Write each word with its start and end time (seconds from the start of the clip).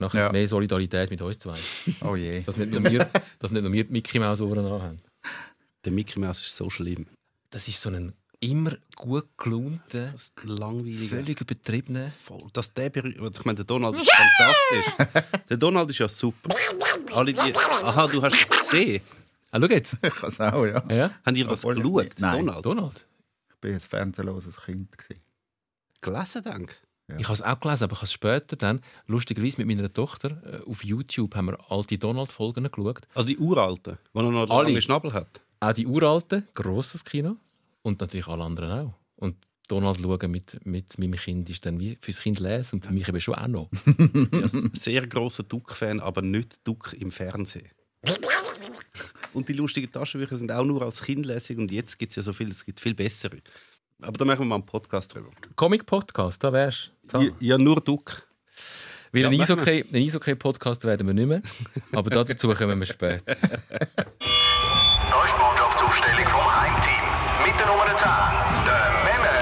Nachher 0.00 0.20
Ja. 0.20 0.26
ist 0.26 0.32
mehr 0.32 0.48
Solidarität 0.48 1.10
mit 1.10 1.22
uns 1.22 1.38
zwei. 1.38 1.56
Oh 2.02 2.16
je. 2.16 2.40
Dass 2.42 2.56
nicht 2.56 2.72
nur 2.72 2.82
wir, 2.84 3.08
dass 3.38 3.52
nicht 3.52 3.62
nur 3.62 3.72
wir 3.72 3.84
die 3.84 3.92
Mickey 3.92 4.18
Mouse 4.18 4.40
Ohren 4.40 4.64
haben. 4.64 5.00
Der 5.84 5.92
Mickey 5.92 6.18
Mouse 6.18 6.40
ist 6.40 6.56
so 6.56 6.68
schlimm. 6.70 7.06
Das 7.50 7.68
ist 7.68 7.80
so 7.80 7.90
ein 7.90 8.12
immer 8.42 8.76
gut 8.96 9.28
gelaunter, 9.36 10.12
Das 10.12 10.22
ist 10.22 10.32
langweilig. 10.44 11.10
völlig 11.10 11.40
übertriebener. 11.40 12.10
Voll. 12.10 12.38
Dass 12.54 12.72
der. 12.72 12.86
Ich 12.96 13.44
meine, 13.44 13.56
der 13.56 13.64
Donald 13.66 13.96
ist 14.00 14.10
fantastisch. 14.10 15.30
Der 15.50 15.56
Donald 15.56 15.90
ist 15.90 15.98
ja 15.98 16.08
super. 16.08 16.48
Alle 17.14 17.32
die. 17.32 17.54
Aha, 17.56 18.06
du 18.06 18.22
hast 18.22 18.36
es 18.40 18.58
gesehen. 18.70 19.02
Ah, 19.50 19.58
schau 19.60 19.66
jetzt. 19.66 19.98
Ich 20.02 20.14
kann 20.14 20.28
es 20.28 20.40
auch, 20.40 20.64
ja. 20.64 20.82
Ja, 20.88 21.10
Habt 21.26 21.36
ihr 21.36 21.44
das 21.46 21.64
Obwohl 21.64 21.82
geschaut? 22.04 22.18
Nein. 22.20 22.46
Donald? 22.46 22.64
Donald. 22.66 23.06
Ich 23.50 23.56
bin 23.60 23.74
ein 23.74 23.80
fernsehloses 23.80 24.56
Kind. 24.64 24.96
Gewesen. 24.96 25.20
Gelesen, 26.00 26.42
denke 26.44 26.74
Ich 26.74 26.89
habe 27.24 27.32
es 27.32 27.42
auch 27.42 27.60
gelesen, 27.60 27.84
aber 27.84 27.92
ich 27.92 27.98
habe 27.98 28.04
es 28.04 28.12
später 28.12 28.56
dann, 28.56 28.80
lustigerweise 29.06 29.58
mit 29.62 29.66
meiner 29.66 29.92
Tochter, 29.92 30.42
äh, 30.44 30.70
auf 30.70 30.84
YouTube 30.84 31.34
haben 31.34 31.46
wir 31.46 31.58
alte 31.70 31.98
Donald-Folgen 31.98 32.70
geschaut. 32.70 33.06
Also 33.14 33.28
die 33.28 33.38
uralten, 33.38 33.98
die 34.14 34.18
er 34.18 34.22
noch 34.22 34.50
Alle. 34.50 34.68
lange 34.68 34.82
Schnabel 34.82 35.12
hat. 35.12 35.40
Auch 35.60 35.72
die 35.72 35.86
uralten, 35.86 36.46
grosses 36.54 37.04
Kino. 37.04 37.36
Und 37.82 38.00
natürlich 38.00 38.28
alle 38.28 38.44
anderen 38.44 38.70
auch. 38.70 38.94
Und 39.16 39.36
Donald 39.68 40.00
schauen 40.00 40.30
mit, 40.30 40.64
mit 40.66 40.98
meinem 40.98 41.14
Kind 41.14 41.48
ist 41.48 41.64
dann 41.64 41.78
wie 41.78 41.96
fürs 42.00 42.20
Kind 42.20 42.40
lesen 42.40 42.76
und 42.76 42.84
für 42.84 42.92
mich 42.92 43.08
eben 43.08 43.20
schon 43.20 43.34
auch 43.34 43.48
noch. 43.48 43.70
Ja, 44.32 44.48
sehr 44.72 45.06
grosser 45.06 45.44
Duck-Fan, 45.44 46.00
aber 46.00 46.22
nicht 46.22 46.66
Duck 46.66 46.94
im 46.98 47.10
Fernsehen. 47.10 47.68
Und 49.32 49.48
die 49.48 49.52
lustigen 49.52 49.90
Taschenbücher 49.90 50.36
sind 50.36 50.50
auch 50.50 50.64
nur 50.64 50.82
als 50.82 51.02
Kind 51.02 51.24
lässig 51.24 51.58
und 51.58 51.70
jetzt 51.70 51.98
gibt 51.98 52.10
es 52.10 52.16
ja 52.16 52.22
so 52.22 52.32
viel, 52.32 52.48
es 52.48 52.64
gibt 52.64 52.80
viel 52.80 52.94
bessere. 52.94 53.38
Aber 54.02 54.12
da 54.12 54.24
machen 54.24 54.40
wir 54.40 54.44
mal 54.46 54.54
einen 54.56 54.66
Podcast 54.66 55.14
drüber. 55.14 55.30
Comic-Podcast, 55.56 56.42
da 56.42 56.52
wärst 56.52 56.92
du. 57.12 57.20
Ja, 57.20 57.30
ja, 57.40 57.58
nur 57.58 57.80
Duck. 57.80 58.22
Weil 59.12 59.22
Ja, 59.22 59.28
ein 59.28 59.36
machen 59.36 59.58
Eishockey- 59.60 59.84
ein 59.92 59.96
Eishockey-Podcast 60.06 60.84
werden 60.84 61.06
wir 61.06 61.14
nicht 61.14 61.26
mehr. 61.28 61.42
Aber 61.92 62.10
da 62.10 62.22
dazu 62.24 62.48
kommen 62.54 62.78
wir 62.78 62.86
später. 62.86 63.22
Da 65.10 65.24
ist 65.24 65.32
die 65.34 65.40
Mannschaftsaufstellung 65.40 66.26
vom 66.28 66.60
Heimteam. 66.60 67.04
Mit 67.44 67.58
der 67.58 67.66
Nummer 67.66 67.86
10, 67.86 68.08
der 68.64 68.90
Memme. 69.04 69.34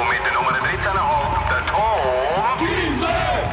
Und 0.00 0.08
mit 0.10 0.22
der 0.24 0.32
Nummer 0.34 0.52
13,5, 0.52 1.48
der 1.48 1.62
Tom. 1.66 2.00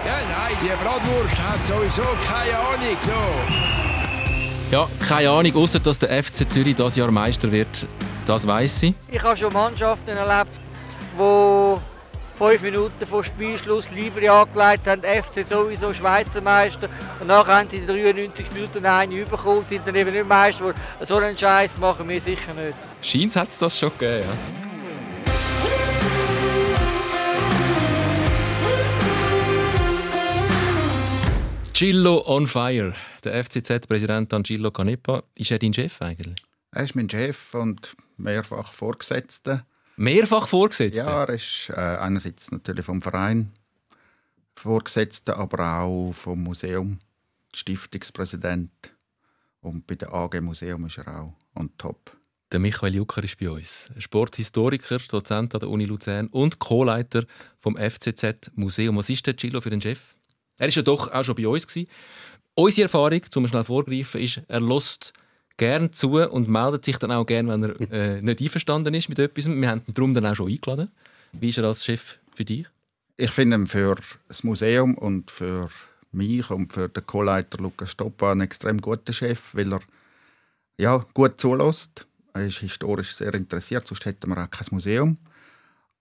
Ja, 0.06 0.18
nein, 0.28 0.56
die 0.62 0.84
Bratwurst 0.84 1.38
hat 1.38 1.66
sowieso 1.66 2.04
keine 2.28 2.58
Ahnung. 2.60 2.98
So. 3.06 3.91
Ja, 4.72 4.88
keine 5.06 5.30
Ahnung, 5.30 5.54
außer 5.58 5.82
dass 5.82 6.00
der 6.00 6.24
FC 6.24 6.50
Zürich 6.50 6.76
das 6.76 6.96
Jahr 6.96 7.12
Meister 7.12 7.52
wird. 7.52 7.86
Das 8.26 8.48
weiß 8.48 8.84
ich. 8.84 8.96
Ich 9.12 9.22
habe 9.22 9.36
schon 9.36 9.52
Mannschaften 9.52 10.12
erlebt, 10.12 10.52
die 11.20 11.76
fünf 12.38 12.62
Minuten 12.62 13.06
vor 13.06 13.22
Spielschluss 13.22 13.92
Libre 13.92 14.32
angelegt 14.32 14.88
haben, 14.88 15.02
FC 15.02 15.46
sowieso 15.46 15.94
Schweizer 15.94 16.40
Meister. 16.40 16.88
Und 17.20 17.28
nachher 17.28 17.60
haben 17.60 17.70
sie 17.70 17.80
in 17.80 17.86
den 17.86 18.02
93 18.02 18.50
Minuten 18.54 18.86
eine 18.86 19.26
bekommen 19.26 19.66
sind 19.68 19.86
dann 19.86 19.96
eben 19.96 20.14
nicht 20.14 20.26
Meister 20.26 20.60
geworden. 20.60 20.80
So 21.02 21.18
einen 21.18 21.38
Scheiß 21.38 21.78
machen 21.78 22.08
wir 22.08 22.22
sicher 22.22 22.54
nicht. 22.54 22.78
Scheint 23.02 23.36
hat 23.36 23.50
es 23.50 23.58
das 23.58 23.78
schon 23.78 23.92
gegeben. 24.00 24.24
Ja. 24.24 24.62
Gillo 31.74 32.24
on 32.26 32.48
fire. 32.48 32.94
Der 33.24 33.44
FCZ-Präsident 33.44 34.34
Angelo 34.34 34.72
Canepa. 34.72 35.24
Ist 35.36 35.52
er 35.52 35.60
dein 35.60 35.74
Chef 35.74 36.02
eigentlich? 36.02 36.42
Er 36.72 36.84
ist 36.84 36.96
mein 36.96 37.10
Chef 37.10 37.54
und 37.54 37.96
mehrfach 38.18 38.72
Vorgesetzter. 38.72 39.66
Mehrfach 39.98 40.48
vorgesetzt? 40.48 40.98
Ja, 40.98 41.24
er 41.24 41.30
ist 41.30 41.70
äh, 41.70 41.74
einerseits 41.74 42.50
natürlich 42.52 42.86
vom 42.86 43.02
Verein 43.02 43.52
Vorgesetzter, 44.56 45.38
aber 45.38 45.82
auch 45.82 46.12
vom 46.14 46.44
Museum, 46.44 47.00
Stiftungspräsident. 47.54 48.72
Und 49.62 49.86
bei 49.86 49.96
der 49.96 50.14
AG 50.14 50.42
Museum 50.42 50.86
ist 50.86 50.98
er 50.98 51.22
auch 51.22 51.34
on 51.56 51.70
top. 51.78 52.18
Der 52.52 52.60
Michael 52.60 52.96
Jucker 52.96 53.24
ist 53.24 53.38
bei 53.40 53.50
uns. 53.50 53.92
Sporthistoriker, 53.98 54.98
Dozent 55.10 55.54
an 55.54 55.60
der 55.60 55.70
Uni 55.70 55.86
Luzern 55.86 56.28
und 56.28 56.60
Co-Leiter 56.60 57.26
vom 57.60 57.78
FCZ 57.78 58.52
Museum. 58.56 58.98
Was 58.98 59.10
ist 59.10 59.26
der 59.26 59.36
Gillo 59.36 59.62
für 59.62 59.70
den 59.70 59.82
Chef? 59.82 60.16
Er 60.62 60.68
ist 60.68 60.76
ja 60.76 60.84
doch 60.84 61.12
auch 61.12 61.24
schon 61.24 61.34
bei 61.34 61.48
uns. 61.48 61.66
Gewesen. 61.66 61.90
Unsere 62.54 62.84
Erfahrung, 62.84 63.20
zum 63.32 63.48
schnell 63.48 63.64
vorgreifen, 63.64 64.22
ist, 64.22 64.44
er 64.48 64.62
lässt 64.62 65.12
gern 65.58 65.92
zu 65.92 66.22
und 66.22 66.48
meldet 66.48 66.86
sich 66.86 66.98
dann 67.00 67.12
auch 67.12 67.26
gern, 67.26 67.48
wenn 67.48 67.64
er 67.64 67.92
äh, 67.92 68.22
nicht 68.22 68.42
einverstanden 68.42 68.94
ist 68.94 69.10
mit 69.10 69.18
etwas. 69.18 69.48
Wir 69.48 69.70
haben 69.70 69.82
ihn 69.88 69.94
darum 69.96 70.14
dann 70.14 70.28
auch 70.28 70.36
schon 70.36 70.52
eingeladen. 70.52 70.92
Wie 71.32 71.50
ist 71.50 71.58
er 71.58 71.64
als 71.64 71.84
Chef 71.84 72.20
für 72.36 72.46
dich? 72.46 72.68
Ich 73.18 73.32
finde 73.32 73.58
ihn 73.58 73.66
für 73.66 73.98
das 74.28 74.44
Museum 74.44 74.96
und 75.00 75.32
für 75.32 75.72
mich 76.12 76.48
und 76.52 76.72
für 76.72 76.90
den 76.90 77.08
Co-Leiter 77.08 77.58
Lukas 77.58 77.90
Stoppa 77.90 78.32
einen 78.32 78.42
extrem 78.42 78.82
guten 78.82 79.14
Chef, 79.14 79.56
weil 79.56 79.74
er 79.74 79.82
ja, 80.78 81.04
gut 81.16 81.42
zulässt. 81.42 82.06
Er 82.34 82.46
ist 82.46 82.60
historisch 82.60 83.16
sehr 83.16 83.34
interessiert, 83.34 83.88
sonst 83.88 84.06
hätten 84.06 84.30
wir 84.30 84.44
auch 84.44 84.52
kein 84.52 84.68
Museum. 84.70 85.18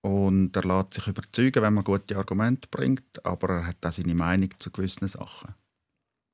Und 0.03 0.57
er 0.57 0.63
lässt 0.65 0.95
sich 0.95 1.07
überzeugen, 1.07 1.63
wenn 1.63 1.75
man 1.75 1.85
gute 1.85 2.17
Argumente 2.17 2.69
bringt, 2.71 3.25
aber 3.25 3.51
er 3.51 3.67
hat 3.67 3.85
auch 3.85 3.93
seine 3.93 4.15
Meinung 4.15 4.51
zu 4.59 4.71
gewissen 4.71 5.09
Sachen. 5.09 5.55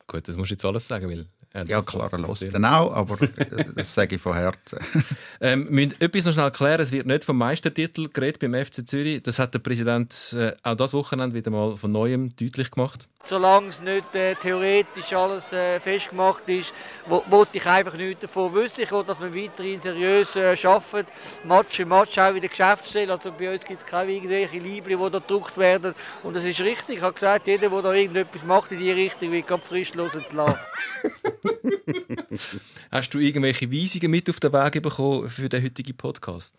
Gut, 0.07 0.29
das 0.29 0.37
musst 0.37 0.51
du 0.51 0.55
jetzt 0.55 0.65
alles 0.65 0.87
sagen, 0.87 1.09
weil 1.11 1.29
er 1.57 1.67
Ja, 1.67 1.83
klar, 1.83 2.09
er 2.13 2.19
lässt 2.19 2.53
dann 2.55 2.65
auch, 2.65 2.93
aber 2.93 3.17
das 3.75 3.95
sage 3.95 4.17
ich 4.17 4.21
von 4.23 4.35
Herzen. 4.35 4.79
Ähm, 5.39 5.67
wir 5.67 5.87
müssen 5.87 6.01
etwas 6.01 6.25
noch 6.25 6.33
schnell 6.33 6.51
klären. 6.51 6.81
Es 6.81 6.93
wird 6.93 7.07
nicht 7.07 7.23
vom 7.23 7.37
Meistertitel 7.37 8.09
geredet 8.09 8.41
beim 8.41 8.55
FC 8.55 8.89
Zürich. 8.89 9.23
Das 9.23 9.39
hat 9.39 9.53
der 9.53 9.59
Präsident 9.59 10.35
äh, 10.39 10.53
auch 10.63 10.75
das 10.75 10.95
Wochenende 10.95 11.37
wieder 11.37 11.51
mal 11.51 11.77
von 11.77 11.93
Neuem 11.93 12.35
deutlich 12.37 12.71
gemacht. 12.71 13.07
Solange 13.23 13.69
es 13.69 13.81
nicht 13.83 14.15
äh, 14.15 14.35
theoretisch 14.37 15.13
alles 15.13 15.53
äh, 15.53 15.79
festgemacht 15.81 16.45
ist, 16.49 16.73
wo- 17.07 17.23
wollte 17.29 17.59
ich 17.59 17.67
einfach 17.67 17.95
nichts 17.95 18.23
davon 18.23 18.55
wissen. 18.55 18.81
Ich 18.83 18.91
will, 18.93 19.05
dass 19.05 19.21
wir 19.21 19.35
weiterhin 19.35 19.79
seriös 19.81 20.37
äh, 20.37 20.57
arbeiten, 20.65 21.11
Match 21.45 21.77
für 21.77 21.85
Match 21.85 22.17
auch 22.19 22.33
wieder 22.35 22.49
Geschäftsstelle. 22.49 23.13
Also 23.13 23.31
bei 23.33 23.53
uns 23.53 23.63
gibt 23.65 23.83
es 23.83 23.87
keine 23.87 24.13
irgendwelche 24.13 24.59
Libri, 24.59 24.97
die 24.97 25.11
da 25.11 25.19
gedruckt 25.19 25.59
werden. 25.59 25.95
Und 26.23 26.35
das 26.35 26.45
ist 26.45 26.61
richtig. 26.61 26.97
Ich 26.97 27.03
habe 27.03 27.13
gesagt, 27.13 27.47
jeder, 27.47 27.69
der 27.69 27.83
da 27.83 27.93
irgendetwas 27.93 28.43
macht 28.45 28.73
in 28.73 28.79
die 28.79 28.91
Richtung, 28.93 29.33
wird 29.33 29.47
ganz 29.47 29.65
fristlos 29.65 30.15
entlassen. 30.15 30.59
Hast 32.91 33.11
du 33.15 33.19
irgendwelche 33.19 33.71
Weisungen 33.71 34.11
mit 34.11 34.29
auf 34.31 34.41
den 34.41 34.53
Weg 34.53 34.83
bekommen 34.83 35.29
für 35.31 35.49
den 35.49 35.63
heutigen 35.63 35.97
Podcast? 35.97 36.55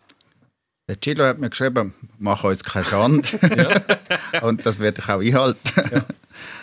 Der 0.88 0.98
Chilo 0.98 1.24
hat 1.24 1.38
mir 1.38 1.50
geschrieben, 1.50 1.92
mach 2.18 2.44
uns 2.44 2.64
keine 2.64 2.84
Schande. 2.86 3.28
Und 4.42 4.64
das 4.64 4.78
werde 4.78 5.02
ich 5.02 5.08
auch 5.08 5.20
einhalten. 5.20 6.04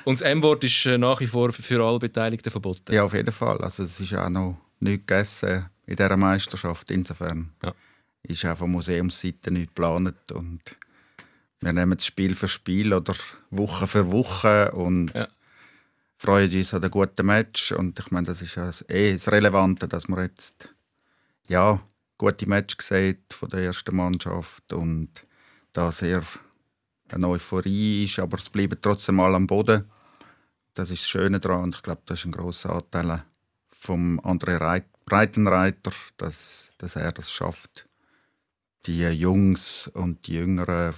Und 0.03 0.19
das 0.19 0.27
M-Wort 0.27 0.63
ist 0.63 0.85
äh, 0.87 0.97
nach 0.97 1.19
wie 1.19 1.27
vor 1.27 1.51
für 1.51 1.83
alle 1.83 1.99
Beteiligten 1.99 2.49
verboten. 2.49 2.91
Ja, 2.93 3.03
auf 3.03 3.13
jeden 3.13 3.31
Fall. 3.31 3.59
Also 3.61 3.83
es 3.83 3.99
ist 3.99 4.13
auch 4.15 4.29
noch 4.29 4.57
nichts 4.79 5.05
gegessen 5.05 5.69
in 5.85 5.95
dieser 5.95 6.17
Meisterschaft. 6.17 6.89
Insofern 6.89 7.51
Ja. 7.63 7.73
ist 8.23 8.43
auch 8.45 8.57
von 8.57 8.71
Museumsseite 8.71 9.51
nichts 9.51 9.67
geplant. 9.75 10.31
Und 10.31 10.61
wir 11.61 11.73
nehmen 11.73 11.97
es 11.99 12.05
Spiel 12.07 12.33
für 12.33 12.47
Spiel 12.47 12.93
oder 12.93 13.13
Woche 13.51 13.85
für 13.85 14.11
Woche 14.11 14.71
und 14.71 15.13
Ja. 15.13 15.27
Freuen 16.17 16.51
uns 16.51 16.73
an 16.73 16.81
den 16.81 16.91
guten 16.91 17.25
Match. 17.25 17.71
Und 17.71 17.99
ich 17.99 18.11
meine, 18.11 18.27
das 18.27 18.41
ist 18.41 18.55
ja 18.55 18.69
eh 18.87 19.13
das 19.13 19.31
Relevante, 19.31 19.87
dass 19.87 20.07
man 20.07 20.21
jetzt 20.21 20.69
ja, 21.47 21.81
gute 22.17 22.47
Match 22.47 22.77
sieht 22.81 23.33
von 23.33 23.49
der 23.49 23.61
ersten 23.61 23.95
Mannschaft 23.95 24.73
und 24.73 25.09
da 25.73 25.91
sehr 25.91 26.23
eine 27.11 27.27
Euphorie 27.27 28.05
ist, 28.05 28.19
aber 28.19 28.37
es 28.37 28.49
bleiben 28.49 28.79
trotzdem 28.81 29.19
alle 29.19 29.35
am 29.35 29.47
Boden. 29.47 29.89
Das 30.73 30.89
ist 30.89 31.03
das 31.03 31.09
Schöne 31.09 31.39
daran 31.39 31.65
und 31.65 31.75
ich 31.75 31.83
glaube, 31.83 32.01
das 32.05 32.19
ist 32.19 32.25
ein 32.25 32.31
grosser 32.31 32.75
Anteil 32.75 33.23
vom 33.67 34.19
André 34.21 34.59
Reit 34.59 34.85
Breitenreiter, 35.05 35.91
dass, 36.17 36.71
dass 36.79 36.95
er 36.95 37.11
das 37.11 37.31
schafft, 37.31 37.85
die 38.87 39.03
Jungs 39.03 39.87
und 39.93 40.25
die 40.25 40.33
Jüngeren 40.33 40.93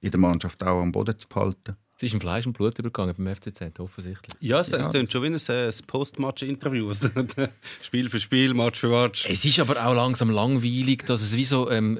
in 0.00 0.10
der 0.10 0.20
Mannschaft 0.20 0.62
auch 0.64 0.82
am 0.82 0.90
Boden 0.90 1.16
zu 1.16 1.28
behalten. 1.28 1.76
Es 1.96 2.02
ist 2.02 2.14
in 2.14 2.20
Fleisch 2.20 2.44
und 2.46 2.54
Blut 2.54 2.76
übergegangen 2.78 3.14
beim 3.16 3.34
FCZ, 3.36 3.78
offensichtlich. 3.78 4.34
Ja, 4.40 4.60
es, 4.60 4.68
es 4.72 4.86
Ja, 4.86 4.90
klingt 4.90 5.12
schon 5.12 5.22
wie 5.22 5.26
ein, 5.28 5.34
äh, 5.56 5.72
Post-Match-Interview. 5.86 6.92
Spiel 7.82 8.08
für 8.08 8.18
Spiel, 8.18 8.52
Match 8.52 8.80
für 8.80 8.88
Match. 8.88 9.26
Es 9.28 9.44
ist 9.44 9.60
aber 9.60 9.86
auch 9.86 9.94
langsam 9.94 10.30
langweilig, 10.30 11.04
dass 11.06 11.22
es 11.22 11.36
wie 11.36 11.44
so 11.44 11.70
ähm, 11.70 11.98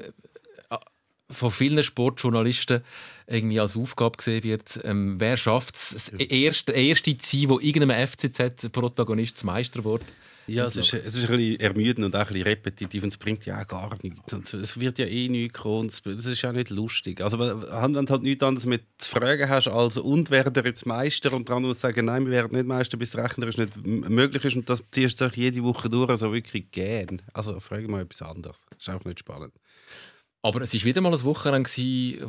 äh, 0.69 0.77
von 1.31 1.49
vielen 1.49 1.81
Sportjournalisten 1.81 2.81
irgendwie 3.27 3.59
als 3.59 3.77
Aufgabe 3.77 4.17
gesehen 4.17 4.43
wird, 4.43 4.79
ähm, 4.83 5.15
wer 5.17 5.37
schafft 5.37 5.75
es, 5.75 5.89
das 5.91 6.09
erste, 6.09 6.73
erste 6.73 7.15
sein, 7.17 7.49
wo 7.49 7.59
irgendeinem 7.59 8.05
FCZ-Protagonist 8.07 9.37
zum 9.37 9.47
Meister 9.47 9.83
wird. 9.85 10.05
Ja, 10.47 10.65
es 10.67 10.75
ist, 10.75 10.93
es 10.93 11.15
ist 11.15 11.29
ein 11.29 11.37
bisschen 11.37 11.59
ermüdend 11.59 12.05
und 12.05 12.15
auch 12.15 12.19
ein 12.21 12.27
bisschen 12.27 12.43
repetitiv 12.43 13.03
und 13.03 13.09
es 13.09 13.17
bringt 13.17 13.45
ja 13.45 13.61
auch 13.61 13.65
gar 13.67 13.97
nichts. 14.03 14.31
Und 14.31 14.53
es 14.53 14.79
wird 14.79 14.99
ja 14.99 15.05
eh 15.05 15.27
nichts 15.27 15.59
kommen. 15.59 15.87
Es 15.87 16.01
ist 16.05 16.45
auch 16.45 16.51
nicht 16.51 16.69
lustig. 16.69 17.21
Also 17.21 17.39
wenn 17.39 17.93
du 17.93 18.09
halt 18.11 18.21
nichts 18.23 18.43
anderes 18.43 18.65
mit 18.65 18.83
zu 18.97 19.09
fragen 19.09 19.49
hast, 19.49 19.67
als 19.67 19.97
und 19.97 20.29
werden 20.29 20.55
wir 20.55 20.63
jetzt 20.63 20.85
Meister 20.85 21.33
und 21.33 21.49
dann 21.49 21.63
muss 21.63 21.81
sagen, 21.81 22.05
nein, 22.05 22.25
wir 22.25 22.31
werden 22.31 22.55
nicht 22.55 22.67
Meister, 22.67 22.97
bis 22.97 23.17
rechnerisch 23.17 23.57
nicht 23.57 23.75
m- 23.75 24.01
möglich 24.07 24.45
ist 24.45 24.55
und 24.55 24.69
das 24.69 24.83
ziehst 24.91 25.19
du 25.19 25.29
jede 25.33 25.63
Woche 25.63 25.89
durch, 25.89 26.09
also 26.09 26.31
wirklich 26.31 26.69
gern. 26.71 27.21
Also 27.33 27.59
frage 27.59 27.87
mal 27.87 28.01
etwas 28.03 28.21
anderes. 28.21 28.65
Das 28.69 28.87
ist 28.87 28.89
auch 28.89 29.03
nicht 29.05 29.19
spannend. 29.19 29.53
Aber 30.45 30.61
es 30.61 30.75
war 30.75 30.83
wieder 30.83 31.01
mal 31.01 31.11
ein 31.11 31.23
Wochenende, 31.23 31.67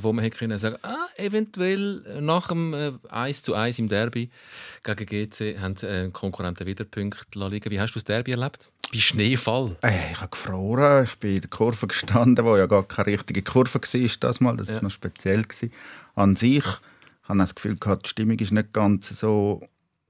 wo 0.03 0.11
man 0.11 0.25
hätte 0.25 0.39
können 0.39 0.59
sagen 0.59 0.79
ah, 0.81 1.07
eventuell 1.19 2.03
nach 2.23 2.49
dem 2.49 2.73
äh, 2.73 2.93
1 3.11 3.43
zu 3.43 3.53
1 3.53 3.79
im 3.79 3.91
Derby 3.91 4.31
gegen 4.83 5.05
GC 5.31 5.59
haben 5.61 5.77
äh, 5.83 6.09
Konkurrenten 6.11 6.67
wieder 6.67 6.85
Punkte 6.85 7.47
liegen. 7.47 7.71
Wie 7.71 7.79
hast 7.79 7.91
du 7.93 7.99
das 7.99 8.05
Derby 8.05 8.31
erlebt? 8.31 8.71
Bei 8.91 8.99
Schneefall? 8.99 9.77
Äh, 9.83 10.13
ich 10.13 10.19
habe 10.23 10.31
gefroren. 10.31 11.05
Ich 11.05 11.19
bin 11.19 11.35
in 11.35 11.41
der 11.43 11.51
Kurve 11.51 11.87
gestanden, 11.89 12.43
wo 12.43 12.57
ja 12.57 12.65
gar 12.65 12.85
keine 12.85 13.09
richtige 13.09 13.43
Kurve 13.43 13.75
war 13.75 14.11
das 14.21 14.41
mal. 14.41 14.57
Das 14.57 14.69
war 14.69 14.77
Ja. 14.77 14.83
noch 14.83 14.91
speziell. 14.91 15.43
Gewesen. 15.43 15.71
An 16.15 16.37
sich 16.37 16.65
ich 16.65 17.29
habe 17.29 17.39
das 17.41 17.55
Gefühl, 17.55 17.77
gehabt, 17.77 18.07
die 18.07 18.11
Stimmung 18.11 18.39
ist 18.39 18.53
nicht 18.53 18.73
ganz 18.73 19.11
so 19.11 19.61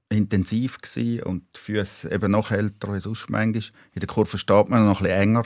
intensiv 0.07 0.79
gewesen 0.79 1.23
und 1.23 1.43
die 1.55 1.59
Füße 1.59 2.09
eben 2.09 2.31
noch 2.31 2.51
älter 2.51 2.87
als 2.87 3.03
sonst 3.03 3.29
manchmal. 3.29 3.63
In 3.95 3.99
der 3.99 4.07
Kurve 4.07 4.37
steht 4.37 4.69
man 4.69 4.85
noch 4.85 5.01
ein 5.01 5.03
bisschen 5.03 5.21
enger, 5.21 5.45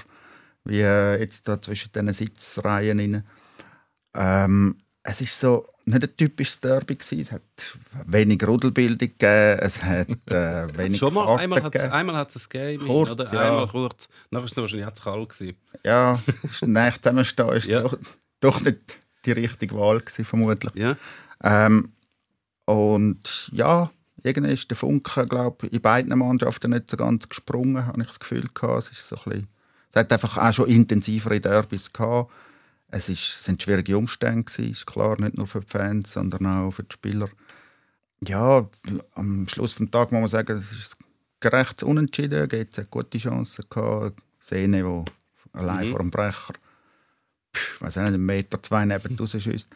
wie 0.66 0.81
äh, 0.81 1.19
jetzt 1.19 1.48
da 1.48 1.60
zwischen 1.60 1.92
diesen 1.92 2.13
Sitzreihen. 2.13 3.00
rein. 3.00 3.24
Ähm, 4.13 4.75
es 5.04 5.22
ist 5.22 5.40
so 5.40 5.68
nicht 5.86 6.04
ein 6.04 6.16
typisches 6.18 6.60
Derby 6.60 6.96
gewesen. 6.96 7.22
Es 7.22 7.31
hat 7.31 7.42
wenig 8.06 8.46
Rudelbildung 8.46 9.00
gegeben, 9.00 9.60
es 9.62 9.81
hat 9.84 10.08
äh, 10.31 10.68
wenig 10.78 11.00
Schon 11.00 11.13
mal, 11.13 11.25
Karten 11.25 11.42
einmal 11.42 11.63
hat 11.63 11.74
es 11.75 11.81
gegeben. 11.81 11.94
einmal 11.94 12.16
hat's 12.18 12.36
ein 12.36 12.44
Game, 12.50 12.86
Kurz, 12.86 13.10
oder? 13.10 13.34
ja. 13.34 13.42
Einmal 13.50 13.68
kurz. 13.68 14.08
Nachher 14.30 14.44
war 14.44 14.46
es 14.52 14.58
wahrscheinlich 14.58 14.94
zu 14.94 15.04
kalt. 15.04 15.30
Gewesen. 15.30 15.58
Ja, 15.84 16.19
nach 16.62 16.98
zusammenstehen 16.98 17.50
ist 17.50 17.66
Ja. 17.68 17.81
doch, 17.81 17.98
doch 18.42 18.62
nicht 18.62 18.80
die 19.25 19.31
richtige 19.31 19.75
Wahl 19.75 20.00
gewesen, 20.00 20.25
vermutlich. 20.25 20.74
Ja. 20.75 20.96
Ähm, 21.44 21.94
und 22.66 23.50
ja, 23.54 23.90
irgendwie 24.24 24.54
ist 24.54 24.69
der 24.69 24.78
Funke, 24.78 25.24
glaube 25.25 25.68
in 25.68 25.81
beiden 25.81 26.18
Mannschaften 26.18 26.72
nicht 26.72 26.90
so 26.90 26.98
ganz 26.98 27.28
gesprungen, 27.28 27.86
habe 27.88 28.02
ich 28.02 28.08
das 28.08 28.19
Gefühl 28.19 28.48
gehabt. 28.54 28.84
Es 28.84 28.92
ist 28.92 29.08
so 29.08 29.16
ein 29.16 29.24
bisschen, 29.24 29.48
es 29.91 29.95
hat 29.99 30.11
einfach 30.11 30.38
auch 30.38 30.53
schon 30.53 30.69
intensivere 30.69 31.39
Derbys 31.39 31.91
gehabt. 31.91 32.31
Es 32.88 33.09
ist, 33.09 33.19
es 33.19 33.43
sind 33.45 33.61
schwierige 33.61 33.97
Umstände 33.97 34.43
gewesen, 34.43 34.71
ist 34.71 34.85
klar, 34.85 35.19
nicht 35.19 35.38
nur 35.38 35.47
für 35.47 35.61
die 35.61 35.67
Fans, 35.67 36.11
sondern 36.13 36.45
auch 36.45 36.71
für 36.71 36.83
die 36.83 36.93
Spieler. 36.93 37.29
Ja, 38.23 38.67
am 39.15 39.47
Schluss 39.47 39.75
des 39.75 39.89
Tages 39.89 40.11
muss 40.11 40.19
man 40.21 40.27
sagen, 40.27 40.57
es 40.57 40.71
ist 40.71 40.97
gerecht 41.39 41.83
unentschieden. 41.83 42.47
GC 42.47 42.77
hat 42.77 42.91
gute 42.91 43.17
Chancen 43.17 43.65
gehabt. 43.69 44.19
Sene, 44.39 44.85
wo 44.85 45.05
allein 45.53 45.88
Mhm. 45.88 45.89
vor 45.91 45.99
dem 45.99 46.11
Brecher, 46.11 46.53
ich 47.53 47.81
weiß 47.81 47.95
nicht, 47.97 48.07
einen 48.07 48.25
Meter 48.25 48.61
zwei 48.61 48.85
neben 48.85 49.17
rausschießt. 49.17 49.69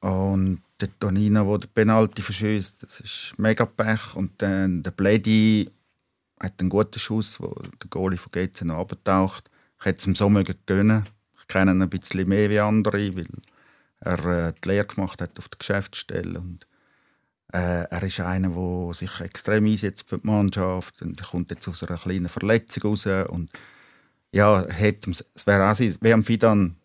Und 0.00 0.62
der 0.80 0.88
Tonino, 0.98 1.44
der 1.44 1.68
den 1.68 1.74
Penalty 1.74 2.22
verschießt, 2.22 2.82
das 2.82 3.00
ist 3.00 3.34
mega 3.38 3.66
Pech. 3.66 4.14
Und 4.14 4.40
dann 4.40 4.82
der 4.82 4.90
Bledi 4.92 5.70
hat 6.40 6.54
einen 6.60 6.70
guten 6.70 6.98
Schuss, 6.98 7.40
wo 7.40 7.48
der 7.54 7.88
Goalie 7.90 8.18
von 8.18 8.32
GC 8.32 8.62
noch 8.64 8.78
abtaucht. 8.78 9.50
Ich 9.78 9.84
hätte 9.84 10.00
es 10.00 10.06
ihm 10.06 10.14
so 10.14 10.28
gönnen. 10.66 11.04
Ich 11.40 11.46
kenne 11.48 11.72
ihn 11.72 11.82
ein 11.82 11.90
bisschen 11.90 12.28
mehr 12.28 12.48
wie 12.50 12.60
andere, 12.60 13.16
weil 13.16 13.26
er 14.00 14.24
äh, 14.48 14.52
die 14.64 14.68
Lehre 14.68 14.86
gemacht 14.86 15.20
hat 15.20 15.38
auf 15.38 15.48
der 15.48 15.58
Geschäftsstelle. 15.58 16.38
Und, 16.40 16.66
äh, 17.52 17.84
er 17.84 18.02
ist 18.02 18.20
einer, 18.20 18.50
der 18.50 18.94
sich 18.94 19.20
extrem 19.20 19.66
einsetzt 19.66 20.08
für 20.08 20.18
die 20.18 20.26
Mannschaft. 20.26 21.02
Und 21.02 21.20
er 21.20 21.26
kommt 21.26 21.50
jetzt 21.50 21.66
aus 21.68 21.82
einer 21.82 21.98
kleinen 21.98 22.28
Verletzung 22.28 22.84
raus. 22.84 23.06
Und 23.06 23.50
ja, 24.32 24.66
hätte, 24.68 25.10
es 25.10 25.46
wäre 25.46 25.70
auch 25.70 25.74
sein, 25.74 25.96
wie 26.00 26.12
am 26.12 26.24
Fidan 26.24 26.76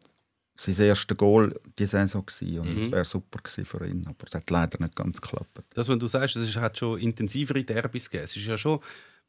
sein 0.58 0.76
erstes 0.80 1.18
Goal 1.18 1.54
diese 1.78 1.92
Saison 1.92 2.26
gewesen. 2.26 2.60
Und 2.60 2.68
es 2.70 2.88
Mhm. 2.88 2.92
wäre 2.92 3.06
super 3.06 3.40
gewesen 3.44 3.66
für 3.66 3.86
ihn. 3.86 4.06
Aber 4.08 4.26
es 4.26 4.34
hat 4.34 4.50
leider 4.50 4.80
nicht 4.82 4.96
ganz 4.96 5.22
geklappt. 5.22 5.62
Das, 5.74 5.88
was 5.88 6.00
du 6.00 6.08
sagst, 6.08 6.36
es 6.38 6.56
hat 6.56 6.78
schon 6.78 7.00
intensivere 7.00 7.64
Derbys 7.64 8.10
gegeben. 8.10 8.26
Es 8.26 8.36
ist 8.36 8.46
ja 8.46 8.58
schon, 8.58 8.80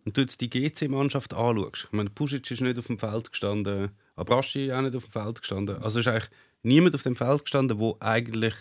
wenn 0.06 0.12
du 0.12 0.20
jetzt 0.20 0.40
die 0.40 0.48
GC-Mannschaft 0.48 1.34
anschaust, 1.34 1.84
ich 1.88 1.92
meine, 1.92 2.10
Pusic 2.10 2.48
ist 2.48 2.60
nicht 2.60 2.78
auf 2.78 2.86
dem 2.86 2.96
Feld 2.98 3.32
gestanden, 3.32 3.90
Abraschi 4.14 4.72
auch 4.72 4.80
nicht 4.80 4.94
auf 4.94 5.04
dem 5.04 5.10
Feld 5.10 5.40
gestanden. 5.40 5.82
Also 5.82 5.98
ist 5.98 6.06
eigentlich 6.06 6.30
niemand 6.62 6.94
auf 6.94 7.02
dem 7.02 7.16
Feld 7.16 7.42
gestanden, 7.42 7.78
der 7.80 7.94
eigentlich 7.98 8.54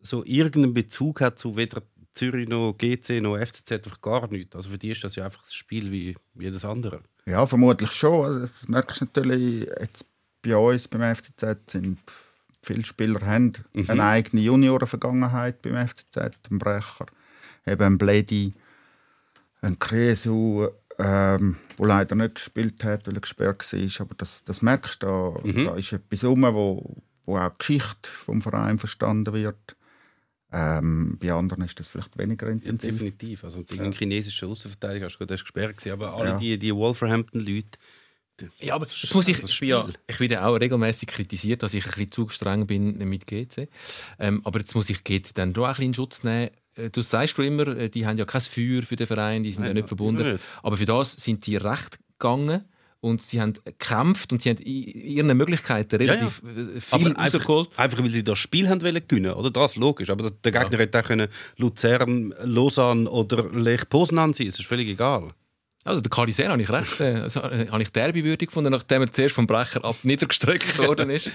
so 0.00 0.24
irgendeinen 0.24 0.72
Bezug 0.72 1.20
hat 1.20 1.40
zu 1.40 1.56
weder 1.56 1.82
Zürich 2.12 2.48
noch 2.48 2.74
GC 2.78 3.20
noch 3.20 3.36
FCZ, 3.36 3.72
einfach 3.72 4.00
gar 4.00 4.28
nichts. 4.28 4.54
Also 4.54 4.70
für 4.70 4.78
die 4.78 4.92
ist 4.92 5.02
das 5.02 5.16
ja 5.16 5.24
einfach 5.24 5.42
das 5.42 5.54
Spiel 5.54 5.90
wie 5.90 6.16
jedes 6.38 6.64
andere. 6.64 7.00
Ja, 7.26 7.44
vermutlich 7.46 7.90
schon. 7.92 8.24
Also, 8.24 8.38
das 8.40 8.68
merkst 8.68 9.00
du 9.00 9.04
natürlich 9.06 9.68
jetzt 9.80 10.06
bei 10.40 10.56
uns 10.56 10.86
beim 10.86 11.14
FCZ 11.16 11.68
sind 11.68 11.98
viele 12.62 12.84
Spieler 12.84 13.20
haben 13.26 13.52
Mhm. 13.72 13.86
eine 13.90 14.04
eigene 14.04 14.42
Juniorenvergangenheit 14.42 15.62
beim 15.62 15.88
FCZ, 15.88 16.16
ein 16.48 16.58
Brecher, 16.58 17.06
eben 17.66 17.82
ein 17.82 17.98
Bledi, 17.98 18.52
ein 19.62 19.78
Kresu, 19.78 20.68
ähm, 20.98 21.56
wo 21.76 21.84
leider 21.84 22.14
nicht 22.14 22.34
gespielt 22.36 22.82
hat, 22.84 23.06
weil 23.06 23.14
er 23.14 23.20
gesperrt 23.20 23.72
war. 23.72 24.00
Aber 24.06 24.14
das, 24.16 24.44
das 24.44 24.62
merkst 24.62 25.02
du, 25.02 25.06
da, 25.06 25.40
Mhm. 25.48 25.64
da 25.64 25.76
ist 25.76 25.92
etwas 25.92 26.24
rum, 26.24 26.42
wo, 26.42 26.96
wo 27.26 27.38
auch 27.38 27.50
die 27.50 27.58
Geschichte 27.58 28.08
vom 28.10 28.40
Verein 28.40 28.78
verstanden 28.78 29.32
wird. 29.32 29.76
Ähm, 30.52 31.16
bei 31.20 31.32
anderen 31.32 31.62
ist 31.64 31.78
das 31.78 31.86
vielleicht 31.88 32.18
weniger 32.18 32.46
Ja, 32.48 32.52
intensiv. 32.52 32.90
definitiv. 32.98 33.44
Also 33.44 33.62
gegen 33.62 33.92
chinesische 33.92 34.46
Außenverteidiger 34.46 35.06
hast 35.06 35.14
du 35.14 35.18
gerade 35.18 35.34
erst 35.34 35.44
gesperrt 35.44 35.76
gewesen, 35.76 35.92
aber 35.92 36.14
alle 36.16 36.30
Ja. 36.30 36.36
die, 36.38 36.58
die 36.58 36.74
Wolverhampton-Leute, 36.74 37.78
Ja, 38.58 38.74
aber 38.74 38.86
das 38.86 39.12
muss 39.14 39.28
ich, 39.28 39.38
das 39.40 39.60
ja, 39.60 39.86
ich 40.08 40.18
werde 40.18 40.42
auch 40.42 40.54
regelmäßig 40.56 41.08
kritisiert, 41.08 41.62
dass 41.62 41.74
ich 41.74 41.84
ein 41.84 41.90
bisschen 41.90 42.10
zu 42.10 42.28
streng 42.30 42.66
bin 42.66 42.96
mit 43.06 43.26
GC. 43.26 43.68
Ähm, 44.18 44.40
aber 44.44 44.60
jetzt 44.60 44.74
muss 44.74 44.88
ich 44.90 45.04
GC 45.04 45.32
dann 45.34 45.52
doch 45.52 45.64
auch 45.64 45.68
ein 45.68 45.72
bisschen 45.74 45.84
in 45.88 45.94
Schutz 45.94 46.24
nehmen. 46.24 46.50
Äh, 46.76 46.90
Du 46.90 47.00
sagst 47.02 47.36
du 47.38 47.42
immer, 47.42 47.66
äh, 47.68 47.88
die 47.88 48.06
haben 48.06 48.18
ja 48.18 48.24
kein 48.24 48.40
Feuer 48.40 48.82
für 48.82 48.96
den 48.96 49.06
Verein, 49.06 49.42
die 49.42 49.52
sind 49.52 49.62
ja 49.62 49.68
Nein, 49.68 49.76
nicht 49.76 49.88
verbunden. 49.88 50.32
nicht. 50.32 50.44
Aber 50.62 50.76
für 50.76 50.86
das 50.86 51.12
sind 51.12 51.44
sie 51.44 51.56
recht 51.56 51.98
gegangen 52.18 52.64
und 53.02 53.22
sie 53.24 53.40
haben 53.40 53.54
gekämpft 53.64 54.30
und 54.32 54.42
sie 54.42 54.50
haben 54.50 54.58
in 54.58 54.84
ihren 54.92 55.36
Möglichkeiten 55.36 55.96
relativ 55.96 56.42
äh, 56.44 56.80
viel 56.80 56.98
Aber 57.08 57.18
einfach, 57.18 57.22
rausgeholt. 57.48 57.70
einfach 57.78 58.02
weil 58.02 58.10
sie 58.10 58.22
das 58.24 58.38
Spiel 58.38 58.68
haben 58.68 58.82
wollen 58.82 59.02
gewinnen, 59.08 59.32
oder? 59.32 59.50
Das 59.50 59.72
ist 59.72 59.76
logisch. 59.78 60.10
Aber 60.10 60.30
der 60.30 60.52
Gegner 60.52 60.78
hätte 60.78 60.98
auch 61.00 61.04
können 61.04 61.28
Luzern, 61.56 62.34
Lausanne 62.42 63.08
oder 63.10 63.50
Lech 63.52 63.88
Poznan 63.88 64.32
sein. 64.34 64.48
Es 64.48 64.58
ist 64.58 64.66
völlig 64.66 64.88
egal. 64.88 65.30
Also 65.84 66.02
der 66.02 66.10
Kaliser 66.10 66.48
habe 66.48 66.60
ich 66.60 66.68
recht, 66.70 67.00
äh, 67.00 67.14
also, 67.22 67.40
äh, 67.40 67.68
habe 67.68 67.82
ich 67.82 67.90
derby-würdig 67.90 68.48
gefunden, 68.48 68.70
nachdem 68.70 69.00
er 69.00 69.10
zuerst 69.12 69.34
vom 69.34 69.46
Brecher 69.46 69.82
ab 69.82 69.96
niedergestreckt 70.02 70.78
worden 70.78 71.08
ist 71.08 71.30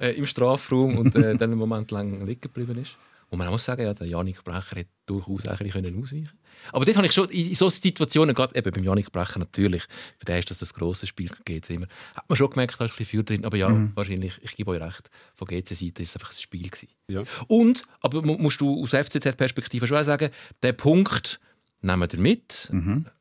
äh, 0.00 0.10
im 0.16 0.26
Strafraum 0.26 0.98
und 0.98 1.14
äh, 1.14 1.20
dann 1.36 1.50
einen 1.52 1.56
Moment 1.58 1.92
lang 1.92 2.26
liegen 2.26 2.40
geblieben 2.40 2.78
ist. 2.82 2.96
Und 3.28 3.38
man 3.38 3.48
muss 3.50 3.64
sagen, 3.64 3.82
ja, 3.82 3.92
der 3.92 4.06
Janik 4.06 4.44
Brecher 4.44 4.76
hätte 4.76 4.90
durchaus 5.06 5.46
ein 5.48 5.56
bisschen 5.58 5.72
können 5.84 6.02
ausweichen 6.02 6.30
Aber 6.72 6.84
dort 6.84 6.96
habe 6.96 7.06
ich 7.06 7.12
schon 7.12 7.28
in 7.30 7.54
solchen 7.54 7.82
Situationen, 7.82 8.34
gerade 8.34 8.56
eben 8.56 8.70
beim 8.72 8.84
Janik 8.84 9.10
Brecher 9.10 9.38
natürlich, 9.40 9.82
für 10.18 10.24
den 10.26 10.38
ist 10.38 10.50
das 10.50 10.62
ein 10.62 10.68
grosses 10.78 11.08
Spiel 11.08 11.30
geht 11.44 11.68
immer, 11.70 11.86
hat 12.14 12.28
man 12.28 12.36
schon 12.36 12.50
gemerkt, 12.50 12.80
da 12.80 12.84
ist 12.84 12.92
ein 12.92 12.96
bisschen 12.98 13.18
Feuer 13.18 13.24
drin. 13.24 13.44
Aber 13.44 13.56
ja, 13.56 13.68
wahrscheinlich, 13.94 14.34
ich 14.42 14.54
gebe 14.54 14.70
euch 14.70 14.80
recht, 14.80 15.10
von 15.34 15.48
GC-Seite 15.48 16.02
ist 16.02 16.10
es 16.10 16.16
einfach 16.16 16.30
ein 16.30 16.36
Spiel 16.40 16.68
gewesen. 16.70 16.88
Ja. 17.08 17.22
Und, 17.48 17.82
aber 18.00 18.22
mu- 18.22 18.38
musst 18.38 18.60
du 18.60 18.80
aus 18.82 18.90
FCZ-Perspektive 18.90 19.86
schon 19.86 19.98
auch 19.98 20.04
sagen, 20.04 20.30
der 20.62 20.72
Punkt 20.72 21.40
nehmen 21.82 22.08
wir 22.10 22.18
mit. 22.20 22.70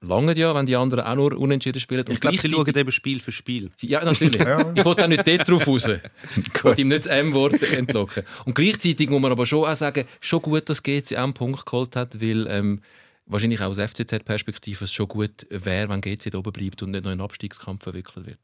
Lange 0.01 0.37
ja, 0.37 0.55
wenn 0.55 0.65
die 0.65 0.75
anderen 0.75 1.05
auch 1.05 1.15
nur 1.15 1.37
unentschieden 1.37 1.79
spielen. 1.79 2.05
Ich 2.09 2.19
glaube, 2.19 2.37
sie 2.37 2.49
schauen 2.49 2.75
eben 2.75 2.91
Spiel 2.91 3.19
für 3.19 3.31
Spiel. 3.31 3.69
Ja, 3.81 4.03
natürlich. 4.03 4.41
Ich 4.75 4.85
wollte 4.85 5.03
auch 5.03 5.07
nicht 5.07 5.27
dort 5.27 5.47
drauf 5.47 5.67
raus. 5.67 5.89
Ich 6.53 6.63
wollte 6.63 6.81
ihm 6.81 6.87
nicht 6.89 7.01
das 7.01 7.07
M-Wort 7.07 7.61
entlocken. 7.63 8.23
Und 8.45 8.55
gleichzeitig 8.55 9.09
muss 9.09 9.21
man 9.21 9.31
aber 9.31 9.45
schon 9.45 9.65
auch 9.65 9.75
sagen, 9.75 10.05
schon 10.19 10.41
gut, 10.41 10.69
dass 10.69 10.83
GC 10.83 11.17
einen 11.17 11.33
Punkt 11.33 11.65
geholt 11.65 11.95
hat, 11.95 12.21
weil 12.21 12.47
ähm, 12.49 12.81
wahrscheinlich 13.25 13.61
auch 13.61 13.69
aus 13.69 13.77
FCZ-Perspektive 13.77 14.85
es 14.85 14.93
schon 14.93 15.07
gut 15.07 15.47
wäre, 15.49 15.89
wenn 15.89 16.01
GC 16.01 16.31
da 16.31 16.37
oben 16.39 16.51
bleibt 16.51 16.81
und 16.83 16.91
nicht 16.91 17.03
noch 17.03 17.11
in 17.11 17.19
einen 17.19 17.21
Abstiegskampf 17.21 17.83
verwickelt 17.83 18.25
wird. 18.25 18.39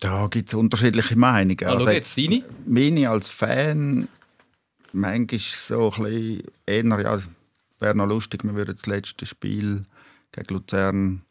Da 0.00 0.26
gibt 0.26 0.48
es 0.48 0.54
unterschiedliche 0.54 1.16
Meinungen. 1.16 1.64
Ah, 1.64 1.78
schau 1.78 1.90
jetzt, 1.90 2.18
deine? 2.18 2.42
meine 2.66 3.08
als 3.08 3.30
Fan, 3.30 4.08
manchmal 4.92 5.38
so 5.38 5.92
ein 5.92 6.02
bisschen 6.02 6.42
eher, 6.66 7.02
ja, 7.02 7.18
wäre 7.82 7.94
noch 7.94 8.06
lustig, 8.06 8.44
wir 8.44 8.54
würden 8.54 8.74
das 8.74 8.86
letzte 8.86 9.26
Spiel 9.26 9.82
gegen 10.32 10.54
Luzern 10.54 11.22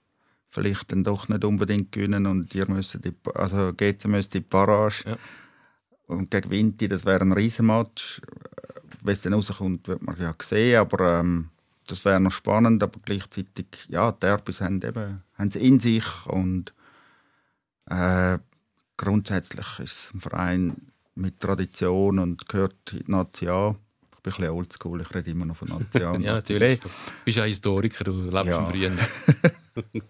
vielleicht 0.52 0.92
dann 0.92 1.04
doch 1.04 1.30
nicht 1.30 1.46
unbedingt 1.46 1.92
gewinnen 1.92 2.26
und 2.26 2.54
ihr 2.54 2.70
müsst 2.70 3.04
die, 3.04 3.14
also 3.34 3.74
GC 3.74 4.06
müsste 4.06 4.42
die 4.42 4.48
Barrage. 4.48 5.10
Ja. 5.10 5.18
Und 6.08 6.30
gegen 6.30 6.52
Vinti, 6.52 6.90
das 6.90 7.06
wäre 7.06 7.22
ein 7.22 7.32
Riesenmatch. 7.32 8.22
Wenn 9.02 9.14
es 9.14 9.22
dann 9.22 9.34
rauskommt, 9.34 9.88
wird 9.88 10.02
man 10.02 10.20
ja 10.20 10.36
sehen, 10.42 10.80
aber 10.80 11.20
ähm, 11.20 11.50
das 11.88 12.04
wäre 12.04 12.20
noch 12.20 12.32
spannend, 12.32 12.84
aber 12.84 13.00
gleichzeitig, 13.04 13.66
ja, 13.88 14.12
die 14.12 14.20
Derbys 14.20 14.62
haben 14.62 14.82
eben 14.82 15.24
haben 15.38 15.50
sie 15.50 15.66
in 15.66 15.80
sich 15.80 16.06
und 16.28 16.74
äh, 17.88 18.38
grundsätzlich 18.98 19.80
ist 19.80 19.92
es 19.92 20.14
ein 20.14 20.20
Verein 20.20 20.92
mit 21.16 21.40
Tradition 21.40 22.20
und 22.20 22.48
gehört 22.48 22.94
in 22.94 23.00
die 23.00 23.12
Nazi 23.12 23.48
an. 23.48 23.78
Ich 24.24 24.24
bin 24.24 24.34
ein 24.34 24.38
bisschen 24.42 24.56
oldschool, 24.56 25.02
ich 25.02 25.16
rede 25.16 25.32
immer 25.32 25.46
noch 25.46 25.56
von 25.56 25.68
Nazi. 25.94 26.00
Ja, 26.00 26.14
natürlich. 26.18 26.80
Du 26.80 26.90
bist 27.26 27.38
ja 27.40 27.44
Historiker, 27.46 28.04
du 28.04 28.12
lebst 28.22 28.46
Ja. 28.46 28.64
vom 28.64 28.68
Frühen. 28.72 29.00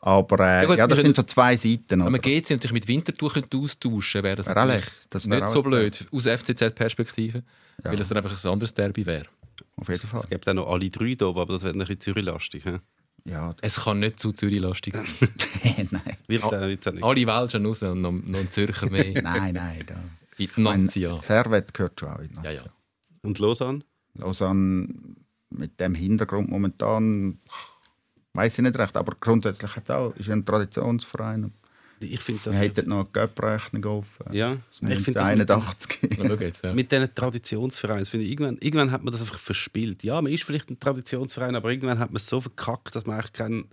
Aber 0.00 0.38
äh, 0.40 0.42
Ja 0.42 0.60
ja, 0.62 0.66
gut, 0.66 0.76
wir 0.78 0.86
das 0.88 1.00
sind 1.00 1.16
so 1.16 1.22
zwei 1.24 1.56
Seiten. 1.56 1.84
Wenn 1.90 2.00
Oder? 2.02 2.10
man 2.10 2.20
GC 2.20 2.50
natürlich 2.50 2.72
mit 2.72 2.86
Winterthur 2.88 3.32
austauschen 3.54 4.22
wäre 4.22 4.36
das 4.36 4.46
natürlich 4.46 4.84
lecht. 4.84 5.14
Das 5.14 5.28
wäre 5.28 5.42
nicht 5.42 5.50
so 5.50 5.62
blöd, 5.62 6.06
aus 6.12 6.24
FCZ-Perspektive, 6.26 7.42
Ja. 7.84 7.90
weil 7.90 7.96
das 7.96 8.08
dann 8.08 8.16
einfach 8.18 8.32
ein 8.44 8.50
anderes 8.50 8.72
Derby 8.74 9.04
wäre. 9.04 9.24
Auf 9.76 9.88
jeden 9.88 10.06
Fall. 10.06 10.20
Es 10.20 10.28
gibt 10.30 10.48
auch 10.48 10.54
noch 10.54 10.68
alle 10.70 10.88
drei 10.88 11.14
da, 11.14 11.26
aber 11.26 11.46
das 11.46 11.62
wird 11.64 11.74
ein 11.74 11.80
bisschen 11.80 12.00
Zürich-lastig. 12.00 12.62
ja, 13.24 13.54
Es 13.60 13.76
kann 13.84 13.98
nicht 13.98 14.20
zu 14.20 14.32
Zürich-lastig 14.32 14.94
sein. 14.96 15.88
nein, 15.90 16.16
Wird 16.28 16.44
auch 16.44 16.52
wird's 16.52 16.86
auch 16.86 16.92
nicht. 16.92 17.02
Alle 17.04 17.26
Welschen 17.26 17.66
raus 17.66 17.82
und 17.82 18.00
noch, 18.00 18.12
noch 18.12 18.38
ein 18.38 18.50
Zürcher 18.52 18.88
mehr. 18.88 19.20
nein, 19.20 19.54
nein. 19.54 19.82
Da. 19.84 19.96
In 20.38 20.48
die 20.56 20.60
Nazi, 20.62 21.00
ja. 21.00 21.20
Servet 21.20 21.74
gehört 21.74 21.98
schon 21.98 22.08
auch 22.08 22.20
in 22.20 22.28
die 22.28 22.34
Ja, 22.36 22.42
Nazi. 22.52 22.64
ja. 22.64 22.70
Und 23.22 23.38
Lausanne? 23.38 23.80
Lausanne 24.14 24.88
mit 25.50 25.80
dem 25.80 25.94
Hintergrund 25.94 26.50
momentan 26.50 27.38
weiß 28.34 28.58
ich 28.58 28.62
nicht 28.62 28.78
recht, 28.78 28.96
aber 28.96 29.16
grundsätzlich 29.18 29.74
hat 29.74 29.84
es 29.84 29.90
auch 29.90 30.14
ist 30.16 30.30
ein 30.30 30.44
Traditionsverein. 30.44 31.52
Ich 32.00 32.20
finde 32.20 32.40
das. 32.44 32.56
hätten 32.56 32.88
noch 32.90 32.98
eine 33.00 33.08
Göpprechnung 33.12 33.84
offen. 33.86 34.32
Ja, 34.32 34.50
Das 34.80 34.90
ich 34.90 35.02
finde 35.02 35.18
das 35.18 35.36
mit, 35.36 35.50
81. 35.50 36.10
Na, 36.18 36.28
schau 36.28 36.34
jetzt, 36.34 36.62
ja. 36.62 36.72
mit 36.72 36.92
diesen 36.92 37.12
Traditionsvereinen, 37.12 38.04
finde 38.04 38.26
ich, 38.26 38.32
irgendwann, 38.32 38.58
irgendwann 38.58 38.92
hat 38.92 39.02
man 39.02 39.10
das 39.10 39.20
einfach 39.20 39.38
verspielt. 39.38 40.04
Ja, 40.04 40.22
man 40.22 40.32
ist 40.32 40.44
vielleicht 40.44 40.70
ein 40.70 40.78
Traditionsverein, 40.78 41.56
aber 41.56 41.70
irgendwann 41.70 41.98
hat 41.98 42.10
man 42.10 42.18
es 42.18 42.26
so 42.28 42.40
verkackt, 42.40 42.94
dass 42.94 43.04
man 43.04 43.16
eigentlich 43.16 43.32
keinen 43.32 43.68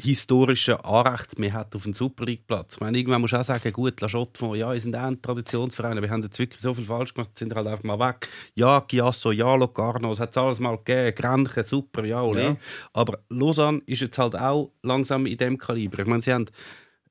historischen 0.00 0.74
Anrecht 0.76 1.38
mehr 1.38 1.52
hat 1.52 1.74
auf 1.74 1.84
einen 1.84 1.94
Super 1.94 2.24
League 2.24 2.46
Platz. 2.46 2.74
Ich 2.74 2.80
meine, 2.80 2.98
irgendwann 2.98 3.20
muss 3.20 3.34
auch 3.34 3.44
sagen, 3.44 3.72
gut, 3.72 4.00
La 4.00 4.08
Chaux-de-Fonds, 4.08 4.58
ja, 4.58 4.72
wir 4.72 4.80
sind 4.80 4.96
auch 4.96 5.02
ein 5.02 5.20
Traditionsverein, 5.20 5.92
aber 5.92 6.02
wir 6.02 6.10
haben 6.10 6.22
jetzt 6.22 6.38
wirklich 6.38 6.60
so 6.60 6.74
viel 6.74 6.84
falsch 6.84 7.14
gemacht, 7.14 7.38
sind 7.38 7.54
halt 7.54 7.66
einfach 7.66 7.84
mal 7.84 7.98
weg. 7.98 8.28
Ja, 8.54 8.80
Giasso, 8.80 9.32
ja, 9.32 9.54
Locarno, 9.54 10.12
es 10.12 10.20
hat 10.20 10.30
es 10.30 10.36
alles 10.36 10.60
mal 10.60 10.76
gegeben, 10.78 11.14
Grenchen, 11.14 11.62
super, 11.62 12.04
ja, 12.04 12.22
ole. 12.22 12.42
Ja. 12.42 12.56
Aber 12.92 13.18
Lausanne 13.28 13.82
ist 13.86 14.00
jetzt 14.00 14.18
halt 14.18 14.36
auch 14.36 14.72
langsam 14.82 15.26
in 15.26 15.38
dem 15.38 15.58
Kaliber. 15.58 16.00
Ich 16.00 16.06
meine, 16.06 16.22
sie 16.22 16.32
haben 16.32 16.46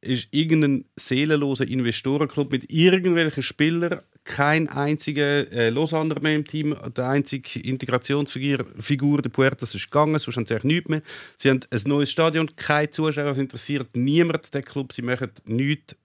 ist 0.01 0.27
irgendein 0.31 0.85
seelenloser 0.95 1.67
Investorenclub 1.67 2.51
mit 2.51 2.71
irgendwelchen 2.71 3.43
Spielern, 3.43 3.99
kein 4.23 4.69
einziger 4.69 5.51
äh, 5.51 5.69
Lausanner 5.69 6.19
mehr 6.21 6.35
im 6.35 6.45
Team, 6.45 6.75
der 6.95 7.09
einzige 7.09 7.59
Integrationsfigur, 7.59 8.65
Figur, 8.79 9.21
der 9.21 9.29
Puertas 9.29 9.75
ist 9.75 9.91
gegangen, 9.91 10.17
sonst 10.19 10.37
haben 10.37 10.45
sie 10.45 10.53
eigentlich 10.53 10.75
nichts 10.75 10.89
mehr. 10.89 11.01
Sie 11.37 11.49
haben 11.49 11.59
ein 11.69 11.81
neues 11.85 12.11
Stadion, 12.11 12.49
keine 12.55 12.91
Zuschauer, 12.91 13.31
es 13.31 13.37
interessiert 13.37 13.89
niemand 13.95 14.53
den 14.53 14.63
Club, 14.63 14.93
sie 14.93 15.01
machen 15.01 15.31
nichts. 15.45 15.95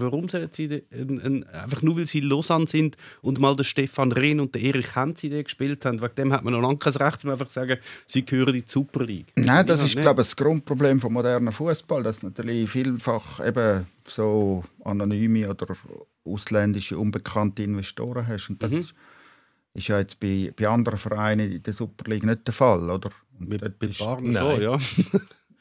Warum 0.00 0.28
sollen 0.28 0.48
sie 0.52 0.82
ein, 0.92 1.20
ein, 1.20 1.44
einfach 1.48 1.82
nur, 1.82 1.96
weil 1.96 2.06
sie 2.06 2.20
Lausanne 2.20 2.66
sind 2.66 2.96
und 3.22 3.38
mal 3.40 3.54
der 3.56 3.64
Stefan 3.64 4.12
Rehn 4.12 4.40
und 4.40 4.54
der 4.54 4.62
Erich 4.62 4.94
Henz 4.96 5.24
Idee 5.24 5.42
gespielt 5.42 5.84
haben, 5.84 6.00
wegen 6.00 6.14
dem 6.16 6.32
hat 6.32 6.44
man 6.44 6.52
noch 6.52 6.60
lange 6.60 6.78
kein 6.78 6.92
Recht, 6.94 7.24
um 7.24 7.30
einfach 7.30 7.48
zu 7.48 7.54
sagen, 7.54 7.78
sie 8.06 8.24
gehören 8.24 8.54
in 8.54 8.62
die 8.62 8.68
Super 8.70 9.04
League. 9.04 9.26
Nein, 9.36 9.66
das 9.66 9.80
ist, 9.80 9.94
nicht. 9.94 10.02
glaube 10.02 10.22
ich, 10.22 10.28
das 10.28 10.36
Grundproblem 10.36 11.00
vom 11.00 11.12
modernen 11.12 11.52
Fußball, 11.52 12.02
dass 12.02 12.22
natürlich 12.22 12.68
vielfach 12.70 13.44
eben 13.46 13.86
so 14.04 14.64
anonyme 14.84 15.48
oder 15.50 15.74
ausländische 16.24 16.98
unbekannte 16.98 17.62
Investoren 17.62 18.26
hast. 18.26 18.48
Und 18.50 18.62
das 18.62 18.72
Mhm. 18.72 18.78
ist, 18.78 18.94
ist 19.74 19.88
ja 19.88 19.98
jetzt 19.98 20.18
bei, 20.20 20.52
bei 20.56 20.68
anderen 20.68 20.98
Vereinen 20.98 21.52
in 21.52 21.62
der 21.62 21.72
Super 21.72 22.10
League 22.10 22.24
nicht 22.24 22.46
der 22.46 22.54
Fall, 22.54 22.88
oder? 22.90 23.10
Und 23.38 23.52
ist- 23.82 23.98
Barnen 23.98 24.30
Nein. 24.32 24.42
schon, 24.56 24.62
ja. 24.62 24.78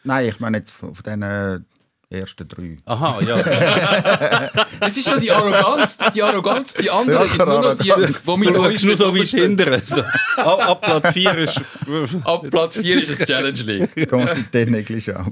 Nein, 0.06 0.30
ich 0.30 0.39
meine 0.39 0.58
jetzt 0.58 0.72
von, 0.72 0.96
von 0.96 1.04
diesen 1.04 1.65
ersten 2.09 2.47
drei. 2.47 2.77
Aha, 2.85 3.21
ja. 3.21 4.51
Es 4.79 4.97
ist 4.97 5.09
schon 5.09 5.21
die 5.21 5.31
Arroganz, 5.31 5.97
die 6.13 6.21
Arroganz, 6.21 6.74
die 6.74 6.89
anderen 6.89 7.27
sind 7.27 7.45
nur 7.45 7.62
noch 7.62 7.75
die, 7.75 7.83
die 7.83 8.38
mit 8.38 8.55
schaust 8.55 8.83
nur 8.83 8.97
so 8.97 9.15
stehen. 9.15 9.57
hindern. 9.57 9.81
So. 9.85 10.01
Ab, 10.38 10.69
ab 10.69 10.81
Platz 10.81 11.13
4 11.13 11.38
ist. 11.38 11.62
Ab 12.24 12.45
Platz 12.50 12.77
4 12.77 13.03
ist 13.03 13.19
es 13.19 13.27
Challenge 13.27 13.63
League. 13.63 13.95
Quantität 14.09 14.69
negligible. 14.69 15.25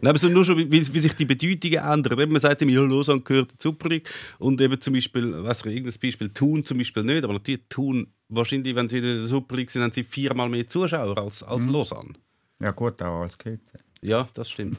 Nein, 0.00 0.10
aber 0.10 0.18
so 0.18 0.28
nur 0.28 0.44
schon, 0.44 0.58
wie, 0.58 0.70
wie 0.70 1.00
sich 1.00 1.14
die 1.14 1.24
Bedeutungen 1.24 1.78
ändern. 1.78 2.18
Eben, 2.18 2.32
Man 2.32 2.40
sagt 2.40 2.62
immer, 2.62 2.72
ja, 2.72 2.80
Lausanne 2.80 3.20
gehört 3.20 3.52
zur 3.58 3.72
Super 3.72 3.88
League. 3.88 4.08
Und 4.38 4.60
eben 4.60 4.80
zum 4.80 4.94
Beispiel, 4.94 5.34
was 5.44 5.64
irgendein 5.64 5.94
Beispiel, 6.00 6.28
Thun 6.30 6.64
zum 6.64 6.78
Beispiel 6.78 7.02
nicht. 7.02 7.24
Aber 7.24 7.34
natürlich 7.34 7.62
Thun, 7.68 8.06
wahrscheinlich, 8.28 8.74
wenn 8.74 8.88
sie 8.88 8.98
in 8.98 9.04
der 9.04 9.26
Super 9.26 9.56
League 9.56 9.70
sind, 9.70 9.82
haben 9.82 9.92
sie 9.92 10.04
viermal 10.04 10.48
mehr 10.48 10.68
Zuschauer 10.68 11.16
als, 11.18 11.42
als 11.42 11.66
Lausanne. 11.66 12.14
Ja 12.60 12.70
gut, 12.70 13.02
auch 13.02 13.22
als 13.22 13.36
GC. 13.36 13.60
Ja, 14.02 14.28
das 14.34 14.50
stimmt. 14.50 14.78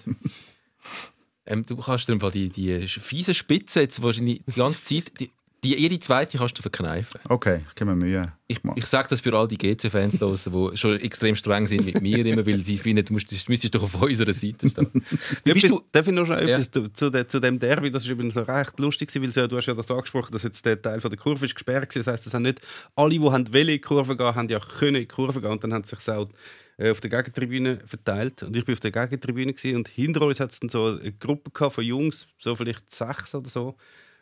Ähm, 1.48 1.66
du 1.66 1.75
kannst 1.77 2.08
dir 2.08 2.13
im 2.13 2.20
Fall 2.20 2.32
die, 2.32 2.50
die 2.50 2.88
fiesen 2.88 3.34
Spitzen 3.34 3.82
jetzt 3.84 4.01
wahrscheinlich 4.01 4.42
die 4.46 4.51
ganze 4.54 4.84
Zeit, 4.84 5.12
die, 5.20 5.30
die, 5.63 5.75
jede 5.75 6.00
zweite 6.00 6.38
kannst 6.38 6.58
du 6.58 6.62
verkneifen. 6.62 7.20
Okay, 7.27 7.62
ich 7.68 7.75
gebe 7.75 7.89
mir 7.89 7.96
Mühe. 8.06 8.32
Ich, 8.48 8.60
ich 8.75 8.86
sage 8.86 9.08
das 9.10 9.22
für 9.22 9.34
all 9.34 9.48
die 9.48 9.58
GC-Fans 9.58 10.20
draussen, 10.20 10.54
die 10.54 10.77
schon 10.77 11.00
extrem 11.00 11.36
streng 11.36 11.66
sind 11.66 11.84
mit 11.84 12.00
mir, 12.01 12.24
immer, 12.25 12.46
weil 12.46 12.60
sie 12.60 12.77
finden, 12.77 13.04
du 13.04 13.13
musst, 13.13 13.32
du 13.32 13.36
müsstest 13.48 13.74
doch 13.74 13.82
auf 13.84 14.00
unserer 14.01 14.34
Seite 14.34 14.70
stehen. 14.70 14.88
Wie 15.44 15.54
bist 15.54 15.70
du? 15.70 15.82
Darf 15.92 16.08
ich 16.08 16.13
noch 16.13 16.25
schnell 16.27 16.48
Ja. 16.48 16.56
etwas 16.56 16.70
zu, 16.72 16.88
zu, 16.94 17.10
de, 17.10 17.25
zu 17.25 17.39
dem 17.39 17.58
Derby? 17.58 17.89
Das 17.92 18.04
ist 18.04 18.10
übrigens 18.10 18.36
noch 18.36 18.48
recht 18.48 18.80
lustig, 18.80 19.10
weil 19.20 19.34
so, 19.34 19.48
du 19.48 19.58
hast 19.58 19.66
ja 19.66 19.74
das 19.74 19.89
angesprochen, 19.89 20.32
dass 20.32 20.44
jetzt 20.44 20.63
der 20.66 20.80
Teil 20.82 21.01
von 21.01 21.10
der 21.10 21.20
Kurve 21.20 21.46
ist 21.46 21.56
gesperrt 21.56 21.96
war. 21.96 22.04
Das 22.04 22.08
heisst, 22.13 22.27
es 22.27 22.34
haben 22.36 22.44
nicht 22.44 22.62
alle, 22.96 23.10
die 23.10 23.20
haben 23.20 23.51
wollen 23.54 23.68
in 23.68 23.68
die 23.68 23.82
Kurve 23.82 24.16
gehen, 24.16 24.36
haben 24.36 24.50
ja 24.50 24.60
können 24.60 24.96
in 24.96 25.01
die 25.01 25.08
Kurve 25.08 25.42
gehen 25.42 25.51
und 25.51 25.63
dann 25.63 25.74
haben 25.74 25.84
sie 25.84 25.96
sich 25.96 26.08
auch 26.10 26.30
auf 26.79 27.01
der 27.01 27.10
Gegentribüne 27.10 27.79
verteilt. 27.86 28.43
Und 28.43 28.55
ich 28.55 28.65
bin 28.65 28.74
auf 28.74 28.79
der 28.79 28.91
Gegentribüne 28.91 29.53
gewesen, 29.53 29.77
und 29.77 29.88
hinter 29.88 30.22
uns 30.22 30.39
hat 30.39 30.51
es 30.51 30.60
dann 30.60 30.69
so 30.69 30.98
eine 31.00 31.12
Gruppe 31.12 31.72
von 31.72 31.84
Jungs, 31.84 32.27
so 32.38 32.55
vielleicht 32.55 32.91
sechs 32.91 33.34
oder 33.34 33.50
so, 33.50 33.75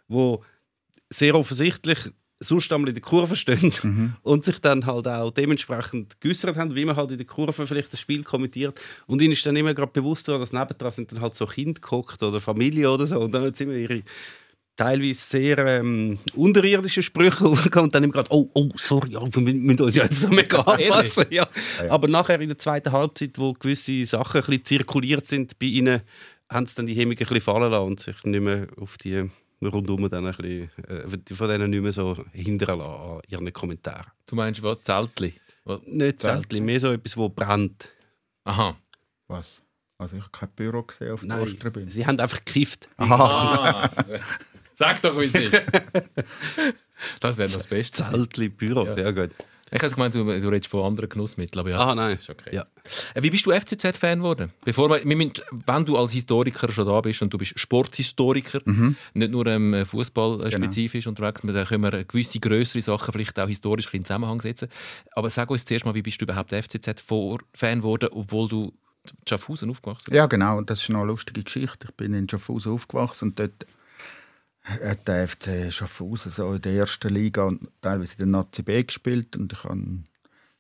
wo 0.08 0.44
sehr 1.10 1.36
offensichtlich 1.36 2.12
sonst 2.40 2.72
einmal 2.72 2.90
in 2.90 2.96
der 2.96 3.02
Kurve 3.02 3.36
stehen 3.36 4.16
und 4.22 4.44
sich 4.44 4.60
dann 4.60 4.86
halt 4.86 5.08
auch 5.08 5.32
dementsprechend 5.32 6.20
geäußert 6.20 6.58
haben, 6.58 6.76
wie 6.76 6.86
man 6.86 6.96
halt 6.96 7.12
in 7.12 7.18
der 7.18 7.26
Kurve 7.26 7.66
vielleicht 7.66 7.94
das 7.94 8.02
Spiel 8.02 8.24
kommentiert. 8.24 8.80
Und 9.08 9.22
ihnen 9.22 9.34
ist 9.34 9.46
dann 9.46 9.56
immer 9.56 9.74
gerade 9.74 9.94
bewusst 9.94 10.28
worden, 10.28 10.42
dass 10.42 10.52
nebendran 10.52 10.92
sind 10.92 11.12
dann 11.12 11.22
halt 11.22 11.36
so 11.36 11.46
Kinder 11.46 11.80
gehockt 11.80 12.22
oder 12.24 12.42
Familie 12.42 12.92
oder 12.92 13.06
so. 13.08 13.20
Und 13.20 13.34
dann 13.34 13.54
sind 13.54 13.70
wir 13.70 13.78
ihre 13.78 14.04
teilweise 14.76 15.20
sehr 15.22 15.58
ähm, 15.60 16.20
unterirdische 16.36 17.02
Sprüche 17.02 17.46
aufgekommen 17.48 17.86
und 17.86 17.96
dann 17.96 18.04
immer 18.04 18.14
gerade, 18.14 18.30
oh, 18.32 18.50
oh, 18.54 18.70
sorry, 18.76 19.12
ja, 19.12 19.22
wir 19.22 19.42
müssen 19.42 19.82
uns 19.82 19.96
ja 19.96 20.04
jetzt 20.04 20.22
so 20.22 20.28
mega 20.30 20.60
anpassen. 20.62 21.26
Ja. 21.30 21.48
Aber 21.90 22.08
nachher 22.08 22.40
in 22.40 22.50
der 22.50 22.58
zweiten 22.58 22.92
Halbzeit, 22.92 23.38
wo 23.38 23.54
gewisse 23.54 24.06
Sachen 24.06 24.42
ein 24.42 24.46
bisschen 24.46 24.66
zirkuliert 24.66 25.28
sind 25.28 25.58
bei 25.60 25.68
ihnen, 25.68 26.02
haben 26.50 26.66
sie 26.66 26.76
dann 26.76 26.86
die 26.86 26.94
Hemmungen 26.94 27.18
ein 27.18 27.26
bisschen 27.26 27.42
fallen 27.42 27.72
lassen 27.72 27.86
und 27.86 28.00
sich 28.00 28.24
nicht 28.24 28.42
mehr 28.42 28.68
auf 28.78 28.98
die 28.98 29.30
rundum 29.64 30.10
dann 30.10 30.26
ein 30.28 30.36
bisschen, 30.36 30.70
äh, 30.88 31.36
von 31.36 31.48
denen 31.48 31.70
nicht 31.72 31.82
mehr 31.82 31.94
so 31.94 32.18
hindern 32.34 32.80
lassen 32.80 32.92
an 32.92 33.22
ihren 33.28 33.54
Kommentaren. 33.54 34.12
Du 34.28 34.36
meinst 34.36 34.62
was? 34.62 34.82
Zeltli? 34.84 35.34
Was? 35.64 35.82
Nicht 35.86 36.20
selten, 36.20 36.64
mehr 36.64 36.80
so 36.80 36.92
etwas, 36.92 37.18
wo 37.18 37.30
brennt. 37.30 37.90
Aha. 38.44 38.78
Was? 39.28 39.64
Also 39.98 40.18
ich 40.18 40.22
habe 40.22 40.32
kein 40.32 40.50
Büro 40.50 40.84
gesehen 40.84 41.14
auf 41.14 41.22
der 41.22 41.30
Nein, 41.30 41.42
Osttribüne. 41.42 41.90
sie 41.90 42.06
haben 42.06 42.20
einfach 42.20 42.44
gekifft. 42.44 42.90
Ah. 42.98 43.90
Sag 44.76 45.02
doch, 45.02 45.18
wie 45.20 45.26
es 45.26 45.34
ist. 45.36 45.54
Das 47.20 47.38
wäre 47.38 47.50
das 47.50 47.68
Beste. 47.68 48.04
Zeltli, 48.04 48.48
Büro, 48.50 48.90
sehr 48.90 49.12
gut. 49.12 49.32
Ich 49.72 49.82
hätte 49.82 49.94
gemeint, 49.96 50.16
du, 50.16 50.24
du 50.24 50.48
redest 50.48 50.68
von 50.70 50.86
anderen 50.86 51.10
Genussmitteln, 51.10 51.60
aber 51.60 51.70
ja, 51.72 51.80
Ah, 51.80 51.94
nein. 51.94 52.16
ist 52.16 52.30
okay. 52.30 52.56
Ja. 52.56 52.66
Äh, 53.14 53.22
Wie 53.24 53.30
bist 53.32 53.46
du 53.46 53.52
FCZ-Fan 53.52 54.20
geworden? 54.20 54.54
Bevor 54.64 54.90
wir, 54.90 55.04
wir 55.04 55.16
müssen, 55.16 55.34
wenn 55.66 55.84
du 55.86 55.98
als 55.98 56.14
Historiker 56.14 56.72
schon 56.72 56.86
da 56.86 57.02
bist 57.02 57.22
und 57.22 57.34
du 57.34 57.38
bist 57.38 57.60
Sporthistoriker, 57.60 58.62
nicht 59.14 59.32
nur 59.32 59.46
ähm, 59.48 59.86
fußballspezifisch 59.86 61.06
unterwegs, 61.08 61.42
dann 61.44 61.66
können 61.66 61.84
wir 61.84 62.06
gewisse 62.06 62.40
größere 62.40 62.82
Sachen 62.82 63.12
vielleicht 63.12 63.38
auch 63.40 63.48
historisch 63.50 63.94
in 63.94 64.06
Zusammenhang 64.06 64.40
setzen. 64.40 64.70
Aber 65.12 65.30
sag 65.30 65.50
uns 65.50 65.66
zuerst 65.66 65.84
mal, 65.84 65.96
wie 65.96 66.02
bist 66.02 66.22
du 66.22 66.26
überhaupt 66.26 66.52
FCZ-Fan 66.54 67.80
geworden, 67.80 68.10
obwohl 68.14 68.48
du 68.48 68.66
in 69.04 69.18
Schaffhausen 69.28 69.70
aufgewachsen 69.70 70.06
bist? 70.12 70.16
Ja, 70.16 70.28
genau. 70.28 70.62
Das 70.62 70.82
ist 70.82 70.90
eine 70.90 71.04
lustige 71.04 71.44
Geschichte. 71.44 71.88
Ich 71.90 71.96
bin 71.96 72.14
in 72.14 72.30
Schaffhausen 72.30 72.72
aufgewachsen 72.72 73.30
und 73.30 73.40
dort 73.40 73.66
der 75.06 75.28
FC 75.28 75.72
Schaffhausen 75.72 76.32
so 76.32 76.54
in 76.54 76.62
der 76.62 76.74
ersten 76.74 77.14
Liga 77.14 77.44
und 77.44 77.70
teilweise 77.82 78.14
in 78.14 78.18
der 78.18 78.28
Nazi 78.28 78.64
B 78.64 78.84
gespielt. 78.84 79.36
Und 79.36 79.54
ich 79.54 79.64
habe 79.64 80.04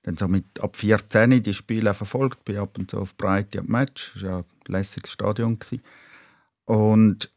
dann 0.04 0.16
so 0.16 0.28
mit 0.28 0.60
ab 0.60 0.76
14 0.76 1.42
die 1.42 1.54
Spiele 1.54 1.92
auch 1.92 1.96
verfolgt, 1.96 2.46
bin 2.46 2.58
ab 2.58 2.78
und 2.78 2.92
zu 2.92 3.00
auf 3.00 3.16
Breite 3.18 3.60
am 3.60 3.68
Match. 3.68 4.14
Das 4.14 4.24
war 4.24 4.38
ein 4.40 4.46
lässiges 4.68 5.12
Stadion. 5.12 5.58
Gewesen. 5.58 5.82
Und 6.66 7.32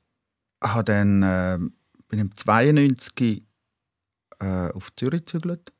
habe 0.62 0.84
dann, 0.84 1.22
äh, 1.22 1.58
bin 2.08 2.18
im 2.18 2.34
92 2.34 3.42
äh, 4.40 4.70
auf 4.70 4.94
Zürich 4.96 5.25
gezügelt 5.25 5.72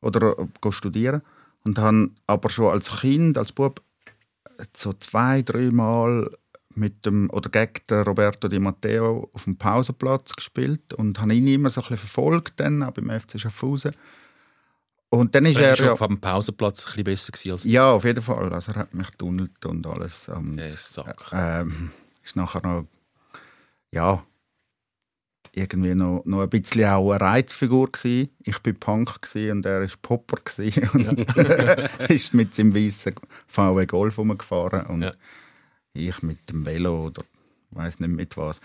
oder 0.00 0.38
äh, 0.38 0.72
studieren 0.72 1.22
und 1.64 1.78
habe 1.78 2.10
aber 2.26 2.48
schon 2.50 2.72
als 2.72 3.00
Kind, 3.00 3.36
als 3.36 3.52
Bub 3.52 3.82
so 4.76 4.92
zwei, 4.92 5.42
dreimal 5.42 6.30
mit 6.74 7.04
dem 7.04 7.30
oder 7.30 7.50
gegen 7.50 7.84
den 7.88 8.02
Roberto 8.02 8.48
Di 8.48 8.58
Matteo 8.58 9.28
auf 9.32 9.44
dem 9.44 9.56
Pausenplatz 9.56 10.34
gespielt 10.34 10.94
und 10.94 11.20
habe 11.20 11.34
ihn 11.34 11.46
immer 11.46 11.70
so 11.70 11.80
ein 11.80 11.88
bisschen 11.88 11.98
verfolgt 11.98 12.60
dann 12.60 12.82
auch 12.82 12.92
beim 12.92 13.10
FC 13.10 13.38
Schaffhausen. 13.38 13.92
Und 15.08 15.34
dann 15.34 15.46
ist 15.46 15.58
Er 15.58 15.70
er 15.76 15.86
ja, 15.86 15.92
auf 15.92 15.98
dem 15.98 16.20
Pausenplatz 16.20 16.84
ein 16.84 16.86
bisschen 16.86 17.04
besser 17.04 17.32
gewesen 17.32 17.52
als 17.52 17.64
ja 17.64 17.90
auf 17.90 18.04
jeden 18.04 18.22
Fall, 18.22 18.52
also 18.52 18.72
er 18.72 18.78
hat 18.78 18.94
mich 18.94 19.10
tunnelt 19.18 19.66
und 19.66 19.86
alles. 19.86 20.28
Und, 20.28 20.56
der 20.56 20.72
Sack. 20.74 21.30
ähm, 21.32 21.90
ist 22.22 22.36
nachher 22.36 22.62
noch 22.62 22.86
ja 23.90 24.22
irgendwie 25.52 25.94
noch, 25.94 26.22
noch 26.24 26.42
ein 26.42 26.48
bisschen 26.48 26.88
auch 26.88 27.10
eine 27.10 27.20
Reizfigur 27.20 27.90
gsi. 27.90 28.30
Ich 28.44 28.58
bin 28.60 28.78
Punk 28.78 29.20
gsi 29.22 29.50
und 29.50 29.64
er 29.64 29.82
ist 29.82 30.00
Popper 30.00 30.38
gsi 30.44 30.72
und 30.92 31.26
ist 32.08 32.34
mit 32.34 32.54
seinem 32.54 32.74
weißen 32.74 33.14
VW 33.48 33.86
Golf 33.86 34.18
rumgefahren 34.18 34.86
und 34.86 35.02
Ja. 35.02 35.12
Ich 35.92 36.22
mit 36.22 36.48
dem 36.48 36.66
Velo 36.66 37.06
oder 37.06 37.22
weiß 37.70 38.00
nicht 38.00 38.10
mit 38.10 38.36
was. 38.36 38.60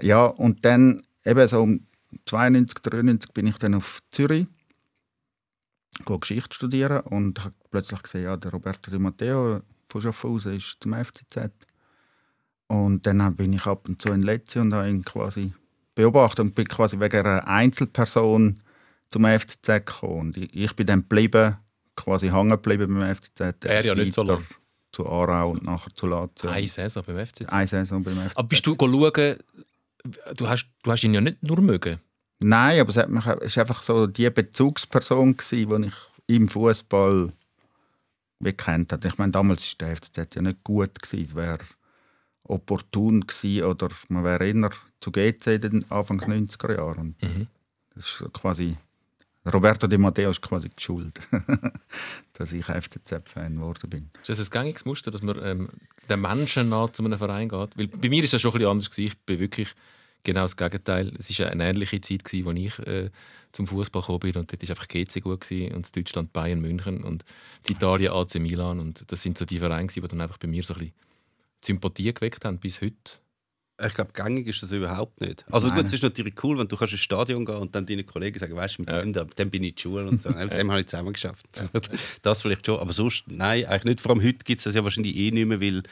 Ja 0.00 0.26
und 0.26 0.64
dann 0.64 1.02
eben 1.24 1.48
so 1.48 1.62
um 1.62 1.86
92, 2.26 2.78
93 2.82 3.32
bin 3.32 3.46
ich 3.46 3.58
dann 3.58 3.74
auf 3.74 4.00
Zürich 4.10 4.46
go 6.04 6.18
Geschichte 6.18 6.54
studieren 6.54 7.00
und 7.00 7.42
habe 7.44 7.54
plötzlich 7.70 8.02
gesehen, 8.02 8.24
ja, 8.24 8.36
der 8.36 8.52
Roberto 8.52 8.90
Di 8.90 8.98
Matteo 8.98 9.62
von 9.88 10.00
Schaffhausen 10.00 10.56
ist 10.56 10.76
zum 10.80 10.94
FCZ. 10.94 11.50
Und 12.68 13.06
dann 13.06 13.34
bin 13.36 13.52
ich 13.52 13.66
ab 13.66 13.88
und 13.88 14.02
zu 14.02 14.12
in 14.12 14.22
Letzi 14.22 14.58
und 14.58 14.74
habe 14.74 14.88
ihn 14.88 15.04
quasi 15.04 15.52
beobachtet 15.94 16.40
und 16.40 16.54
bin 16.54 16.66
quasi 16.66 16.98
wegen 16.98 17.24
einer 17.24 17.46
Einzelperson 17.46 18.60
zum 19.10 19.24
FCZ 19.24 19.66
gekommen. 19.66 20.20
Und 20.20 20.36
ich, 20.36 20.74
bin 20.74 20.86
dann 20.86 21.02
geblieben, 21.02 21.56
quasi 21.94 22.28
hängen 22.28 22.50
geblieben 22.50 22.92
beim 22.92 23.14
FCZ. 23.14 23.64
Er 23.64 23.84
ja 23.84 23.94
nicht 23.94 24.14
so 24.14 24.22
Weiter 24.22 24.34
lang. 24.34 24.46
Zu 24.96 25.06
Aarau 25.06 25.50
und 25.50 25.62
nachher 25.62 25.94
zu 25.94 26.06
Lazio. 26.06 26.48
Eine 26.48 26.66
Saison 26.66 27.02
beim 27.06 27.26
FCZ. 27.26 27.52
Eine 27.52 27.66
Saison 27.66 28.02
beim 28.02 28.16
FCZ. 28.16 28.38
Aber 28.38 28.48
bist 28.48 28.66
du 28.66 28.74
schauen, 28.80 29.36
du 30.36 30.48
hast, 30.48 30.70
du 30.82 30.90
hast 30.90 31.04
ihn 31.04 31.12
ja 31.12 31.20
nicht 31.20 31.42
nur 31.42 31.60
mögen. 31.60 32.00
Nein, 32.38 32.80
aber 32.80 32.88
es 32.88 32.96
hat 32.96 33.10
mich, 33.10 33.26
war 33.26 33.38
einfach 33.42 33.82
so 33.82 34.06
die 34.06 34.30
Bezugsperson, 34.30 35.36
gewesen, 35.36 35.82
die 35.82 35.88
ich 36.32 36.36
im 36.36 36.48
Fußball 36.48 37.30
gekannt 38.40 38.92
habe. 38.92 39.06
Ich 39.06 39.18
meine, 39.18 39.32
damals 39.32 39.66
war 39.78 39.86
der 39.86 39.96
FCZ 39.98 40.34
ja 40.34 40.40
nicht 40.40 40.64
gut. 40.64 40.94
Gewesen. 41.02 41.24
Es 41.24 41.34
wäre 41.34 41.58
opportun 42.44 43.26
gewesen 43.26 43.64
oder 43.64 43.90
man 44.08 44.24
wäre 44.24 44.48
eher 44.48 44.70
zu 45.00 45.12
GC 45.12 45.46
in 45.46 45.60
den 45.60 45.90
Anfangs 45.90 46.24
90er 46.24 46.74
Jahren. 46.74 47.16
Mhm. 47.20 47.48
Das 47.94 48.06
ist 48.06 48.32
quasi 48.32 48.78
Roberto 49.52 49.86
Di 49.86 49.96
Matteo 49.96 50.30
ist 50.30 50.42
quasi 50.42 50.68
die 50.68 50.82
Schuld, 50.82 51.20
dass 52.32 52.52
ich 52.52 52.64
FCZ-Fan 52.64 53.54
geworden 53.54 53.88
bin. 53.88 54.10
Ist 54.20 54.30
das 54.30 54.40
ein 54.40 54.50
gängiges 54.50 54.84
Muster, 54.84 55.10
dass 55.10 55.22
man 55.22 55.38
ähm, 55.42 55.68
den 56.08 56.20
Menschen 56.20 56.68
nah 56.68 56.92
zu 56.92 57.04
einem 57.04 57.18
Verein 57.18 57.48
geht? 57.48 57.78
Weil 57.78 57.86
bei 57.86 58.08
mir 58.08 58.24
ist 58.24 58.32
das 58.32 58.42
schon 58.42 58.50
ein 58.50 58.58
bisschen 58.58 58.70
anders. 58.70 58.98
Ich 58.98 59.16
bin 59.18 59.38
wirklich 59.38 59.74
genau 60.24 60.42
das 60.42 60.56
Gegenteil. 60.56 61.12
Es 61.16 61.38
war 61.38 61.48
eine 61.48 61.68
ähnliche 61.68 62.00
Zeit, 62.00 62.22
als 62.24 62.32
ich 62.32 62.78
äh, 62.80 63.10
zum 63.52 63.66
Fußball 63.68 64.02
gekommen 64.02 64.20
bin. 64.20 64.36
Und 64.36 64.52
dort 64.52 64.62
war 64.62 64.70
einfach 64.70 64.88
GC 64.88 65.22
gut 65.22 65.50
und 65.50 65.96
Deutschland 65.96 66.32
Bayern 66.32 66.60
München 66.60 67.04
und 67.04 67.24
in 67.68 67.76
Italien 67.76 68.12
AC 68.12 68.34
Milan. 68.36 68.80
Und 68.80 69.04
das 69.10 69.22
sind 69.22 69.38
so 69.38 69.44
die 69.44 69.58
Vereine, 69.58 69.86
die 69.86 70.00
dann 70.00 70.20
einfach 70.20 70.38
bei 70.38 70.48
mir 70.48 70.64
so 70.64 70.74
ein 70.74 70.80
bisschen 70.80 70.94
Sympathie 71.64 72.12
geweckt 72.12 72.44
haben 72.44 72.58
bis 72.58 72.80
heute. 72.80 73.20
Ich 73.84 73.92
glaube, 73.92 74.10
gängig 74.14 74.46
ist 74.46 74.62
das 74.62 74.72
überhaupt 74.72 75.20
nicht. 75.20 75.44
Also 75.50 75.68
Nein. 75.68 75.76
gut, 75.76 75.86
es 75.86 75.92
ist 75.92 76.02
natürlich 76.02 76.32
cool, 76.42 76.58
wenn 76.58 76.66
du 76.66 76.76
kannst 76.76 76.94
ins 76.94 77.02
Stadion 77.02 77.44
gehen 77.44 77.56
und 77.56 77.74
dann 77.74 77.84
deinen 77.84 78.06
Kollegen 78.06 78.38
sagen, 78.38 78.56
weißt 78.56 78.78
du, 78.78 78.82
mit 78.82 78.88
Ja. 78.88 79.02
dem, 79.02 79.34
dem 79.34 79.50
bin 79.50 79.62
ich 79.64 79.68
in 79.70 79.74
die 79.76 79.82
Schule 79.82 80.06
und 80.08 80.22
so. 80.22 80.30
Mit 80.30 80.50
dem 80.52 80.70
habe 80.70 80.80
ich 80.80 80.86
zusammen 80.86 81.12
geschafft. 81.12 81.46
Das 82.22 82.40
vielleicht 82.40 82.64
schon, 82.64 82.78
aber 82.80 82.92
sonst, 82.94 83.24
nein, 83.28 83.66
eigentlich 83.66 83.84
nicht. 83.84 84.00
Vor 84.00 84.12
allem 84.12 84.22
heute 84.22 84.38
gibt 84.44 84.58
es 84.58 84.64
das 84.64 84.74
ja 84.74 84.82
wahrscheinlich 84.82 85.14
eh 85.16 85.30
nicht 85.30 85.46
mehr, 85.46 85.60
weil 85.60 85.82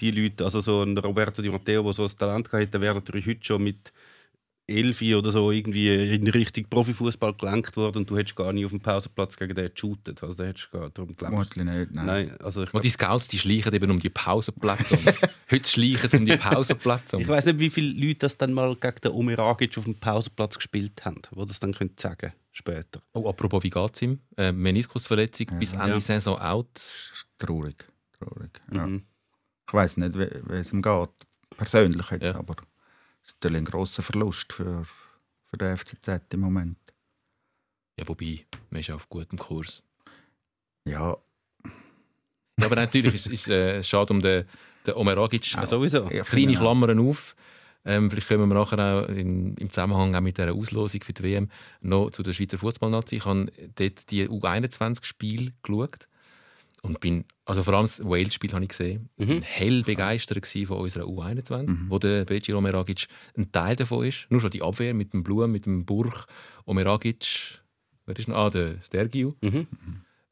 die 0.00 0.10
Leute, 0.10 0.42
also 0.44 0.60
so 0.62 0.82
ein 0.82 0.96
Roberto 0.96 1.42
Di 1.42 1.50
Matteo, 1.50 1.82
der 1.82 1.92
so 1.92 2.04
ein 2.04 2.16
Talent 2.18 2.50
hatte, 2.50 2.66
der 2.68 2.80
wäre 2.80 2.94
natürlich 2.94 3.26
heute 3.26 3.44
schon 3.44 3.62
mit 3.62 3.92
Elfi 4.66 5.14
oder 5.14 5.30
so 5.30 5.50
irgendwie 5.50 6.14
in 6.14 6.26
Richtung 6.28 6.64
Profifußball 6.70 7.34
gelenkt 7.34 7.76
worden 7.76 7.98
und 7.98 8.10
du 8.10 8.16
hättest 8.16 8.34
gar 8.34 8.52
nicht 8.52 8.64
auf 8.64 8.70
dem 8.70 8.80
Pausenplatz 8.80 9.36
gegen 9.36 9.54
den 9.54 9.68
geshootet. 9.74 10.22
Also 10.22 10.34
da 10.34 10.44
hättest 10.44 10.68
du 10.72 10.78
gar 10.78 10.90
darum. 10.90 11.14
Vermutlich 11.14 11.64
nicht. 11.64 11.94
Nein. 11.94 12.06
Nein, 12.06 12.40
also 12.40 12.62
ich 12.62 12.72
Und 12.72 12.82
die 12.82 12.88
Scouts 12.90 13.28
die 13.28 13.38
schleichen 13.38 13.74
eben 13.74 13.90
um 13.90 13.98
die 13.98 14.08
Pausenplätze. 14.08 14.98
Heute 15.50 15.68
schleichen 15.68 16.20
um 16.20 16.24
die 16.24 16.36
Pausenplätze. 16.38 17.20
Ich 17.20 17.28
weiß 17.28 17.44
nicht, 17.46 17.58
wie 17.58 17.68
viele 17.68 17.92
Leute 17.92 18.20
das 18.20 18.38
dann 18.38 18.54
mal 18.54 18.74
gegen 18.74 19.00
den 19.04 19.12
Omeragic 19.12 19.76
auf 19.76 19.84
dem 19.84 19.96
Pausenplatz 19.96 20.56
gespielt 20.56 21.04
haben, 21.04 21.20
wo 21.32 21.44
das 21.44 21.60
dann 21.60 21.74
können 21.74 21.92
sagen 21.98 22.32
später. 22.52 23.02
Oh, 23.12 23.28
apropos, 23.28 23.62
wie 23.64 23.70
geht 23.70 23.90
es 23.94 24.00
ihm? 24.02 24.20
Äh, 24.38 24.52
Meniskusverletzung 24.52 25.48
bis 25.58 25.74
Ende 25.74 25.88
Ja. 25.90 26.00
Saison 26.00 26.38
out. 26.38 26.90
Traurig. 27.38 27.84
traurig. 28.18 28.60
Ja. 28.72 28.86
Mhm. 28.86 29.02
Ich 29.68 29.74
weiß 29.74 29.98
nicht, 29.98 30.18
wie, 30.18 30.54
es 30.54 30.72
ihm 30.72 30.80
geht. 30.80 31.10
Persönlich 31.56 32.10
jetzt, 32.10 32.22
Ja. 32.22 32.36
aber 32.36 32.56
natürlich 33.44 33.62
ein 33.62 33.70
grosser 33.70 34.02
Verlust 34.02 34.52
für, 34.52 34.84
für 35.44 35.56
den 35.56 35.76
FCZ 35.76 36.32
im 36.32 36.40
Moment. 36.40 36.78
Ja, 37.98 38.08
wobei, 38.08 38.46
man 38.70 38.80
ist 38.80 38.88
ja 38.88 38.94
auf 38.94 39.08
gutem 39.08 39.38
Kurs. 39.38 39.82
Ja, 40.86 41.16
Ja, 42.58 42.66
aber 42.66 42.76
natürlich 42.76 43.14
ist 43.14 43.26
es 43.26 43.48
äh, 43.48 43.82
schade 43.82 44.12
um 44.12 44.20
den, 44.20 44.44
den 44.86 44.94
Omeragic. 44.94 45.52
Ja, 45.52 45.66
sowieso. 45.66 46.10
ich 46.10 46.24
Kleine 46.24 46.52
auch. 46.52 46.60
Klammern 46.60 46.98
auf. 46.98 47.36
Ähm, 47.84 48.10
vielleicht 48.10 48.28
kommen 48.28 48.48
wir 48.48 48.54
nachher 48.54 48.78
auch 48.78 49.08
in, 49.08 49.54
im 49.56 49.70
Zusammenhang 49.70 50.14
auch 50.14 50.20
mit 50.20 50.38
dieser 50.38 50.54
Auslosung 50.54 51.02
für 51.02 51.12
die 51.12 51.22
WM 51.22 51.50
noch 51.82 52.10
zu 52.10 52.22
der 52.22 52.32
Schweizer 52.32 52.56
Fußballnazi. 52.56 53.16
Ich 53.16 53.26
habe 53.26 53.52
dort 53.76 54.10
die 54.10 54.26
U21-Spiele 54.26 55.52
geschaut 55.62 56.08
und 56.84 57.00
bin, 57.00 57.24
also 57.46 57.62
vor 57.62 57.74
allem 57.74 57.84
das 57.86 58.04
Wales-Spiel 58.04 58.52
habe 58.52 58.62
ich 58.62 58.68
gesehen, 58.68 59.08
Mhm. 59.16 59.40
hell 59.42 59.82
begeistert 59.82 60.46
von 60.66 60.76
unserer 60.78 61.04
U21, 61.06 61.88
wo 61.88 61.98
der 61.98 62.24
Beji 62.26 62.52
Omeragic 62.54 63.06
ein 63.36 63.50
Teil 63.50 63.74
davon 63.74 64.04
ist. 64.04 64.26
Nur 64.28 64.40
schon 64.42 64.50
die 64.50 64.60
Abwehr 64.62 64.92
mit 64.92 65.12
dem 65.14 65.22
Blum, 65.22 65.50
mit 65.50 65.64
dem 65.64 65.84
Burg, 65.86 66.26
Omeragic, 66.66 67.60
wer 68.06 68.18
ist 68.18 68.28
noch? 68.28 68.36
Ah, 68.36 68.50
der 68.50 68.80
Stergiu. 68.82 69.32
Mhm. 69.40 69.66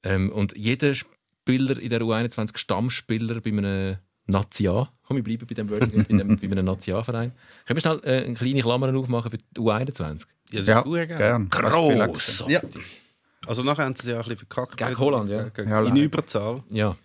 Ähm, 0.04 0.30
und 0.30 0.54
jeder 0.56 0.92
Spieler 0.94 1.78
in 1.78 1.88
der 1.90 2.02
U21, 2.02 2.56
Stammspieler 2.58 3.40
bei 3.40 3.50
einem 3.50 3.96
Nazia, 4.26 4.92
komm, 5.04 5.16
ich 5.18 5.24
bleibe 5.24 5.46
bei 5.46 5.54
dem 5.54 5.70
Wording, 5.70 6.04
bei, 6.04 6.10
einem, 6.10 6.38
bei 6.38 6.46
einem 6.50 6.64
Nazia-Verein. 6.66 7.32
Können 7.64 7.76
wir 7.76 7.80
schnell 7.80 8.00
äh, 8.04 8.24
eine 8.26 8.34
kleine 8.34 8.60
Klammer 8.60 8.94
aufmachen 8.94 9.30
für 9.30 9.38
die 9.38 9.60
U21? 9.60 10.26
Ja, 10.52 10.58
das 10.58 10.66
ja 10.66 10.78
ist 10.80 10.84
gut, 10.84 10.94
gell? 10.94 11.06
gern. 11.16 11.48
Gross! 11.48 12.44
Ja. 12.46 12.60
Also 13.46 13.62
nachher 13.62 13.84
haben 13.84 13.96
sie 13.96 14.02
es 14.02 14.08
ja 14.08 14.16
ein 14.16 14.22
bisschen 14.22 14.46
verkackt. 14.46 14.76
Gegen 14.76 14.98
Holland, 14.98 15.28
ja. 15.28 15.48
Gegen- 15.48 15.68
Ja, 15.70 15.84
in. 15.84 15.96
Überzahl. 15.96 16.62
Ja, 16.70 16.96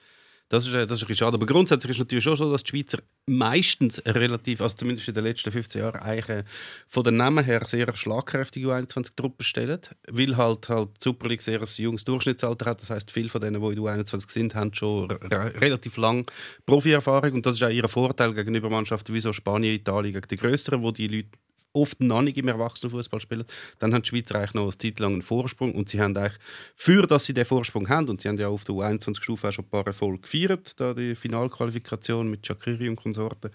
Das 0.49 0.65
ist, 0.65 0.73
äh, 0.73 0.87
das 0.87 0.97
ist 0.99 1.03
ein 1.03 1.07
bisschen 1.07 1.25
schade. 1.25 1.35
Aber 1.35 1.45
grundsätzlich 1.45 1.89
ist 1.91 1.99
natürlich 1.99 2.23
schon 2.23 2.37
so, 2.37 2.49
dass 2.49 2.63
die 2.63 2.69
Schweizer 2.71 2.99
meistens 3.25 4.01
relativ, 4.05 4.61
also 4.61 4.77
zumindest 4.77 5.09
in 5.09 5.13
den 5.13 5.25
letzten 5.25 5.51
15 5.51 5.81
Jahren, 5.81 5.99
eigentlich 5.99 6.29
äh, 6.29 6.43
von 6.87 7.03
den 7.03 7.17
Namen 7.17 7.43
her 7.43 7.65
sehr 7.65 7.93
schlagkräftige 7.93 8.67
U21-Truppen 8.69 9.43
stellen. 9.43 9.81
Weil 10.09 10.37
halt, 10.37 10.69
halt 10.69 10.89
die 10.99 11.03
Super 11.03 11.27
League 11.27 11.41
sehr 11.41 11.59
ein 11.59 11.67
junges 11.75 12.05
Durchschnittsalter 12.05 12.65
hat. 12.69 12.81
Das 12.81 12.89
heißt, 12.91 13.11
viele 13.11 13.27
von 13.27 13.41
denen, 13.41 13.61
die 13.61 13.67
in 13.67 13.75
der 13.83 13.83
U21 13.83 14.31
sind, 14.31 14.55
haben 14.55 14.73
schon 14.73 15.11
re 15.11 15.53
relativ 15.59 15.97
lange 15.97 16.23
Profierfahrung. 16.65 17.33
Und 17.33 17.45
das 17.45 17.55
ist 17.57 17.63
auch 17.63 17.69
ihr 17.69 17.87
Vorteil 17.89 18.33
gegenüber 18.33 18.69
Mannschaften 18.69 19.13
wie 19.13 19.19
so 19.21 19.33
Spanien, 19.33 19.75
Italien, 19.75 20.13
gegen 20.13 20.27
die 20.29 20.37
größeren, 20.37 20.81
wo 20.81 20.91
die 20.91 21.07
Leute 21.07 21.29
oft 21.77 22.01
noch 22.01 22.21
nicht 22.21 22.37
im 22.37 22.47
Erwachsenenfußball 22.47 23.19
spielen, 23.19 23.43
dann 23.79 23.93
haben 23.93 24.01
die 24.01 24.09
Schweizer 24.09 24.35
eigentlich 24.35 24.53
noch 24.53 24.63
eine 24.63 24.77
Zeit 24.77 24.99
lang 24.99 25.13
einen 25.13 25.21
Vorsprung 25.21 25.75
und 25.75 25.89
sie 25.89 26.01
haben 26.01 26.17
eigentlich, 26.17 26.39
für 26.75 27.07
dass 27.07 27.25
sie 27.25 27.33
den 27.33 27.45
Vorsprung 27.45 27.87
haben, 27.89 28.09
und 28.09 28.21
sie 28.21 28.27
haben 28.27 28.37
ja 28.37 28.47
auf 28.47 28.63
der 28.63 28.75
U21-Stufe 28.75 29.47
auch 29.47 29.51
schon 29.51 29.65
ein 29.65 29.69
paar 29.69 29.87
Erfolge 29.87 30.19
gefeiert, 30.19 30.79
da 30.79 30.93
die 30.93 31.15
Finalqualifikation 31.15 32.29
mit 32.29 32.45
Shakiri 32.45 32.89
und 32.89 32.95
Konsorten, 32.95 33.51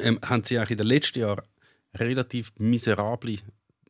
ähm, 0.00 0.18
haben 0.24 0.44
sie 0.44 0.58
eigentlich 0.58 0.72
in 0.72 0.78
den 0.78 0.86
letzten 0.86 1.20
Jahren 1.20 1.42
relativ 1.96 2.52
miserable 2.58 3.38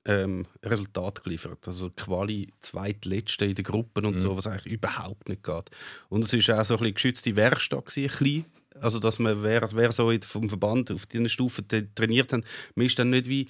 ähm, 0.06 0.46
Resultate 0.64 1.22
geliefert. 1.22 1.66
Also 1.66 1.90
Quali 1.90 2.52
zweitletzte 2.60 3.44
in 3.44 3.54
den 3.54 3.64
Gruppen 3.64 4.06
und 4.06 4.20
so, 4.20 4.36
was 4.36 4.46
eigentlich 4.46 4.72
überhaupt 4.72 5.28
nicht 5.28 5.42
geht. 5.42 5.70
Und 6.08 6.24
es 6.24 6.32
war 6.32 6.60
auch 6.60 6.64
so 6.64 6.74
ein 6.74 6.78
bisschen 6.78 6.94
geschützte 6.94 7.36
Werkstatt, 7.36 7.86
gewesen, 7.86 8.10
ein 8.10 8.18
bisschen. 8.18 8.59
Also, 8.80 8.98
dass 8.98 9.18
man, 9.18 9.42
wer, 9.42 9.66
wer 9.72 9.92
so 9.92 10.12
vom 10.22 10.48
Verband 10.48 10.90
auf 10.90 11.06
diesen 11.06 11.28
Stufen 11.28 11.66
tra- 11.66 11.86
trainiert 11.94 12.32
hat, 12.32 12.44
man 12.74 12.86
ist 12.86 12.98
dann 12.98 13.10
nicht 13.10 13.28
wie 13.28 13.48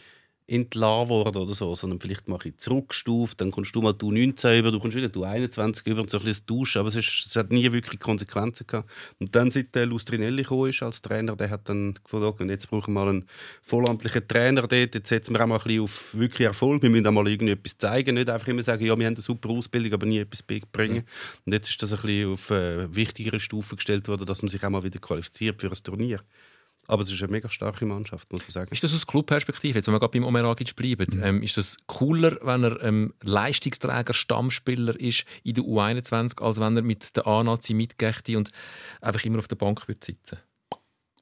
entlassen 0.51 1.11
worden 1.11 1.37
oder 1.37 1.55
so, 1.55 1.75
sondern 1.77 2.01
vielleicht 2.01 2.27
mache 2.27 2.49
ich 2.49 2.57
zurückgestuft, 2.57 3.41
dann 3.41 3.53
kommst 3.53 3.75
du 3.75 3.83
mal 3.83 3.93
du 3.93 4.11
19 4.11 4.59
über, 4.59 4.73
du 4.73 4.81
kommst 4.81 4.97
wieder 4.97 5.09
du 5.09 5.23
21 5.23 5.87
über 5.87 6.01
und 6.01 6.11
so 6.11 6.19
ein 6.19 6.25
bisschen 6.25 6.45
das 6.47 6.57
Tauschen, 6.57 6.81
aber 6.81 6.89
es, 6.89 6.97
ist, 6.97 7.27
es 7.27 7.37
hat 7.37 7.53
nie 7.53 7.71
wirklich 7.71 8.01
Konsequenzen 8.01 8.67
gehabt. 8.67 8.91
Und 9.21 9.35
dann, 9.35 9.53
seit 9.53 9.75
der 9.77 9.87
Lustrinelli 9.87 10.43
gekommen 10.43 10.71
ist 10.71 10.83
als 10.83 11.03
Trainer, 11.03 11.37
der 11.37 11.51
hat 11.51 11.69
dann 11.69 11.95
gefunden, 12.03 12.51
jetzt 12.51 12.69
brauchen 12.69 12.93
wir 12.93 13.01
mal 13.01 13.09
einen 13.09 13.25
vollamtlichen 13.63 14.27
Trainer 14.27 14.63
dort, 14.63 14.95
jetzt 14.95 15.09
setzen 15.09 15.35
wir 15.35 15.43
auch 15.43 15.47
mal 15.47 15.59
ein 15.59 15.63
bisschen 15.63 15.83
auf 15.85 16.15
wirklich 16.15 16.47
Erfolg, 16.47 16.83
wir 16.83 16.91
müssen 16.91 17.07
auch 17.07 17.13
mal 17.13 17.29
irgendwie 17.29 17.53
etwas 17.53 17.79
zeigen, 17.79 18.17
nicht 18.17 18.29
einfach 18.29 18.49
immer 18.49 18.65
sagen, 18.65 18.85
ja, 18.85 18.99
wir 18.99 19.07
haben 19.07 19.15
eine 19.15 19.23
super 19.23 19.51
Ausbildung, 19.51 19.93
aber 19.93 20.07
nie 20.07 20.19
etwas 20.19 20.43
bringen. 20.43 21.05
Und 21.47 21.53
jetzt 21.53 21.69
ist 21.69 21.81
das 21.81 21.93
ein 21.93 22.01
bisschen 22.01 22.33
auf 22.33 22.51
äh, 22.51 22.93
wichtigere 22.95 23.39
Stufen 23.39 23.77
gestellt 23.77 24.09
worden, 24.09 24.27
dass 24.27 24.43
man 24.43 24.49
sich 24.49 24.65
auch 24.65 24.71
mal 24.71 24.83
wieder 24.83 24.99
qualifiziert 24.99 25.61
für 25.61 25.69
ein 25.69 25.83
Turnier. 25.85 26.21
Aber 26.91 27.03
es 27.05 27.13
ist 27.13 27.23
eine 27.23 27.31
mega 27.31 27.49
starke 27.49 27.87
Mannschaft, 27.87 28.33
muss 28.33 28.41
man 28.43 28.51
sagen. 28.51 28.73
Ist 28.73 28.83
das 28.83 28.93
aus 28.93 29.07
Clubperspektive, 29.07 29.79
jetzt 29.79 29.87
wenn 29.87 29.95
wir 29.95 30.01
gerade 30.01 30.11
beim 30.19 30.25
Omeragic 30.25 30.75
bleiben, 30.75 31.21
ähm, 31.23 31.43
ist 31.43 31.57
das 31.57 31.77
cooler, 31.87 32.37
wenn 32.43 32.65
er 32.65 32.83
ähm, 32.83 33.15
Leistungsträger, 33.23 34.13
Stammspieler 34.13 34.99
ist 34.99 35.25
in 35.45 35.55
der 35.55 35.65
U21, 35.65 36.43
als 36.43 36.59
wenn 36.59 36.77
er 36.77 36.83
mit 36.83 37.17
der 37.17 37.27
A-Nazi 37.29 37.75
mitgechte 37.75 38.37
und 38.37 38.51
einfach 39.01 39.25
immer 39.25 39.39
auf 39.39 39.47
der 39.47 39.55
Bank 39.57 39.87
wird 39.87 40.03
sitzen? 40.03 40.39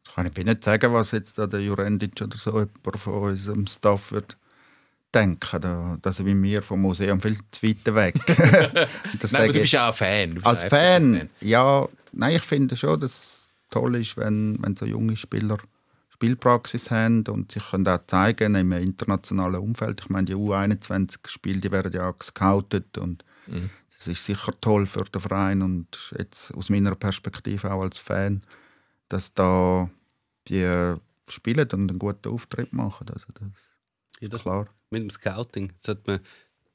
Das 0.04 0.14
kann 0.14 0.26
ich 0.26 0.36
nicht 0.44 0.64
sagen, 0.64 0.92
was 0.94 1.10
jetzt 1.12 1.36
da 1.38 1.46
der 1.46 1.60
Jurendic 1.60 2.20
oder 2.22 2.38
so 2.38 2.50
jemand 2.52 2.96
von 2.98 3.12
unserem 3.14 3.66
Staff 3.66 4.10
wird 4.10 4.36
denken. 5.14 5.60
Da, 5.60 5.98
da 6.00 6.12
sind 6.12 6.42
wir 6.42 6.62
vom 6.62 6.80
Museum 6.80 7.20
viel 7.20 7.36
zu 7.50 7.62
weit 7.66 7.94
weg. 7.94 8.14
Das 9.20 9.32
Nein, 9.32 9.42
aber 9.42 9.52
du 9.52 9.58
ich- 9.58 9.62
bist 9.62 9.72
ja 9.74 9.90
auch 9.90 9.94
Fan. 9.94 10.38
Als 10.44 10.64
ein 10.64 10.70
Fan, 10.70 11.14
FCZ-Fan. 11.16 11.30
ja, 11.48 11.88
nein, 12.12 12.36
ich 12.36 12.42
finde 12.42 12.76
schon, 12.76 12.98
dass 13.00 13.37
toll 13.70 13.96
ist, 13.96 14.16
wenn, 14.16 14.56
wenn 14.60 14.76
so 14.76 14.84
junge 14.86 15.16
Spieler 15.16 15.58
Spielpraxis 16.10 16.90
haben 16.90 17.24
und 17.28 17.52
sich 17.52 17.62
können 17.70 17.86
auch 17.86 18.04
zeigen 18.08 18.56
im 18.56 18.72
internationalen 18.72 19.60
Umfeld. 19.60 20.00
Ich 20.00 20.08
meine, 20.10 20.24
die 20.24 20.34
U21-Spiele, 20.34 21.60
die 21.60 21.70
werden 21.70 21.92
ja 21.92 22.08
auch 22.10 22.18
gescoutet 22.18 22.98
und 22.98 23.24
Mhm. 23.46 23.70
das 23.96 24.08
ist 24.08 24.24
sicher 24.26 24.52
toll 24.60 24.84
für 24.86 25.04
den 25.04 25.20
Verein 25.20 25.62
und 25.62 26.12
jetzt 26.18 26.52
aus 26.54 26.68
meiner 26.70 26.94
Perspektive 26.94 27.72
auch 27.72 27.82
als 27.82 27.98
Fan, 27.98 28.42
dass 29.08 29.32
da 29.32 29.88
die 30.48 30.94
spielen 31.28 31.68
und 31.72 31.88
einen 31.90 31.98
guten 31.98 32.28
Auftritt 32.28 32.72
machen. 32.72 33.08
Also 33.10 33.26
das 33.32 33.76
Ja, 34.20 34.28
das 34.28 34.42
klar. 34.42 34.66
mit 34.90 35.02
dem 35.02 35.10
Scouting. 35.10 35.72
Das 35.78 35.88
hat 35.96 36.06
man, 36.06 36.20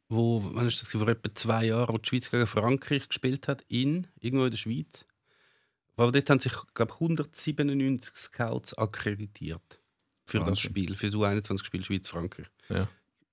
wo, 0.10 0.42
wann 0.54 0.68
ist 0.68 0.82
das, 0.82 0.90
vor 0.90 1.08
etwa 1.08 1.36
zwei 1.36 1.66
Jahren, 1.66 1.94
wo 1.94 1.98
die 1.98 2.08
Schweiz 2.10 2.32
gegen 2.32 2.48
Frankreich 2.48 3.08
gespielt 3.08 3.48
hat, 3.48 3.64
in, 3.68 4.08
irgendwo 4.20 4.46
in 4.46 4.52
der 4.52 4.58
Schweiz. 4.58 5.06
Weil 5.96 6.12
dort 6.12 6.30
haben 6.30 6.40
sich, 6.40 6.54
glaube 6.74 6.94
197 6.94 8.16
Scouts 8.16 8.74
akkreditiert 8.74 9.80
für 10.26 10.40
das 10.40 10.48
Wahnsinn. 10.48 10.70
Spiel, 10.70 10.96
für 10.96 11.08
das 11.08 11.16
U21-Spiel 11.16 11.84
Schweiz-Frankreich. 11.84 12.48
Ja. 12.70 12.88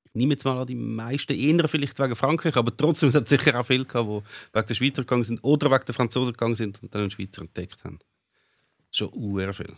Ich 0.05 0.15
nehme 0.15 0.35
jetzt 0.35 0.45
mal 0.45 0.59
an, 0.59 0.67
die 0.67 0.75
meisten 0.75 1.33
eher 1.33 1.69
vielleicht 1.69 1.99
wegen 2.01 2.17
Frankreich, 2.17 2.57
aber 2.57 2.77
trotzdem 2.77 3.13
hat 3.13 3.25
es 3.25 3.31
sicher 3.31 3.59
auch 3.59 3.65
viele 3.65 3.85
gehabt, 3.85 4.09
die 4.09 4.57
wegen 4.57 4.67
der 4.67 4.75
Schweizer 4.75 5.03
gegangen 5.03 5.25
sind 5.25 5.39
oder 5.45 5.71
wegen 5.71 5.85
der 5.85 5.95
Franzosen 5.95 6.33
gegangen 6.33 6.57
sind 6.57 6.83
und 6.83 6.93
dann 6.95 7.03
einen 7.03 7.11
Schweizer 7.11 7.43
entdeckt 7.43 7.85
haben. 7.85 8.01
Das 8.01 8.87
ist 8.91 8.97
schon 8.99 9.11
uhr 9.15 9.53
viel. 9.53 9.73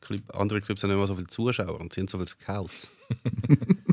Club, 0.00 0.22
andere 0.32 0.60
Clubs 0.60 0.82
haben 0.84 0.90
nicht 0.90 0.98
mal 0.98 1.08
so 1.08 1.16
viele 1.16 1.26
Zuschauer 1.26 1.80
und 1.80 1.92
sind 1.92 2.08
so 2.08 2.18
viele 2.18 2.28
Scouts. 2.28 2.88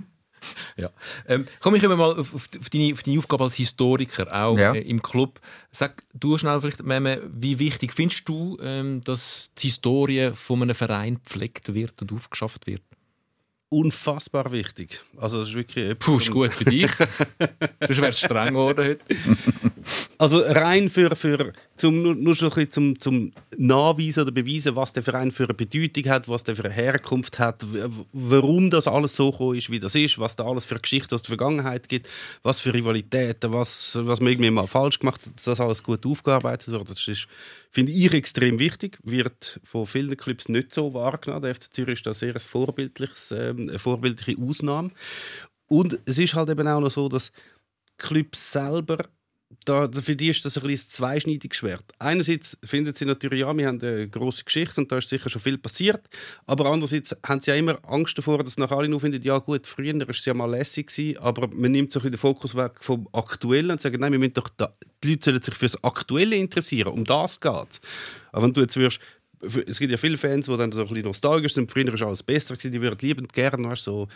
Ja. 0.77 0.89
Ähm, 1.27 1.45
komm, 1.61 1.75
ich 1.75 1.81
komme 1.81 1.95
mal 1.95 2.19
auf, 2.19 2.33
auf, 2.35 2.49
deine, 2.49 2.93
auf 2.93 3.03
deine 3.03 3.17
Aufgabe 3.19 3.45
als 3.45 3.55
Historiker, 3.55 4.27
auch 4.33 4.57
Ja. 4.57 4.73
äh, 4.73 4.81
im 4.81 5.01
Club. 5.01 5.39
Sag 5.71 6.03
du 6.13 6.37
schnell 6.37 6.59
vielleicht, 6.59 6.83
Meme, 6.83 7.21
wie 7.33 7.59
wichtig 7.59 7.93
findest 7.93 8.27
du, 8.27 8.57
ähm, 8.61 9.01
dass 9.01 9.51
die 9.57 9.67
Historie 9.67 10.31
von 10.35 10.61
einem 10.61 10.75
Verein 10.75 11.15
gepflegt 11.23 11.73
wird 11.73 12.01
und 12.01 12.11
aufgeschafft 12.11 12.67
wird? 12.67 12.81
Unfassbar 13.69 14.51
wichtig. 14.51 15.01
Also 15.17 15.39
das 15.39 15.47
ist 15.49 15.55
wirklich 15.55 15.97
Puh, 15.97 16.17
ist 16.17 16.31
gut 16.31 16.53
für 16.53 16.65
dich. 16.65 16.91
Sonst 17.81 18.01
wärst 18.01 18.19
streng 18.19 18.49
geworden 18.53 18.85
heute. 18.85 18.99
Also 20.17 20.39
rein 20.39 20.89
für, 20.89 21.15
für 21.15 21.51
zum, 21.77 22.01
nur, 22.01 22.15
nur 22.15 22.35
schon 22.35 22.49
ein 22.49 22.55
bisschen 22.55 22.71
zum, 22.71 22.99
zum 22.99 23.31
Nachweisen 23.57 24.23
oder 24.23 24.31
Beweisen, 24.31 24.75
was 24.75 24.93
der 24.93 25.03
Verein 25.03 25.31
für 25.31 25.43
eine 25.43 25.53
Bedeutung 25.53 26.05
hat, 26.05 26.29
was 26.29 26.43
der 26.43 26.55
für 26.55 26.63
eine 26.63 26.73
Herkunft 26.73 27.37
hat, 27.37 27.65
warum 28.13 28.69
das 28.69 28.87
alles 28.87 29.15
so 29.15 29.31
gekommen 29.31 29.57
ist, 29.57 29.69
wie 29.69 29.79
das 29.79 29.95
ist, 29.95 30.17
was 30.17 30.35
da 30.35 30.45
alles 30.45 30.65
für 30.65 30.79
Geschichte 30.79 31.13
aus 31.15 31.23
der 31.23 31.37
Vergangenheit 31.37 31.89
gibt, 31.89 32.07
was 32.43 32.61
für 32.61 32.73
Rivalitäten, 32.73 33.51
was, 33.51 33.97
was 34.01 34.21
man 34.21 34.31
irgendwie 34.31 34.51
mal 34.51 34.67
falsch 34.67 34.99
gemacht 34.99 35.25
hat, 35.25 35.35
dass 35.35 35.45
das 35.45 35.59
alles 35.59 35.83
gut 35.83 36.05
aufgearbeitet 36.05 36.69
wird. 36.69 36.89
Das 36.89 37.07
ist, 37.07 37.27
finde 37.71 37.91
ich, 37.91 38.13
extrem 38.13 38.57
wichtig. 38.59 38.97
Wird 39.03 39.59
von 39.63 39.85
vielen 39.85 40.15
Clubs 40.15 40.47
nicht 40.47 40.73
so 40.73 40.93
wahrgenommen. 40.93 41.41
Der 41.41 41.55
FC 41.55 41.73
Zürich 41.73 41.99
ist 41.99 42.07
da 42.07 42.13
sehr 42.13 42.33
ein 42.33 42.39
vorbildliches, 42.39 43.31
ähm, 43.31 43.69
eine 43.69 43.79
vorbildliche 43.79 44.41
Ausnahme. 44.41 44.91
Und 45.67 45.99
es 46.05 46.19
ist 46.19 46.35
halt 46.35 46.49
eben 46.49 46.67
auch 46.67 46.79
noch 46.79 46.91
so, 46.91 47.09
dass 47.09 47.31
Clubs 47.97 48.51
selber 48.51 48.99
da, 49.65 49.89
für 49.91 50.15
die 50.15 50.29
ist 50.29 50.45
das 50.45 50.57
ein 50.57 50.67
bisschen 50.67 50.89
zweischneidiges 50.89 51.57
Schwert. 51.57 51.83
Einerseits 51.99 52.57
finden 52.63 52.93
sie 52.93 53.05
natürlich, 53.05 53.41
ja, 53.41 53.55
wir 53.55 53.67
haben 53.67 53.81
eine 53.81 54.07
grosse 54.07 54.43
Geschichte 54.43 54.79
und 54.79 54.91
da 54.91 54.99
ist 54.99 55.09
sicher 55.09 55.29
schon 55.29 55.41
viel 55.41 55.57
passiert, 55.57 56.07
aber 56.45 56.67
andererseits 56.67 57.15
haben 57.25 57.41
sie 57.41 57.51
ja 57.51 57.57
immer 57.57 57.79
Angst 57.87 58.17
davor, 58.17 58.43
dass 58.43 58.57
nach 58.57 58.71
alle 58.71 58.87
nur 58.87 58.99
finden, 58.99 59.21
ja 59.21 59.37
gut, 59.39 59.67
früher 59.67 59.93
war 59.99 60.09
es 60.09 60.25
ja 60.25 60.33
mal 60.33 60.49
lässig, 60.49 60.87
gewesen, 60.87 61.17
aber 61.17 61.47
man 61.47 61.71
nimmt 61.71 61.91
so 61.91 61.99
ein 61.99 62.03
bisschen 62.03 62.11
den 62.11 62.19
Fokus 62.19 62.55
weg 62.55 62.73
vom 62.81 63.07
Aktuellen 63.11 63.71
und 63.71 63.81
sagt, 63.81 63.99
nein, 63.99 64.11
wir 64.11 64.19
müssen 64.19 64.33
doch 64.33 64.49
da, 64.55 64.73
die 65.03 65.09
Leute 65.09 65.25
sollen 65.25 65.41
sich 65.41 65.55
für 65.55 65.65
das 65.65 65.83
Aktuelle 65.83 66.35
interessieren, 66.35 66.93
um 66.93 67.03
das 67.03 67.39
geht 67.39 67.69
es. 67.69 67.81
Aber 68.31 68.43
wenn 68.43 68.53
du 68.53 68.61
jetzt 68.61 68.77
wirst, 68.77 68.99
es 69.67 69.79
gibt 69.79 69.91
ja 69.91 69.97
viele 69.97 70.17
Fans, 70.17 70.45
die 70.45 70.57
dann 70.57 70.71
so 70.71 70.81
ein 70.81 70.87
bisschen 70.87 71.03
nostalgisch 71.05 71.53
sind, 71.53 71.71
früher 71.71 71.87
war 71.99 72.07
alles 72.07 72.23
besser, 72.23 72.55
gewesen, 72.55 72.71
die 72.71 72.81
würden 72.81 72.97
liebend 73.01 73.33
gerne 73.33 73.67
weißt, 73.67 73.83
so 73.83 74.07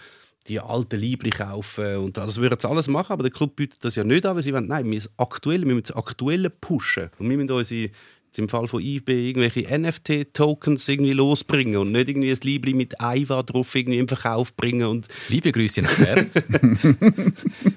die 0.48 0.60
alten 0.60 1.00
Liebli 1.00 1.30
kaufen 1.30 1.98
und 1.98 2.18
das 2.18 2.38
würden 2.38 2.58
sie 2.60 2.68
alles 2.68 2.88
machen, 2.88 3.14
aber 3.14 3.24
der 3.24 3.32
Club 3.32 3.56
bietet 3.56 3.84
das 3.84 3.96
ja 3.96 4.04
nicht 4.04 4.26
an, 4.26 4.36
weil 4.36 4.44
sie 4.44 4.54
wollen, 4.54 4.68
nein, 4.68 4.86
wir 4.86 4.94
müssen 4.96 5.12
aktuell, 5.18 5.62
wir 5.62 5.68
müssen 5.68 5.84
das 5.84 5.96
Aktuelle 5.96 6.50
pushen. 6.50 7.10
Und 7.20 7.30
wir 7.30 7.38
müssen 7.38 7.52
unsere 7.52 7.92
im 8.38 8.50
Fall 8.50 8.68
von 8.68 8.82
eBay 8.82 9.30
irgendwelche 9.30 9.78
NFT-Tokens 9.78 10.88
irgendwie 10.88 11.14
losbringen 11.14 11.78
und 11.78 11.92
nicht 11.92 12.10
irgendwie 12.10 12.32
ein 12.32 12.38
Liebli 12.42 12.74
mit 12.74 13.00
Aiva 13.02 13.42
drauf 13.44 13.74
irgendwie 13.76 14.00
im 14.00 14.08
Verkauf 14.08 14.56
bringen 14.56 14.88
und 14.88 15.08
Liebe 15.30 15.52
Grüße 15.52 15.82
nach 15.82 15.96
Bern. 15.96 16.32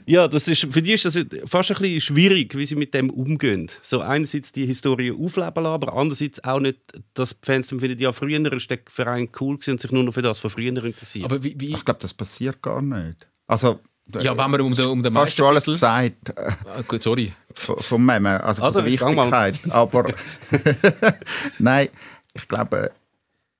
ja, 0.06 0.28
das 0.28 0.48
ist, 0.48 0.66
für 0.70 0.82
die 0.82 0.92
ist 0.92 1.04
das 1.04 1.18
fast 1.46 1.70
ein 1.70 1.76
bisschen 1.78 2.00
schwierig, 2.00 2.56
wie 2.56 2.66
sie 2.66 2.76
mit 2.76 2.94
dem 2.94 3.10
umgehen. 3.10 3.68
So 3.82 4.00
einerseits 4.00 4.52
die 4.52 4.66
Historie 4.66 5.12
aufleben 5.12 5.64
lassen, 5.64 5.66
aber 5.66 5.94
andererseits 5.94 6.42
auch 6.44 6.60
nicht, 6.60 6.78
dass 7.14 7.30
die 7.30 7.46
Fans 7.46 7.68
dann 7.68 7.80
finden, 7.80 7.98
ja, 7.98 8.12
früher 8.12 8.52
ist 8.52 8.70
der 8.70 8.80
Verein 8.86 9.28
cool 9.40 9.58
und 9.66 9.80
sich 9.80 9.92
nur 9.92 10.04
noch 10.04 10.14
für 10.14 10.22
das 10.22 10.38
von 10.40 10.50
früher 10.50 10.84
interessieren. 10.84 11.24
Aber 11.24 11.42
wie, 11.42 11.54
wie 11.58 11.74
Ich 11.74 11.84
glaube, 11.84 12.00
das 12.00 12.14
passiert 12.14 12.62
gar 12.62 12.82
nicht. 12.82 13.26
Also, 13.46 13.80
ja, 14.20 14.36
wenn 14.36 14.50
wir 14.50 14.64
um 14.64 14.74
den, 14.74 14.86
um 14.86 15.02
den 15.02 15.12
fast 15.12 15.36
schon 15.36 15.46
alles 15.46 15.64
gesagt 15.64 16.30
äh, 16.36 16.52
Ah, 16.66 16.82
gut, 16.86 17.02
sorry. 17.02 17.32
von, 17.54 17.78
von 17.78 18.04
Meme, 18.04 18.42
also, 18.42 18.62
Also, 18.62 18.80
von 18.80 18.88
der 18.88 18.98
gang 18.98 19.14
mal. 19.16 19.30
Wichtigkeit. 19.52 19.72
Aber 19.74 20.12
nein, 21.58 21.88
ich 22.34 22.48
glaube, 22.48 22.90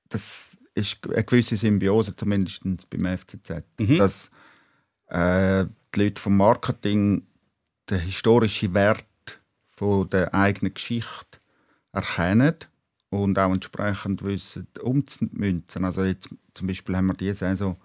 das 0.08 0.56
ist 0.74 0.98
eine 1.08 1.24
gewisse 1.24 1.56
Symbiose, 1.56 2.14
zumindest 2.16 2.62
beim 2.90 3.18
FCZ. 3.18 3.62
Dass 3.98 4.30
äh, 5.08 5.66
die 5.94 6.00
Leute 6.02 6.20
vom 6.20 6.36
Marketing 6.36 7.26
den 7.90 8.00
historischen 8.00 8.74
Wert 8.74 9.04
von 9.76 10.08
der 10.10 10.32
eigenen 10.34 10.74
Geschichte 10.74 11.38
erkennen 11.92 12.54
und 13.10 13.38
auch 13.38 13.52
entsprechend 13.52 14.22
wissen, 14.24 14.66
umzumünzen. 14.80 15.84
Also 15.84 16.04
jetzt 16.04 16.30
zum 16.54 16.66
Beispiel 16.66 16.96
haben 16.96 17.06
wir 17.08 17.14
diese 17.14 17.34
Saison 17.34 17.76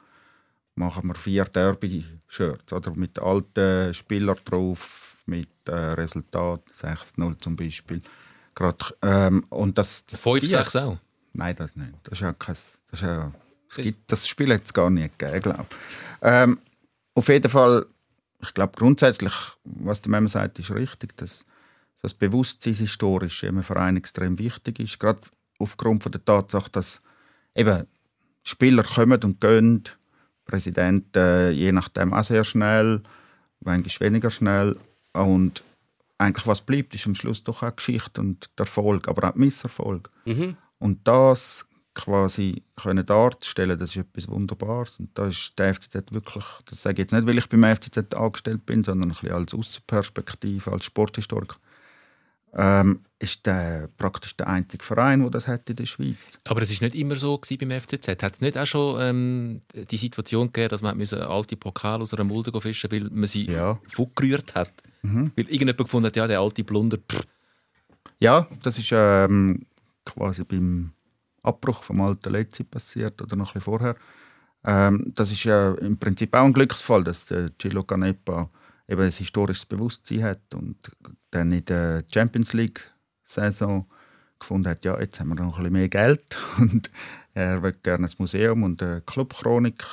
machen 0.78 1.08
wir 1.08 1.16
vier 1.16 1.46
Derby-Shirts 1.46 2.72
oder 2.74 2.94
mit 2.96 3.20
alten 3.20 3.94
Spielern 3.94 4.38
drauf, 4.46 5.18
mit 5.26 5.50
äh, 5.66 5.72
Resultat 5.76 6.62
6-0 6.74 7.38
zum 7.40 7.56
Beispiel. 7.56 8.02
Grad, 8.56 8.96
ähm, 9.02 9.46
und 9.50 9.78
das, 9.78 10.06
das 10.06 10.22
5, 10.22 10.40
Vier- 10.40 10.50
6 10.50 10.76
auch. 10.78 10.98
Nein, 11.34 11.56
das 11.56 11.76
nicht. 11.76 11.94
Das 12.04 12.14
ist 12.14 12.22
ja 12.22 12.34
kein, 12.34 12.56
das 12.56 12.78
ist 12.92 13.02
ja, 13.02 13.32
es 13.70 13.78
gibt, 13.78 14.12
das 14.12 14.28
Spiel 14.28 14.54
hat 14.54 14.64
es 14.66 14.74
gar 14.74 14.90
nicht 14.90 15.20
gegeben, 15.20 15.42
glaube 15.42 15.66
ähm, 16.22 16.60
Auf 17.14 17.28
jeden 17.28 17.52
Fall, 17.52 17.86
ich 18.42 18.54
glaube 18.54 18.74
grundsätzlich, 18.76 19.34
was 19.64 20.02
der 20.02 20.12
Mem 20.12 20.28
sagt, 20.28 20.58
ist 20.60 20.72
richtig, 20.72 21.16
dass 21.18 21.46
das 22.02 22.14
Bewusstsein 22.14 22.74
historisch 22.74 23.44
im 23.44 23.62
Verein 23.62 23.98
extrem 23.98 24.40
wichtig 24.40 24.80
ist, 24.80 25.00
gerade 25.00 25.20
aufgrund 25.60 26.04
von 26.04 26.12
der 26.12 26.24
Tatsache, 26.24 26.70
dass 26.72 27.02
eben 27.56 27.86
Spieler 28.44 28.84
kommen 28.84 29.22
und 29.24 29.42
gehen, 29.42 29.84
Präsidenten 30.48 31.18
äh, 31.18 31.52
je 31.52 31.72
nachdem 31.72 32.14
auch 32.14 32.24
sehr 32.24 32.44
schnell, 32.44 33.02
manchmal 33.60 34.10
weniger 34.10 34.32
schnell 34.32 34.78
und 35.14 35.64
eigentlich 36.18 36.48
was 36.48 36.62
bleibt, 36.62 36.96
ist 36.96 37.06
am 37.06 37.16
Schluss 37.16 37.44
doch 37.44 37.64
auch 37.64 37.76
Geschichte 37.76 38.22
und 38.22 38.50
der 38.58 38.66
Erfolg, 38.66 39.08
aber 39.08 39.30
auch 39.30 39.36
Misserfolg. 39.36 40.10
Und 40.80 41.08
das 41.08 41.68
quasi 41.98 42.64
können 42.76 43.06
darzustellen, 43.06 43.78
das 43.78 43.92
ist 43.92 43.98
etwas 43.98 44.28
Wunderbares. 44.28 45.00
Und 45.00 45.18
da 45.18 45.28
ist 45.28 45.58
der 45.58 45.74
FCZ 45.74 46.12
wirklich, 46.12 46.46
das 46.66 46.84
sage 46.84 46.94
ich 46.94 47.00
jetzt 47.00 47.14
nicht, 47.14 47.28
weil 47.28 47.38
ich 47.38 47.50
beim 47.50 47.64
FCZ 47.64 48.14
angestellt 48.16 48.66
bin, 48.66 48.84
sondern 48.84 49.10
ein 49.10 49.16
bisschen 49.16 49.36
als 49.36 49.54
Aussenperspektive, 49.54 50.72
als 50.72 50.86
Sporthistoriker, 50.86 51.58
ähm, 52.54 53.02
ist 53.20 53.46
der 53.46 53.90
praktisch 53.98 54.36
der 54.38 54.48
einzige 54.48 54.84
Verein, 54.84 55.22
der 55.22 55.30
das 55.32 55.48
hat 55.48 55.70
in 55.70 55.76
der 55.76 55.86
Schweiz. 55.86 56.16
Aber 56.48 56.62
es 56.62 56.70
war 56.82 56.88
nicht 56.88 56.96
immer 56.96 57.16
so 57.16 57.40
beim 57.60 57.72
FCZ. 57.72 58.08
Hat 58.22 58.36
es 58.36 58.42
nicht 58.42 58.58
auch 58.58 58.66
schon 58.68 59.02
ähm, 59.02 59.62
die 59.74 59.98
Situation 59.98 60.48
gegeben, 60.48 60.70
dass 60.70 60.82
man 60.82 60.98
müssen 60.98 61.20
alte 61.22 61.58
Pokal 61.58 62.02
aus 62.02 62.14
einer 62.14 62.24
Mulde 62.24 62.60
fischen 62.62 62.92
weil 62.92 63.10
man 63.12 63.26
sie 63.28 63.46
Ja. 63.50 63.80
vorgerührt 63.90 64.56
hat? 64.56 64.72
Weil 65.02 65.32
irgendjemand 65.36 65.78
gefunden 65.78 66.08
hat, 66.08 66.16
ja, 66.16 66.28
der 66.28 66.40
alte 66.42 66.64
Blunder, 66.64 66.98
pff, 66.98 67.24
Ja, 68.20 68.48
das 68.64 68.78
ist 68.78 68.90
ähm, 68.92 69.66
quasi 70.06 70.44
beim 70.44 70.92
Abbruch 71.44 71.84
vom 71.84 72.02
alten 72.02 72.30
Letzi 72.32 72.64
passiert 72.64 73.22
oder 73.22 73.36
noch 73.36 73.50
ein 73.50 73.54
bisschen 73.60 73.62
vorher. 73.62 73.96
Ähm, 74.66 75.14
das 75.16 75.32
ist 75.32 75.44
ja 75.46 75.74
im 75.76 75.98
Prinzip 75.98 76.34
auch 76.36 76.44
ein 76.46 76.54
Glücksfall, 76.54 77.04
dass 77.04 77.26
der 77.26 77.52
Gilo 77.58 77.84
Canepa 77.84 78.50
eben 78.88 79.02
ein 79.02 79.12
historisches 79.12 79.66
Bewusstsein 79.66 80.24
hat 80.24 80.54
und 80.54 80.92
dann 81.32 81.52
in 81.52 81.66
der 81.66 82.04
Champions 82.12 82.54
League 82.54 82.92
Saison 83.24 83.86
gefunden 84.40 84.70
hat, 84.70 84.86
ja, 84.86 85.00
jetzt 85.00 85.20
haben 85.20 85.30
wir 85.30 85.36
noch 85.36 85.58
ein 85.58 85.64
bisschen 85.64 85.74
mehr 85.74 85.90
Geld 85.90 86.38
und 86.58 86.90
er 87.34 87.62
will 87.62 87.74
gerne 87.84 88.08
ein 88.08 88.14
Museum 88.18 88.64
und 88.64 88.82
eine 88.82 89.02
Clubchronik 89.02 89.84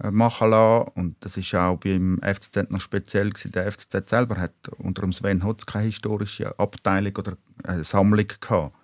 äh, 0.00 0.10
machen 0.10 0.50
lassen. 0.50 0.90
Und 0.94 1.16
das 1.20 1.36
ist 1.36 1.54
auch 1.54 1.78
beim 1.78 2.20
FCZ 2.20 2.70
noch 2.70 2.80
speziell 2.80 3.30
gewesen. 3.30 3.52
Der 3.52 3.70
FCZ 3.70 4.08
selber 4.08 4.36
hat 4.36 4.68
unter 4.78 5.10
Sven 5.12 5.44
Hotz 5.44 5.66
keine 5.66 5.86
historische 5.86 6.58
Abteilung 6.58 7.16
oder 7.16 7.36
eine 7.62 7.84
Sammlung 7.84 8.26
gehabt. 8.26 8.74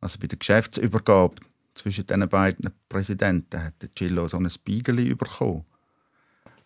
Also 0.00 0.18
bei 0.18 0.26
der 0.26 0.38
Geschäftsübergabe 0.38 1.36
zwischen 1.72 2.06
den 2.06 2.28
beiden 2.28 2.70
Präsidenten 2.88 3.62
hat 3.62 3.80
der 3.80 3.88
Gillo 3.94 4.28
so 4.28 4.36
ein 4.36 4.50
Spiegel 4.50 5.14
bekommen 5.16 5.64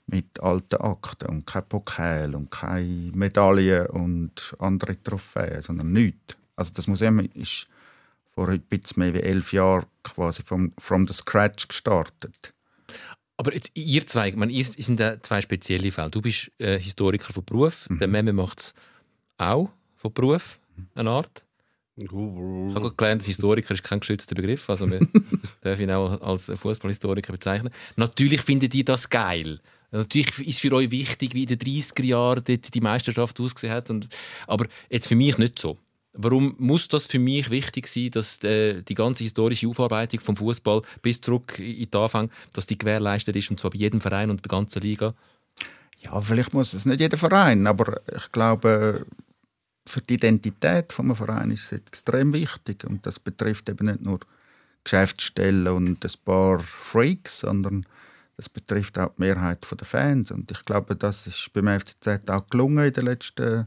mit 0.09 0.40
alten 0.40 0.77
Akten 0.77 1.29
und 1.29 1.47
kein 1.47 1.68
Pokal 1.68 2.35
und 2.35 2.51
keine 2.51 3.12
Medaillen 3.14 3.87
und 3.88 4.57
andere 4.59 5.01
Trophäen, 5.03 5.62
sondern 5.62 5.92
nichts. 5.92 6.37
Also 6.57 6.73
das 6.75 6.87
Museum 6.87 7.21
ist 7.35 7.66
vor 8.31 8.49
ein 8.49 8.61
bisschen 8.61 9.01
mehr 9.01 9.14
als 9.14 9.23
elf 9.23 9.53
Jahren 9.53 9.87
quasi 10.03 10.42
vom, 10.42 10.73
from 10.79 11.07
the 11.07 11.12
scratch 11.12 11.68
gestartet. 11.68 12.53
Aber 13.37 13.55
jetzt, 13.55 13.71
ihr 13.75 14.07
zwei, 14.07 14.31
ihr 14.31 14.49
ihr 14.49 14.64
sind 14.64 14.99
ja 14.99 15.21
zwei 15.23 15.40
spezielle 15.40 15.92
Fälle. 15.92 16.11
Du 16.11 16.23
bist 16.23 16.51
äh, 16.59 16.79
Historiker 16.79 17.33
von 17.33 17.44
Beruf, 17.44 17.87
der 17.90 18.09
Meme 18.09 18.33
macht 18.33 18.59
es 18.59 18.75
auch 19.37 19.71
von 19.97 20.12
Beruf, 20.12 20.59
eine 20.94 21.11
Art. 21.11 21.44
Ich 21.97 22.11
habe 22.11 22.94
gelernt, 22.97 23.25
Historiker 23.25 23.75
ist 23.75 23.83
kein 23.83 24.01
geschützter 24.01 24.35
Begriff, 24.35 24.71
also 24.71 24.88
wir 24.90 25.01
dürfen 25.64 25.83
ihn 25.83 25.90
auch 25.90 26.21
als 26.21 26.51
Fußballhistoriker 26.55 27.33
bezeichnen. 27.33 27.73
Natürlich 27.97 28.42
findet 28.42 28.75
ihr 28.75 28.85
das 28.85 29.11
geil. 29.11 29.61
Natürlich 29.90 30.38
ist 30.46 30.61
für 30.61 30.72
euch 30.72 30.90
wichtig, 30.90 31.35
wie 31.35 31.44
in 31.44 31.48
den 31.48 31.59
30er 31.59 32.05
Jahren 32.05 32.44
die 32.44 32.81
Meisterschaft 32.81 33.40
ausgesehen 33.40 33.72
hat. 33.72 33.90
Und, 33.90 34.09
aber 34.46 34.66
jetzt 34.90 35.09
für 35.09 35.16
mich 35.16 35.38
nicht 35.38 35.59
so. 35.59 35.79
Warum 36.12 36.57
muss 36.59 36.88
das 36.88 37.07
für 37.07 37.18
mich 37.18 37.48
wichtig 37.48 37.87
sein, 37.87 38.11
dass 38.11 38.42
äh, 38.42 38.83
die 38.83 38.94
ganze 38.94 39.22
historische 39.22 39.68
Aufarbeitung 39.68 40.20
vom 40.20 40.37
Fußball 40.37 40.83
bis 41.01 41.20
zurück 41.20 41.59
in 41.59 41.90
den 41.90 42.01
Anfang, 42.01 42.31
dass 42.53 42.66
die 42.66 42.77
gewährleistet 42.77 43.37
ist 43.37 43.51
und 43.51 43.61
zwar 43.61 43.70
bei 43.70 43.79
jedem 43.79 44.01
Verein 44.01 44.31
und 44.31 44.44
der 44.44 44.48
ganzen 44.48 44.83
Liga? 44.83 45.14
Ja, 46.01 46.20
vielleicht 46.20 46.55
muss 46.55 46.74
es 46.74 46.87
nicht 46.87 47.01
jeder 47.01 47.18
Verein, 47.18 47.66
aber 47.66 48.01
ich 48.14 48.33
glaube, 48.33 49.07
für 49.87 50.01
die 50.01 50.14
Identität 50.14 50.92
des 50.96 51.18
Vereins 51.18 51.55
ist 51.55 51.72
es 51.72 51.79
extrem 51.81 52.33
wichtig 52.33 52.85
und 52.85 53.07
das 53.07 53.18
betrifft 53.18 53.68
eben 53.68 53.87
nicht 53.87 54.03
nur 54.03 54.20
Geschäftsstellen 54.85 55.68
und 55.68 56.05
ein 56.05 56.12
paar 56.24 56.59
Freaks, 56.61 57.40
sondern 57.40 57.85
das 58.38 58.48
betrifft 58.48 58.96
auch 59.01 59.09
die 59.16 59.22
Mehrheit 59.22 59.66
der 59.68 59.85
Fans 59.85 60.31
und 60.31 60.48
ich 60.53 60.64
glaube, 60.64 60.94
das 60.94 61.27
ist 61.27 61.53
beim 61.53 61.66
FCZ 61.66 62.31
auch 62.31 62.46
gelungen 62.46 62.87
in 62.87 62.92
den 62.92 63.07
letzten 63.07 63.66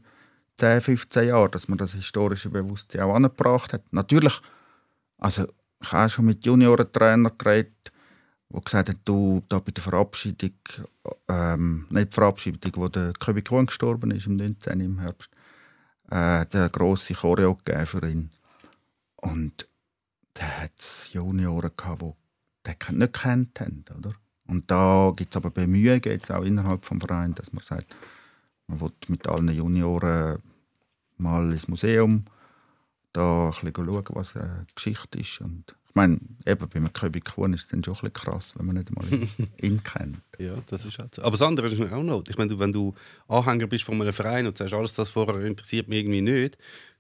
10, 0.56 0.80
15 0.80 1.28
Jahren, 1.28 1.52
dass 1.52 1.68
man 1.68 1.78
das 1.78 1.92
historische 1.92 2.50
Bewusstsein 2.50 3.02
auch 3.02 3.14
angebracht 3.14 3.74
hat. 3.74 3.84
Natürlich, 3.92 4.40
also 5.18 5.46
ich 5.82 5.92
habe 5.92 6.10
schon 6.10 6.26
mit 6.26 6.46
Juniorentrainern 6.46 7.38
geredet, 7.38 7.92
die 8.48 8.62
gesagt 8.62 8.88
haben, 8.88 9.00
du, 9.04 9.44
da 9.50 9.60
bei 9.60 9.72
der 9.72 9.84
Verabschiedung, 9.84 10.54
ähm, 11.28 11.88
nicht 11.90 12.14
die 12.14 12.16
Verabschiedung, 12.16 12.72
wo 12.76 12.88
der 12.88 13.12
Köbi 13.20 13.42
Kuhn 13.42 13.66
gestorben 13.66 14.12
ist, 14.12 14.28
im 14.28 14.38
19. 14.38 14.80
im 14.80 15.00
Herbst, 15.00 15.32
äh, 16.10 16.46
eine 16.50 16.70
grosse 16.70 17.14
Choreo 17.14 17.58
für 17.86 18.08
ihn. 18.08 18.30
Und 19.18 19.68
da 20.36 20.46
hat 20.46 20.80
es 20.80 21.12
Junioren 21.12 21.72
gehabt, 21.76 22.04
die 22.66 22.80
den 22.80 22.98
nicht 23.00 23.14
kennt 23.14 23.60
haben, 23.60 23.84
oder? 23.98 24.16
Und 24.52 24.70
da 24.70 25.14
gibt 25.16 25.34
es 25.34 25.38
aber 25.38 25.50
Bemühungen 25.50 26.02
jetzt 26.04 26.30
auch 26.30 26.44
innerhalb 26.44 26.82
des 26.82 27.00
Vereins, 27.00 27.36
dass 27.36 27.54
man 27.54 27.64
sagt, 27.64 27.96
man 28.68 28.82
will 28.82 28.92
mit 29.08 29.26
allen 29.26 29.48
Junioren 29.48 30.40
mal 31.18 31.50
ins 31.54 31.70
Museum, 31.70 32.26
da 33.14 33.46
ein 33.46 33.72
bisschen 33.72 33.86
schauen, 33.86 34.04
was 34.10 34.36
eine 34.36 34.66
Geschichte 34.76 35.20
ist. 35.20 35.40
Und 35.40 35.74
ich 35.88 35.96
meine, 35.96 36.20
eben 36.46 36.68
bei 36.68 36.76
einem 36.76 36.92
Köbi 36.92 37.22
Kuhn 37.22 37.54
ist 37.54 37.64
es 37.64 37.68
dann 37.70 37.82
schon 37.82 37.94
ein 37.94 38.12
bisschen 38.12 38.14
krass, 38.14 38.54
wenn 38.58 38.66
man 38.66 38.76
nicht 38.76 38.94
mal 38.94 39.06
ihn 39.62 39.82
kennt. 39.82 40.18
Ja, 40.38 40.56
das 40.70 40.84
ist 40.84 40.98
halt 40.98 41.16
so. 41.16 41.22
Aber 41.22 41.32
das 41.32 41.42
andere 41.44 41.70
ist 41.70 41.94
auch 41.94 42.04
noch. 42.04 42.24
Ich 42.28 42.38
meine, 42.38 42.60
wenn 42.60 42.74
du 42.74 42.94
Anhänger 43.30 43.68
bist 43.68 43.86
von 43.86 44.02
einem 44.02 44.12
Verein 44.12 44.48
und 44.48 44.58
sagst, 44.58 44.74
alles 44.74 44.94
das 44.96 45.10
vorher 45.10 45.46
interessiert 45.46 45.88
mich 45.88 46.00
irgendwie 46.00 46.22
nicht, 46.22 46.58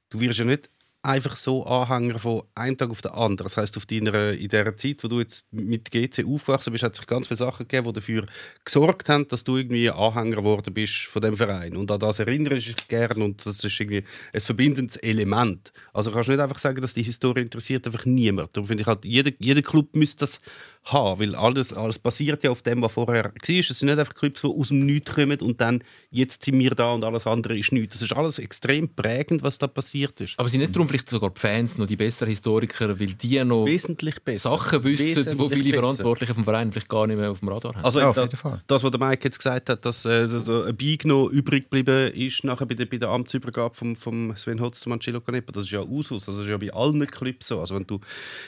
du 0.09 0.21
wirst 0.21 0.39
ja 0.39 0.45
nicht 0.45 0.69
einfach 1.03 1.35
so 1.35 1.65
Anhänger 1.65 2.19
von 2.19 2.43
einem 2.53 2.77
Tag 2.77 2.91
auf 2.91 3.01
den 3.01 3.11
anderen. 3.11 3.47
Das 3.47 3.57
heißt, 3.57 3.75
auf 3.77 3.85
deiner, 3.85 4.33
in 4.33 4.49
der 4.49 4.75
Zeit, 4.77 5.03
wo 5.03 5.07
du 5.07 5.19
jetzt 5.19 5.51
mit 5.51 5.89
GC 5.89 6.25
aufgewachsen 6.25 6.71
bist, 6.71 6.83
hat 6.83 6.95
sich 6.95 7.07
ganz 7.07 7.27
viele 7.27 7.37
Sachen 7.37 7.67
gegeben, 7.67 7.87
die 7.87 7.93
dafür 7.93 8.25
gesorgt 8.63 9.09
haben, 9.09 9.27
dass 9.27 9.43
du 9.43 9.57
irgendwie 9.57 9.89
Anhänger 9.89 10.37
geworden 10.37 10.73
bist 10.73 11.05
von 11.05 11.21
dem 11.21 11.35
Verein. 11.35 11.75
Und 11.75 11.89
an 11.91 11.99
das 11.99 12.19
erinnere 12.19 12.55
ich 12.55 12.67
mich 12.67 12.87
gerne 12.87 13.23
und 13.23 13.45
das 13.45 13.63
ist 13.63 13.79
irgendwie 13.79 14.03
ein 14.33 14.41
verbindendes 14.41 14.97
Element. 14.97 15.73
Also 15.93 16.11
kannst 16.11 16.29
du 16.29 16.33
nicht 16.33 16.41
einfach 16.41 16.59
sagen, 16.59 16.81
dass 16.81 16.93
die 16.93 17.03
Historie 17.03 17.41
interessiert 17.41 17.87
einfach 17.87 18.05
niemand. 18.05 18.55
Darum 18.55 18.67
finde 18.67 18.81
ich 18.81 18.87
halt, 18.87 19.03
jeder, 19.03 19.31
jeder 19.39 19.61
Club 19.63 19.95
müsste 19.95 20.19
das 20.19 20.39
haben, 20.85 21.19
weil 21.21 21.35
alles, 21.35 21.73
alles 21.73 21.99
basiert 21.99 22.43
ja 22.43 22.49
auf 22.49 22.61
dem, 22.63 22.81
was 22.81 22.93
vorher 22.93 23.25
war. 23.25 23.31
Es 23.35 23.45
sind 23.45 23.83
nicht 23.83 23.99
einfach 23.99 24.15
Clubs, 24.15 24.41
die 24.41 24.47
aus 24.47 24.69
dem 24.69 24.85
Nichts 24.85 25.13
kommen 25.13 25.39
und 25.39 25.61
dann 25.61 25.83
jetzt 26.09 26.43
sind 26.43 26.57
wir 26.57 26.71
da 26.71 26.91
und 26.91 27.03
alles 27.03 27.27
andere 27.27 27.57
ist 27.57 27.71
nichts. 27.71 27.93
Das 27.93 28.01
ist 28.01 28.13
alles 28.13 28.39
extrem 28.39 28.89
prägend, 28.93 29.43
was 29.43 29.57
da 29.57 29.67
passiert 29.67 30.19
ist. 30.21 30.39
Aber 30.39 30.49
sind 30.49 30.61
nicht 30.61 30.75
darum 30.75 30.87
vielleicht 30.87 31.09
sogar 31.09 31.29
die 31.29 31.39
Fans 31.39 31.77
noch 31.77 31.85
die 31.85 31.95
besseren 31.95 32.29
Historiker, 32.29 32.99
weil 32.99 33.07
die 33.07 33.43
noch 33.43 33.65
Wesentlich 33.65 34.21
besser. 34.23 34.49
Sachen 34.49 34.83
wissen, 34.83 35.05
Wesentlich 35.17 35.37
die 35.37 35.55
viele 35.55 35.69
besser. 35.71 35.81
Verantwortliche 35.83 36.33
vom 36.33 36.43
Verein 36.43 36.71
vielleicht 36.71 36.89
gar 36.89 37.05
nicht 37.05 37.17
mehr 37.17 37.31
auf 37.31 37.39
dem 37.39 37.49
Radar 37.49 37.75
haben? 37.75 37.85
Also 37.85 37.99
Ja, 37.99 38.09
auf 38.09 38.17
jeden 38.17 38.35
Fall. 38.35 38.61
das, 38.65 38.83
was 38.83 38.91
der 38.91 38.99
Mike 38.99 39.23
jetzt 39.23 39.37
gesagt 39.37 39.69
hat, 39.69 39.85
dass 39.85 40.03
äh, 40.05 40.27
so 40.27 40.63
ein 40.63 40.75
Beig 40.75 41.05
noch 41.05 41.27
übrig 41.27 41.69
geblieben 41.69 42.11
ist 42.13 42.43
nachher 42.43 42.65
bei 42.65 42.75
der, 42.75 42.85
bei 42.87 42.97
der 42.97 43.09
Amtsübergabe 43.09 43.75
vom, 43.75 43.95
vom 43.95 44.35
Sven 44.35 44.59
Hotz 44.59 44.79
zum 44.81 44.93
Angelo 44.93 45.21
Canepa, 45.21 45.51
das 45.51 45.65
ist 45.65 45.71
ja 45.71 45.81
Usus, 45.81 46.25
das 46.25 46.35
ist 46.37 46.47
ja 46.47 46.57
bei 46.57 46.73
allen 46.73 47.05
Clubs 47.05 47.47
so. 47.47 47.59
Also 47.59 47.75
wenn 47.75 47.85
du 47.85 47.99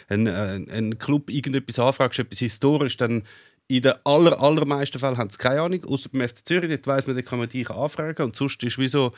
einen, 0.10 0.28
äh, 0.28 0.72
einen 0.74 0.98
Club 0.98 1.30
irgendetwas 1.30 1.78
anfragst, 1.80 2.23
etwas 2.24 2.40
historisch, 2.40 2.98
dann 2.98 3.24
in 3.68 3.82
den 3.82 3.94
aller, 4.04 4.42
allermeisten 4.42 5.00
Fällen 5.00 5.18
haben 5.18 5.30
sie 5.30 5.38
keine 5.38 5.62
Ahnung, 5.62 5.84
außer 5.86 6.10
beim 6.12 6.28
FC 6.28 6.46
Zürich, 6.46 6.70
dort 6.70 6.88
weiss 6.88 7.08
man, 7.08 7.16
da 7.16 7.22
kann 7.22 7.40
man 7.40 7.50
dich 7.50 7.70
anfragen 7.70 8.24
und 8.24 8.36
sonst 8.36 8.62
ist 8.64 8.78
wie 8.78 8.88
so, 8.88 9.12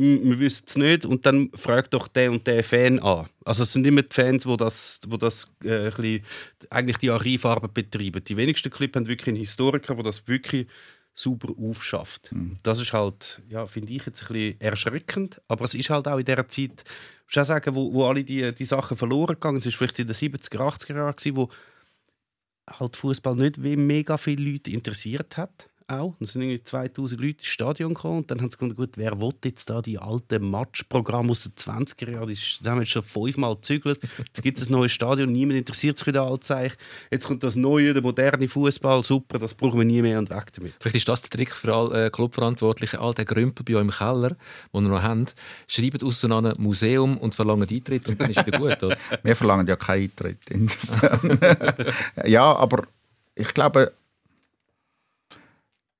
«Hm, 0.00 0.30
wir 0.30 0.38
wissen 0.38 0.64
es 0.68 0.76
nicht 0.76 1.04
und 1.04 1.26
dann 1.26 1.50
fragt 1.54 1.92
doch 1.92 2.06
der 2.06 2.30
und 2.30 2.46
der 2.46 2.62
Fan 2.62 3.00
an. 3.00 3.26
Also 3.44 3.64
es 3.64 3.72
sind 3.72 3.84
immer 3.84 4.02
die 4.02 4.14
Fans, 4.14 4.44
die 4.44 4.56
das, 4.56 5.00
wo 5.08 5.16
das 5.16 5.48
äh, 5.64 5.90
bisschen, 5.90 6.24
eigentlich 6.70 6.98
die 6.98 7.10
Archivarbeit 7.10 7.74
betreiben. 7.74 8.22
Die 8.22 8.36
wenigsten 8.36 8.70
Clubs 8.70 8.94
haben 8.94 9.08
wirklich 9.08 9.28
einen 9.28 9.38
Historiker, 9.38 9.96
der 9.96 10.04
das 10.04 10.28
wirklich 10.28 10.68
sauber 11.14 11.52
aufschafft. 11.60 12.30
Das 12.62 12.80
ist 12.80 12.92
halt, 12.92 13.42
ja, 13.48 13.66
finde 13.66 13.92
ich 13.92 14.06
jetzt 14.06 14.22
ein 14.22 14.28
bisschen 14.28 14.60
erschreckend, 14.60 15.42
aber 15.48 15.64
es 15.64 15.74
ist 15.74 15.90
halt 15.90 16.06
auch 16.06 16.18
in 16.18 16.24
dieser 16.24 16.46
Zeit, 16.46 16.84
ich 17.28 17.36
muss 17.36 17.42
auch 17.42 17.48
sagen, 17.48 17.74
wo, 17.74 17.92
wo 17.92 18.06
alle 18.06 18.22
die, 18.22 18.54
die 18.54 18.64
Sachen 18.64 18.96
verloren 18.96 19.34
gegangen 19.34 19.60
sind, 19.60 19.74
es 19.74 19.80
war 19.80 19.88
vielleicht 19.88 19.98
in 19.98 20.06
den 20.06 20.14
70er, 20.14 20.60
80er 20.60 20.94
Jahren, 20.94 21.36
wo 21.36 21.48
halt 22.68 22.96
Fußball 22.96 23.34
nicht 23.34 23.62
wie 23.62 23.76
mega 23.76 24.16
viele 24.16 24.50
Leute 24.50 24.70
interessiert 24.70 25.36
hat. 25.36 25.68
Auch. 25.88 26.14
Und 26.18 26.22
es 26.22 26.32
sind 26.32 26.42
irgendwie 26.42 26.62
2000 26.62 27.20
Leute 27.20 27.38
ins 27.38 27.46
Stadion 27.46 27.94
gekommen 27.94 28.18
und 28.18 28.30
dann 28.30 28.40
haben 28.40 28.50
sie 28.50 28.58
gedacht, 28.58 28.76
gut, 28.76 28.96
wer 28.96 29.20
will 29.20 29.32
jetzt 29.44 29.70
da 29.70 29.80
die 29.80 29.98
alten 29.98 30.50
Matchprogramme 30.50 31.30
aus 31.30 31.44
den 31.44 31.52
20er 31.52 32.12
Jahren, 32.12 32.28
die 32.28 32.68
haben 32.68 32.76
wir 32.76 32.82
jetzt 32.82 32.92
schon 32.92 33.02
fünfmal 33.02 33.54
gezügelt, 33.56 33.98
jetzt 34.18 34.42
gibt 34.42 34.58
es 34.58 34.68
ein 34.68 34.72
neues 34.72 34.92
Stadion, 34.92 35.32
niemand 35.32 35.58
interessiert 35.58 35.96
sich 35.96 36.04
für 36.04 36.12
den 36.12 36.22
Altzeich, 36.22 36.72
jetzt 37.10 37.26
kommt 37.26 37.42
das 37.42 37.56
neue, 37.56 37.94
der 37.94 38.02
moderne 38.02 38.48
Fußball, 38.48 39.02
super, 39.02 39.38
das 39.38 39.54
brauchen 39.54 39.78
wir 39.78 39.86
nie 39.86 40.02
mehr 40.02 40.18
und 40.18 40.28
weg 40.30 40.52
damit. 40.52 40.74
Vielleicht 40.78 40.96
ist 40.96 41.08
das 41.08 41.22
der 41.22 41.30
Trick 41.30 41.52
für 41.52 41.74
alle 41.74 42.06
äh, 42.06 42.10
Clubverantwortlichen. 42.10 42.98
All 42.98 43.14
den 43.14 43.24
Grümpel 43.24 43.64
bei 43.64 43.74
euch 43.76 43.82
im 43.82 43.90
Keller, 43.90 44.36
den 44.74 44.84
ihr 44.84 44.88
noch 44.88 45.02
habt, 45.02 45.34
schreibt 45.66 46.04
auseinander 46.04 46.54
Museum 46.58 47.16
und 47.16 47.34
verlangt 47.34 47.70
Eintritt 47.70 48.08
und 48.08 48.20
dann 48.20 48.30
ist 48.30 48.46
wieder 48.46 48.58
gut. 48.58 48.82
Oder? 48.82 48.96
Wir 49.22 49.36
verlangen 49.36 49.66
ja 49.66 49.76
keinen 49.76 50.10
Eintritt. 50.22 50.38
Ja, 52.24 52.54
aber 52.54 52.84
ich 53.34 53.54
glaube, 53.54 53.92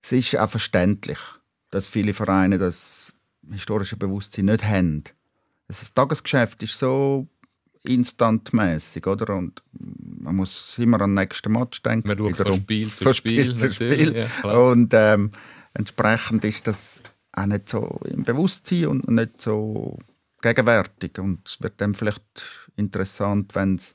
es 0.03 0.13
ist 0.13 0.37
auch 0.37 0.51
verständlich, 0.51 1.19
dass 1.71 1.89
viele 1.89 2.15
Vereine 2.15 2.59
das 2.59 3.13
historische 3.51 3.97
Bewusstsein 3.97 4.47
nicht 4.47 4.65
haben. 4.65 5.05
Das 5.67 5.93
Tagesgeschäft 5.93 6.63
ist 6.63 6.79
so 6.79 7.27
instantmäßig, 7.85 9.07
oder? 9.07 9.37
Und 9.37 9.63
man 9.73 10.37
muss 10.37 10.79
immer 10.79 11.01
an 11.01 11.11
den 11.11 11.23
nächsten 11.23 11.53
Match 11.53 11.83
denken. 11.83 12.09
Man 12.09 12.19
schaut 12.19 12.37
von. 12.37 12.55
Spiel 12.55 12.93
zu 12.93 13.15
Spiel, 13.15 13.55
zu 13.55 13.73
Spiel. 13.73 14.27
ja, 14.45 14.51
und 14.51 14.93
ähm, 14.95 15.31
entsprechend 15.75 16.45
ist 16.45 16.67
das 16.67 17.03
auch 17.33 17.47
nicht 17.47 17.69
so 17.69 18.01
im 18.05 18.25
Bewusstsein 18.25 18.87
und 18.87 19.09
nicht 19.09 19.41
so 19.41 19.99
gegenwärtig. 20.43 21.19
Und 21.19 21.49
es 21.49 21.63
wird 21.63 21.81
dann 21.81 21.95
vielleicht 21.95 22.69
interessant, 22.77 23.55
wenn's, 23.55 23.95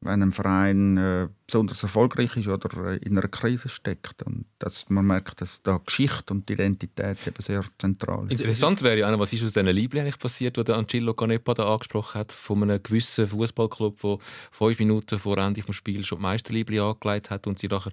wenn 0.00 0.22
ein 0.22 0.32
Verein 0.32 0.96
äh, 0.96 1.28
besonders 1.46 1.82
erfolgreich 1.82 2.36
ist 2.36 2.48
oder 2.48 2.92
äh, 2.92 2.96
in 2.98 3.16
einer 3.16 3.28
Krise 3.28 3.68
steckt. 3.68 4.22
Und 4.22 4.44
dass 4.58 4.90
man 4.90 5.06
merkt, 5.06 5.40
dass 5.40 5.62
da 5.62 5.80
Geschichte 5.84 6.34
und 6.34 6.50
Identität 6.50 7.26
eben 7.26 7.40
sehr 7.42 7.64
zentral 7.78 8.26
ist. 8.30 8.40
Interessant 8.40 8.82
wäre 8.82 8.98
ja, 8.98 9.18
was 9.18 9.32
ist 9.32 9.44
aus 9.44 9.54
diesen 9.54 9.66
Liebling 9.66 10.02
eigentlich 10.02 10.18
passiert, 10.18 10.56
die 10.56 10.72
Angelo 10.72 11.14
Canepa 11.14 11.54
da 11.54 11.72
angesprochen 11.72 12.20
hat, 12.20 12.32
von 12.32 12.62
einem 12.62 12.82
gewissen 12.82 13.26
Fußballclub, 13.26 14.00
der 14.00 14.18
fünf 14.50 14.78
Minuten 14.78 15.18
vor 15.18 15.38
Ende 15.38 15.62
des 15.62 15.76
Spiels 15.76 16.06
schon 16.06 16.18
die 16.18 16.22
Meisterliebling 16.22 16.80
angelegt 16.80 17.30
hat 17.30 17.46
und 17.46 17.58
sie 17.58 17.68
nachher 17.68 17.92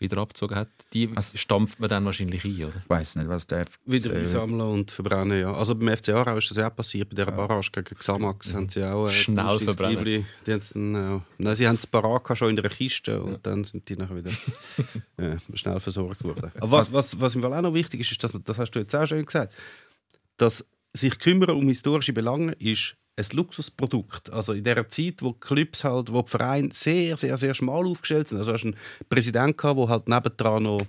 wieder 0.00 0.18
abgezogen 0.18 0.56
hat. 0.56 0.68
Die 0.92 1.10
stampft 1.34 1.78
man 1.78 1.88
dann 1.88 2.04
wahrscheinlich 2.04 2.44
ein, 2.44 2.64
oder? 2.64 2.74
Ich 2.82 2.88
weiß 2.88 3.16
nicht, 3.16 3.28
was 3.28 3.46
der 3.46 3.66
Wieder 3.84 4.14
äh, 4.14 4.20
einsammeln 4.20 4.60
und 4.60 4.90
verbrennen, 4.90 5.38
ja. 5.38 5.52
Also 5.52 5.74
beim 5.74 5.94
FC 5.96 6.08
Aarau 6.10 6.36
ist 6.38 6.50
das 6.50 6.56
ja 6.56 6.68
auch 6.68 6.74
passiert. 6.74 7.10
Bei 7.10 7.16
dieser 7.16 7.30
Barrage 7.30 7.70
gegen 7.70 7.94
Xamax 7.96 8.54
haben 8.54 8.68
sie 8.68 8.82
auch... 8.82 9.08
Äh, 9.08 9.12
Schnell 9.12 9.58
verbrennen. 9.58 10.26
Die 10.46 10.52
haben's 10.52 10.70
dann, 10.70 10.94
äh, 10.94 11.20
nein, 11.38 11.56
sie 11.56 11.68
haben 11.68 11.76
das 11.76 11.86
Baraka 11.86 12.34
schon 12.34 12.50
in 12.50 12.58
einer 12.58 12.68
Kiste 12.68 13.22
und 13.22 13.46
dann 13.46 13.64
sind 13.64 13.88
die 13.88 13.96
nachher 13.96 14.16
wieder 14.16 14.30
äh, 15.18 15.36
schnell 15.54 15.78
versorgt 15.80 16.24
worden. 16.24 16.50
Aber 16.60 16.72
was, 16.72 16.92
was, 16.92 17.20
was 17.20 17.34
Fall 17.34 17.52
auch 17.52 17.62
noch 17.62 17.74
wichtig 17.74 18.00
ist, 18.00 18.12
ist, 18.12 18.24
dass, 18.24 18.38
das 18.42 18.58
hast 18.58 18.70
du 18.70 18.78
jetzt 18.78 18.94
auch 18.94 19.06
schön 19.06 19.26
gesagt, 19.26 19.54
dass 20.38 20.64
sich 20.92 21.18
kümmern 21.18 21.50
um 21.50 21.68
historische 21.68 22.12
Belange 22.12 22.52
ist 22.52 22.96
ein 23.16 23.26
Luxusprodukt. 23.32 24.32
Also 24.32 24.52
in 24.52 24.64
der 24.64 24.88
Zeit, 24.88 25.22
wo 25.22 25.32
die 25.32 25.40
Clubs 25.40 25.84
halt, 25.84 26.12
wo 26.12 26.22
die 26.22 26.30
Vereine 26.30 26.70
sehr, 26.72 27.16
sehr, 27.16 27.36
sehr 27.36 27.54
schmal 27.54 27.86
aufgestellt 27.86 28.28
sind. 28.28 28.38
Also 28.38 28.52
hast 28.52 28.62
du 28.62 28.68
einen 28.68 28.76
Präsidenten 29.08 29.56
gehabt, 29.56 29.78
der 29.78 29.88
halt 29.88 30.08
nebendran 30.08 30.62
noch 30.62 30.82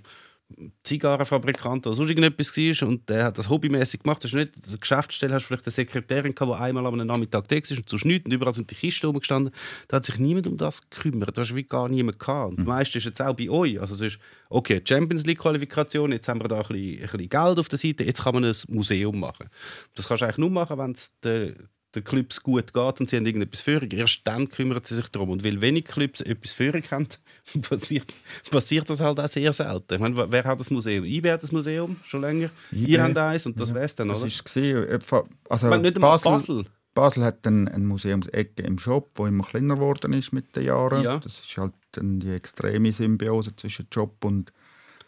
Zigarrenfabrikant 0.82 1.86
oder 1.86 1.96
sonst 1.96 2.10
irgendetwas 2.10 2.56
war 2.56 2.88
und 2.88 3.08
der 3.08 3.24
hat 3.24 3.38
das 3.38 3.48
hobbymäßig 3.48 4.02
gemacht. 4.02 4.22
Das 4.22 4.32
ist 4.32 4.36
nicht, 4.36 4.70
der 4.70 4.78
Geschäftsstelle 4.78 5.34
hast 5.34 5.44
du 5.44 5.46
vielleicht 5.48 5.66
eine 5.66 5.72
Sekretärin 5.72 6.34
gehabt, 6.34 6.58
die 6.58 6.62
einmal 6.62 6.86
am 6.86 6.96
Nachmittag 7.06 7.48
da 7.48 7.56
ist 7.56 7.72
und 7.72 7.88
sonst 7.88 8.04
nichts 8.04 8.26
und 8.26 8.32
überall 8.32 8.54
sind 8.54 8.70
die 8.70 8.74
Kisten 8.74 9.06
rumgestanden. 9.06 9.52
Da 9.88 9.96
hat 9.96 10.04
sich 10.04 10.18
niemand 10.18 10.46
um 10.46 10.56
das 10.56 10.80
gekümmert. 10.90 11.36
Da 11.36 11.42
hast 11.42 11.50
du 11.50 11.54
wie 11.54 11.64
gar 11.64 11.88
niemand 11.88 12.18
gehabt. 12.18 12.50
Und 12.50 12.60
das 12.60 12.66
meiste 12.66 12.98
ist 12.98 13.04
jetzt 13.04 13.22
auch 13.22 13.34
bei 13.34 13.48
euch. 13.48 13.80
Also 13.80 13.94
es 13.94 14.00
ist, 14.00 14.18
okay, 14.48 14.82
Champions 14.86 15.24
League 15.26 15.38
Qualifikation, 15.38 16.12
jetzt 16.12 16.28
haben 16.28 16.40
wir 16.40 16.48
da 16.48 16.60
ein 16.60 16.66
bisschen, 16.66 16.96
ein 16.96 17.02
bisschen 17.02 17.28
Geld 17.28 17.58
auf 17.58 17.68
der 17.68 17.78
Seite, 17.78 18.04
jetzt 18.04 18.22
kann 18.22 18.34
man 18.34 18.44
ein 18.44 18.56
Museum 18.68 19.18
machen. 19.18 19.48
Das 19.94 20.08
kannst 20.08 20.22
du 20.22 20.26
eigentlich 20.26 20.38
nur 20.38 20.50
machen, 20.50 20.78
wenn 20.78 20.92
es 20.92 21.12
der 21.22 21.54
den 21.94 22.04
Clubs 22.04 22.42
gut 22.42 22.72
geht 22.72 23.00
und 23.00 23.08
sie 23.08 23.16
haben 23.16 23.26
irgendetwas 23.26 23.60
Führung. 23.60 23.90
Erst 23.90 24.20
dann 24.24 24.48
kümmern 24.48 24.80
sie 24.82 24.94
sich 24.94 25.08
darum. 25.08 25.30
Und 25.30 25.44
weil 25.44 25.60
wenig 25.60 25.84
Clubs 25.84 26.20
etwas 26.20 26.52
Führung 26.52 26.82
haben, 26.90 27.08
passiert, 27.68 28.12
passiert 28.50 28.88
das 28.88 29.00
halt 29.00 29.20
auch 29.20 29.28
sehr 29.28 29.52
selten. 29.52 29.94
Ich 29.94 30.00
meine, 30.00 30.32
wer 30.32 30.44
hat 30.44 30.60
das 30.60 30.70
Museum? 30.70 31.04
Ich 31.04 31.24
hat 31.24 31.42
das 31.42 31.52
Museum 31.52 31.96
schon 32.04 32.22
länger. 32.22 32.50
IB. 32.72 32.90
Ihr 32.90 33.02
habt 33.02 33.16
eins 33.18 33.46
und 33.46 33.60
das 33.60 33.72
wär's 33.74 33.94
dann, 33.94 34.08
Das 34.08 34.22
oder? 34.22 34.30
war 34.30 34.96
es. 34.96 35.12
Also 35.48 35.66
ich 35.66 35.70
meine, 35.70 35.82
nicht 35.82 36.00
Basel, 36.00 36.32
Basel. 36.32 36.64
Basel 36.94 37.24
hat 37.24 37.46
eine, 37.46 37.70
eine 37.72 37.86
Museumsecke 37.86 38.62
im 38.62 38.78
Shop, 38.78 39.10
wo 39.14 39.26
immer 39.26 39.44
kleiner 39.44 39.74
geworden 39.76 40.12
ist 40.12 40.32
mit 40.32 40.54
den 40.56 40.64
Jahren. 40.64 41.02
Ja. 41.02 41.18
Das 41.18 41.40
ist 41.40 41.56
halt 41.56 41.72
die 41.96 42.30
extreme 42.30 42.92
Symbiose 42.92 43.56
zwischen 43.56 43.86
Job 43.90 44.24
und 44.24 44.52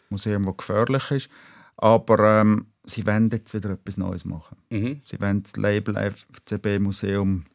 Museum, 0.09 0.45
wo 0.45 0.53
gefährlich 0.53 1.11
ist. 1.11 1.29
Aber 1.77 2.41
ähm, 2.41 2.67
sie 2.85 3.05
wollen 3.05 3.29
jetzt 3.31 3.53
wieder 3.53 3.71
etwas 3.71 3.97
Neues 3.97 4.25
machen. 4.25 4.57
Mhm. 4.69 5.01
Sie 5.03 5.19
wollen 5.19 5.43
das 5.43 5.55
Label 5.55 6.11
FCB 6.11 6.79
Museum 6.79 7.45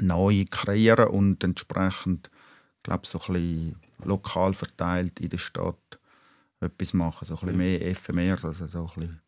neu 0.00 0.44
kreieren 0.50 1.08
und 1.08 1.42
entsprechend, 1.44 2.30
glaube 2.82 3.06
so 3.06 3.20
ein 3.20 3.32
bisschen 3.32 3.76
lokal 4.04 4.52
verteilt 4.52 5.20
in 5.20 5.28
der 5.28 5.38
Stadt 5.38 5.98
etwas 6.60 6.94
machen, 6.94 7.26
so 7.26 7.34
ein 7.34 7.40
bisschen 7.40 7.56
mehr 7.58 7.86
Ephemeres, 7.86 8.44
also 8.44 8.66
so 8.66 8.90
ein 8.94 9.00
bisschen 9.00 9.20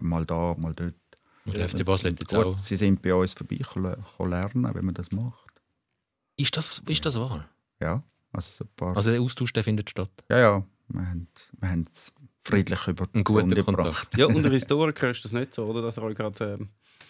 mal 0.00 0.24
da, 0.24 0.54
mal 0.58 0.74
dort. 0.74 0.94
Und 1.44 1.56
der 1.56 1.68
FC 1.68 1.84
Basel 1.84 2.10
jetzt 2.10 2.34
Gut, 2.34 2.44
auch. 2.44 2.58
Sie 2.58 2.76
sind 2.76 3.02
bei 3.02 3.14
uns 3.14 3.34
vorbei 3.34 3.58
können 3.58 3.96
lernen, 4.18 4.74
wie 4.74 4.82
man 4.82 4.94
das 4.94 5.12
macht. 5.12 5.52
Ist 6.36 6.56
das, 6.56 6.82
ist 6.86 7.06
das 7.06 7.16
wahr? 7.18 7.48
Ja, 7.80 8.02
also 8.32 8.50
so 8.58 8.64
ein 8.64 8.70
paar. 8.76 8.96
Also 8.96 9.10
der 9.10 9.20
Austausch 9.20 9.52
der 9.52 9.64
findet 9.64 9.90
statt. 9.90 10.12
ja, 10.28 10.38
ja, 10.38 10.66
wir 10.88 11.08
haben, 11.08 11.28
wir 11.58 11.68
haben 11.68 11.84
es 11.90 12.12
friedlich 12.46 12.86
über 12.86 13.06
die 13.06 13.18
Runde 13.26 13.62
Kontakt. 13.62 13.66
gebracht. 13.66 14.08
Ja, 14.18 14.26
unter 14.26 14.50
Historiker 14.50 15.10
ist 15.10 15.24
das 15.24 15.32
nicht 15.32 15.54
so, 15.54 15.64
oder? 15.66 15.82
Dass 15.82 15.96
er 15.96 16.02
euch 16.04 16.14
gerade 16.16 16.44
ähm, 16.60 16.68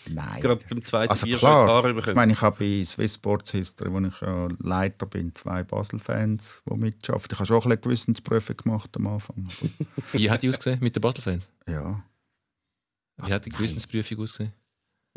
Nein. 0.08 0.40
gerade 0.40 0.60
das- 0.60 0.68
beim 0.70 0.80
zweiten 0.82 1.10
also 1.10 1.26
Bier 1.26 1.38
klar, 1.38 1.84
Ich 2.08 2.14
meine, 2.14 2.32
ich 2.32 2.40
habe 2.40 2.56
bei 2.58 2.84
Swiss 2.84 3.14
Sports 3.14 3.50
History, 3.52 3.92
wo 3.92 3.98
ich 4.00 4.20
ja 4.20 4.48
Leiter 4.60 5.06
bin, 5.06 5.34
zwei 5.34 5.62
Basel-Fans, 5.62 6.62
die 6.68 6.74
mitarbeiten. 6.76 7.28
Ich 7.32 7.38
habe 7.38 7.46
schon 7.46 7.56
ein 7.56 7.68
bisschen 7.68 7.80
Gewissensprüfe 7.82 8.54
gemacht 8.54 8.90
am 8.96 9.06
Anfang. 9.08 9.48
Wie 10.12 10.30
hat 10.30 10.42
die 10.42 10.48
ausgesehen 10.48 10.78
mit 10.80 10.94
den 10.96 11.00
Basel-Fans? 11.00 11.48
ja, 11.68 12.02
Wie 13.18 13.32
hat 13.32 13.44
die 13.46 13.50
Gewissensprüfung 13.50 14.18
ausgesehen? 14.20 14.52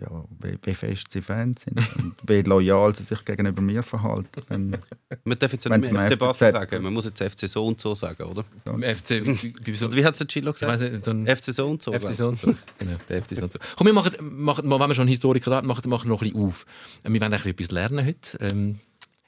Ja 0.01 0.25
wie, 0.39 0.57
wie 0.63 0.73
fest 0.73 1.11
sie 1.11 1.21
Fans 1.21 1.61
sind 1.61 1.77
und 1.97 2.15
wie 2.27 2.41
loyal 2.41 2.93
sie 2.95 3.03
sich 3.03 3.23
gegenüber 3.25 3.61
mir 3.61 3.83
verhalten. 3.83 4.41
Wenn, 4.47 4.77
Man 5.23 5.37
darf 5.37 5.53
jetzt 5.53 5.67
nicht 5.69 5.91
mehr 5.91 6.07
FC 6.07 6.17
Basel 6.19 6.51
sagen, 6.51 6.83
man 6.83 6.93
muss 6.93 7.05
jetzt 7.05 7.21
FC 7.21 7.49
so 7.49 7.65
und 7.65 7.79
so 7.79 7.95
sagen, 7.95 8.23
oder? 8.23 8.43
Im 8.65 8.83
FC. 8.83 9.21
Wie, 9.65 9.75
so, 9.75 9.85
Und 9.85 9.95
wie 9.95 10.05
hat 10.05 10.13
es 10.13 10.19
der 10.19 10.27
Chilo 10.27 10.53
gesagt? 10.53 10.79
nicht, 10.79 11.05
so 11.05 11.11
ein 11.11 11.27
FC 11.27 11.53
so 11.53 11.67
und 11.67 11.81
so. 11.83 11.93
FC 11.93 12.13
so 12.13 12.27
und 12.27 12.39
so. 12.39 12.53
Genau, 12.79 12.97
der 13.07 13.23
FC 13.23 13.35
so 13.35 13.43
und 13.43 13.53
so. 13.53 13.59
Komm, 13.75 13.87
wir 13.87 13.93
machen, 13.93 14.13
machen 14.19 14.69
wenn 14.69 14.79
wir 14.79 14.95
schon 14.95 15.07
Historiker 15.07 15.51
haben, 15.55 15.67
machen, 15.67 15.89
machen 15.89 16.09
wir 16.09 16.13
noch 16.13 16.21
ein 16.21 16.31
bisschen 16.31 16.47
auf. 16.47 16.65
Äh, 17.03 17.11
Wir 17.11 17.21
wollen 17.21 17.33
eigentlich 17.33 17.53
etwas 17.53 17.71
lernen 17.71 18.05
heute. 18.05 18.37
Ähm, 18.39 18.79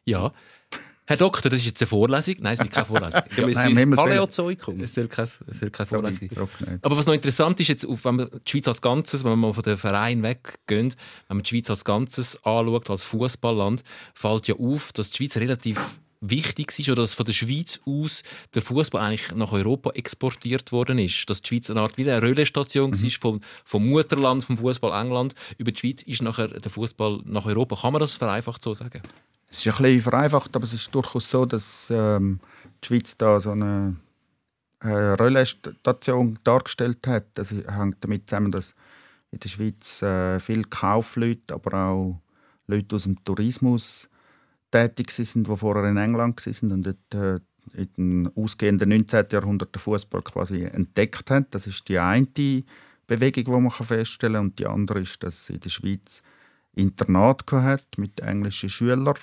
ja. 0.06 0.32
Herr 1.12 1.18
Doktor, 1.18 1.50
das 1.50 1.60
ist 1.60 1.66
jetzt 1.66 1.82
eine 1.82 1.88
Vorlesung. 1.88 2.36
Nein, 2.40 2.54
es 2.54 2.60
wird 2.60 2.72
keine 2.72 2.86
Vorlesung. 2.86 3.22
Ja, 3.36 3.48
wir 3.48 3.54
nein, 3.54 3.76
sind. 3.76 3.96
Paläozoikum. 3.96 4.80
Es 4.80 4.96
soll 4.96 5.10
keine, 5.10 5.28
es 5.28 5.60
soll 5.60 5.70
keine 5.70 5.88
Vorlesung 5.88 6.30
sein. 6.30 6.80
Aber 6.82 6.96
was 6.96 7.06
noch 7.06 7.14
interessant 7.14 7.60
ist, 7.60 7.68
jetzt, 7.68 7.86
wenn 7.86 8.16
man 8.16 8.30
die 8.30 8.50
Schweiz 8.50 8.70
als 8.70 8.82
Ganzes, 8.82 9.26
wenn 9.26 9.32
man 9.32 9.40
mal 9.40 9.54
von 9.54 9.64
den 9.64 9.78
Vereinen 9.78 10.24
weggehen, 10.24 10.96
wenn 11.28 11.38
man 11.38 11.44
die 11.44 11.50
Schweiz 11.50 11.70
als 11.70 11.84
Ganzes 11.84 12.38
anschaut, 12.46 12.90
als 12.90 13.04
Fußballland, 13.04 13.84
fällt 14.14 14.48
ja 14.48 14.56
auf, 14.56 14.94
dass 14.94 15.12
die 15.12 15.18
Schweiz 15.18 15.36
relativ 15.36 15.78
wichtig 16.22 16.78
ist 16.80 16.88
oder 16.88 17.02
dass 17.02 17.14
von 17.14 17.26
der 17.26 17.34
Schweiz 17.34 17.82
aus 17.86 18.24
der 18.54 18.62
Fußball 18.62 19.02
eigentlich 19.04 19.36
nach 19.36 19.52
Europa 19.52 19.90
exportiert 19.92 20.72
worden 20.72 20.98
ist. 20.98 21.30
Dass 21.30 21.42
die 21.42 21.50
Schweiz 21.50 21.70
eine 21.70 21.82
Art 21.82 21.98
wie 21.98 22.10
eine 22.10 22.22
Röllestation 22.22 22.92
Mhm. 22.92 23.04
war 23.04 23.10
vom, 23.20 23.42
vom 23.66 23.90
Mutterland, 23.90 24.44
vom 24.46 24.58
Fußball 24.58 25.04
England. 25.04 25.36
Über 25.58 25.72
die 25.72 25.80
Schweiz 25.80 26.04
ist 26.04 26.22
nachher 26.22 26.48
der 26.48 26.72
Fußball 26.72 27.22
nach 27.26 27.46
Europa. 27.46 27.76
Kann 27.76 27.92
man 27.92 28.00
das 28.00 28.14
vereinfacht 28.14 28.64
so 28.64 28.74
sagen? 28.74 29.02
Es 29.52 29.66
ist 29.66 29.68
ein 29.68 29.84
bisschen 29.84 30.02
vereinfacht, 30.02 30.56
aber 30.56 30.64
es 30.64 30.74
ist 30.74 30.96
durchaus 30.96 31.30
so, 31.30 31.46
dass 31.46 31.90
ähm, 31.94 32.40
die 32.82 32.88
Schweiz 32.88 33.18
da 33.18 33.40
so 33.40 33.52
eine 33.52 33.98
äh, 34.80 34.88
Relaisstation 34.88 36.40
dargestellt 36.44 37.06
hat. 37.06 37.26
Das 37.34 37.52
hängt 37.52 37.98
damit 38.00 38.30
zusammen, 38.30 38.52
dass 38.52 38.76
in 39.32 39.40
der 39.40 39.50
Schweiz 39.50 40.02
äh, 40.02 40.40
viele 40.40 40.64
Kaufleute, 40.64 41.54
aber 41.54 41.78
auch 41.78 42.22
Leute 42.68 42.96
aus 42.96 43.04
dem 43.04 43.22
Tourismus 43.26 44.10
tätig 44.72 45.12
sind, 45.12 45.48
die 45.48 45.58
vorher 45.58 45.84
in 45.90 45.98
England 45.98 46.46
waren 46.46 46.72
und 46.72 46.84
dort 46.84 47.14
äh, 47.14 47.40
in 47.74 48.26
den 48.26 48.32
ausgehenden 48.36 48.90
19. 48.90 49.26
Jahrhundert 49.32 49.76
den 49.76 49.80
Fußball 49.80 50.22
quasi 50.22 50.64
entdeckt 50.64 51.30
haben. 51.30 51.46
Das 51.52 51.68
ist 51.68 51.88
die 51.90 52.00
eine 52.00 52.64
Bewegung, 53.06 53.44
die 53.44 53.52
man 53.52 53.72
feststellen 53.72 54.36
kann. 54.36 54.46
Und 54.46 54.60
die 54.60 54.68
andere 54.68 55.02
ist, 55.02 55.22
dass 55.22 55.50
in 55.50 55.60
der 55.60 55.70
Schweiz 55.70 56.24
Internat 56.74 57.44
hat 57.52 57.98
mit 57.98 58.22
englischen 58.22 58.70
Schülern. 58.70 59.16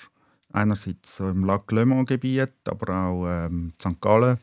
Einerseits 0.51 1.19
im 1.19 1.45
Lac 1.45 1.71
Le 1.71 1.85
Mans-Gebiet, 1.85 2.53
aber 2.65 2.95
auch 2.95 3.27
ähm, 3.27 3.73
St. 3.79 4.01
Gallen 4.01 4.39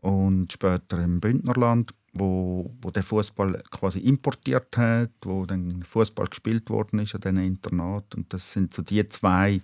und 0.00 0.52
später 0.52 1.02
im 1.02 1.18
Bündnerland, 1.18 1.92
wo, 2.12 2.70
wo 2.80 2.90
der 2.90 3.02
Fußball 3.02 3.62
quasi 3.70 4.00
importiert 4.00 4.76
hat, 4.76 5.10
wo 5.22 5.46
dann 5.46 5.82
Fußball 5.82 6.26
gespielt 6.28 6.70
worden 6.70 7.00
ist 7.00 7.14
an 7.14 7.22
diesen 7.22 7.42
Internat. 7.42 8.14
Und 8.14 8.32
das 8.32 8.52
sind 8.52 8.72
so 8.72 8.82
die 8.82 9.06
zwei 9.08 9.60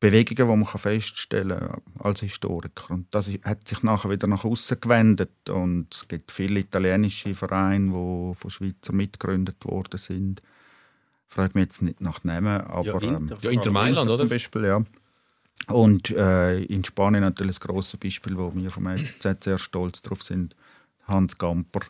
Bewegungen, 0.00 0.50
die 0.50 0.56
man 0.56 0.78
feststellen 0.78 1.58
kann 1.58 1.80
als 2.00 2.20
Historiker. 2.20 2.92
Und 2.92 3.06
das 3.12 3.30
hat 3.42 3.66
sich 3.66 3.82
nachher 3.82 4.10
wieder 4.10 4.26
nach 4.26 4.44
außen 4.44 4.80
gewendet. 4.80 5.48
Und 5.48 5.94
es 5.94 6.08
gibt 6.08 6.30
viele 6.30 6.60
italienische 6.60 7.34
Vereine, 7.34 7.86
die 7.86 8.34
von 8.34 8.50
Schweizer 8.50 8.92
mitgegründet 8.92 9.64
worden 9.64 9.96
sind. 9.98 10.42
Ich 11.28 11.34
frage 11.34 11.52
mich 11.54 11.64
jetzt 11.64 11.82
nicht 11.82 12.00
nach 12.00 12.22
Namen, 12.24 12.60
aber 12.60 12.86
Ja, 12.86 13.02
ähm, 13.02 13.16
Inter. 13.16 13.38
Ja, 13.40 13.50
Inter 13.50 13.70
Mailand, 13.70 14.06
zum 14.06 14.14
oder? 14.14 14.26
Beispiel, 14.26 14.64
ja. 14.64 14.84
Und 15.68 16.10
äh, 16.10 16.62
in 16.64 16.84
Spanien 16.84 17.22
natürlich 17.22 17.58
das 17.58 17.68
große 17.68 17.96
Beispiel, 17.96 18.36
wo 18.36 18.52
wir 18.54 18.70
vom 18.70 18.86
FCZ 18.86 19.44
sehr 19.44 19.58
stolz 19.58 20.02
drauf 20.02 20.22
sind, 20.22 20.54
Hans 21.04 21.38
Gamper, 21.38 21.80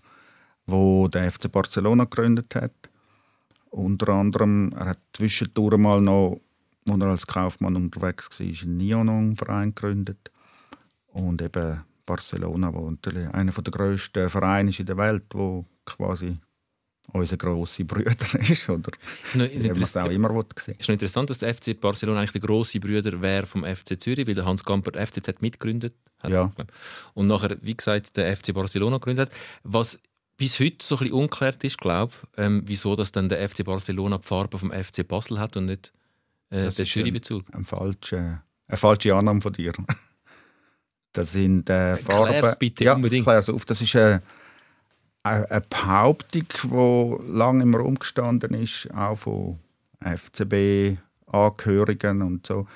wo 0.66 1.08
der 1.08 1.30
FC 1.32 1.50
Barcelona 1.50 2.04
gegründet 2.04 2.54
hat. 2.54 2.72
Unter 3.70 4.10
anderem, 4.10 4.72
er 4.78 4.90
hat 4.90 5.00
zwischendurch 5.12 5.76
mal 5.78 6.00
noch, 6.00 6.40
als 6.88 7.00
er 7.00 7.06
als 7.08 7.26
Kaufmann 7.26 7.74
unterwegs 7.76 8.28
war, 8.38 8.46
einen 8.46 8.76
Nyonon-Verein 8.76 9.74
gegründet. 9.74 10.30
Und 11.08 11.42
eben 11.42 11.82
Barcelona, 12.06 12.72
wo 12.72 12.88
natürlich 12.90 13.28
einer 13.30 13.50
der 13.52 13.72
grössten 13.72 14.28
Vereine 14.28 14.70
ist 14.70 14.80
in 14.80 14.86
der 14.86 14.96
Welt, 14.96 15.24
wo 15.32 15.64
quasi 15.84 16.38
unser 17.12 17.36
grosser 17.36 17.84
Bruder 17.84 18.14
ist, 18.40 18.68
oder 18.68 18.90
Noch 19.34 19.50
wie 19.50 19.68
man 19.68 19.82
es 19.82 19.96
auch 19.96 20.10
immer 20.10 20.30
sehen. 20.56 20.76
Es 20.78 20.80
ist 20.80 20.88
noch 20.88 20.94
interessant, 20.94 21.30
dass 21.30 21.38
der 21.38 21.54
FC 21.54 21.78
Barcelona 21.78 22.20
eigentlich 22.20 22.32
der 22.32 22.40
grosse 22.40 22.80
Bruder 22.80 23.20
wäre 23.20 23.46
vom 23.46 23.64
FC 23.64 24.00
Zürich, 24.00 24.26
weil 24.26 24.34
der 24.34 24.44
Hans 24.44 24.64
Gamper 24.64 24.90
der 24.90 25.06
FCZ 25.06 25.40
mitgegründet 25.40 25.94
hat. 26.22 26.30
Ja. 26.30 26.52
Und 27.14 27.26
nachher, 27.26 27.56
wie 27.60 27.76
gesagt, 27.76 28.16
der 28.16 28.36
FC 28.36 28.52
Barcelona 28.54 28.96
gegründet 28.96 29.28
hat. 29.28 29.36
Was 29.62 29.98
bis 30.36 30.58
heute 30.58 30.84
so 30.84 30.96
ein 30.96 30.98
bisschen 31.00 31.14
unklärt 31.14 31.62
ist, 31.62 31.78
glaube 31.78 32.12
ich, 32.12 32.38
ähm, 32.38 32.62
wieso 32.64 32.96
dass 32.96 33.12
dann 33.12 33.28
der 33.28 33.48
FC 33.48 33.64
Barcelona 33.64 34.18
die 34.18 34.26
Farbe 34.26 34.58
vom 34.58 34.72
FC 34.72 35.06
Basel 35.06 35.38
hat 35.38 35.56
und 35.56 35.66
nicht 35.66 35.92
äh, 36.50 36.68
der 36.68 36.68
ist 36.68 36.92
Zürich-Bezug. 36.92 37.44
Ein 37.52 37.64
falsche, 37.64 38.42
eine 38.66 38.76
falsche 38.76 39.14
Annahme 39.14 39.40
von 39.40 39.52
dir. 39.52 39.72
Das 41.16 41.32
sind 41.32 41.70
äh, 41.70 41.96
Farben. 41.96 42.56
bitte 42.58 42.82
ja, 42.82 42.94
unbedingt. 42.94 43.24
klär's 43.24 43.48
auf. 43.48 43.64
Das 43.64 43.80
ist 43.80 43.94
eine, 43.94 44.20
eine 45.24 45.62
Behauptung, 45.70 46.44
die 46.62 47.16
lange 47.32 47.62
im 47.64 47.74
Raum 47.74 47.98
gestanden 47.98 48.54
ist, 48.54 48.88
auch 48.94 49.16
von 49.16 49.58
FCB-Angehörigen 50.00 52.22
und 52.22 52.46
so. 52.46 52.66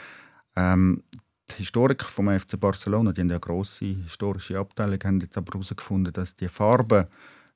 Ähm, 0.56 1.02
die 1.50 1.54
Historiker 1.58 2.06
vom 2.06 2.28
FC 2.38 2.58
Barcelona, 2.60 3.12
die 3.12 3.20
haben 3.22 3.30
eine 3.30 3.40
grosse 3.40 3.86
historische 3.86 4.58
Abteilung, 4.58 4.98
haben 5.04 5.20
jetzt 5.20 5.36
aber 5.38 5.52
herausgefunden, 5.54 6.12
dass 6.12 6.34
die 6.34 6.48
Farben 6.48 7.06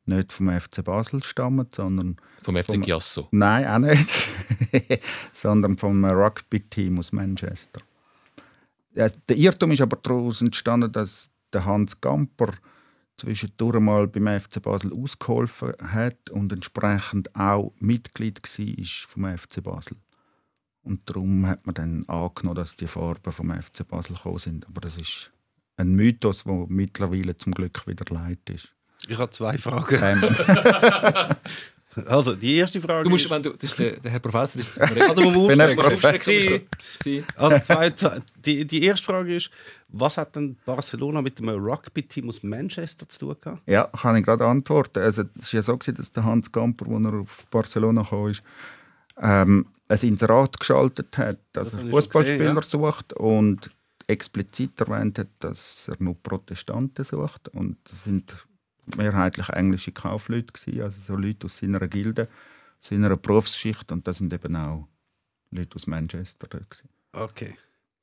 nicht 0.05 0.33
vom 0.33 0.51
FC 0.51 0.83
Basel 0.83 1.23
stammen, 1.23 1.69
sondern 1.71 2.17
Vom 2.43 2.57
FC 2.57 2.73
Vom- 2.73 2.83
Chiasso. 2.83 3.29
Nein, 3.31 3.67
auch 3.67 3.79
nicht. 3.79 4.09
Sondern 5.33 5.79
vom 5.79 6.05
Rugby-Team 6.05 6.99
aus 6.99 7.13
Manchester. 7.13 7.81
Der 8.95 9.13
Irrtum 9.37 9.71
ist 9.71 9.81
aber 9.81 9.97
daraus 10.03 10.43
entstanden, 10.43 10.91
dass 10.91 11.31
der 11.53 11.65
Hans 11.65 12.01
Gamper 12.01 12.53
zwischendurch 13.17 13.81
mal 13.81 14.07
beim 14.09 14.41
FC 14.41 14.61
Basel 14.63 14.93
ausgeholfen 14.93 15.73
hat 15.81 16.31
und 16.31 16.53
entsprechend 16.53 17.35
auch 17.37 17.73
Mitglied 17.79 18.41
war 18.43 19.09
vom 19.09 19.39
FC 19.39 19.63
Basel. 19.63 19.97
Und 20.83 21.09
darum 21.09 21.47
hat 21.47 21.65
man 21.67 21.75
dann 21.75 22.05
angenommen, 22.09 22.57
dass 22.57 22.77
die 22.77 22.89
Farben 22.89 23.33
vom 23.33 23.51
FC 23.51 23.87
Basel 23.87 24.17
gekommen 24.17 24.39
sind. 24.39 24.67
Aber 24.67 24.81
das 24.81 24.97
ist 24.97 25.31
ein 25.77 25.95
Mythos, 25.95 26.45
der 26.45 26.67
mittlerweile 26.69 27.37
zum 27.37 27.53
Glück 27.53 27.87
wieder 27.87 28.05
leid 28.13 28.51
ist. 28.51 28.75
Ich 29.07 29.19
habe 29.19 29.31
zwei 29.31 29.59
Fragen. 29.59 29.99
Ähm, 30.03 30.23
Also, 32.07 32.35
die 32.35 32.57
erste 32.57 32.81
Frage 32.81 33.05
Du 33.05 33.11
musst, 33.11 33.25
ist... 33.27 33.31
wenn 33.31 33.43
du, 33.43 33.51
das 33.53 33.63
ist 33.65 33.79
der, 33.79 34.01
der 34.01 34.11
Herr 34.13 34.21
Professor 34.21 34.61
ist. 34.61 34.79
Also, 34.81 35.23
man 35.23 35.33
muss 35.35 35.49
bin 35.49 35.61
ein 35.61 35.79
aufstrecken. 35.79 36.19
Professor. 36.19 36.61
Die- 37.05 37.25
Also 37.37 37.59
zwei, 37.61 37.91
zwei, 37.91 38.21
die, 38.45 38.65
die 38.67 38.83
erste 38.85 39.05
Frage 39.05 39.37
ist, 39.37 39.51
was 39.89 40.17
hat 40.17 40.35
denn 40.37 40.57
Barcelona 40.65 41.21
mit 41.21 41.39
dem 41.39 41.49
Rugby-Team 41.51 42.29
aus 42.29 42.43
Manchester 42.43 43.09
zu 43.09 43.27
tun 43.27 43.37
gehabt? 43.41 43.63
Ja, 43.67 43.85
kann 43.89 44.17
ich 44.17 44.25
gerade 44.25 44.47
antworten. 44.47 45.01
Also, 45.01 45.23
es 45.39 45.53
war 45.53 45.59
ja 45.59 45.63
so, 45.63 45.77
dass 45.77 46.13
der 46.13 46.25
Hans 46.25 46.51
Gamper, 46.51 46.87
als 46.89 47.05
er 47.05 47.15
auf 47.21 47.47
Barcelona 47.51 48.05
kam, 48.09 48.29
ist, 48.29 48.43
ähm, 49.21 49.67
ein 49.89 49.99
Inserat 50.01 50.59
geschaltet 50.59 51.19
hat, 51.19 51.39
dass 51.53 51.73
Das 51.73 51.83
er 51.83 51.91
Fußballspieler 51.91 52.55
gesehen, 52.55 52.81
sucht 52.81 53.13
und 53.13 53.71
explizit 54.07 54.81
erwähnt 54.81 55.19
hat, 55.19 55.29
dass 55.41 55.89
er 55.89 55.97
nur 55.99 56.15
Protestanten 56.23 57.05
sucht. 57.05 57.49
Und 57.51 57.77
das 57.85 58.05
sind 58.05 58.35
mehrheitlich 58.97 59.49
englische 59.51 59.93
Kaufleute, 59.93 60.53
gewesen, 60.53 60.83
also 60.83 61.01
so 61.01 61.17
Leute 61.17 61.47
aus 61.47 61.59
seiner 61.59 61.87
Gilde, 61.89 62.29
seiner 62.81 63.17
Berufsschicht. 63.17 63.91
Und 63.93 64.07
das 64.07 64.19
sind 64.19 64.33
eben 64.33 64.57
auch 64.57 64.89
Leute 65.51 65.77
aus 65.77 65.87
Manchester. 65.87 66.47
Gewesen. 66.49 66.89
Okay. 67.13 67.55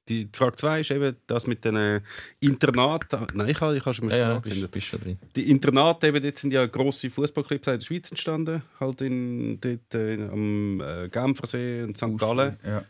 Die, 0.08 0.28
Frage 0.34 0.56
2 0.56 0.80
ist 0.82 0.92
eben 0.92 1.16
das 1.28 1.46
mit 1.46 1.64
den 1.64 1.76
äh, 1.76 2.02
Internaten. 2.40 3.28
Nein, 3.36 3.50
ich 3.50 3.62
habe 3.62 3.78
ich 3.78 3.86
habe 3.86 3.94
schon 3.94 4.08
mal 4.08 4.18
Ja, 4.18 4.34
ja, 4.34 4.40
bist, 4.40 4.72
bist 4.72 4.88
schon 4.88 5.00
drin. 5.02 5.20
Die 5.36 5.52
Internate 5.52 6.08
eben, 6.08 6.24
dort 6.24 6.38
sind 6.38 6.52
ja 6.52 6.66
grosse 6.66 7.12
Fußballclubs 7.12 7.68
in 7.68 7.74
der 7.80 7.86
Schweiz 7.86 8.10
entstanden, 8.10 8.64
halt 8.80 9.02
in, 9.02 9.62
dort, 9.62 9.94
äh, 9.94 10.24
am 10.24 10.82
äh, 10.82 11.08
Genfersee 11.10 11.84
und 11.84 11.96
St. 11.96 12.18
Gallen. 12.18 12.58
Ja. 12.66 12.84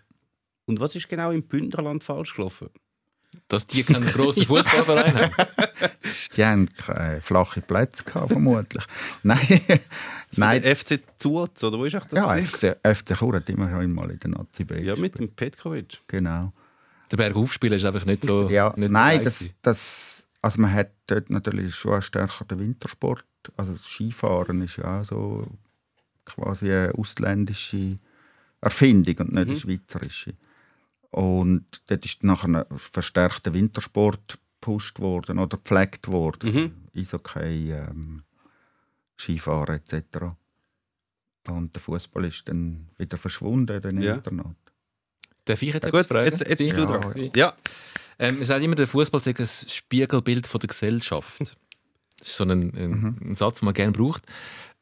Und 0.66 0.80
was 0.80 0.96
ist 0.96 1.10
genau 1.10 1.32
im 1.32 1.44
Bündnerland 1.44 2.06
falsch 2.06 2.36
gelaufen? 2.36 2.70
Dass 3.50 3.68
die 3.68 3.84
keinen 3.84 4.06
grossen 4.14 4.46
Fußballverein 4.46 5.14
haben. 5.14 5.32
Die 6.36 6.46
haben 6.46 6.70
keine 6.76 7.22
flache 7.22 7.62
Plätze 7.62 8.04
gehabt, 8.04 8.32
vermutlich. 8.32 8.84
Nein, 9.24 9.62
nein. 10.36 10.64
FC 10.64 11.00
Zuz, 11.18 11.64
oder 11.64 11.78
wo 11.78 11.86
ist 11.86 11.96
auch 11.96 12.06
das? 12.06 12.14
Ja? 12.14 12.36
FC, 12.38 12.78
FC 12.84 13.18
Chur 13.18 13.36
hat 13.36 13.50
immerhin 13.50 13.94
mal 13.94 14.10
in 14.10 14.20
der 14.20 14.30
Nazi 14.30 14.64
B 14.64 14.82
ja, 14.82 14.96
mit 14.96 15.20
dem 15.20 15.30
Petkovic. 15.30 16.00
Genau. 16.08 16.52
Der 17.12 17.18
Berg 17.18 17.36
aufspielen 17.36 17.78
ist 17.78 17.86
einfach 17.86 18.06
nicht 18.06 18.26
so. 18.26 18.50
Ja, 18.50 18.74
nicht 18.76 18.92
nein, 18.92 19.18
dabei 19.18 19.24
das, 19.24 19.52
das, 19.62 20.28
also 20.42 20.62
man 20.62 20.74
hat 20.74 20.92
dort 21.08 21.30
natürlich 21.30 21.76
schon 21.76 22.02
stärker 22.02 22.46
den 22.46 22.60
Wintersport. 22.60 23.26
Also 23.58 23.74
das 23.74 23.84
Skifahren 23.86 24.62
ist 24.62 24.78
ja 24.78 25.02
auch 25.02 25.06
so 25.06 25.48
quasi 26.26 26.72
eine 26.72 26.94
ausländische 26.96 27.96
Erfindung 28.62 29.18
und 29.18 29.34
nicht 29.34 29.48
eine 29.48 29.56
schweizerische. 29.56 30.34
Und 31.12 31.66
dort 31.88 32.06
ist 32.06 32.24
nachher 32.24 32.48
ein 32.70 32.78
verstärkter 32.78 33.54
Wintersport 33.54 34.38
gepusht 34.62 35.00
worden 35.00 35.40
oder 35.40 35.58
gepflegt 35.58 36.08
worden. 36.10 36.54
Mhm. 36.54 36.74
Eishockey, 36.96 37.72
ähm, 37.72 38.24
Skifahren 39.18 39.76
etc. 39.78 40.36
Und 41.48 41.74
der 41.76 41.82
Fußball 41.82 42.26
ist 42.26 42.48
dann 42.48 42.88
wieder 42.98 43.18
verschwunden 43.18 43.76
in 43.78 43.82
den 43.82 44.02
Ja. 44.02 44.16
Internat. 44.16 44.56
Darf 45.46 45.62
ich 45.62 45.74
jetzt 45.74 45.84
Gut, 45.86 45.90
etwas 45.94 46.08
fragen? 46.08 46.26
jetzt, 46.26 46.42
jetzt 46.48 46.58
bist 46.60 46.78
du 46.78 46.82
Ja. 46.82 46.86
dran. 46.86 47.32
Ja. 47.34 47.54
Ähm, 48.20 48.36
man 48.36 48.44
sagt 48.44 48.64
immer, 48.64 48.76
der 48.76 48.86
Fußball 48.88 49.22
sei 49.22 49.34
ein 49.38 49.46
Spiegelbild 49.48 50.46
von 50.46 50.60
der 50.60 50.68
Gesellschaft. 50.68 51.40
Das 51.40 51.58
ist 52.28 52.36
so 52.36 52.44
ein, 52.44 52.52
ein, 52.52 53.18
ein 53.32 53.36
Satz, 53.36 53.60
den 53.60 53.66
man 53.66 53.74
gerne 53.74 53.94
braucht. 53.94 54.24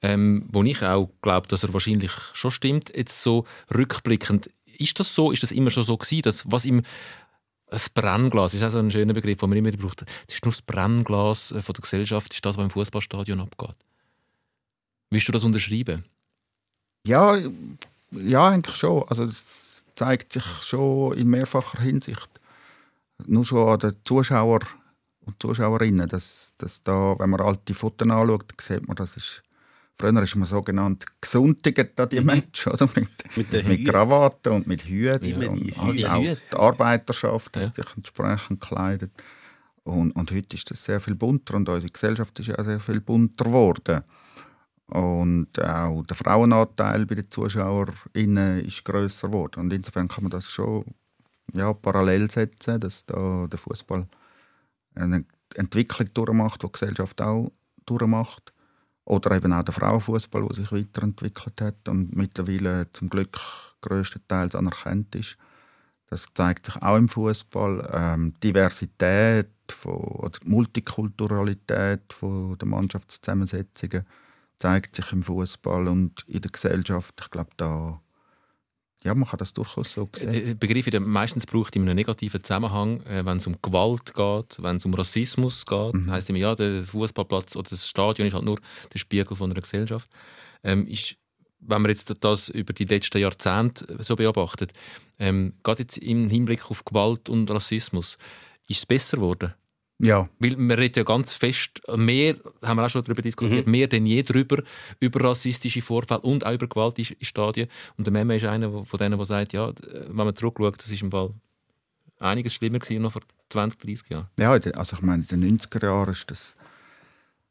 Ähm, 0.01 0.45
wo 0.51 0.61
ich 0.63 0.83
auch 0.83 1.09
glaube, 1.21 1.47
dass 1.47 1.63
er 1.63 1.73
wahrscheinlich 1.73 2.11
schon 2.33 2.51
stimmt. 2.51 2.95
Jetzt 2.95 3.23
so 3.23 3.45
rückblickend, 3.73 4.49
ist 4.79 4.99
das 4.99 5.13
so? 5.13 5.31
Ist 5.31 5.43
das 5.43 5.51
immer 5.51 5.69
schon 5.69 5.83
so 5.83 5.97
gewesen, 5.97 6.23
dass 6.23 6.49
was 6.49 6.65
im 6.65 6.83
das 7.69 7.89
Brennglas 7.89 8.53
ist 8.53 8.63
auch 8.63 8.71
so 8.71 8.79
ein 8.79 8.91
schöner 8.91 9.13
Begriff, 9.13 9.39
den 9.39 9.49
man 9.49 9.57
immer 9.57 9.71
braucht. 9.71 10.01
Das 10.01 10.35
ist 10.35 10.45
nur 10.45 10.53
das 10.53 10.61
Brennglas 10.61 11.51
äh, 11.51 11.61
von 11.61 11.73
der 11.73 11.81
Gesellschaft, 11.81 12.33
ist 12.33 12.45
das, 12.45 12.57
was 12.57 12.63
im 12.63 12.69
Fußballstadion 12.69 13.41
abgeht. 13.41 13.75
Willst 15.09 15.27
du 15.27 15.31
das 15.33 15.43
unterschreiben? 15.43 16.05
Ja, 17.05 17.37
ja, 18.11 18.47
eigentlich 18.47 18.75
schon. 18.75 19.03
Also 19.09 19.23
es 19.23 19.85
zeigt 19.95 20.33
sich 20.33 20.45
schon 20.61 21.17
in 21.17 21.27
mehrfacher 21.27 21.81
Hinsicht. 21.81 22.29
Nur 23.25 23.45
schon 23.45 23.67
an 23.67 23.79
den 23.79 23.95
Zuschauer 24.03 24.59
und 25.25 25.41
Zuschauerinnen, 25.41 26.07
dass, 26.07 26.53
dass 26.57 26.83
da, 26.83 27.15
wenn 27.19 27.29
man 27.29 27.41
alte 27.41 27.73
Fotos 27.73 28.09
anschaut, 28.09 28.53
sieht 28.61 28.87
man, 28.87 28.95
das 28.95 29.17
ist 29.17 29.43
Früher 29.99 30.21
ist 30.21 30.35
man 30.35 30.47
sogenannt 30.47 31.05
gesundigt 31.21 31.99
an 31.99 32.09
die 32.09 32.21
Match, 32.21 32.67
oder? 32.67 32.87
Mit, 32.95 33.09
Mit 33.35 33.51
mit 33.51 33.65
Hüten. 33.65 33.85
Krawatten 33.85 34.53
und 34.53 34.67
mit 34.67 34.83
Hüten. 34.83 35.25
Immer 35.25 35.49
Und 35.51 35.59
die 35.63 35.73
halt 35.75 36.05
auch 36.09 36.21
die 36.51 36.55
Arbeiterschaft 36.55 37.55
Ja. 37.55 37.63
hat 37.63 37.75
sich 37.75 37.85
entsprechend 37.95 38.61
gekleidet. 38.61 39.11
Und, 39.83 40.11
und 40.11 40.31
heute 40.31 40.55
ist 40.55 40.69
das 40.69 40.83
sehr 40.83 40.99
viel 40.99 41.15
bunter 41.15 41.55
und 41.55 41.67
unsere 41.69 41.91
Gesellschaft 41.91 42.37
ist 42.39 42.47
ja 42.47 42.59
auch 42.59 42.65
sehr 42.65 42.79
viel 42.79 42.99
bunter 42.99 43.45
geworden. 43.45 44.03
Und 44.87 45.59
auch 45.63 46.03
der 46.05 46.15
Frauenanteil 46.15 47.05
bei 47.05 47.15
den 47.15 47.29
ZuschauerInnen 47.29 48.65
ist 48.65 48.85
grösser 48.85 49.27
geworden. 49.27 49.61
Und 49.61 49.73
insofern 49.73 50.07
kann 50.07 50.25
man 50.25 50.31
das 50.31 50.45
schon 50.49 50.85
ja, 51.53 51.73
parallel 51.73 52.29
setzen, 52.29 52.79
dass 52.79 53.05
da 53.05 53.47
der 53.47 53.59
Fußball 53.59 54.07
eine 54.95 55.25
Entwicklung 55.55 56.13
durchmacht, 56.13 56.61
die 56.61 56.67
die 56.67 56.71
Gesellschaft 56.71 57.21
auch 57.21 57.51
durchmacht. 57.85 58.53
Oder 59.07 59.37
eben 59.37 59.53
auch 59.53 59.63
der 59.63 59.73
Frauenfußball, 59.73 60.45
der 60.45 60.53
sich 60.53 60.71
weiterentwickelt 60.71 61.61
hat 61.61 61.87
und 61.87 62.13
mittlerweile 62.13 62.91
zum 62.91 63.09
Glück 63.09 63.39
größtenteils 63.79 64.53
anerkannt 64.53 65.15
ist. 65.15 65.37
Das 66.09 66.27
zeigt 66.33 66.65
sich 66.65 66.75
auch 66.81 66.97
im 66.97 67.07
Fußball. 67.07 67.89
Ähm, 67.93 68.33
Diversität 68.43 69.47
von, 69.69 69.95
oder 69.95 70.37
Multikulturalität 70.43 72.11
von 72.11 72.57
der 72.57 72.67
Mannschaftszusammensetzungen 72.67 74.03
zeigt 74.57 74.97
sich 74.97 75.09
im 75.13 75.23
Fußball 75.23 75.87
und 75.87 76.25
in 76.27 76.41
der 76.41 76.51
Gesellschaft. 76.51 77.13
Ich 77.21 77.29
glaube, 77.29 77.51
da 77.55 78.01
ja, 79.03 79.13
man 79.13 79.27
kann 79.27 79.37
das 79.37 79.53
durchaus 79.53 79.93
so 79.93 80.09
sehen. 80.15 80.31
Der 80.31 80.55
Begriff 80.55 80.85
wird 80.85 80.95
ja 80.95 80.99
meistens 80.99 81.45
gebraucht 81.45 81.75
in 81.75 81.83
einem 81.83 81.95
negativen 81.95 82.43
Zusammenhang, 82.43 83.01
äh, 83.03 83.23
wenn 83.25 83.37
es 83.37 83.47
um 83.47 83.57
Gewalt 83.61 84.13
geht, 84.13 84.61
wenn 84.61 84.77
es 84.77 84.85
um 84.85 84.93
Rassismus 84.93 85.65
geht. 85.65 85.93
Mhm. 85.93 86.11
Heißt 86.11 86.29
immer, 86.29 86.39
ja, 86.39 86.55
der 86.55 86.83
Fußballplatz 86.83 87.55
oder 87.55 87.69
das 87.69 87.87
Stadion 87.87 88.27
ist 88.27 88.33
halt 88.33 88.45
nur 88.45 88.59
der 88.93 88.99
Spiegel 88.99 89.37
von 89.37 89.51
einer 89.51 89.61
Gesellschaft. 89.61 90.09
Ähm, 90.63 90.87
ist, 90.87 91.15
wenn 91.59 91.81
man 91.81 91.89
jetzt 91.89 92.13
das 92.19 92.49
über 92.49 92.73
die 92.73 92.85
letzten 92.85 93.19
Jahrzehnte 93.19 94.03
so 94.03 94.15
beobachtet, 94.15 94.73
ähm, 95.19 95.53
gerade 95.63 95.83
jetzt 95.83 95.97
im 95.99 96.27
Hinblick 96.27 96.69
auf 96.69 96.83
Gewalt 96.83 97.29
und 97.29 97.49
Rassismus, 97.51 98.17
ist 98.67 98.79
es 98.79 98.85
besser 98.85 99.17
geworden? 99.17 99.53
Ja, 99.99 100.29
Weil 100.37 100.55
man 100.57 100.77
redet 100.77 100.97
ja 100.97 101.03
ganz 101.03 101.33
fest, 101.33 101.81
mehr, 101.95 102.35
haben 102.61 102.77
wir 102.77 102.85
auch 102.85 102.89
schon 102.89 103.03
darüber 103.03 103.23
diskutiert, 103.23 103.65
mehr 103.67 103.87
denn 103.87 104.05
je 104.05 104.21
darüber, 104.21 104.61
über 104.99 105.23
rassistische 105.23 105.81
Vorfälle 105.81 106.21
und 106.21 106.45
auch 106.45 106.53
über 106.53 106.67
Gewalt 106.67 106.99
in 106.99 107.15
Stadien. 107.21 107.67
Und 107.97 108.05
der 108.05 108.13
Meme 108.13 108.35
ist 108.35 108.45
einer 108.45 108.85
von 108.85 108.99
denen, 108.99 109.17
der 109.17 109.25
sagt, 109.25 109.53
ja, 109.53 109.73
wenn 110.07 110.15
man 110.15 110.35
zurückschaut, 110.35 110.77
das 110.77 110.91
ist 110.91 111.01
im 111.01 111.09
Fall 111.09 111.33
einiges 112.19 112.53
schlimmer 112.53 112.77
gewesen, 112.77 113.01
noch 113.01 113.13
vor 113.13 113.23
20, 113.49 113.79
30 113.79 114.09
Jahren. 114.09 114.27
Ja, 114.37 114.51
also 114.51 114.97
ich 114.97 115.01
meine, 115.01 115.25
in 115.29 115.41
den 115.41 115.57
90er 115.57 115.83
Jahren 115.83 116.11
ist 116.11 116.29
das 116.29 116.55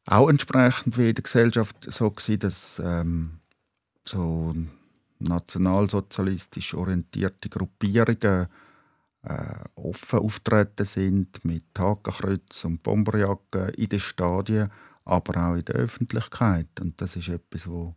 auch 0.05 0.29
entsprechend 0.29 0.97
wie 0.97 1.09
in 1.09 1.15
der 1.15 1.23
Gesellschaft 1.23 1.75
so 1.81 2.09
gewesen, 2.09 2.39
dass 2.39 2.81
ähm, 2.83 3.39
so 4.03 4.55
nationalsozialistisch 5.19 6.73
orientierte 6.75 7.49
Gruppierungen 7.49 8.47
äh, 9.27 9.63
offen 9.75 10.19
auftreten 10.19 10.85
sind 10.85 11.43
mit 11.43 11.65
Hakenkreuz 11.77 12.63
und 12.65 12.83
Bomberjacken 12.83 13.69
in 13.69 13.89
den 13.89 13.99
Stadien, 13.99 14.71
aber 15.05 15.49
auch 15.49 15.55
in 15.55 15.65
der 15.65 15.75
Öffentlichkeit. 15.75 16.67
Und 16.79 17.01
das 17.01 17.15
ist 17.15 17.29
etwas, 17.29 17.67
wo 17.67 17.95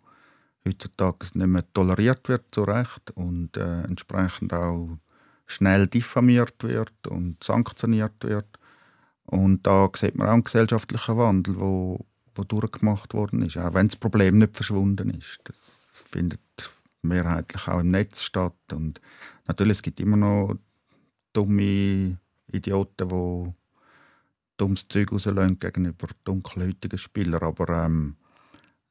heutzutage 0.66 1.26
nicht 1.34 1.46
mehr 1.46 1.64
toleriert 1.72 2.28
wird, 2.28 2.54
zu 2.54 2.62
Recht, 2.62 3.10
und 3.12 3.56
äh, 3.56 3.82
entsprechend 3.82 4.52
auch 4.52 4.98
schnell 5.46 5.86
diffamiert 5.86 6.62
wird 6.62 7.06
und 7.08 7.42
sanktioniert 7.42 8.22
wird. 8.22 8.46
Und 9.24 9.66
da 9.66 9.88
sieht 9.94 10.16
man 10.16 10.28
auch 10.28 10.32
einen 10.32 10.44
gesellschaftlichen 10.44 11.16
Wandel, 11.16 11.58
wo, 11.58 12.04
wo 12.34 12.42
durchgemacht 12.42 13.14
worden 13.14 13.42
ist, 13.42 13.56
auch 13.56 13.74
wenn 13.74 13.88
das 13.88 13.96
Problem 13.96 14.38
nicht 14.38 14.56
verschwunden 14.56 15.10
ist. 15.10 15.40
Das 15.44 16.04
findet 16.08 16.40
mehrheitlich 17.02 17.68
auch 17.68 17.80
im 17.80 17.90
Netz 17.90 18.22
statt. 18.22 18.54
Und 18.72 19.00
natürlich, 19.46 19.78
es 19.78 19.82
gibt 19.82 20.00
immer 20.00 20.16
noch 20.16 20.56
dumme 21.32 22.18
Idioten, 22.52 23.08
die 23.08 23.52
dummes 24.56 24.88
Zeug 24.88 25.12
rauslassen 25.12 25.58
gegenüber 25.58 26.08
dunkelhäutigen 26.24 26.98
Spielern, 26.98 27.42
aber 27.42 27.84
ähm, 27.84 28.16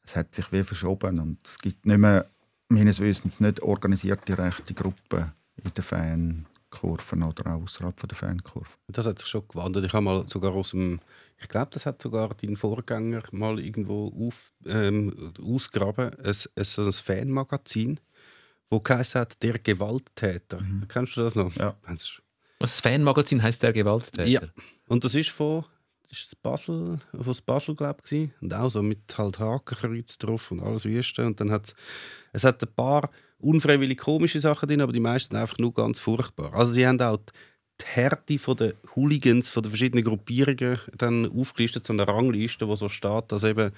es 0.04 0.16
hat 0.16 0.34
sich 0.34 0.52
wie 0.52 0.64
verschoben 0.64 1.20
und 1.20 1.38
es 1.48 1.58
gibt 1.60 1.86
nicht 1.86 1.98
mehr, 2.00 2.30
meines 2.70 3.00
Wissens, 3.00 3.40
nicht 3.40 3.62
organisierte 3.62 4.38
rechte 4.38 4.74
Gruppen 4.74 5.32
in 5.64 5.72
den 5.74 5.84
Fankurven 5.84 7.24
oder 7.24 7.54
auch 7.56 7.64
außerhalb 7.64 7.96
der 8.08 8.16
Fankurven. 8.18 8.74
Das 8.88 9.06
hat 9.06 9.20
sich 9.20 9.28
schon 9.28 9.48
gewandelt. 9.48 9.86
Ich 9.86 9.94
habe 9.94 10.04
mal 10.06 10.28
sogar 10.28 10.54
aus 10.54 10.72
dem, 10.72 11.00
ich 11.38 11.48
glaube, 11.50 11.70
das 11.72 11.86
hat 11.86 12.02
sogar 12.02 12.30
dein 12.30 12.58
Vorgänger 12.58 13.24
mal 13.32 13.60
irgendwo 13.60 14.28
auf, 14.28 14.52
ähm, 14.66 15.34
ausgraben, 15.42 16.12
ein, 16.20 16.36
ein, 16.56 16.64
so 16.64 16.84
ein 16.86 16.94
Fanmagazin, 16.94 18.00
wo 18.70 18.80
geheißen 18.80 19.22
hat, 19.22 19.42
der 19.44 19.60
Gewalttäter. 19.60 20.60
Kennst 20.88 21.18
du 21.18 21.22
das 21.22 21.36
noch? 21.36 21.56
Ja. 21.56 21.76
Das 21.88 22.02
ist- 22.02 22.22
Was 22.60 22.82
Fanmagazin 22.82 23.42
heißt 23.42 23.64
der 23.64 23.74
Gewalttäter? 23.74 24.26
Ja. 24.26 24.42
Und 24.88 25.04
das 25.04 25.16
ist 25.16 25.30
von 25.30 25.66
ist 26.12 26.26
es 26.26 26.36
Basel, 26.36 27.00
von 27.12 27.36
Basel 27.46 27.76
glaube 27.76 28.02
ich, 28.10 28.30
und 28.42 28.54
auch 28.54 28.70
so 28.70 28.82
mit 28.82 29.16
halt 29.16 29.38
Hakenkreuz 29.38 30.18
drauf 30.18 30.50
und 30.52 30.60
alles 30.60 30.86
Wüste. 30.86 31.26
Und 31.26 31.40
dann 31.40 31.52
hat 31.52 31.76
es 32.34 32.44
hat 32.44 32.64
ein 32.64 32.74
paar 32.76 33.12
unfreiwillig 33.38 34.00
komische 34.00 34.40
Sachen 34.40 34.68
drin, 34.68 34.82
aber 34.82 34.92
die 34.92 35.00
meisten 35.00 35.36
einfach 35.36 35.60
nur 35.60 35.74
ganz 35.74 36.00
furchtbar. 36.00 36.54
Also 36.54 36.72
sie 36.72 36.86
haben 36.86 37.00
auch 37.00 37.20
die 37.80 37.86
Härte 37.86 38.36
der 38.56 38.74
Hooligans, 38.96 39.50
von 39.50 39.64
den 39.64 39.70
verschiedenen 39.70 40.04
Gruppierungen 40.04 40.80
dann 40.98 41.30
aufgelistet, 41.32 41.86
so 41.86 41.94
eine 41.94 42.08
Rangliste, 42.08 42.68
wo 42.68 42.76
so 42.76 42.90
steht, 42.90 43.32
dass 43.32 43.44
eben 43.44 43.72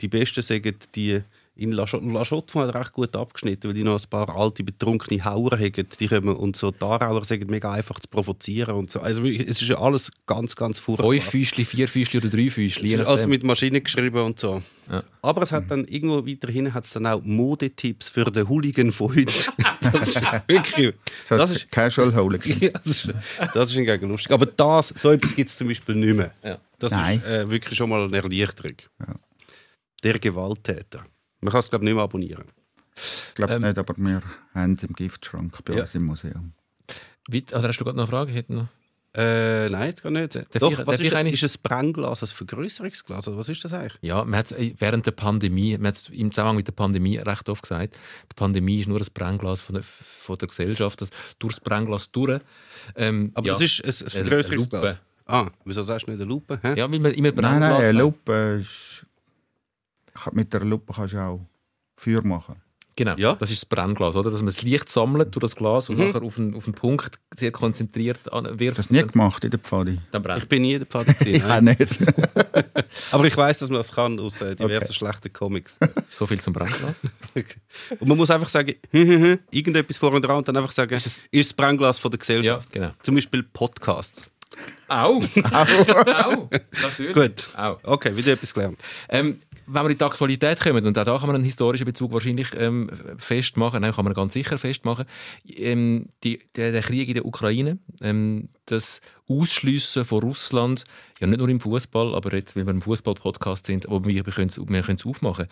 die 0.00 0.08
Besten 0.08 0.42
sagen, 0.42 0.76
die 0.94 1.22
in 1.58 1.72
La 1.72 1.84
Chaux- 1.86 2.00
La 2.12 2.24
Chaux-de-Fonds 2.24 2.68
hat 2.68 2.74
recht 2.74 2.92
gut 2.92 3.14
abgeschnitten, 3.16 3.68
weil 3.68 3.74
die 3.74 3.82
noch 3.82 4.00
ein 4.00 4.08
paar 4.08 4.34
alte, 4.34 4.62
betrunkene 4.64 5.24
Hauer 5.24 5.52
haben. 5.58 5.86
Die 5.98 6.06
kommen, 6.08 6.36
und 6.36 6.56
so 6.56 6.72
Aarauer 6.80 7.24
sagen, 7.24 7.50
mega 7.50 7.72
einfach 7.72 7.98
zu 8.00 8.08
provozieren. 8.08 8.76
Und 8.76 8.90
so. 8.90 9.00
Also 9.00 9.24
es 9.26 9.60
ist 9.60 9.68
ja 9.68 9.78
alles 9.80 10.10
ganz, 10.26 10.54
ganz 10.56 10.78
furchtbar. 10.78 11.10
Fünf 11.10 11.24
Füßchen, 11.24 11.64
vier 11.64 11.88
Füßchen 11.88 12.20
oder 12.20 12.30
drei 12.30 12.48
Füßchen. 12.48 13.04
alles 13.04 13.26
mit 13.26 13.42
Maschinen 13.42 13.82
geschrieben 13.82 14.22
und 14.22 14.38
so. 14.38 14.62
Ja. 14.90 15.02
Aber 15.20 15.42
es 15.42 15.52
hat 15.52 15.70
dann 15.70 15.84
irgendwo 15.84 16.26
weiterhin 16.26 16.72
hat's 16.72 16.92
dann 16.94 17.06
auch 17.06 17.20
Modetipps 17.22 18.08
für 18.08 18.24
den 18.30 18.48
Hooligan 18.48 18.92
von 18.92 19.14
heute. 19.14 19.32
Das 19.90 20.08
ist 20.08 20.22
wirklich. 20.46 20.94
So 21.24 21.36
Das 21.38 21.50
ist- 21.50 21.70
Casual. 21.70 22.12
Ja, 22.60 22.68
das, 22.70 22.86
ist, 22.86 23.08
das 23.54 23.70
ist 23.70 23.74
hingegen 23.76 24.08
lustig. 24.10 24.30
Aber 24.32 24.44
das, 24.46 24.88
so 24.96 25.10
etwas 25.10 25.34
gibt 25.34 25.48
es 25.48 25.56
zum 25.56 25.68
Beispiel 25.68 25.94
nicht 25.94 26.14
mehr. 26.16 26.30
Ja. 26.44 26.58
Das 26.78 26.92
Nein. 26.92 27.18
ist 27.18 27.24
äh, 27.24 27.50
wirklich 27.50 27.74
schon 27.76 27.88
mal 27.88 28.04
eine 28.04 28.16
Erleichterung. 28.16 28.74
Der 30.04 30.18
Gewalttäter. 30.18 31.04
Man 31.40 31.50
kann 31.52 31.60
es, 31.60 31.70
glaube 31.70 31.84
ich, 31.84 31.88
nicht 31.88 31.94
mehr 31.94 32.04
abonnieren. 32.04 32.44
Ich 33.28 33.34
glaube 33.34 33.52
es 33.54 33.60
Ähm. 33.60 33.66
nicht, 33.68 33.78
aber 33.78 33.94
wir 33.96 34.22
haben 34.54 34.72
es 34.72 34.82
im 34.82 34.92
Giftschrank 34.92 35.64
bei 35.64 35.74
Ja. 35.74 35.80
uns 35.82 35.94
im 35.94 36.04
Museum. 36.04 36.52
Weit, 37.28 37.52
oder 37.54 37.68
hast 37.68 37.78
du 37.78 37.84
gerade 37.84 37.96
noch 37.96 38.04
eine 38.04 38.10
Frage? 38.10 38.30
Ich 38.30 38.36
hätte 38.36 38.54
noch. 38.54 38.66
Äh, 39.14 39.68
nein, 39.70 39.88
jetzt 39.88 40.02
gar 40.02 40.10
nicht. 40.10 40.34
Darf 40.36 40.44
Doch, 40.58 40.70
ich- 40.70 40.78
was 40.78 40.84
darf 40.84 40.94
ist, 40.96 41.00
ich 41.06 41.16
eine- 41.16 41.30
ist 41.32 41.42
ein 41.42 41.50
Brennglas, 41.62 42.22
ein 42.22 42.26
Vergrößerungsglas? 42.28 43.26
Oder 43.28 43.36
was 43.38 43.48
ist 43.48 43.64
das 43.64 43.72
eigentlich? 43.72 43.98
Ja, 44.02 44.22
man 44.24 44.38
hat 44.38 44.54
während 44.78 45.06
der 45.06 45.12
Pandemie, 45.12 45.76
man 45.78 45.88
hat 45.88 46.10
im 46.10 46.30
Zusammenhang 46.30 46.56
mit 46.56 46.66
der 46.66 46.72
Pandemie 46.72 47.16
recht 47.18 47.48
oft 47.48 47.62
gesagt, 47.62 47.94
die 48.30 48.34
Pandemie 48.34 48.80
ist 48.80 48.86
nur 48.88 49.00
ein 49.00 49.06
Brennglas 49.14 49.60
von 49.60 49.74
der, 49.76 49.82
von 49.84 50.36
der 50.36 50.48
Gesellschaft, 50.48 51.00
das 51.00 51.10
durchs 51.38 51.58
Brennglas 51.60 52.10
durch. 52.12 52.40
Ähm, 52.96 53.30
Aber 53.34 53.46
ja, 53.46 53.54
das 53.54 53.62
ist 53.62 53.80
ein, 53.82 53.88
ein 53.88 53.94
Eine 54.02 54.10
Vergrößerungsglas. 54.10 54.82
Lupe. 54.84 54.98
Ah, 55.26 55.46
wieso 55.64 55.82
sagst 55.84 56.06
du 56.06 56.10
nicht 56.10 56.20
eine 56.20 56.28
Lupe? 56.28 56.58
Hä? 56.62 56.74
Ja, 56.76 56.90
weil 56.90 57.00
man 57.00 57.12
immer 57.12 57.28
Nein, 57.28 57.34
Brennglas 57.34 57.60
nein, 57.60 57.72
eine 57.72 57.84
sagt. 57.86 57.96
Lupe 57.98 58.58
ist... 58.60 59.06
Mit 60.32 60.52
der 60.52 60.60
Lupe 60.64 60.92
kannst 60.92 61.14
du 61.14 61.18
auch 61.18 61.40
Feuer 61.96 62.22
machen. 62.22 62.56
Genau, 62.96 63.14
Ja. 63.16 63.36
das 63.36 63.52
ist 63.52 63.62
das 63.62 63.66
Brennglas, 63.68 64.16
oder? 64.16 64.28
Dass 64.28 64.40
man 64.40 64.48
das 64.52 64.62
Licht 64.62 64.88
sammelt 64.88 65.32
durch 65.32 65.42
das 65.42 65.54
Glas 65.54 65.88
und 65.88 65.98
Mhm. 65.98 66.06
nachher 66.08 66.22
auf 66.22 66.36
einen, 66.36 66.56
auf 66.56 66.64
einen 66.64 66.74
Punkt 66.74 67.20
sehr 67.36 67.52
konzentriert 67.52 68.18
wirft. 68.58 68.76
Das 68.78 68.90
nie 68.90 69.02
gemacht 69.04 69.44
in 69.44 69.52
der 69.52 69.60
Pfade. 69.60 69.98
Ich 70.38 70.48
bin 70.48 70.62
nie 70.62 70.72
in 70.74 70.80
der 70.80 70.86
Pfade. 70.86 71.14
Ich 71.24 71.44
auch 71.44 71.60
nicht. 71.60 71.78
Aber 73.12 73.24
ich 73.24 73.36
weiß, 73.36 73.58
dass 73.60 73.68
man 73.70 73.78
das 73.78 73.92
kann 73.92 74.18
aus 74.18 74.40
äh, 74.40 74.56
diversen 74.56 74.92
schlechten 74.92 75.32
Comics. 75.32 75.78
So 76.10 76.26
viel 76.26 76.40
zum 76.40 76.52
Brennglas. 76.52 77.02
Und 78.00 78.08
man 78.08 78.16
muss 78.16 78.30
einfach 78.30 78.48
sagen, 78.48 78.74
irgendetwas 79.52 79.96
vor 79.96 80.12
und 80.12 80.22
dran 80.22 80.38
und 80.38 80.48
dann 80.48 80.56
einfach 80.56 80.72
sagen, 80.72 80.92
ist 80.94 81.06
es- 81.06 81.22
das 81.32 81.52
Brennglas 81.52 82.00
von 82.00 82.10
der 82.10 82.18
ja, 82.18 82.20
Gesellschaft. 82.20 82.72
genau. 82.72 82.90
Zum 83.02 83.14
Beispiel 83.14 83.44
Podcasts. 83.44 84.28
Au! 84.88 85.22
Au! 85.52 86.48
Natürlich. 86.82 87.14
Gut. 87.14 87.48
Au. 87.56 87.76
Okay, 87.84 88.16
wieder 88.16 88.32
etwas 88.32 88.52
gelernt. 88.54 88.80
Ähm, 89.08 89.38
wenn 89.70 89.82
wir 89.84 89.90
in 89.90 89.98
die 89.98 90.04
Aktualität 90.04 90.60
kommen, 90.60 90.84
und 90.86 90.98
auch 90.98 91.04
da 91.04 91.18
kann 91.18 91.26
man 91.26 91.36
einen 91.36 91.44
historischen 91.44 91.84
Bezug 91.84 92.12
wahrscheinlich 92.12 92.48
ähm, 92.56 92.90
festmachen, 93.18 93.82
nein, 93.82 93.92
kann 93.92 94.04
man 94.04 94.14
ganz 94.14 94.32
sicher 94.32 94.58
festmachen, 94.58 95.04
ähm, 95.46 96.06
die, 96.24 96.40
der, 96.56 96.72
der 96.72 96.82
Krieg 96.82 97.08
in 97.08 97.14
der 97.14 97.26
Ukraine, 97.26 97.78
ähm, 98.00 98.48
das 98.66 99.00
Ausschliessen 99.28 100.04
von 100.06 100.22
Russland, 100.22 100.84
ja 101.20 101.26
nicht 101.26 101.38
nur 101.38 101.48
im 101.48 101.60
Fußball, 101.60 102.14
aber 102.14 102.34
jetzt, 102.34 102.56
weil 102.56 102.64
wir 102.64 102.70
im 102.70 102.80
Fußball-Podcast 102.80 103.66
sind, 103.66 103.86
aber 103.86 104.04
wir 104.06 104.22
können 104.24 104.48
es 104.48 104.58
wir 104.58 104.84
aufmachen, 105.04 105.46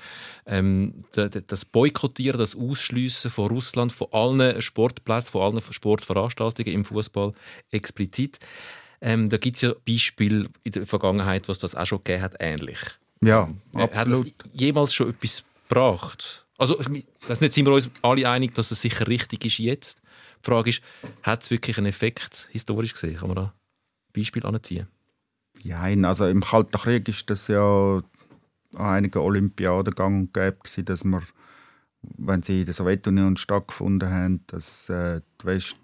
ähm, 0.47 1.05
da- 1.13 1.29
da- 1.29 1.41
das 1.41 1.65
Boykottieren, 1.67 2.39
das 2.39 2.57
Ausschliessen 2.57 3.31
von 3.31 3.49
Russland 3.49 3.93
von 3.93 4.09
allen 4.13 4.63
Sportplätzen, 4.63 5.33
von 5.33 5.43
allen 5.43 5.63
Sportveranstaltungen 5.63 6.73
im 6.73 6.85
Fußball 6.85 7.33
explizit. 7.71 8.39
Ähm, 9.03 9.29
da 9.29 9.37
gibt 9.37 9.57
es 9.57 9.63
ja 9.63 9.75
Beispiele 9.87 10.49
in 10.65 10.73
der 10.73 10.87
Vergangenheit, 10.87 11.49
was 11.49 11.59
das 11.59 11.75
auch 11.75 11.85
schon 11.87 11.99
gegeben 12.03 12.23
hat, 12.23 12.35
ähnlich. 12.41 12.79
Ja, 13.23 13.49
Äh, 13.75 13.81
Hat 13.83 13.97
absolut. 13.97 14.35
das 14.39 14.51
jemals 14.53 14.95
schon 14.95 15.11
etwas 15.11 15.45
gebracht? 15.69 16.47
Also, 16.59 16.79
weiß 16.79 17.41
nicht, 17.41 17.53
sind 17.53 17.67
wir 17.67 17.73
uns 17.73 17.91
alle 18.03 18.29
einig, 18.29 18.55
dass 18.55 18.71
es 18.71 18.81
sicher 18.81 19.07
richtig 19.09 19.45
ist 19.45 19.59
jetzt? 19.59 20.01
Die 20.43 20.51
Frage 20.51 20.71
ist, 20.71 20.83
hat 21.23 21.43
es 21.43 21.51
wirklich 21.51 21.77
einen 21.79 21.87
Effekt 21.87 22.49
historisch 22.51 22.93
gesehen? 22.95 23.17
Kann 23.17 23.29
man 23.29 23.37
da 23.37 23.43
ein 23.45 23.53
Beispiel 24.15 24.45
anziehen? 24.47 24.87
Nein, 25.65 26.05
also 26.05 26.27
im 26.27 26.43
Kalten 26.43 26.79
Krieg 26.79 27.09
ist 27.09 27.29
das 27.29 27.49
ja 27.49 27.97
an 27.97 28.03
einigen 28.75 29.19
Olympiaden 29.19 29.95
gang 29.95 30.21
und 30.21 30.35
gäbe 30.35 30.59
gewesen, 30.63 30.85
dass 30.85 31.05
man, 31.05 31.23
wenn 32.03 32.43
sie 32.43 32.61
in 32.61 32.67
der 32.67 32.75
Sowjetunion 32.75 33.37
stattgefunden 33.37 34.11
haben, 34.11 34.45
dass 34.47 34.89
äh, 34.89 35.21
West, 35.43 35.77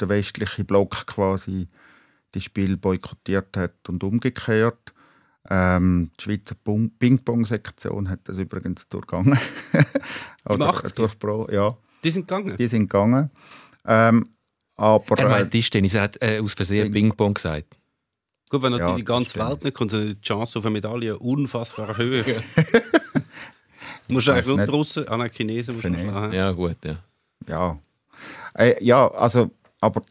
der 0.00 0.08
westliche 0.08 0.64
Block 0.64 1.06
quasi 1.06 1.68
die 2.34 2.40
Spiel 2.40 2.76
boykottiert 2.76 3.56
hat 3.56 3.88
und 3.88 4.02
umgekehrt. 4.02 4.93
Ähm, 5.50 6.10
die 6.18 6.22
Schweizer 6.24 6.54
Ping-Pong-Sektion 6.54 8.08
hat 8.08 8.20
das 8.24 8.38
übrigens 8.38 8.88
durchgegangen. 8.88 9.38
Oder 10.48 10.70
80er? 10.70 10.94
durchbro- 10.94 11.52
ja, 11.52 11.76
Die 12.02 12.10
sind 12.10 12.26
gegangen. 12.26 12.56
die 12.56 12.66
sind 12.68 12.82
gegangen. 12.88 13.30
Ähm, 13.86 14.28
aber 14.76 15.18
Er 15.18 15.26
äh, 15.26 15.28
meint 15.28 15.50
Tischtennis, 15.50 15.94
er 15.94 16.02
hat 16.02 16.16
äh, 16.22 16.40
aus 16.42 16.54
Versehen 16.54 16.90
Ping- 16.92 17.10
Ping-Pong 17.10 17.34
gesagt. 17.34 17.76
Gut, 18.48 18.62
wenn 18.62 18.72
Ja, 18.72 18.78
natürlich 18.78 18.96
die 18.96 19.04
ganze. 19.04 19.38
Welt 19.38 19.64
nicht 19.64 19.74
kommt, 19.76 19.90
sind 19.90 20.08
die 20.16 20.20
Chancen 20.22 20.58
auf 20.58 20.64
eine 20.66 20.72
Medaille 20.72 21.18
unfassbar 21.18 21.88
hoch. 21.98 22.24
Musst 24.08 24.26
du 24.28 24.32
Ich 24.32 24.36
eigentlich 24.36 24.46
nur 24.46 24.56
die. 24.66 24.70
Russen, 24.70 25.08
ah 25.08 25.16
nein, 25.16 25.30
Chinesen 25.30 25.74
musst 25.74 25.84
du. 25.86 25.90
Ja, 26.34 26.52
gut, 26.52 26.76
ja. 26.84 26.98
ja. 27.48 27.78
Äh, 28.54 28.82
ja, 28.84 29.08
also, 29.12 29.50
aber 29.80 30.02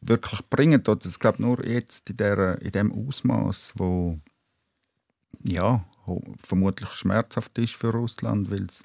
wirklich 0.00 0.40
bringen 0.48 0.82
tut 0.82 1.04
es, 1.04 1.18
glaube 1.18 1.42
nur 1.42 1.64
jetzt 1.66 2.08
in, 2.10 2.16
der, 2.16 2.60
in 2.62 2.70
dem 2.72 2.92
Ausmaß, 2.92 3.74
wo 3.76 4.18
ja, 5.42 5.84
vermutlich 6.42 6.90
schmerzhaft 6.90 7.56
ist 7.58 7.74
für 7.74 7.90
Russland, 7.90 8.50
weil 8.50 8.64
es 8.64 8.84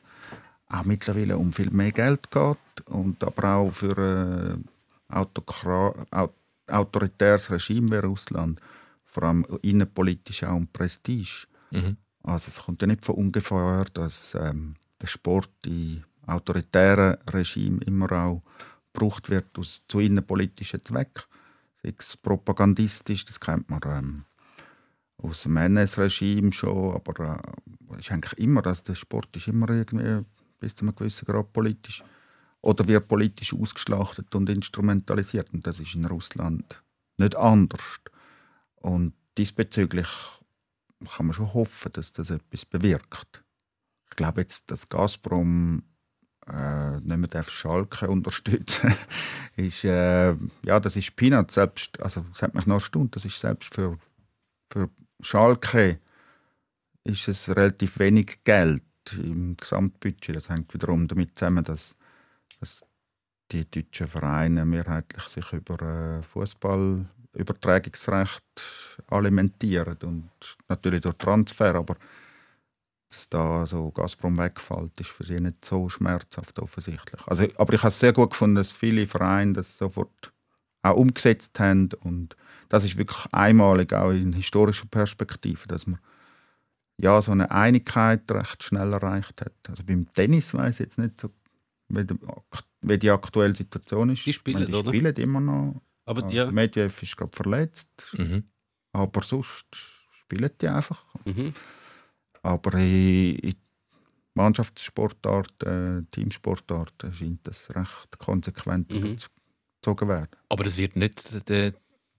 auch 0.68 0.86
mittlerweile 0.86 1.38
um 1.38 1.54
viel 1.54 1.70
mehr 1.70 1.92
Geld 1.92 2.32
geht 2.32 2.88
und 2.88 3.24
aber 3.24 3.56
auch 3.56 3.72
für 3.72 3.98
ein 3.98 4.66
Autokra 5.10 5.94
au 6.12 6.30
autoritäres 6.68 7.52
Regime 7.52 7.90
wie 7.90 7.98
Russland, 7.98 8.62
vor 9.04 9.24
allem 9.24 9.46
innenpolitisch 9.62 10.44
auch 10.44 10.56
um 10.56 10.68
Prestige. 10.68 11.48
Mhm. 11.72 11.98
Also 12.24 12.48
es 12.48 12.64
kommt 12.64 12.82
ja 12.82 12.88
nicht 12.88 13.06
von 13.06 13.16
ungefähr, 13.16 13.86
dass 13.94 14.36
ähm, 14.36 14.76
der 15.02 15.08
Sport 15.08 15.50
in 15.66 16.04
autoritären 16.26 17.18
Regimen 17.30 17.82
immer 17.82 18.12
auch 18.12 18.42
gebraucht 18.94 19.30
wird 19.30 19.58
aus, 19.58 19.82
zu 19.88 20.00
innenpolitischen 20.00 20.84
Zwecken. 20.84 21.24
Sei 21.84 21.94
es 21.98 22.16
propagandistisch, 22.16 23.26
das 23.26 23.40
kennt 23.40 23.70
man 23.70 23.82
ähm, 23.86 24.26
aus 25.22 25.44
dem 25.44 25.58
NS-Regime 25.58 26.52
schon, 26.54 26.94
aber 26.94 27.42
äh, 27.90 28.00
ist 28.00 28.12
eigentlich 28.12 28.40
immer, 28.40 28.62
dass 28.62 28.84
der 28.84 28.96
Sport 28.96 29.36
ist 29.36 29.48
immer 29.48 29.70
irgendwie 29.70 30.26
bis 30.60 30.76
zu 30.76 30.86
einem 30.86 30.96
gewissen 30.96 31.26
Grad 31.26 31.52
politisch 31.54 32.04
oder 32.62 32.88
wird 32.88 33.08
politisch 33.08 33.54
ausgeschlachtet 33.54 34.34
und 34.36 34.50
instrumentalisiert 34.50 35.54
und 35.54 35.66
das 35.66 35.80
ist 35.80 35.96
in 35.96 36.06
Russland 36.06 36.84
nicht 37.18 37.36
anders. 37.36 38.00
Und 38.76 39.14
diesbezüglich 39.38 40.08
kann 41.16 41.28
man 41.28 41.34
schon 41.34 41.54
hoffen, 41.54 41.92
dass 41.94 42.14
das 42.14 42.30
etwas 42.30 42.66
bewirkt. 42.66 43.44
Ich 44.10 44.16
glaube 44.16 44.42
jetzt, 44.42 44.70
dass 44.70 44.90
Gazprom 44.90 45.84
äh, 46.48 47.00
nicht 47.00 47.18
mehr 47.18 47.28
darf 47.28 47.50
Schalke 47.50 48.08
unterstützen 48.10 48.96
ist 49.56 49.84
äh, 49.86 50.36
ja 50.66 50.80
das 50.80 50.96
ist 50.96 51.16
Peanuts 51.16 51.54
selbst 51.54 52.00
also 52.02 52.22
das 52.30 52.42
hat 52.42 52.56
mich 52.56 52.66
noch 52.66 52.76
erstaunt 52.76 53.16
das 53.16 53.26
ist 53.26 53.40
selbst 53.40 53.74
für 53.74 53.98
für 54.72 54.90
Schalke 55.22 56.00
ist 57.04 57.28
es 57.28 57.50
relativ 57.50 58.00
wenig 58.00 58.44
Geld 58.44 58.84
im 59.14 59.58
Gesamtbudget 59.58 60.36
das 60.36 60.50
hängt 60.50 60.74
wiederum 60.74 61.08
damit 61.08 61.38
zusammen 61.38 61.64
dass, 61.64 61.96
dass 62.60 62.84
die 63.52 63.70
deutschen 63.70 64.08
Vereine 64.08 64.66
mehrheitlich 64.66 65.24
sich 65.24 65.52
über 65.54 65.82
äh, 65.82 66.24
Fußball 66.24 67.06
Übertragungsrecht 67.34 68.44
alimentieren 69.08 69.98
und 70.04 70.30
natürlich 70.68 71.02
durch 71.02 71.16
Transfer, 71.16 71.76
aber 71.76 71.96
dass 73.10 73.28
da 73.30 73.66
so 73.66 73.92
Gazprom 73.92 74.38
wegfällt, 74.38 75.00
ist 75.00 75.10
für 75.10 75.26
sie 75.26 75.40
nicht 75.40 75.64
so 75.64 75.90
schmerzhaft 75.90 76.60
offensichtlich. 76.60 77.22
Also, 77.28 77.46
aber 77.58 77.74
ich 77.74 77.80
habe 77.80 77.90
es 77.90 78.00
sehr 78.00 78.14
gut 78.14 78.32
gefunden, 78.32 78.56
dass 78.56 78.72
viele 78.72 79.06
Vereine 79.06 79.54
das 79.54 79.78
sofort 79.78 80.34
auch 80.82 80.96
umgesetzt 80.96 81.60
haben 81.60 81.90
und 82.02 82.36
das 82.72 82.86
ist 82.86 82.96
wirklich 82.98 83.26
einmalig 83.34 83.92
auch 83.92 84.12
in 84.12 84.32
historischer 84.32 84.86
Perspektive, 84.88 85.68
dass 85.68 85.86
man 85.88 86.00
ja 86.98 87.22
so 87.22 87.34
eine 87.34 87.52
Einigkeit 87.52 88.32
recht 88.32 88.64
schnell 88.64 88.94
erreicht 88.94 89.42
hat. 89.42 89.54
Also 89.68 89.84
beim 89.84 90.10
Tennis 90.14 90.54
weiß 90.54 90.76
ich 90.76 90.86
jetzt 90.86 90.98
nicht 90.98 91.20
so, 91.20 91.32
wie 91.90 92.98
die, 92.98 93.10
aktuelle 93.12 93.54
Situation 93.56 94.12
ist. 94.12 94.26
Die 94.26 94.32
spielen, 94.32 94.60
meine, 94.60 94.68
die 94.68 94.74
oder? 94.74 94.90
spielen 94.90 95.16
immer 95.18 95.42
noch. 95.42 95.82
Aber 96.06 96.30
Ja. 96.32 96.46
ja, 96.46 96.52
Medvedev 96.52 97.04
ist 97.04 97.18
gerade 97.18 97.36
verletzt, 97.36 97.90
Mhm. 98.18 98.46
aber 98.94 99.22
sonst 99.24 99.68
spielen 100.22 100.50
die 100.62 100.68
einfach. 100.70 101.04
mhm. 101.26 101.54
Aber 102.42 102.74
in, 102.80 103.36
in 103.36 103.56
Mannschaftssportarten, 104.34 106.08
Teamsportarten 106.12 107.14
scheint 107.14 107.46
das 107.46 107.70
recht 107.76 108.18
konsequent 108.18 108.90
Mhm. 108.94 109.18
durchgezogen 109.82 110.08
werden. 110.08 110.30
Aber 110.48 110.66
es 110.66 110.78
wird 110.78 110.96
nicht 110.96 111.50
die, 111.50 111.72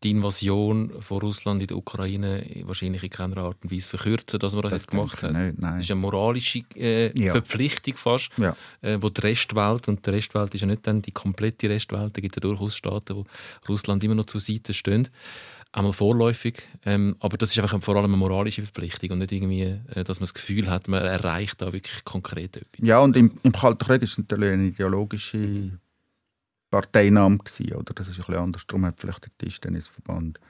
die 0.02 0.10
Invasion 0.10 0.90
von 1.00 1.18
Russland 1.20 1.60
in 1.62 1.68
der 1.68 1.76
Ukraine 1.76 2.44
wahrscheinlich 2.64 3.02
in 3.04 3.10
keiner 3.10 3.36
Art 3.38 3.56
und 3.62 3.70
Weise 3.72 3.88
verkürzen, 3.88 4.38
dass 4.38 4.52
man 4.54 4.62
das, 4.62 4.72
jetzt 4.72 4.90
gemacht 4.90 5.22
hat. 5.22 5.30
ich 5.30 5.36
Nicht, 5.36 5.58
nein. 5.60 5.74
Das 5.76 5.84
ist 5.84 5.90
eine 5.90 6.00
moralische 6.00 6.62
äh, 6.76 7.12
Ja. 7.18 7.32
Verpflichtung 7.32 7.94
fast, 7.94 8.30
Ja. 8.38 8.56
äh, 8.80 8.98
wo 9.00 9.08
die 9.08 9.20
Restwelt, 9.20 9.88
und 9.88 10.04
die 10.06 10.10
Restwelt 10.10 10.54
ist 10.54 10.60
ja 10.62 10.66
nicht 10.66 10.86
dann 10.86 11.02
die 11.02 11.12
komplette 11.12 11.68
Restwelt, 11.70 12.16
da 12.16 12.20
gibt 12.20 12.36
es 12.36 12.42
ja 12.42 12.48
durchaus 12.48 12.76
Staaten, 12.76 13.16
wo 13.16 13.24
Russland 13.68 14.02
immer 14.04 14.14
noch 14.14 14.26
zur 14.26 14.40
Seite 14.40 14.74
stehen, 14.74 15.08
einmal 15.74 15.92
vorläufig, 15.94 16.68
ähm, 16.84 17.16
aber 17.20 17.38
das 17.38 17.50
ist 17.52 17.58
einfach 17.60 17.82
vor 17.82 17.96
allem 17.96 18.04
eine 18.06 18.16
moralische 18.18 18.62
Verpflichtung 18.62 19.12
und 19.12 19.18
nicht 19.20 19.32
irgendwie, 19.32 19.78
äh, 19.94 20.04
dass 20.04 20.20
man 20.20 20.24
das 20.24 20.34
Gefühl 20.34 20.68
hat, 20.68 20.86
man 20.88 21.02
erreicht 21.02 21.62
da 21.62 21.72
wirklich 21.72 22.04
konkret 22.04 22.56
etwas. 22.56 22.86
Ja, 22.86 22.98
und 22.98 23.16
im, 23.16 23.38
im 23.42 23.52
Kalten 23.52 23.78
Krieg 23.86 24.02
ist 24.02 24.12
es 24.12 24.18
natürlich 24.18 24.52
eine 24.52 24.66
ideologische 24.66 25.70
Parteinahme 26.72 27.38
gewesen, 27.38 27.74
oder? 27.74 27.92
Das 27.94 28.08
ist 28.08 28.14
ein 28.14 28.24
bisschen 28.24 28.42
anders. 28.42 28.66
Darum 28.66 28.86
hat 28.86 28.98
vielleicht 28.98 29.24
der 29.24 29.38
Tischtennisverband 29.38 30.40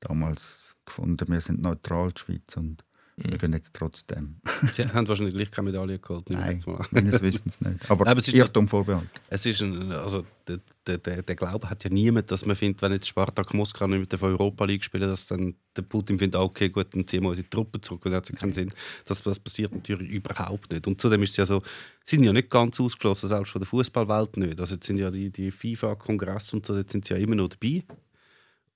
damals 0.00 0.76
gefunden, 0.84 1.28
wir 1.28 1.40
sind 1.40 1.62
neutral, 1.62 2.12
die 2.12 2.20
Schweiz, 2.20 2.56
und 2.56 2.84
wir 3.24 3.38
gehen 3.38 3.52
jetzt 3.52 3.74
trotzdem. 3.74 4.36
Sie 4.72 4.82
haben 4.82 5.08
wahrscheinlich 5.08 5.34
gleich 5.34 5.50
keine 5.50 5.70
Medaille 5.70 5.98
geholt. 5.98 6.30
Nein, 6.30 6.62
meines 6.90 7.20
Wissens 7.20 7.60
nicht. 7.60 7.90
Aber, 7.90 8.06
Aber 8.06 8.20
es 8.20 8.28
ist 8.28 8.34
Irrtum 8.34 8.68
vorbehalten. 8.68 9.10
Es 9.28 9.44
ist 9.44 9.60
ein, 9.60 9.90
also 9.92 10.24
der, 10.46 10.60
der, 10.86 10.98
der, 10.98 11.22
der 11.22 11.36
Glaube 11.36 11.68
hat 11.68 11.84
ja 11.84 11.90
niemand, 11.90 12.30
dass 12.30 12.46
man 12.46 12.56
findet, 12.56 12.80
wenn 12.82 12.92
jetzt 12.92 13.08
Spartak 13.08 13.52
Moskau 13.54 13.86
nicht 13.86 14.00
mit 14.00 14.12
der 14.12 14.22
Europa 14.22 14.64
League 14.64 14.84
spielen, 14.84 15.08
dass 15.08 15.26
dann 15.26 15.54
der 15.76 15.82
Putin 15.82 16.18
findet, 16.18 16.40
okay, 16.40 16.68
gut, 16.68 16.94
dann 16.94 17.06
ziehen 17.06 17.22
wir 17.22 17.30
unsere 17.30 17.48
Truppen 17.48 17.82
zurück. 17.82 18.06
Und 18.06 18.12
das 18.12 18.28
hat 18.28 18.36
keinen 18.36 18.52
Sinn. 18.52 18.72
Das, 19.04 19.22
das 19.22 19.38
passiert 19.38 19.72
natürlich 19.72 20.10
überhaupt 20.10 20.70
nicht. 20.72 20.86
Und 20.86 21.00
zudem 21.00 21.22
ist 21.22 21.30
es 21.30 21.36
ja 21.38 21.46
so, 21.46 21.62
sie 22.04 22.16
sind 22.16 22.24
ja 22.24 22.32
nicht 22.32 22.50
ganz 22.50 22.78
ausgeschlossen, 22.80 23.28
selbst 23.28 23.50
von 23.50 23.60
der 23.60 23.66
Fußballwelt 23.66 24.36
nicht. 24.36 24.60
Also 24.60 24.74
jetzt 24.74 24.86
sind 24.86 24.98
ja 24.98 25.10
die, 25.10 25.30
die 25.30 25.50
FIFA-Kongresse 25.50 26.56
und 26.56 26.66
so, 26.66 26.76
jetzt 26.76 26.92
sind 26.92 27.04
sie 27.04 27.14
ja 27.14 27.20
immer 27.20 27.34
noch 27.34 27.48
dabei. 27.48 27.84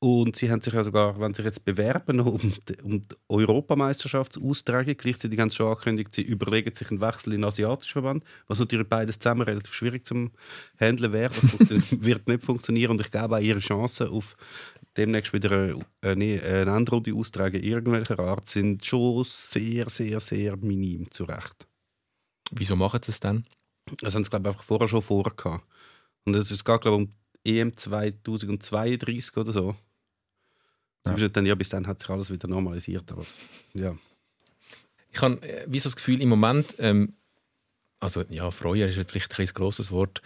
Und 0.03 0.35
sie 0.35 0.51
haben 0.51 0.61
sich 0.61 0.73
ja 0.73 0.83
sogar, 0.83 1.21
wenn 1.21 1.33
sie 1.33 1.43
sich 1.43 1.45
jetzt 1.45 1.65
bewerben 1.65 2.19
um 2.19 2.41
die, 2.69 2.83
um 2.83 3.03
die 3.03 3.17
Europameisterschaftsaustragung, 3.29 4.97
gleichzeitig 4.97 5.39
haben 5.39 5.51
sie 5.51 5.59
schon 5.59 5.69
angekündigt, 5.69 6.13
sie 6.17 6.23
überlegen 6.23 6.75
sich 6.75 6.91
einen 6.91 7.01
Wechsel 7.01 7.35
in 7.35 7.43
den 7.43 7.45
asiatischen 7.49 7.93
Verband, 7.93 8.25
was 8.49 8.59
natürlich 8.59 8.89
beides 8.89 9.21
zusammen 9.21 9.43
relativ 9.43 9.73
schwierig 9.73 10.05
zum 10.05 10.33
Handeln 10.81 11.13
wäre. 11.13 11.33
Das 11.61 12.03
wird 12.03 12.27
nicht 12.27 12.43
funktionieren 12.43 12.91
und 12.91 13.01
ich 13.01 13.13
glaube 13.13 13.37
auch 13.37 13.41
ihre 13.41 13.61
Chancen 13.61 14.09
auf 14.09 14.35
demnächst 14.97 15.33
wieder 15.33 15.53
eine, 15.53 15.87
eine, 16.01 16.43
eine 16.43 16.77
Endrunde 16.77 17.15
austragen 17.15 17.63
irgendwelcher 17.63 18.19
Art 18.19 18.49
sind 18.49 18.85
schon 18.85 19.23
sehr, 19.23 19.89
sehr, 19.89 20.19
sehr 20.19 20.57
minim 20.57 21.13
zu 21.13 21.23
Recht. 21.23 21.69
Wieso 22.51 22.75
machen 22.75 23.01
sie 23.05 23.13
es 23.13 23.21
dann? 23.21 23.47
Das 24.01 24.17
haben 24.17 24.25
sie, 24.25 24.31
glaube 24.31 24.49
ich, 24.49 24.55
einfach 24.55 24.65
vorher 24.65 24.89
schon 24.89 25.01
vorgehabt. 25.01 25.65
Und 26.25 26.35
es 26.35 26.49
geht, 26.49 26.81
glaube 26.81 26.89
ich, 26.89 27.09
um 27.09 27.15
EM 27.45 27.77
2032 27.77 29.37
oder 29.37 29.53
so. 29.53 29.77
Ja. 31.07 31.29
Dann, 31.29 31.47
ja, 31.47 31.55
bis 31.55 31.69
dann 31.69 31.87
hat 31.87 32.01
sich 32.01 32.11
alles 32.11 32.31
wieder 32.31 32.49
normalisiert. 32.49 33.11
Aber, 33.13 33.25
ja. 33.75 33.97
Ich 35.11 35.21
habe 35.21 35.43
äh, 35.43 35.67
wie 35.69 35.79
so 35.79 35.89
das 35.89 35.97
Gefühl, 35.97 36.21
im 36.21 36.29
Moment, 36.29 36.77
ähm, 36.79 37.15
also 38.01 38.25
ja, 38.31 38.51
freuen 38.51 38.89
ist 38.89 38.95
vielleicht 38.95 39.39
ein, 39.39 39.47
ein 39.47 39.53
grosses 39.55 39.91
Wort, 39.93 40.23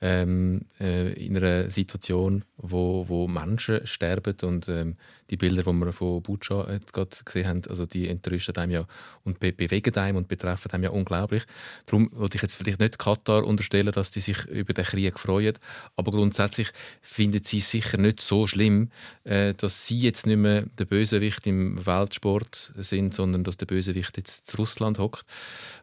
ähm, 0.00 0.62
äh, 0.80 1.12
in 1.12 1.36
einer 1.36 1.70
Situation, 1.70 2.44
wo, 2.56 3.08
wo 3.08 3.28
Menschen 3.28 3.86
sterben 3.86 4.36
und 4.42 4.68
ähm, 4.68 4.96
die 5.30 5.36
Bilder, 5.36 5.62
die 5.62 5.72
wir 5.72 5.92
von 5.92 6.22
Butscha 6.22 6.68
äh, 6.68 6.80
gesehen 7.24 7.46
haben, 7.46 7.62
also 7.68 7.86
die 7.86 8.08
entrüsten 8.08 8.56
einem 8.56 8.72
ja 8.72 8.86
und 9.24 9.38
be 9.38 9.52
bewegen 9.52 9.96
einem 9.96 10.16
und 10.16 10.28
betreffen 10.28 10.70
einem 10.72 10.84
ja 10.84 10.90
unglaublich. 10.90 11.44
Darum 11.86 12.10
würde 12.12 12.36
ich 12.36 12.42
jetzt 12.42 12.56
vielleicht 12.56 12.80
nicht 12.80 12.98
Katar 12.98 13.44
unterstellen, 13.44 13.92
dass 13.92 14.10
die 14.10 14.20
sich 14.20 14.44
über 14.46 14.72
den 14.72 14.84
Krieg 14.84 15.18
freuen, 15.18 15.54
aber 15.96 16.10
grundsätzlich 16.10 16.70
finden 17.02 17.44
sie 17.44 17.58
es 17.58 17.70
sicher 17.70 17.98
nicht 17.98 18.20
so 18.20 18.46
schlimm, 18.46 18.90
äh, 19.24 19.54
dass 19.54 19.86
sie 19.86 20.00
jetzt 20.00 20.26
nicht 20.26 20.38
mehr 20.38 20.62
der 20.78 20.84
Bösewicht 20.84 21.46
im 21.46 21.84
Weltsport 21.86 22.72
sind, 22.76 23.14
sondern 23.14 23.44
dass 23.44 23.56
der 23.56 23.66
Bösewicht 23.66 24.16
jetzt 24.16 24.48
zu 24.48 24.56
Russland 24.56 24.98
hockt, 24.98 25.24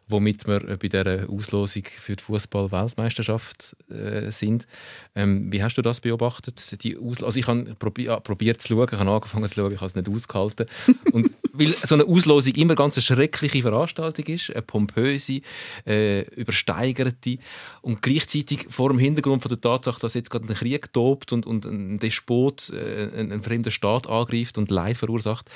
womit 0.08 0.46
wir 0.46 0.68
äh, 0.68 0.76
bei 0.76 0.88
dieser 0.88 1.28
Auslosung 1.30 1.84
für 1.84 2.16
die 2.16 2.24
Fußball-Weltmeisterschaft 2.24 3.76
äh, 3.90 4.30
sind. 4.30 4.66
Ähm, 5.14 5.52
wie 5.52 5.62
hast 5.62 5.76
du 5.76 5.82
das 5.82 6.00
beobachtet? 6.00 6.82
Die 6.82 6.96
also 6.98 7.38
ich 7.38 7.46
habe 7.46 7.74
probi 7.78 8.04
ja, 8.04 8.20
probiert 8.20 8.60
zu 8.62 8.68
schauen, 8.68 8.88
ich 8.90 8.98
habe 8.98 9.10
angefangen 9.10 9.37
zu 9.46 9.54
schauen, 9.54 9.72
ich 9.72 9.78
habe 9.78 9.86
es 9.86 9.94
nicht 9.94 10.08
ausgehalten. 10.08 10.66
Und 11.12 11.30
weil 11.52 11.74
so 11.84 11.94
eine 11.94 12.04
Auslosung 12.04 12.54
immer 12.54 12.74
ganz 12.74 12.96
eine 12.96 13.02
schreckliche 13.02 13.62
Veranstaltung 13.62 14.24
ist, 14.26 14.50
eine 14.50 14.62
pompöse, 14.62 15.40
äh, 15.86 16.22
übersteigerte 16.34 17.38
und 17.82 18.02
gleichzeitig 18.02 18.66
vor 18.70 18.90
dem 18.90 18.98
Hintergrund 18.98 19.42
von 19.42 19.48
der 19.48 19.60
Tatsache, 19.60 20.00
dass 20.00 20.14
jetzt 20.14 20.30
gerade 20.30 20.46
ein 20.48 20.54
Krieg 20.54 20.92
tobt 20.92 21.32
und, 21.32 21.46
und 21.46 21.64
ein 21.64 21.98
Despot 21.98 22.70
äh, 22.70 23.10
einen, 23.14 23.32
einen 23.32 23.42
fremden 23.42 23.70
Staat 23.70 24.08
angreift 24.08 24.58
und 24.58 24.70
Leid 24.70 24.96
verursacht, 24.96 25.50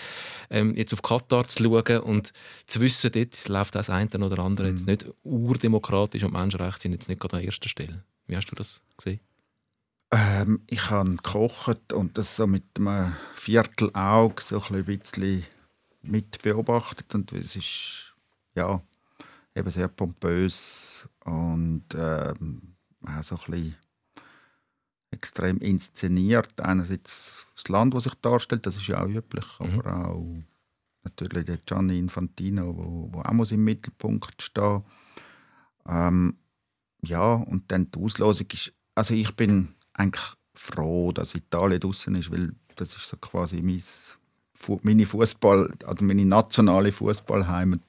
ähm, 0.51 0.75
jetzt 0.77 0.93
auf 0.93 1.03
Katar 1.03 1.49
zu 1.49 1.63
schauen 1.65 2.01
und 2.01 2.33
zu 2.67 2.81
wissen, 2.81 3.11
dort 3.13 3.49
läuft 3.49 3.75
das 3.75 3.91
eine 3.91 4.09
oder 4.13 4.39
andere 4.41 4.69
jetzt 4.71 4.87
nicht 4.87 5.07
urdemokratisch 5.23 6.23
und 6.25 6.33
Menschenrechte 6.33 6.83
sind 6.83 6.93
jetzt 6.93 7.09
nicht 7.09 7.21
gerade 7.21 7.39
an 7.39 7.43
erster 7.43 7.69
Stelle. 7.69 8.05
Wie 8.27 8.37
hast 8.37 8.51
du 8.51 8.55
das 8.55 8.83
gesehen? 8.97 9.21
Ähm, 10.13 10.61
ich 10.67 10.91
habe 10.91 11.17
gekocht 11.17 11.93
und 11.95 12.19
das 12.19 12.37
so 12.37 12.47
mit 12.47 12.65
einem 12.79 13.15
Viertelauge 13.35 14.43
so 14.43 14.63
ein 14.63 14.85
bisschen 14.85 15.45
mit 16.03 16.43
beobachtet 16.43 17.15
und 17.15 17.33
es 17.33 17.57
ist 17.57 18.15
ja 18.55 18.83
eben 19.55 19.71
sehr 19.71 19.89
pompös 19.89 21.09
und 21.25 21.85
ähm, 21.95 22.75
auch 23.07 23.23
so 23.23 23.37
ein 23.37 23.51
bisschen 23.51 23.77
extrem 25.11 25.59
inszeniert. 25.59 26.61
Einerseits 26.61 27.47
das 27.55 27.69
Land, 27.69 27.95
das 27.95 28.05
sich 28.05 28.15
darstellt, 28.17 28.67
das 28.67 28.77
ist 28.77 28.89
ja 28.89 29.03
auch 29.03 29.09
üblich, 29.09 29.47
Mhm. 29.61 29.81
aber 29.81 30.09
auch 30.09 30.37
natürlich 31.05 31.47
der 31.47 31.59
Gianni 31.59 31.99
Infantino, 31.99 32.77
wo, 32.77 33.09
wo 33.13 33.21
auch 33.21 33.33
muss 33.33 33.53
im 33.53 33.65
Mittelpunkt 33.65 34.43
stehen. 34.43 34.83
Ähm, 35.87 36.37
ja, 37.03 37.35
und 37.35 37.71
dann 37.73 37.91
die 37.91 37.99
Auslosung 37.99 38.47
ist, 38.53 38.73
also 38.95 39.15
ich 39.15 39.35
bin 39.35 39.75
eigentlich 40.03 40.25
froh, 40.55 41.13
dass 41.13 41.35
Italien 41.35 41.81
draußen 41.81 42.15
ist, 42.17 42.31
weil 42.31 42.53
das 42.77 42.95
ist 42.95 43.09
so 43.09 43.17
quasi 43.17 43.63
mein, 43.63 43.83
meine 44.83 45.07
Fußball, 45.07 45.73
also 45.87 46.05
meine 46.05 46.25
nationale 46.25 46.93
Fußballheimat. 46.93 47.81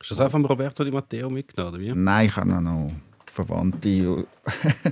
Hast 0.00 0.10
du 0.10 0.14
das 0.14 0.26
auch 0.26 0.30
von 0.30 0.44
Roberto 0.44 0.84
Di 0.84 0.90
Matteo 0.90 1.28
mitgenommen, 1.28 1.74
oder 1.74 1.82
wie? 1.82 1.92
Nein, 1.92 2.26
ich 2.26 2.36
habe 2.36 2.62
noch 2.62 2.92
Verwandte 3.26 4.26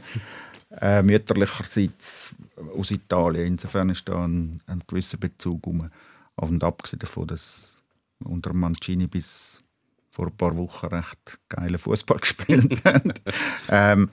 äh, 0.80 1.02
mütterlicherseits 1.02 2.34
aus 2.76 2.90
Italien. 2.90 3.46
Insofern 3.46 3.90
ist 3.90 4.08
da 4.08 4.24
ein, 4.24 4.60
ein 4.66 4.82
gewisser 4.86 5.18
Bezug 5.18 5.66
um. 5.66 5.88
Und 6.36 6.64
abgesehen 6.64 6.98
davon, 6.98 7.28
dass 7.28 7.82
unter 8.24 8.52
Mancini 8.52 9.06
bis 9.06 9.60
vor 10.10 10.26
ein 10.26 10.36
paar 10.36 10.56
Wochen 10.56 10.86
recht 10.86 11.38
geile 11.48 11.78
Fußball 11.78 12.18
gespielt 12.20 12.84
haben. 12.84 13.12
ähm, 13.68 14.10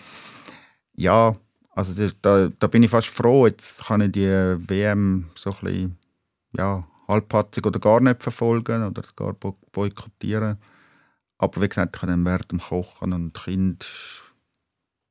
ja, 0.95 1.33
also 1.75 2.09
da, 2.21 2.49
da 2.59 2.67
bin 2.67 2.83
ich 2.83 2.91
fast 2.91 3.07
froh. 3.07 3.47
Jetzt 3.47 3.85
kann 3.85 4.01
ich 4.01 4.11
die 4.11 4.27
WM 4.27 5.29
so 5.35 5.51
ein 5.51 5.57
bisschen 5.61 5.97
ja, 6.55 6.87
halbpatzig 7.07 7.65
oder 7.65 7.79
gar 7.79 7.99
nicht 7.99 8.21
verfolgen 8.21 8.85
oder 8.85 9.01
gar 9.15 9.33
bo- 9.33 9.57
boykottieren. 9.71 10.57
Aber 11.37 11.61
wie 11.61 11.67
gesagt, 11.67 11.95
ich 11.95 12.01
habe 12.01 12.11
dann 12.11 12.25
während 12.25 12.51
dem 12.51 12.59
Kochen 12.59 13.13
und 13.13 13.33
Kind 13.33 13.85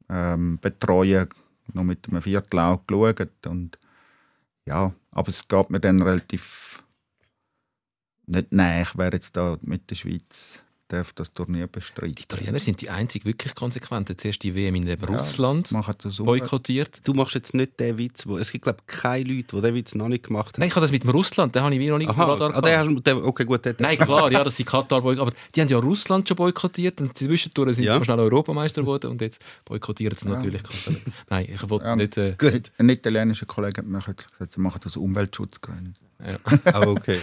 ähm, 0.09 0.59
betreuen 0.61 1.29
noch 1.73 1.85
mit 1.85 2.09
einem 2.09 2.23
Viertelauge 2.23 2.85
geschaut. 2.87 3.47
Und 3.47 3.79
ja, 4.67 4.93
aber 5.11 5.29
es 5.29 5.49
geht 5.49 5.71
mir 5.71 5.81
dann 5.81 6.01
relativ 6.03 6.85
nicht 8.27 8.53
näher, 8.53 8.87
wer 8.95 9.13
jetzt 9.13 9.37
da 9.37 9.59
mit 9.63 9.91
der 9.91 9.97
Schweiz 9.97 10.63
darf 10.93 11.13
das 11.13 11.33
Turnier 11.33 11.67
bestreiten. 11.67 12.15
Die 12.15 12.23
Italiener 12.23 12.61
sind 12.61 12.81
die 12.81 12.91
einzig 12.91 13.25
wirklich 13.25 13.55
konsequenten. 13.55 14.17
Zuerst 14.19 14.43
die 14.43 14.55
WM 14.55 14.75
in 14.75 14.89
Russland 15.05 15.67
so 15.67 16.11
super. 16.11 16.33
boykottiert. 16.33 17.01
Du 17.05 17.15
machst 17.15 17.35
jetzt 17.35 17.55
nicht 17.55 17.81
den 17.81 17.99
Witz, 17.99 18.27
wo 18.27 18.39
es 18.39 18.53
gibt 18.53 18.65
glaube 18.65 18.81
ich 18.81 18.87
keine 18.87 19.25
Leute, 19.25 19.57
die 19.57 19.63
den 19.63 19.75
Witz 19.75 19.95
noch 19.95 20.09
nicht 20.09 20.25
gemacht 20.25 20.55
haben. 20.55 20.61
Nein, 20.61 20.69
ich 20.69 20.75
habe 20.75 20.85
das 20.85 20.93
mit 20.93 21.03
dem 21.05 21.11
Russland, 21.11 21.55
den 21.55 21.63
habe 21.63 21.75
ich 21.75 21.81
wie 21.81 21.89
noch 21.89 21.99
nicht 21.99 22.11
Aha, 22.11 22.25
Radar 22.25 22.55
ah, 22.55 22.61
den 22.61 23.03
den, 23.03 23.17
okay 23.19 23.45
gut, 23.45 23.65
den, 23.65 23.77
Nein, 23.79 23.99
klar, 23.99 24.31
ja, 24.31 24.45
dass 24.45 24.57
sie 24.57 24.65
Katar 24.65 25.01
boykottiert. 25.01 25.29
Aber 25.29 25.51
die 25.55 25.61
haben 25.61 25.69
ja 25.69 25.79
Russland 25.79 26.29
schon 26.29 26.37
boykottiert 26.37 27.01
und 27.01 27.17
zwischendurch 27.17 27.77
sind 27.77 27.85
Ja. 27.85 27.99
sie 27.99 28.05
schnell 28.05 28.21
Europameister 28.21 28.83
geworden 28.83 29.11
und 29.13 29.21
jetzt 29.21 29.41
boykottieren 29.65 30.17
sie 30.17 30.29
natürlich 30.29 30.63
Katar. 30.63 30.95
Nein, 31.31 31.47
ich 31.49 31.71
wollte 31.71 31.85
Ja. 31.87 31.97
nicht... 31.97 32.17
Äh, 32.17 32.35
Gut. 32.39 32.71
Ein 32.79 32.89
italienischer 32.89 33.47
Kollege 33.47 33.79
hat 33.79 33.87
mir 33.87 34.01
kürzlich 34.01 34.31
gesagt, 34.31 34.53
sie 34.53 34.61
machen 34.61 34.81
das 34.83 34.93
aus 34.93 34.97
Umweltschutzgründen. 34.99 35.95
Ah, 36.65 36.81
okay. 36.87 37.19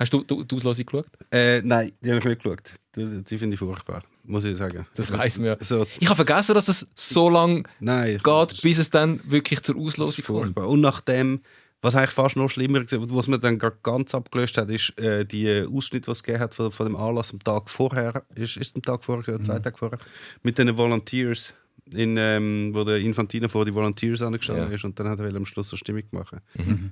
Hast 0.00 0.12
du 0.12 0.24
die 0.24 0.44
die 0.44 0.56
Auslosung 0.56 0.86
geschaut? 0.86 1.06
äh, 1.30 1.62
nein, 1.62 1.92
die 2.00 2.08
habe 2.10 2.18
ich 2.18 2.24
nicht 2.24 2.42
geschaut. 2.42 2.72
Die, 2.96 3.22
die 3.22 3.38
finde 3.38 3.54
ich 3.54 3.60
furchtbar, 3.60 4.02
muss 4.24 4.44
ich 4.44 4.56
sagen. 4.56 4.86
Das 4.96 5.12
weiss 5.12 5.38
man 5.38 5.46
ja. 5.48 5.56
So, 5.60 5.86
Ich 6.00 6.08
habe 6.08 6.16
vergessen, 6.16 6.54
dass 6.54 6.66
es 6.66 6.88
so 6.96 7.30
lange 7.30 7.62
nein. 7.78 8.18
geht, 8.22 8.62
bis 8.62 8.78
es 8.78 8.90
dann 8.90 9.20
wirklich 9.24 9.62
zur 9.62 9.76
Auslosung 9.76 10.24
kommt. 10.24 10.56
Und 10.56 10.80
nachdem, 10.80 11.40
was 11.82 11.94
eigentlich 11.94 12.10
fast 12.10 12.34
noch 12.36 12.50
schlimmer 12.50 12.80
war, 12.80 13.16
was 13.16 13.28
man 13.28 13.40
dann 13.40 13.58
ganz 13.58 14.12
abgelöst 14.14 14.58
hat, 14.58 14.70
ist 14.70 14.98
äh, 14.98 15.24
die 15.24 15.64
Ausschnitt, 15.72 16.06
die 16.06 16.10
es 16.10 16.22
gegeben 16.22 16.42
hat 16.42 16.52
von, 16.54 16.72
von 16.72 16.86
dem 16.86 16.96
Anlass 16.96 17.32
am 17.32 17.38
Tag 17.38 17.70
vorher, 17.70 18.24
ist, 18.34 18.56
ist 18.56 18.74
am 18.74 18.82
Tag 18.82 19.04
vorher, 19.04 19.34
oder 19.34 19.44
zwei 19.44 19.58
Tage 19.60 19.78
vorher, 19.78 19.98
mit 20.42 20.58
den 20.58 20.76
Volunteers, 20.76 21.54
in, 21.94 22.16
ähm, 22.18 22.70
wo 22.74 22.84
der 22.84 22.98
Infantino 22.98 23.48
vor 23.48 23.64
die 23.64 23.74
Volunteers 23.74 24.22
angestanden 24.22 24.68
Ja. 24.68 24.74
ist 24.74 24.84
und 24.84 24.98
dann 24.98 25.08
hat 25.08 25.20
er 25.20 25.34
am 25.34 25.44
Schluss 25.46 25.72
eine 25.72 25.78
Stimmung 25.78 26.02
gemacht. 26.10 26.34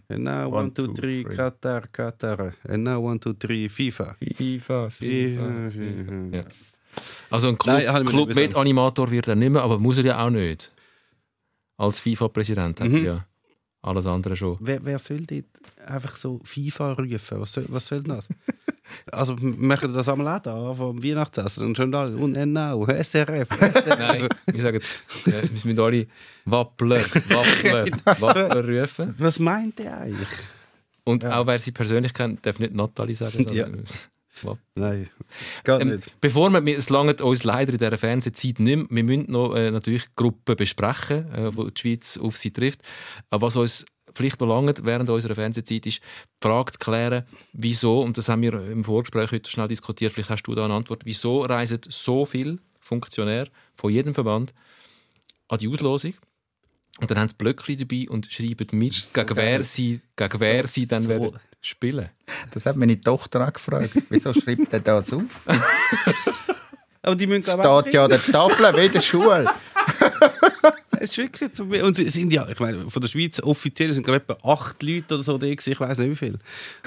And 0.08 0.24
now 0.24 0.46
one, 0.48 0.56
One, 0.64 0.74
two, 0.74 0.88
three, 0.88 1.22
three. 1.24 1.34
Qatar, 1.36 1.82
Qatar. 1.92 2.54
And 2.68 2.84
now 2.84 2.98
one, 3.04 3.18
two, 3.20 3.32
three, 3.34 3.68
FIFA. 3.68 4.14
FIFA, 4.14 4.90
FIFA, 4.90 5.70
FIFA. 5.70 6.36
Ja. 6.36 6.44
Also 7.30 7.48
ein 7.48 7.56
Nein, 7.66 7.80
Club, 7.86 7.98
nicht 7.98 8.08
Club 8.10 8.34
mit 8.34 8.56
Animator 8.56 9.10
wird 9.10 9.28
er 9.28 9.36
nicht 9.36 9.50
mehr, 9.50 9.62
aber 9.62 9.78
muss 9.78 9.98
er 9.98 10.04
ja 10.04 10.24
auch 10.26 10.30
nicht. 10.30 10.72
Als 11.76 12.00
FIFA-Präsident 12.00 12.80
hat 12.80 12.88
Mhm. 12.88 12.94
er 12.96 13.02
ja 13.02 13.26
alles 13.82 14.06
andere 14.06 14.34
schon. 14.36 14.56
Wer, 14.60 14.84
wer 14.84 14.98
soll 14.98 15.20
dort 15.20 15.44
einfach 15.86 16.16
so 16.16 16.40
FIFA 16.44 16.92
rufen? 16.94 17.40
Was 17.40 17.52
soll, 17.52 17.66
was 17.68 17.86
soll 17.86 18.02
das? 18.02 18.28
Also 19.10 19.36
machen 19.40 19.92
das 19.92 20.08
am 20.08 20.20
Laden 20.22 20.52
an, 20.52 20.74
vom 20.74 21.02
Weihnachtsessen 21.02 21.64
und 21.66 21.76
schon 21.76 21.92
da 21.92 22.04
und 22.06 22.34
genau, 22.34 22.84
SRF, 22.86 23.48
SRF. 23.48 23.98
Nein, 23.98 24.28
wir 24.46 24.62
sagen, 24.62 24.78
äh, 25.26 25.32
wir 25.42 25.50
müssen 25.50 25.80
alle 25.80 26.06
Wappler, 26.44 27.00
Wappler, 27.00 27.86
Wappler 28.20 28.68
rufen. 28.82 29.14
Was 29.18 29.38
meint 29.38 29.78
ihr 29.80 29.96
eigentlich? 29.96 30.28
Und 31.04 31.24
auch 31.24 31.46
wer 31.46 31.58
sie 31.58 31.72
persönlich 31.72 32.12
kennt, 32.12 32.44
darf 32.44 32.58
nicht 32.58 32.74
Nathalie 32.74 33.14
sagen. 33.14 33.46
Ja. 33.52 33.66
Wapp- 34.42 34.58
Nein, 34.76 35.08
gar 35.64 35.80
Ähm, 35.80 35.88
nicht. 35.96 36.12
bevor 36.20 36.50
wir, 36.50 36.78
es 36.78 36.90
langt 36.90 37.20
uns 37.20 37.42
leider 37.42 37.72
in 37.72 37.78
dieser 37.78 37.98
Fernsehzeit 37.98 38.60
nicht 38.60 38.76
mehr. 38.76 38.86
Wir 38.88 39.02
müssen 39.02 39.32
noch 39.32 39.54
äh, 39.56 39.70
natürlich 39.72 40.14
Gruppen 40.14 40.54
besprechen, 40.54 41.32
äh, 41.34 41.56
wo 41.56 41.64
die 41.64 41.80
Schweiz 41.80 42.16
auf 42.18 42.36
sie 42.36 42.52
trifft. 42.52 42.80
Aber 43.30 43.46
was 43.48 43.56
uns 43.56 43.84
vielleicht 44.18 44.40
noch 44.40 44.46
langt 44.48 44.84
während 44.84 45.08
unserer 45.08 45.34
Fernsehzeit 45.34 45.86
ist, 45.86 46.00
die 46.00 46.46
Frage 46.46 46.72
zu 46.72 46.78
klären, 46.78 47.24
wieso, 47.54 48.02
und 48.02 48.18
das 48.18 48.28
haben 48.28 48.42
wir 48.42 48.52
im 48.68 48.84
Vorgespräch 48.84 49.32
heute 49.32 49.50
schnell 49.50 49.68
diskutiert, 49.68 50.12
vielleicht 50.12 50.28
hast 50.30 50.42
du 50.42 50.54
da 50.54 50.66
eine 50.66 50.74
Antwort, 50.74 51.02
wieso 51.06 51.42
reisen 51.42 51.80
so 51.88 52.26
viele 52.26 52.58
Funktionäre 52.80 53.48
von 53.74 53.90
jedem 53.90 54.12
Verband 54.12 54.52
an 55.48 55.58
die 55.58 55.68
Auslosung? 55.68 56.14
Und 57.00 57.10
dann 57.10 57.18
haben 57.18 57.28
sie 57.28 57.36
Blöckchen 57.36 57.78
dabei 57.78 58.06
und 58.10 58.26
schreiben 58.30 58.66
mit, 58.72 59.10
gegen 59.14 59.36
wer 59.36 59.62
sie, 59.62 60.00
gegen 60.16 60.40
wer 60.40 60.66
sie 60.66 60.86
dann 60.86 61.02
so- 61.02 61.08
werden 61.08 61.38
spielen. 61.60 62.10
Das 62.52 62.66
hat 62.66 62.76
meine 62.76 63.00
Tochter 63.00 63.46
auch 63.46 63.52
gefragt. 63.52 63.90
Wieso 64.10 64.32
schreibt 64.34 64.72
er 64.72 64.80
das 64.80 65.12
auf? 65.12 65.46
Aber 67.02 67.16
die 67.16 67.26
müssen 67.26 67.50
Steht 67.50 67.92
ja 67.94 68.04
an 68.04 68.10
der 68.10 68.22
Tafel 68.22 68.76
wie 68.76 68.86
in 68.86 68.92
der 68.92 69.00
Schule. 69.00 69.48
Es 71.00 71.16
ist 71.16 71.18
wirklich. 71.18 71.82
Und 71.82 71.96
sie 71.96 72.08
sind 72.08 72.32
ja, 72.32 72.48
ich 72.48 72.58
meine, 72.58 72.90
von 72.90 73.00
der 73.00 73.08
Schweiz 73.08 73.40
offiziell 73.40 73.92
sind 73.92 74.04
glaube 74.04 74.18
etwa 74.18 74.36
acht 74.52 74.82
Leute 74.82 75.14
oder 75.14 75.22
so 75.22 75.38
da 75.38 75.46
gewesen, 75.46 75.72
ich 75.72 75.80
weiß 75.80 75.98
nicht 75.98 76.10
wie 76.10 76.16
viel. 76.16 76.38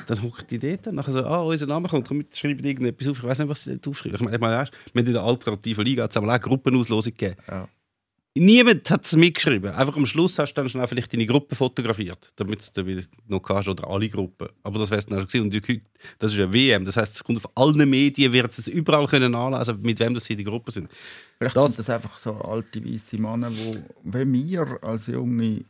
Dann 0.07 0.21
hockt 0.21 0.51
die 0.51 0.59
dort 0.59 0.87
und 0.87 0.95
nachher 0.95 1.11
so, 1.11 1.25
ah, 1.25 1.41
unser 1.41 1.67
Name 1.67 1.87
kommt, 1.87 2.07
komm, 2.07 2.17
mit, 2.17 2.35
schreiben 2.35 2.65
irgendetwas 2.65 3.07
auf, 3.07 3.17
ich 3.17 3.23
weiß 3.23 3.39
nicht, 3.39 3.49
was 3.49 3.63
sie 3.63 3.71
dort 3.71 3.87
aufschreiben. 3.87 4.15
Ich 4.15 4.21
meine, 4.21 4.35
ich 4.35 4.41
meine 4.41 4.57
weißt, 4.57 4.71
wir 4.93 4.99
haben 5.01 5.07
in 5.07 5.13
der 5.13 5.23
alternativen 5.23 5.85
Liga 5.85 6.09
aber 6.13 6.35
auch 6.35 6.39
Gruppenauslosung 6.39 7.13
gegeben. 7.13 7.35
Ja. 7.47 7.67
Niemand 8.37 8.89
hat 8.89 9.03
es 9.03 9.13
mitgeschrieben. 9.15 9.71
Einfach 9.73 9.97
am 9.97 10.05
Schluss 10.05 10.39
hast 10.39 10.53
du 10.53 10.61
dann 10.61 10.69
schnell 10.69 10.87
vielleicht 10.87 11.11
deine 11.11 11.25
Gruppe 11.25 11.53
fotografiert, 11.53 12.31
damit 12.37 12.61
es 12.61 12.71
dann 12.71 12.85
wieder 12.85 13.01
noch 13.27 13.41
kannst, 13.41 13.67
oder 13.67 13.85
alle 13.89 14.07
Gruppen. 14.07 14.47
Aber 14.63 14.79
das 14.79 14.89
wär's 14.89 15.05
dann 15.05 15.19
auch 15.21 15.29
schon 15.29 15.49
gewesen. 15.49 15.81
Und 15.81 15.81
das 16.19 16.31
ist 16.31 16.39
eine 16.39 16.53
WM, 16.53 16.85
das 16.85 16.95
heißt, 16.95 17.13
es 17.15 17.23
kommt 17.25 17.43
auf 17.45 17.51
allen 17.57 17.89
Medien, 17.89 18.31
wird 18.31 18.57
es 18.57 18.67
überall 18.69 19.05
können 19.07 19.35
anlesen, 19.35 19.81
mit 19.81 19.99
wem 19.99 20.13
das 20.13 20.23
sie 20.25 20.33
in 20.33 20.39
die 20.39 20.45
Gruppe 20.45 20.71
sind. 20.71 20.89
Vielleicht 21.37 21.57
Das- 21.57 21.75
sind 21.75 21.79
das 21.79 21.89
einfach 21.89 22.17
so 22.19 22.33
alte 22.35 22.81
weiße 22.85 23.17
Männer, 23.17 23.49
die 23.49 23.81
wie 24.03 24.33
wir 24.33 24.79
als 24.81 25.07
Junge 25.07 25.65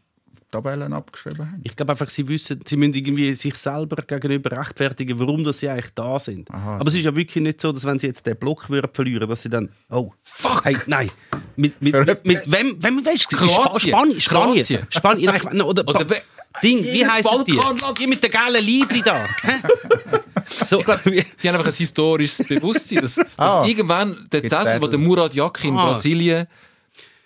Tabellen 0.52 0.92
abgeschrieben 0.94 1.40
haben. 1.52 1.62
Ich 1.64 1.76
glaube 1.76 1.94
einfach, 1.94 2.10
sie 2.10 2.28
wissen, 2.28 2.62
sie 2.68 2.76
müssen 2.78 2.94
irgendwie 2.94 3.34
sich 3.34 3.56
selber 3.56 3.96
gegenüber 4.04 4.52
rechtfertigen, 4.60 5.18
warum 5.20 5.44
dass 5.44 5.60
sie 5.60 5.70
eigentlich 5.70 5.94
da 5.96 6.20
sind. 6.20 6.52
Aha. 6.52 6.76
Aber 6.76 6.88
es 6.88 6.94
ist 6.94 7.04
ja 7.06 7.16
wirklich 7.16 7.42
nicht 7.42 7.62
so, 7.62 7.72
dass 7.72 7.86
wenn 7.86 7.98
sie 7.98 8.08
jetzt 8.08 8.26
den 8.28 8.36
Block 8.38 8.70
würden 8.70 8.90
verlieren, 8.94 9.28
dass 9.30 9.42
sie 9.44 9.50
dann, 9.50 9.70
oh, 9.90 10.12
fuck, 10.24 10.66
hey, 10.66 10.78
nein, 10.88 11.10
mit, 11.56 11.82
mit, 11.82 11.94
mit, 12.06 12.26
mit 12.26 12.52
wem, 12.52 12.76
wem 12.84 13.06
weißt 13.06 13.32
du? 13.32 13.38
Kroatien. 13.38 13.92
Spanien, 13.92 14.22
Spanien. 14.22 14.88
Spanien, 14.90 15.34
nein, 15.44 15.62
oder, 15.62 15.88
Oder 15.88 16.06
Ding, 16.62 16.84
wie 16.84 17.06
heisst 17.08 17.30
die? 17.48 17.58
Die 17.98 18.08
mit 18.08 18.22
den 18.22 18.30
gelben 18.30 18.66
Liebli 18.66 19.02
da. 19.02 19.26
so, 20.68 20.80
wie- 21.06 21.24
Die 21.42 21.48
haben 21.48 21.56
einfach 21.56 21.68
ein 21.72 21.74
historisches 21.74 22.46
Bewusstsein. 22.46 23.00
Dass, 23.02 23.16
dass 23.16 23.28
Ah. 23.38 23.66
irgendwann 23.66 24.28
der 24.32 24.44
Zettel, 24.44 24.82
wo 24.82 24.88
der 24.88 25.00
Murat 25.00 25.34
Yakin 25.34 25.70
in 25.74 25.80
Ah. 25.80 25.86
Brasilien, 25.88 26.48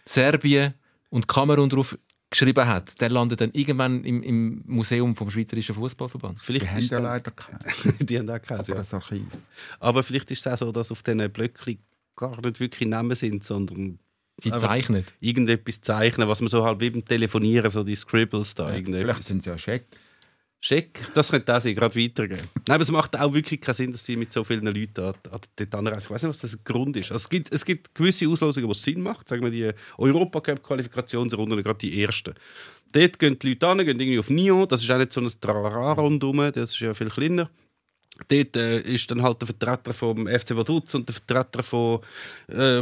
Serbien 0.05 0.73
und 1.09 1.28
Kamerun 1.28 1.69
drauf 1.69 1.97
geschrieben 2.40 2.68
hat, 2.68 3.00
der 3.02 3.10
landet 3.10 3.42
dann 3.42 3.52
irgendwann 3.54 4.04
im, 4.04 4.22
im 4.24 4.62
Museum 4.66 5.16
vom 5.16 5.30
Schweizerischen 5.30 5.76
Fußballverband. 5.76 6.40
Die 6.40 6.44
vielleicht 6.44 6.70
haben 6.70 6.80
ist 6.80 6.92
ja 6.92 7.00
leider 7.00 7.32
keine. 7.32 7.60
die 8.00 8.20
haben 8.20 8.30
auch 8.30 8.42
keinen, 8.42 8.60
Aber 8.60 8.70
ja. 8.70 8.76
das 8.76 8.94
Archiv. 8.94 9.24
Aber 9.80 10.04
vielleicht 10.04 10.32
ist 10.32 10.46
es 10.46 10.48
auch 10.54 10.58
so, 10.58 10.72
dass 10.72 10.92
auf 10.92 11.02
diesen 11.04 11.32
Blöcken 11.32 11.78
gar 12.16 12.40
nicht 12.42 12.60
wirklich 12.60 12.90
Namen 12.90 13.16
sind, 13.16 13.44
sondern 13.44 14.00
Die 14.44 14.52
zeichnet. 14.52 15.14
irgendetwas 15.20 15.82
zeichnen, 15.82 16.28
was 16.28 16.42
man 16.42 16.50
so 16.50 16.64
halt 16.64 16.80
wie 16.82 16.90
beim 16.90 17.06
Telefonieren, 17.06 17.70
so 17.70 17.84
die 17.84 17.96
Scribbles 17.96 18.54
da, 18.56 18.68
Vielleicht 18.68 18.88
irgendetwas. 18.88 19.26
sind 19.26 19.44
sie 19.44 19.50
ja 19.50 19.58
Scheck. 19.58 19.86
Schick, 20.66 20.99
das 21.13 21.30
könnte 21.30 21.55
auch 21.55 21.61
sein, 21.61 21.76
gerade 21.76 21.95
weitergehen. 21.95 22.41
Nein, 22.68 22.74
aber 22.74 22.82
es 22.82 22.89
macht 22.89 23.16
auch 23.16 23.32
wirklich 23.32 23.61
keinen 23.61 23.76
Sinn, 23.76 23.91
dass 23.91 24.03
die 24.03 24.18
mit 24.18 24.34
so 24.34 24.43
vielen 24.43 24.66
Leuten 24.66 24.99
an, 24.99 25.13
an 25.30 25.39
dort 25.55 25.76
anreisen. 25.76 26.07
Ich 26.07 26.09
weiß 26.09 26.24
nicht, 26.24 26.30
was 26.32 26.39
das 26.39 26.63
Grund 26.63 26.97
ist. 26.97 27.11
Also 27.11 27.22
es, 27.24 27.30
gibt, 27.30 27.53
es 27.53 27.63
gibt 27.63 27.93
gewisse 27.93 28.28
Auslosungen, 28.28 28.68
wo 28.68 28.72
es 28.72 28.82
Sinn 28.82 28.99
macht. 28.99 29.30
Sagen 29.30 29.43
wir 29.43 29.51
die 29.51 29.72
Europacup-Qualifikationsrunde, 29.99 31.61
gerade 31.61 31.78
die 31.78 32.01
ersten. 32.01 32.34
Dort 32.91 33.20
gehen 33.20 33.38
die 33.38 33.49
Leute 33.49 33.68
an, 33.68 33.78
gehen 33.78 33.99
irgendwie 33.99 34.18
auf 34.18 34.32
Nyon. 34.32 34.68
Das 34.68 34.82
ist 34.82 34.89
auch 34.89 34.97
nicht 34.97 35.13
so 35.13 35.22
ein 35.22 35.30
Trara 35.39 35.91
rundum, 35.91 36.38
das 36.38 36.72
ist 36.72 36.80
ja 36.80 36.95
viel 36.95 37.09
kleiner. 37.09 37.47
Dort 38.28 38.55
äh, 38.55 38.80
ist 38.80 39.11
dann 39.11 39.22
halt 39.22 39.41
der 39.41 39.47
Vertreter 39.49 39.93
vom 39.93 40.26
FC 40.26 40.55
Vaduz 40.55 40.95
und 40.95 41.07
der 41.07 41.13
Vertreter 41.13 41.61
von 41.61 41.99
äh, 42.47 42.80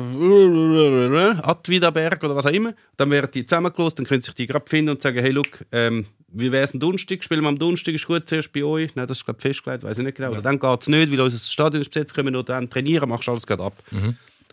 Adwidaberg 1.41 2.23
oder 2.23 2.38
was 2.38 2.45
auch 2.45 2.51
immer. 2.51 2.73
Dann 2.95 3.11
werden 3.11 3.29
die 3.34 3.45
zusammengelost, 3.45 3.99
dann 3.99 4.05
können 4.05 4.21
sich 4.21 4.36
die 4.36 4.45
gerade 4.45 4.69
finden 4.69 4.91
und 4.91 5.01
sagen, 5.01 5.19
hey, 5.19 5.31
look, 5.31 5.65
ähm, 5.73 6.05
wie 6.34 6.51
wäre 6.51 6.63
es 6.63 6.73
am 6.73 6.79
Donnerstag? 6.79 7.23
Spielen 7.23 7.41
wir 7.41 7.47
am 7.49 7.57
Donnerstag, 7.59 7.93
ist 7.93 8.05
gut, 8.07 8.27
zuerst 8.27 8.51
bei 8.51 8.63
euch. 8.63 8.93
Nein, 8.95 9.07
das 9.07 9.17
ist 9.19 9.25
glaube 9.25 9.39
festgelegt, 9.39 9.84
weiß 9.84 9.97
ich 9.99 10.03
nicht 10.03 10.17
genau. 10.17 10.31
Oder 10.31 10.41
dann 10.41 10.59
geht 10.59 10.81
es 10.81 10.88
nicht, 10.88 11.11
weil 11.11 11.21
unser 11.21 11.38
Stadion 11.38 11.81
ist 11.81 11.89
besetzt, 11.91 12.13
können 12.13 12.27
wir 12.27 12.31
nur 12.31 12.43
dann 12.43 12.69
trainieren, 12.69 13.07
machst 13.09 13.29
alles 13.29 13.45
gerade 13.47 13.63
ab. 13.63 13.73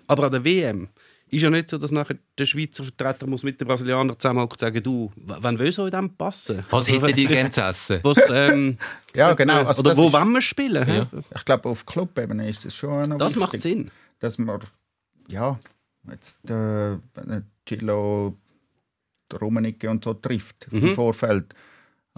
Aber 0.07 0.25
an 0.25 0.33
der 0.33 0.45
WM 0.45 0.89
ist 1.33 1.43
ja 1.43 1.51
nicht 1.51 1.71
so, 1.71 1.79
dass 1.79 1.93
nachher 1.93 2.17
der 2.37 2.45
Schweizer 2.45 2.83
Vertreter 2.83 3.25
muss 3.27 3.45
mit 3.45 3.61
den 3.61 3.69
Brasilianern 3.69 4.19
zusammenhocken 4.19 4.55
und 4.55 4.59
sagen, 4.59 4.83
du, 4.83 5.13
wann 5.17 5.57
willst 5.61 5.79
du 5.79 5.85
in 5.85 5.91
dem 5.93 6.11
passen? 6.17 6.65
Was 6.71 6.89
hättet 6.89 7.17
ihr 7.17 7.29
gerne 7.29 7.51
zu 7.51 7.61
essen? 7.63 8.01
Was, 8.03 8.19
ähm, 8.31 8.77
Ja, 9.15 9.33
genau. 9.35 9.65
Also 9.65 9.81
oder 9.83 9.97
wo 9.97 10.09
ist- 10.09 10.13
wollen 10.13 10.33
wir 10.33 10.43
spielen? 10.43 10.89
Ja. 10.89 11.07
Ich 11.37 11.45
glaube, 11.45 11.69
auf 11.69 11.87
Clubebene 11.87 12.49
ist 12.49 12.65
das 12.65 12.75
schon 12.75 13.09
noch 13.11 13.19
Das 13.19 13.35
wichtig, 13.37 13.41
macht 13.53 13.63
Sinn. 13.63 13.91
Dass 14.19 14.39
man, 14.39 14.59
ja, 15.29 15.59
jetzt, 16.11 16.45
äh, 16.51 16.97
wenn 17.15 17.31
ein 17.31 17.47
Gillo, 17.65 18.37
der 18.49 18.50
Rummenigge 19.39 19.91
und 19.91 20.05
so 20.05 20.15
trifft 20.15 20.69
im 20.71 20.93
Vorfeld. 20.95 21.55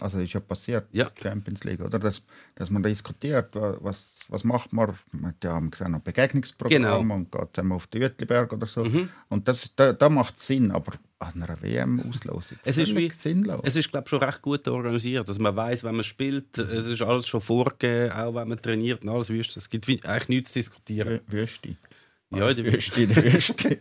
Also 0.00 0.20
ist 0.20 0.32
ja 0.32 0.40
passiert, 0.40 0.86
Ja. 0.92 1.10
Champions 1.22 1.64
League, 1.64 1.80
oder? 1.80 1.98
Dass, 1.98 2.24
dass 2.54 2.70
man 2.70 2.82
diskutiert, 2.82 3.54
wa- 3.54 3.76
was, 3.80 4.24
was 4.30 4.42
macht 4.42 4.72
man. 4.72 4.88
Hat 5.22 5.44
ja 5.44 5.58
gesehen, 5.60 5.92
noch 5.92 6.00
Begegnungsprogramm 6.00 6.82
Genau. 6.82 7.00
und 7.14 7.30
geht 7.30 7.48
zusammen 7.54 7.72
auf 7.72 7.86
den 7.88 8.02
Uetliberg 8.02 8.52
oder 8.54 8.66
so. 8.66 8.86
Und 9.28 9.46
das, 9.48 9.70
da, 9.76 9.92
da 9.92 10.08
macht 10.08 10.36
es 10.36 10.46
Sinn, 10.46 10.70
aber 10.70 10.94
an 11.18 11.42
einer 11.42 11.60
WM-Auslosung 11.60 12.56
Es 12.64 12.78
ist 12.78 12.96
wie- 12.96 13.10
sinnlos. 13.10 13.60
Es 13.64 13.76
ist, 13.76 13.90
glaube 13.92 14.08
schon 14.08 14.20
recht 14.22 14.40
gut 14.40 14.66
organisiert. 14.66 15.28
Dass 15.28 15.38
man 15.38 15.54
weiß, 15.54 15.84
wenn 15.84 15.94
man 15.94 16.04
spielt. 16.04 16.56
Es 16.56 16.86
ist 16.86 17.02
alles 17.02 17.26
schon 17.26 17.42
vorgegeben, 17.42 18.12
auch 18.12 18.34
wenn 18.34 18.48
man 18.48 18.60
trainiert 18.62 19.02
und 19.02 19.10
alles 19.10 19.28
wüsste. 19.28 19.58
Es 19.58 19.68
gibt 19.68 19.86
eigentlich 20.06 20.28
nichts 20.28 20.52
zu 20.52 20.58
diskutieren. 20.58 21.20
Wü- 21.28 21.32
Wüste. 21.32 21.76
Ja, 22.34 22.52
die 22.52 22.64
Wüste 22.64 23.02
in 23.02 23.14
der 23.14 23.32
Wüste. 23.32 23.76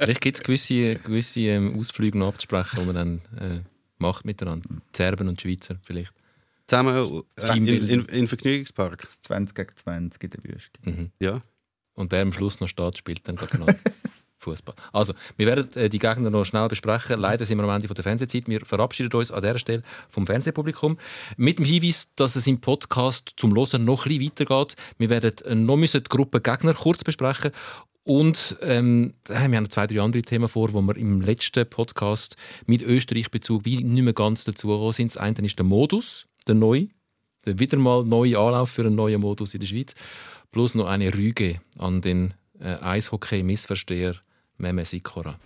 Vielleicht 0.00 0.20
gibt 0.20 0.38
es 0.38 0.42
gewisse, 0.42 0.96
gewisse 0.96 1.40
ähm, 1.40 1.78
Ausflüge 1.78 2.18
noch 2.18 2.28
abzusprechen, 2.28 2.80
die 2.80 2.86
man 2.86 2.94
dann 2.94 3.20
äh, 3.38 3.60
macht 3.98 4.24
miteinander. 4.24 4.68
Die 4.70 4.96
Serben 4.96 5.28
und 5.28 5.42
die 5.42 5.48
Schweizer 5.48 5.76
vielleicht. 5.82 6.12
Zusammen 6.66 7.24
äh, 7.36 7.56
in, 7.56 7.66
in, 7.66 8.04
in 8.06 8.28
Vergnügungspark. 8.28 9.08
20 9.22 9.54
gegen 9.54 9.76
20 9.76 10.22
in 10.22 10.30
der 10.30 10.44
Wüste. 10.44 11.10
Ja. 11.18 11.42
Und 11.94 12.12
wer 12.12 12.22
am 12.22 12.32
Schluss 12.32 12.60
noch 12.60 12.68
steht, 12.68 12.98
spielt 12.98 13.26
dann 13.26 13.36
gerade 13.36 13.52
genau 13.52 13.66
Fußball. 14.38 14.74
Also, 14.92 15.14
wir 15.36 15.46
werden 15.46 15.68
äh, 15.74 15.88
die 15.88 15.98
Gegner 15.98 16.30
noch 16.30 16.44
schnell 16.44 16.68
besprechen. 16.68 17.18
Leider 17.18 17.44
sind 17.44 17.58
wir 17.58 17.64
am 17.64 17.70
Ende 17.70 17.88
von 17.88 17.94
der 17.94 18.04
Fernsehzeit. 18.04 18.46
Wir 18.46 18.64
verabschieden 18.64 19.12
uns 19.12 19.32
an 19.32 19.42
dieser 19.42 19.58
Stelle 19.58 19.82
vom 20.08 20.26
Fernsehpublikum 20.26 20.96
mit 21.36 21.58
dem 21.58 21.64
Hinweis, 21.64 22.10
dass 22.14 22.36
es 22.36 22.46
im 22.46 22.60
Podcast 22.60 23.32
zum 23.36 23.54
Hören 23.56 23.84
noch 23.84 24.06
ein 24.06 24.16
bisschen 24.16 24.26
weitergeht. 24.26 24.76
Wir 24.98 25.10
werden 25.10 25.32
äh, 25.44 25.54
noch 25.54 25.76
müssen 25.76 26.02
die 26.02 26.08
Gruppe 26.08 26.40
Gegner 26.40 26.74
kurz 26.74 27.02
besprechen 27.04 27.50
und 28.08 28.56
ähm, 28.62 29.12
haben 29.28 29.52
wir 29.52 29.60
noch 29.60 29.68
zwei, 29.68 29.86
drei 29.86 30.00
andere 30.00 30.22
Themen 30.22 30.48
vor, 30.48 30.72
wo 30.72 30.80
wir 30.80 30.96
im 30.96 31.20
letzten 31.20 31.68
Podcast 31.68 32.36
mit 32.64 32.80
Österreich-Bezug 32.80 33.66
wie 33.66 33.84
nicht 33.84 34.02
mehr 34.02 34.14
ganz 34.14 34.44
dazu 34.44 34.68
gekommen 34.68 34.92
sind. 34.92 35.10
Das 35.10 35.18
eine 35.18 35.36
ist 35.44 35.58
der 35.58 35.66
Modus, 35.66 36.26
der 36.46 36.54
neue, 36.54 36.88
der 37.44 37.58
wieder 37.58 37.76
mal 37.76 38.04
neue 38.04 38.38
Anlauf 38.38 38.70
für 38.70 38.82
einen 38.82 38.94
neuen 38.94 39.20
Modus 39.20 39.52
in 39.52 39.60
der 39.60 39.66
Schweiz, 39.66 39.94
plus 40.50 40.74
noch 40.74 40.86
eine 40.86 41.12
Rüge 41.12 41.60
an 41.76 42.00
den 42.00 42.32
äh, 42.58 42.76
Eishockey-Missversteher 42.76 44.14
Meme 44.60 44.84
Sikora. 44.84 45.38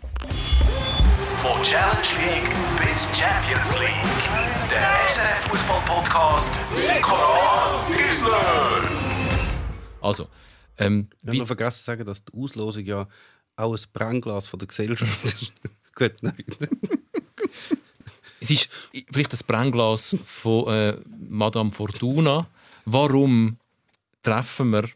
Von 1.42 1.62
Challenge 1.62 2.08
League 2.18 2.50
bis 2.78 3.04
Champions 3.14 3.70
League. 3.78 4.70
Der 4.70 5.06
SRF 5.06 5.50
Fußball 5.50 5.82
Podcast 5.84 6.48
Sikora 6.74 7.86
Gisler. 7.94 8.88
Also, 10.00 10.28
ähm, 10.78 11.08
Ich 11.20 11.28
habe 11.28 11.36
noch 11.38 11.46
vergessen 11.46 11.78
zu 11.78 11.84
sagen, 11.84 12.06
dass 12.06 12.24
die 12.24 12.32
Auslosung 12.34 12.84
ja 12.86 13.06
auch 13.56 13.74
ein 13.76 13.82
Brennglas 13.92 14.48
von 14.48 14.58
der 14.58 14.68
Gesellschaft 14.68 15.24
ist. 15.24 15.52
Gut, 15.94 16.14
nein. 16.22 16.44
es 18.40 18.50
ist 18.50 18.70
vielleicht 19.10 19.34
das 19.34 19.42
Brennglas 19.42 20.16
von 20.24 20.68
äh, 20.68 20.96
Madame 21.28 21.70
Fortuna. 21.70 22.46
Warum 22.86 23.58
treffen 24.22 24.70
wir 24.70 24.88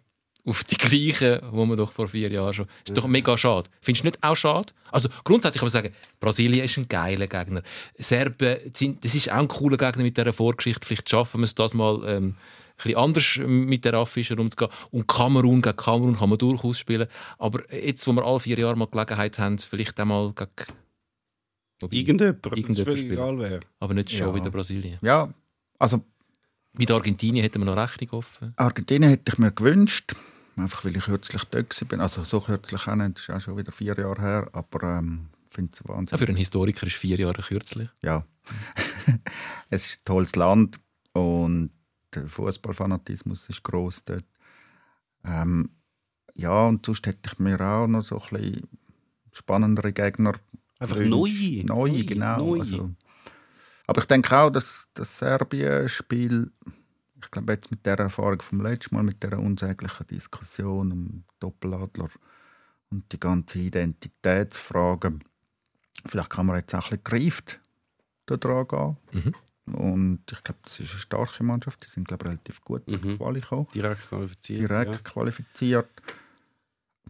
auf 0.47 0.64
die 0.64 0.76
gleichen, 0.76 1.40
wo 1.51 1.66
wir 1.66 1.76
doch 1.76 1.90
vor 1.92 2.09
vier 2.09 2.30
Jahren 2.30 2.55
schon. 2.55 2.66
Ist 2.86 2.97
doch 2.97 3.07
mega 3.09 3.36
schade. 3.36 3.68
Findest 3.82 4.05
du 4.05 4.09
nicht 4.09 4.22
auch 4.22 4.36
schade? 4.36 4.72
Also 4.92 5.09
grundsätzlich 5.24 5.61
kann 5.61 5.66
man 5.66 5.72
sagen, 5.72 5.92
Brasilien 6.20 6.64
ist 6.64 6.76
ein 6.78 6.88
geiler 6.88 7.26
Gegner. 7.26 7.62
Serben 7.99 8.59
sind, 8.72 9.05
das 9.05 9.14
ist 9.14 9.30
auch 9.30 9.38
ein 9.38 9.49
cooler 9.49 9.76
Gegner 9.76 10.03
mit 10.05 10.16
dieser 10.16 10.32
Vorgeschichte. 10.32 10.86
Vielleicht 10.86 11.11
schaffen 11.11 11.40
wir 11.40 11.44
es 11.47 11.55
das 11.57 11.74
mal 11.74 12.01
ähm, 12.07 12.36
bisschen 12.76 12.97
anders 12.97 13.38
mit 13.44 13.84
der 13.84 13.94
Raffischer 13.94 14.38
umzugehen. 14.38 14.70
Und 14.92 15.09
Kamerun 15.09 15.62
gegen 15.62 15.76
Kamerun 15.76 16.14
kann 16.16 16.28
man 16.28 16.38
durchaus 16.38 16.78
spielen. 16.78 17.09
Aber 17.38 17.62
jetzt, 17.74 18.07
wo 18.07 18.12
wir 18.12 18.24
alle 18.24 18.38
vier 18.40 18.59
Jahre 18.59 18.76
mal 18.76 18.86
Gelegenheit 18.86 19.38
haben, 19.38 19.59
vielleicht 19.59 19.99
einmal 19.99 20.32
gegen... 20.32 20.49
Wobei, 21.80 21.97
Irgendjemand, 21.97 22.47
das 22.47 22.53
Irgendjemand 22.57 22.99
spielen. 22.99 23.12
egal 23.12 23.38
wer. 23.38 23.61
Aber 23.80 23.94
nicht 23.94 24.11
schon 24.12 24.28
Ja. 24.28 24.34
wieder 24.34 24.51
Brasilien. 24.51 24.99
Ja, 25.03 25.28
also 25.78 26.03
Mit 26.78 26.90
Argentinien 26.90 27.42
hätten 27.42 27.59
wir 27.61 27.64
noch 27.66 27.76
Rechnung 27.76 28.11
offen. 28.11 28.53
Argentinien 28.57 29.11
hätte 29.11 29.32
ich 29.32 29.38
mir 29.38 29.51
gewünscht, 29.51 30.14
einfach 30.57 30.84
weil 30.84 30.96
ich 30.96 31.04
kürzlich 31.04 31.44
dort 31.44 31.88
bin. 31.88 32.00
Also 32.00 32.24
so 32.24 32.40
kürzlich 32.40 32.86
auch 32.86 32.94
nicht, 32.94 33.16
das 33.16 33.24
ist 33.24 33.30
auch 33.30 33.40
schon 33.40 33.57
wieder 33.57 33.72
vier 33.72 33.96
Jahre 33.96 34.20
her, 34.20 34.48
aber 34.52 34.98
ähm, 34.98 35.28
ich 35.46 35.52
finde 35.52 35.72
es 35.72 35.82
Auch 35.82 35.88
Wahnsinn. 35.90 36.18
für 36.18 36.28
einen 36.28 36.36
Historiker 36.36 36.86
ist 36.86 36.96
vier 36.96 37.18
Jahre 37.18 37.42
kürzlich. 37.42 37.88
Ja, 38.02 38.24
es 39.70 39.86
ist 39.86 40.00
ein 40.00 40.04
tolles 40.04 40.36
Land 40.36 40.78
und 41.12 41.70
der 42.14 42.28
Fußballfanatismus 42.28 43.48
ist 43.48 43.62
groß 43.62 44.04
dort. 44.04 44.24
Ähm, 45.24 45.70
ja, 46.34 46.66
und 46.66 46.84
sonst 46.84 47.07
hätte 47.07 47.30
ich 47.32 47.38
mir 47.38 47.61
auch 47.61 47.86
noch 47.86 48.02
so 48.02 48.20
ein 48.20 48.28
bisschen 48.30 48.68
spannendere 49.32 49.92
Gegner 49.92 50.34
Einfach 50.78 50.98
neue. 50.98 51.64
Neue, 51.64 52.04
genau. 52.04 52.38
Neue. 52.38 52.61
Also, 52.61 52.90
aber 53.86 54.00
ich 54.02 54.07
denke 54.07 54.36
auch, 54.36 54.50
dass 54.50 54.88
das 54.94 55.18
Serbien-Spiel, 55.18 56.50
ich 57.27 57.31
glaube 57.33 57.53
jetzt 57.53 57.70
mit 57.70 57.85
der 57.85 57.99
Erfahrung 57.99 58.41
vom 58.41 58.61
letzten 58.62 58.95
Mal, 58.95 59.03
mit 59.03 59.22
der 59.22 59.39
unsäglichen 59.39 60.07
Diskussion 60.07 60.93
um 60.93 61.24
Doppeladler 61.41 62.09
und 62.91 63.12
die 63.12 63.20
ganze 63.20 63.59
Identitätsfrage, 63.59 65.18
vielleicht 66.07 66.31
kann 66.31 66.47
man 66.47 66.57
jetzt 66.57 66.74
auch 66.74 66.91
ein 66.91 66.99
bisschen 66.99 67.05
gereift 67.05 67.61
da 68.27 68.37
dran 68.37 68.66
gehen. 68.68 68.97
Mhm. 69.12 69.35
Und 69.74 70.20
ich 70.31 70.43
glaube, 70.45 70.61
das 70.64 70.79
ist 70.81 70.93
eine 70.93 71.01
starke 71.01 71.43
Mannschaft. 71.43 71.85
Die 71.85 71.91
sind 71.91 72.07
glaube 72.07 72.24
ich, 72.24 72.31
relativ 72.31 72.61
gut 72.61 72.87
Mhm. 72.87 73.18
Quali 73.18 73.41
gekommen. 73.41 73.66
Direkt 73.74 74.09
qualifiziert. 74.09 74.61
Direkt 74.61 74.91
Ja. 74.93 74.99
qualifiziert. 74.99 75.89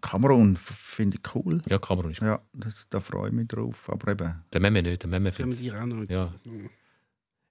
Kamerun 0.01 0.57
finde 0.57 1.19
ich 1.23 1.35
cool. 1.35 1.61
Ja, 1.69 1.79
Kamerun 1.79 2.11
ist... 2.12 2.21
Ja, 2.21 2.41
das, 2.55 2.89
da 2.89 3.01
freue 3.01 3.29
ich 3.29 3.35
mich 3.35 3.49
drauf. 3.49 3.91
Aber 3.91 4.11
eben, 4.12 4.43
Der 4.53 4.61
Memme 4.61 4.83
nicht, 4.83 5.03
der 5.03 5.09
Memme 5.11 5.33
find's- 5.33 5.62
Ja. 5.64 6.33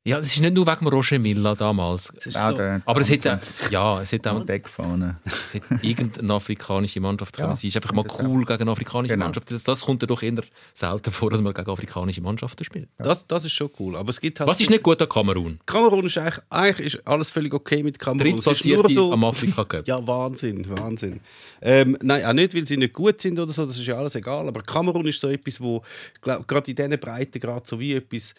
Ja, 0.08 0.20
das 0.20 0.28
ist 0.28 0.40
nicht 0.40 0.54
nur 0.54 0.68
wegen 0.68 0.88
Roger 0.88 1.18
Milla 1.18 1.56
damals. 1.56 2.14
Auch 2.36 2.50
so, 2.52 2.56
der 2.58 2.80
Aber 2.86 3.02
es 3.02 3.10
hätte, 3.10 3.40
ja, 3.72 4.02
es 4.02 4.12
hätte 4.12 4.32
auch 4.32 4.46
Deckfahne. 4.46 5.16
es 5.26 5.56
hätte 5.56 5.80
irgendeine 5.82 6.32
afrikanische 6.34 7.00
Mannschaft 7.00 7.36
Ja, 7.40 7.46
können 7.46 7.56
sein. 7.56 7.68
Es 7.70 7.76
ist 7.76 7.78
einfach 7.78 7.92
mal 7.94 8.06
cool 8.22 8.46
gegen 8.46 8.62
eine 8.62 8.70
afrikanische 8.72 9.16
Genau. 9.16 9.26
Mannschaft. 9.26 9.50
Das, 9.50 9.64
das 9.64 9.82
kommt 9.82 10.04
ja 10.04 10.08
doch 10.08 10.22
eher 10.22 10.34
selten 10.76 11.10
vor, 11.10 11.32
dass 11.32 11.42
man 11.42 11.56
gegen 11.56 11.68
afrikanische 11.72 12.22
Mannschaften 12.22 12.64
spielt. 12.64 12.88
das, 13.00 13.26
das 13.26 13.46
ist 13.46 13.54
schon 13.54 13.72
cool. 13.80 13.96
Aber 13.96 14.12
es 14.12 14.22
gibt 14.22 14.40
halt 14.40 14.48
Was 14.48 14.62
ist 14.62 14.70
nicht 14.70 14.84
gut 14.84 15.02
an 15.02 15.10
Kamerun? 15.10 15.60
Kamerun 15.66 16.06
ist 16.06 16.20
eigentlich, 16.20 16.40
eigentlich 16.52 16.94
ist 16.96 17.08
alles 17.08 17.32
völlig 17.32 17.56
okay 17.56 17.82
mit 17.82 17.98
Kamerun. 17.98 18.38
Es 18.38 18.46
ist 18.46 18.46
nur 18.46 18.84
Drittplatzierte 18.84 18.94
so, 18.94 19.12
am 19.12 19.24
Afrika 19.24 19.66
Cup. 19.66 19.88
Ja, 19.88 20.06
Wahnsinn, 20.06 20.70
Wahnsinn. 20.78 21.20
Ähm, 21.64 21.98
nein, 22.04 22.24
auch 22.26 22.34
nicht, 22.34 22.54
weil 22.54 22.68
sie 22.68 22.78
nicht 22.78 22.94
gut 22.94 23.22
sind 23.22 23.40
oder 23.40 23.52
so, 23.52 23.66
das 23.66 23.80
ist 23.80 23.88
ja 23.88 23.98
alles 23.98 24.14
egal. 24.14 24.48
Aber 24.48 24.62
Kamerun 24.62 25.08
ist 25.08 25.20
so 25.20 25.30
etwas, 25.30 25.60
wo 25.60 25.82
glaub, 26.22 26.48
gerade 26.48 26.70
in 26.70 26.76
diesen 26.76 27.00
Breiten 27.00 27.40
gerade 27.40 27.64
so 27.66 27.80
wie 27.80 27.94
etwas 27.94 28.36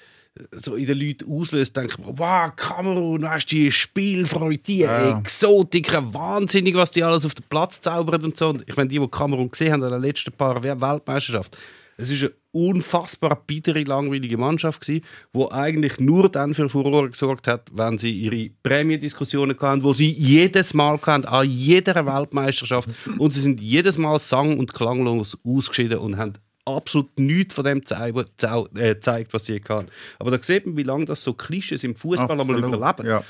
so 0.53 0.74
in 0.74 0.87
den 0.87 0.99
Leuten 0.99 1.30
auslöst, 1.30 1.76
denkt 1.76 1.99
man, 1.99 2.18
wow, 2.18 2.51
Kamerun, 2.55 3.22
weißt 3.22 3.51
du, 3.51 3.57
die 3.57 3.72
Spielfreude, 3.72 4.59
die 4.59 4.78
Ja. 4.78 5.18
Exotiker, 5.18 6.12
wahnsinnig, 6.14 6.74
was 6.74 6.91
die 6.91 7.03
alles 7.03 7.24
auf 7.24 7.34
den 7.34 7.45
Platz 7.49 7.80
zaubern 7.80 8.24
und 8.24 8.37
so. 8.37 8.51
Und 8.51 8.64
ich 8.68 8.76
meine, 8.76 8.89
die, 8.89 8.99
die 8.99 9.09
Kamerun 9.09 9.51
gesehen 9.51 9.72
haben 9.72 9.82
an 9.82 9.93
den 9.93 10.03
letzten 10.03 10.32
paar 10.32 10.62
Weltmeisterschaft, 10.62 11.57
es 11.99 12.11
ist 12.11 12.22
eine 12.22 12.32
unfassbar 12.53 13.43
bittere, 13.47 13.82
langweilige 13.82 14.37
Mannschaft 14.37 14.82
gewesen, 14.82 15.05
die 15.34 15.51
eigentlich 15.51 15.99
nur 15.99 16.28
dann 16.28 16.55
für 16.55 16.68
Furore 16.68 17.11
gesorgt 17.11 17.47
hat, 17.49 17.70
wenn 17.72 17.97
sie 17.99 18.12
ihre 18.12 18.51
Prämiendiskussionen 18.62 19.59
hatten, 19.59 19.82
wo 19.82 19.95
sie 19.95 20.11
jedes 20.11 20.74
Mal 20.74 20.99
hatten, 21.01 21.24
an 21.24 21.49
jeder 21.51 22.05
Weltmeisterschaft 22.07 22.91
und 23.18 23.32
sie 23.32 23.41
sind 23.41 23.61
jedes 23.61 23.99
Mal 23.99 24.18
sang- 24.18 24.59
und 24.59 24.74
klanglos 24.74 25.39
ausgeschieden 25.45 25.99
und 25.99 26.18
haben 26.18 26.34
absolut 26.66 27.18
nichts 27.18 27.54
von 27.54 27.64
dem 27.64 27.78
äh, 27.78 28.12
gezeigt, 28.12 29.32
was 29.32 29.46
sie 29.46 29.60
hatten. 29.68 29.86
Aber 30.18 30.30
da 30.30 30.42
sieht 30.42 30.66
man, 30.66 30.76
wie 30.76 30.82
lange 30.82 31.06
das 31.06 31.22
so 31.22 31.32
Klischees 31.32 31.84
im 31.84 31.94
Fußball 31.94 32.40
einmal 32.40 32.58
überleben. 32.58 33.06
Ja. 33.06 33.22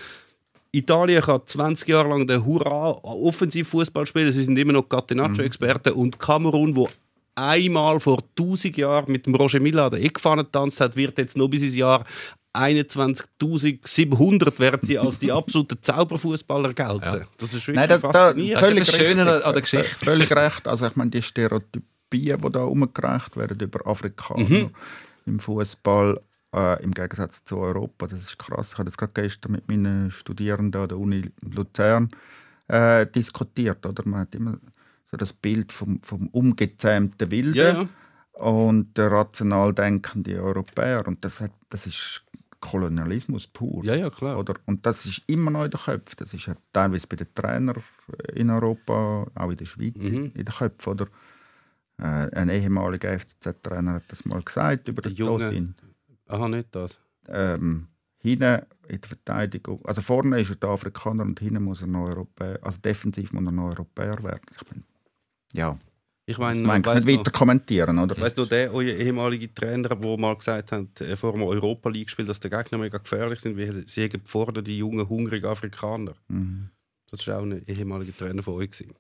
Italien 0.73 1.23
kann 1.23 1.41
20 1.45 1.89
Jahre 1.89 2.09
lang 2.09 2.27
den 2.27 2.45
Hurra 2.45 2.91
Offensivfußball 3.03 4.07
spielen. 4.07 4.33
Sie 4.33 4.45
sind 4.45 4.59
immer 4.59 4.73
noch 4.73 4.89
Catenaccio-Experten. 4.89 5.93
Und 5.93 6.19
Kamerun, 6.19 6.77
wo 6.77 6.89
einmal 7.35 8.01
vor 8.01 8.23
1000 8.39 8.77
Jahren 8.77 9.13
mit 9.13 9.27
dem 9.27 9.35
Roger 9.35 9.61
Milla 9.61 9.87
an 9.87 9.93
der 9.93 10.03
Eckfahne 10.03 10.45
getanzt 10.45 10.81
hat, 10.81 10.97
wird 10.97 11.19
jetzt 11.19 11.37
noch 11.37 11.49
bis 11.49 11.63
ins 11.63 11.77
Jahr 11.77 12.05
21.700 12.57 14.59
werden 14.59 14.81
sie 14.83 14.99
als 14.99 15.19
die 15.19 15.31
absoluten 15.31 15.77
Zauberfußballer 15.81 16.73
gelten. 16.73 17.05
Ja. 17.05 17.21
Das 17.37 17.53
ist 17.53 17.67
wirklich 17.67 17.77
Nein, 17.77 17.89
da, 17.89 17.99
da, 17.99 18.13
faszinierend. 18.13 18.63
Das 18.63 18.71
ist 18.71 18.89
das 18.89 18.97
Schöne 18.97 19.45
an 19.45 19.53
der 19.53 19.63
Geschichte. 19.63 20.05
Völlig 20.05 20.33
recht. 20.33 20.67
Also 20.67 20.87
ich 20.87 20.97
meine, 20.97 21.11
die 21.11 21.23
Stereotypien, 22.07 22.41
die 22.41 22.53
da 22.53 22.65
umgereicht 22.65 23.37
werden 23.37 23.59
über 23.61 23.87
Afrikaner 23.87 24.45
Mhm. 24.49 24.71
im 25.27 25.39
Fußball, 25.39 26.19
äh, 26.55 26.83
im 26.83 26.93
Gegensatz 26.93 27.45
zu 27.45 27.59
Europa, 27.59 28.07
das 28.07 28.21
ist 28.21 28.39
krass. 28.39 28.73
Ich 28.73 28.79
habe 28.79 28.85
das 28.87 28.97
gerade 28.97 29.13
gestern 29.15 29.53
mit 29.53 29.69
meinen 29.69 30.11
Studierenden 30.11 30.83
an 30.83 30.89
der 30.89 30.99
Uni 30.99 31.31
Luzern 31.43 32.11
äh, 32.69 33.07
diskutiert. 33.07 33.85
Oder? 33.87 34.03
Man 34.07 34.21
hat 34.21 34.35
immer 34.35 34.59
so 35.05 35.17
das 35.17 35.33
Bild 35.33 35.73
vom, 35.73 36.01
vom 36.03 36.29
umgezähmten 36.29 37.31
Wilden 37.31 37.55
ja, 37.55 37.73
ja. 37.83 37.89
und 38.41 38.97
der 38.97 39.11
rational 39.13 39.73
denkende 39.73 40.43
Europäer. 40.43 41.07
Und 41.07 41.25
das, 41.25 41.41
hat, 41.41 41.53
das 41.71 41.87
ist 41.87 42.23
Kolonialismus 42.61 43.47
pur. 43.47 43.85
ja, 43.85 43.95
ja, 43.95 44.11
klar. 44.11 44.39
Oder? 44.39 44.55
Und 44.65 44.85
das 44.87 45.07
ist 45.07 45.23
immer 45.29 45.51
noch 45.53 45.65
in 45.65 45.71
den 45.71 45.79
Köpfen. 45.81 46.17
Das 46.19 46.35
ist 46.35 46.47
ja 46.47 46.57
teilweise 46.73 47.07
bei 47.07 47.17
den 47.17 47.29
Trainern 47.35 47.83
in 48.35 48.51
Europa, 48.51 49.27
auch 49.35 49.51
in 49.51 49.57
der 49.57 49.67
Schweiz, 49.67 49.95
Mhm. 49.97 50.33
in 50.35 50.45
den 50.45 50.47
Köpfen. 50.47 50.91
Oder? 50.93 51.07
Äh, 51.99 52.31
ein 52.37 52.49
ehemaliger 52.51 53.19
FCZ-Trainer 53.19 53.95
hat 53.95 54.03
das 54.09 54.25
mal 54.25 54.43
gesagt 54.43 54.89
über 54.89 55.03
den. 55.03 55.15
Dosin. 55.17 55.75
Aha, 56.29 56.49
nicht 56.49 56.69
das. 56.75 56.99
Ähm, 57.29 57.89
hinten 58.19 58.63
in 58.89 59.01
der 59.01 59.09
Verteidigung, 59.09 59.85
also 59.85 60.01
vorne 60.01 60.41
ist 60.41 60.51
er 60.51 60.57
der 60.57 60.69
Afrikaner 60.71 61.23
und 61.25 61.41
hinten 61.41 61.63
muss 61.63 61.81
er 61.81 61.87
noch 61.89 62.05
Europäer, 62.07 62.59
also 62.63 62.79
defensiv 62.81 63.33
muss 63.33 63.45
er 63.45 63.53
noch 63.53 63.71
Europäer 63.71 64.23
werden. 64.23 64.43
Ich 64.55 64.65
bin, 64.69 64.85
ja, 65.55 65.79
Ich 66.27 66.39
meine, 66.39 66.61
meine 66.63 66.81
ich 66.81 66.87
weiss 66.87 67.05
nicht 67.05 67.15
noch- 67.17 67.21
weiter 67.27 67.31
kommentieren, 67.31 67.99
oder? 67.99 68.17
Weißt 68.21 68.37
du, 68.37 68.45
der 68.45 68.73
ehemalige 68.73 69.53
Trainer, 69.55 69.89
der 69.91 70.19
mal 70.19 70.37
gesagt 70.37 70.73
hat, 70.73 71.01
äh, 71.01 71.17
vor 71.17 71.33
dem 71.33 71.43
Europa 71.43 71.89
League 71.89 72.07
gespielt, 72.09 72.29
dass 72.29 72.41
die 72.41 72.51
Gegner 72.51 72.79
mega 72.79 72.99
gefährlich 72.99 73.41
sind, 73.41 73.57
weil 73.57 73.87
sie 73.89 74.05
haben 74.09 74.65
die 74.65 74.79
jungen, 74.79 75.09
hungrigen 75.09 75.47
Afrikaner. 75.47 76.15
Mhm. 76.29 76.71
Das 77.11 77.27
war 77.29 77.39
auch 77.39 77.43
ein 77.43 77.65
ehemaliger 77.67 78.17
Trainer 78.17 78.43
von 78.43 78.55
euch. 78.55 78.71
Gewesen. 78.71 78.95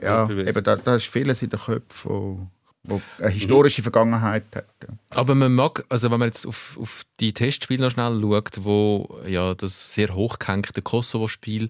Ja, 0.00 0.28
eben, 0.28 0.64
da, 0.64 0.76
da 0.76 0.96
ist 0.96 1.06
vieles 1.06 1.42
in 1.42 1.50
den 1.50 1.60
Köpfen, 1.60 2.10
wo, 2.10 2.48
wo 2.82 3.00
eine 3.18 3.30
historische 3.30 3.82
Vergangenheit 3.82 4.44
hat. 4.54 4.66
Ja. 4.82 4.94
Aber 5.10 5.34
man 5.34 5.54
mag, 5.54 5.84
also 5.88 6.10
wenn 6.10 6.18
man 6.18 6.28
jetzt 6.28 6.46
auf, 6.46 6.78
auf 6.80 7.02
die 7.20 7.32
Testspiele 7.32 7.82
noch 7.82 7.90
schnell 7.90 8.20
schaut, 8.20 8.64
wo 8.64 9.20
ja 9.26 9.54
das 9.54 9.94
sehr 9.94 10.14
hochgehängte 10.14 10.82
Kosovo-Spiel, 10.82 11.68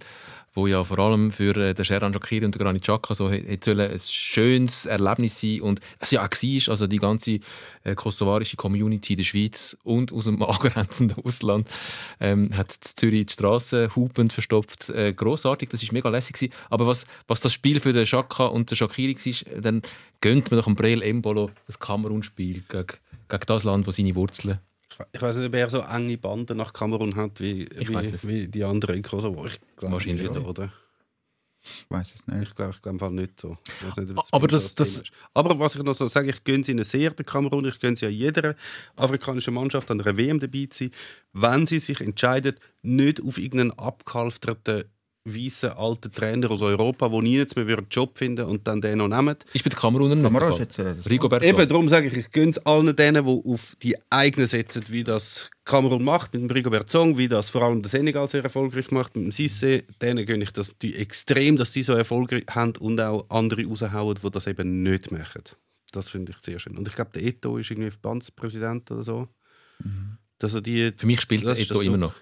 wo 0.56 0.66
ja 0.66 0.82
vor 0.82 0.98
allem 0.98 1.30
für 1.30 1.54
äh, 1.56 1.74
den 1.74 1.84
Sheran 1.84 2.14
Shakiri 2.14 2.46
und 2.46 2.54
den 2.54 2.62
Granit 2.62 2.82
Xhaka 2.82 3.14
so 3.14 3.28
sollen 3.28 3.80
ein 3.80 3.98
schönes 3.98 4.86
Erlebnis 4.86 5.40
sein 5.40 5.60
und 5.60 5.80
es 6.00 6.10
ja 6.10 6.22
auch 6.22 6.30
war, 6.30 6.70
also 6.70 6.86
die 6.86 6.98
ganze 6.98 7.40
äh, 7.84 7.94
kosovarische 7.94 8.56
Community 8.56 9.12
in 9.12 9.16
der 9.18 9.24
Schweiz 9.24 9.76
und 9.84 10.12
aus 10.12 10.24
dem 10.24 10.42
angrenzenden 10.42 11.22
Ausland 11.22 11.68
ähm, 12.20 12.56
hat 12.56 12.72
Zürich 12.72 13.26
die 13.26 13.32
Straße 13.34 13.94
hupend 13.94 14.32
verstopft. 14.32 14.88
Äh, 14.88 15.12
grossartig, 15.12 15.68
das 15.68 15.82
ist 15.82 15.92
mega 15.92 16.08
lässig 16.08 16.36
gewesen. 16.36 16.54
Aber 16.70 16.86
was, 16.86 17.04
was 17.28 17.40
das 17.40 17.52
Spiel 17.52 17.78
für 17.78 17.92
den 17.92 18.04
Xhaka 18.04 18.46
und 18.46 18.70
den 18.70 18.76
Shakiri 18.76 19.14
war, 19.14 19.60
dann 19.60 19.82
gönnt 20.22 20.50
man 20.50 20.58
doch 20.58 20.66
am 20.66 20.74
Breel 20.74 21.02
Embolo 21.02 21.50
das 21.66 21.78
Kamerun-Spiel 21.78 22.64
gegen, 22.66 22.86
gegen 23.28 23.46
das 23.46 23.64
Land, 23.64 23.86
das 23.86 23.96
seine 23.96 24.14
Wurzeln 24.14 24.58
Ich, 25.12 25.20
weiß 25.22 25.36
nicht, 25.38 25.46
ob 25.48 25.54
er 25.54 25.68
so 25.68 25.80
enge 25.80 26.16
Banden 26.18 26.56
nach 26.56 26.72
Kamerun 26.72 27.14
hat 27.16 27.40
wie, 27.40 27.66
es. 27.66 28.26
wie, 28.26 28.28
wie 28.44 28.48
die 28.48 28.64
anderen 28.64 28.96
in 28.96 29.02
Kosovo. 29.02 29.46
Ich 29.46 29.58
glaube 29.76 29.94
Wahrscheinlich 29.94 30.22
nicht, 30.22 30.34
schon. 30.34 30.44
oder? 30.44 30.72
Ich 31.62 31.84
weiß 31.88 32.14
es 32.14 32.26
nicht. 32.28 32.42
Ich 32.48 32.54
glaube 32.54 32.72
ich 32.76 32.80
glaub 32.80 33.10
nicht 33.10 33.40
so. 33.40 33.58
Nicht, 33.98 34.10
ob 34.16 34.24
Aber 34.30 34.46
das- 34.46 34.74
das-. 34.76 35.02
Aber 35.34 35.58
was 35.58 35.74
ich 35.74 35.82
noch 35.82 35.94
so 35.94 36.06
sage, 36.06 36.30
ich 36.30 36.44
gönne 36.44 36.62
sie 36.64 36.70
ihnen 36.72 36.84
sehr, 36.84 37.10
der 37.10 37.24
Kamerun. 37.26 37.64
Ich 37.66 37.80
gönne 37.80 37.96
sie 37.96 38.06
an 38.06 38.12
jeder 38.12 38.54
afrikanischen 38.94 39.52
Mannschaft 39.54 39.90
an 39.90 40.00
einer 40.00 40.16
WM 40.16 40.38
dabei 40.38 40.66
zu 40.70 40.84
sein, 40.84 40.90
wenn 41.32 41.66
sie 41.66 41.80
sich 41.80 42.00
entscheiden, 42.00 42.54
nicht 42.82 43.20
auf 43.20 43.38
irgendeinen 43.38 43.72
abgehalfterten 43.78 44.84
weißen 45.26 45.70
alten 45.70 46.12
Trainer 46.12 46.50
aus 46.50 46.62
Europa, 46.62 47.10
wo 47.10 47.20
nie 47.20 47.36
jetzt 47.36 47.56
mehr 47.56 47.66
einen 47.66 47.86
Job 47.90 48.16
finden 48.16 48.46
und 48.46 48.66
dann 48.66 48.80
den 48.80 48.98
noch 48.98 49.08
nehmen. 49.08 49.36
Ist 49.52 49.64
bei 49.64 49.70
Kamerun 49.70 50.22
der 50.22 50.30
ist 50.30 50.38
Fall. 50.38 50.58
jetzt, 50.58 50.78
äh, 50.78 50.94
Rigobert 51.08 51.42
Eben, 51.42 51.68
darum 51.68 51.88
sage 51.88 52.06
ich, 52.06 52.16
ich 52.16 52.30
gönne 52.30 52.50
es 52.50 52.58
allen 52.64 52.94
denen, 52.94 53.24
die 53.24 53.30
auf 53.30 53.76
die 53.82 53.96
eigenen 54.10 54.46
setzen, 54.46 54.82
wie 54.88 55.04
das 55.04 55.50
Kamerun 55.64 56.04
macht, 56.04 56.32
mit 56.32 56.42
dem 56.42 56.50
Rigobert 56.50 56.88
Song, 56.88 57.18
wie 57.18 57.28
das 57.28 57.50
vor 57.50 57.62
allem 57.62 57.82
der 57.82 57.90
Senegal 57.90 58.28
sehr 58.28 58.44
erfolgreich 58.44 58.90
macht, 58.90 59.16
mit 59.16 59.24
dem 59.24 59.30
Cissé, 59.32 59.82
denen 60.00 60.24
gönne 60.24 60.44
ich 60.44 60.52
das 60.52 60.76
die 60.78 60.94
extrem, 60.94 61.56
dass 61.56 61.72
die 61.72 61.82
so 61.82 61.92
Erfolg 61.92 62.30
haben 62.50 62.76
und 62.78 63.00
auch 63.00 63.26
andere 63.28 63.64
raushauen, 63.66 64.16
die 64.22 64.30
das 64.30 64.46
eben 64.46 64.82
nicht 64.82 65.10
machen. 65.10 65.42
Das 65.92 66.10
finde 66.10 66.32
ich 66.32 66.38
sehr 66.38 66.58
schön. 66.58 66.76
Und 66.76 66.86
ich 66.88 66.94
glaube, 66.94 67.10
der 67.14 67.24
Eto 67.24 67.58
ist 67.58 67.70
irgendwie 67.70 67.90
Verbandspräsident 67.90 68.90
oder 68.90 69.02
so. 69.02 69.28
Also 70.42 70.60
die, 70.60 70.92
Für 70.96 71.06
mich 71.06 71.20
spielt 71.20 71.42
Eto 71.42 71.50
das 71.50 71.68
so. 71.68 71.80
immer 71.80 71.96
noch. 71.96 72.14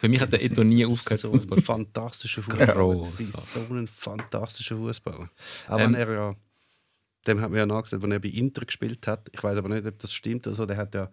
Für 0.00 0.08
mich 0.08 0.20
hat 0.20 0.32
der 0.32 0.42
Eto 0.44 0.62
nie 0.64 0.84
aufgehört. 0.84 1.20
So 1.20 1.32
ein 1.32 1.62
fantastischer 1.62 2.42
Fußballer. 2.42 3.06
So 3.06 3.60
ein 3.70 3.88
fantastischer 3.88 4.76
Fußballer. 4.76 5.30
Auch 5.68 5.78
Ähm, 5.78 5.92
wenn 5.92 5.94
er 5.94 6.12
ja, 6.12 6.36
dem 7.26 7.40
hat 7.40 7.50
man 7.50 7.58
ja 7.58 7.66
nachgesagt, 7.66 8.02
wenn 8.02 8.12
er 8.12 8.20
bei 8.20 8.28
Inter 8.28 8.64
gespielt 8.64 9.06
hat. 9.06 9.28
Ich 9.32 9.42
weiß 9.42 9.56
aber 9.56 9.68
nicht, 9.68 9.86
ob 9.86 9.98
das 9.98 10.12
stimmt. 10.12 10.46
Also, 10.46 10.66
der 10.66 10.76
hat 10.76 10.94
ja 10.94 11.10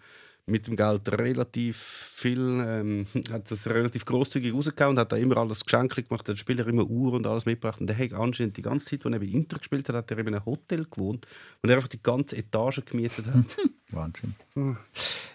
mit 0.49 0.67
dem 0.67 0.75
Geld 0.75 1.09
relativ 1.11 1.77
viel, 1.77 2.39
ähm, 2.65 3.05
hat 3.31 3.49
das 3.51 3.67
relativ 3.67 4.05
großzügig 4.05 4.53
rausgehauen 4.53 4.95
und 4.95 4.99
hat 4.99 5.11
da 5.11 5.15
immer 5.15 5.37
alles 5.37 5.63
Geschenke 5.63 6.03
gemacht, 6.03 6.21
hat 6.21 6.29
den 6.29 6.37
Spieler 6.37 6.67
immer 6.67 6.83
Uhr 6.83 7.13
und 7.13 7.25
alles 7.27 7.45
mitgebracht. 7.45 7.79
Und 7.79 7.87
der 7.87 7.97
hat 7.97 8.13
anscheinend 8.13 8.57
die 8.57 8.61
ganze 8.61 8.85
Zeit, 8.85 9.05
als 9.05 9.13
er 9.13 9.19
bei 9.19 9.25
Inter 9.25 9.57
gespielt 9.57 9.87
hat, 9.89 9.95
hat 9.95 10.11
er 10.11 10.17
in 10.17 10.27
einem 10.27 10.45
Hotel 10.45 10.85
gewohnt 10.89 11.27
und 11.61 11.69
er 11.69 11.77
einfach 11.77 11.87
die 11.87 12.01
ganze 12.01 12.37
Etage 12.37 12.83
gemietet 12.85 13.25
hat. 13.27 13.57
Wahnsinn. 13.91 14.35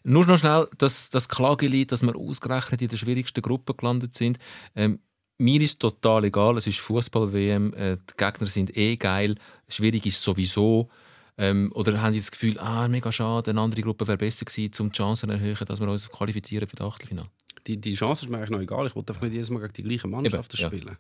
Nur 0.05 0.27
noch 0.27 0.39
schnell 0.39 0.69
das, 0.79 1.11
das 1.11 1.29
Klagelied, 1.29 1.91
dass 1.91 2.03
wir 2.03 2.15
ausgerechnet 2.15 2.83
in 2.83 2.89
der 2.89 2.97
schwierigsten 2.97 3.43
Gruppe 3.43 3.75
gelandet 3.75 4.15
sind. 4.15 4.39
Ähm, 4.77 5.01
mir 5.39 5.61
ist 5.61 5.81
total 5.81 6.25
egal, 6.25 6.57
es 6.59 6.67
ist 6.67 6.79
Fußball-WM, 6.79 7.75
äh, 7.75 7.97
die 7.97 8.17
Gegner 8.17 8.47
sind 8.47 8.77
eh 8.77 8.97
geil, 8.97 9.35
schwierig 9.69 10.07
ist 10.07 10.23
sowieso. 10.23 10.89
Ähm, 11.37 11.73
oder 11.75 12.01
haben 12.01 12.13
die 12.13 12.21
das 12.21 12.31
Gefühl, 12.31 12.59
ah, 12.61 12.87
mega 12.89 13.11
schade, 13.11 13.51
eine 13.51 13.61
andere 13.61 13.83
Gruppe 13.83 14.07
wäre 14.07 14.19
besser 14.19 14.45
gewesen, 14.45 14.71
um 14.81 14.91
die 14.93 14.97
Chancen 14.97 15.29
zu 15.29 15.35
erhöhen, 15.35 15.57
dass 15.67 15.81
wir 15.81 15.89
uns 15.89 16.09
qualifizieren 16.09 16.69
für 16.69 16.77
das 16.77 16.87
Achtelfinale? 16.87 17.29
Die, 17.67 17.81
die 17.81 17.95
Chance 17.95 18.27
ist 18.27 18.31
mir 18.31 18.37
eigentlich 18.39 18.51
noch 18.51 18.61
egal. 18.61 18.87
Ich 18.87 18.95
wollte 18.95 19.13
einfach 19.13 19.23
nicht 19.25 19.33
jedes 19.35 19.51
Mal 19.51 19.61
gegen 19.61 19.73
die 19.73 19.83
gleichen 19.83 20.11
Mannschaften 20.11 20.57
Eben, 20.57 20.63
ja. 20.63 20.69
spielen. 20.69 20.99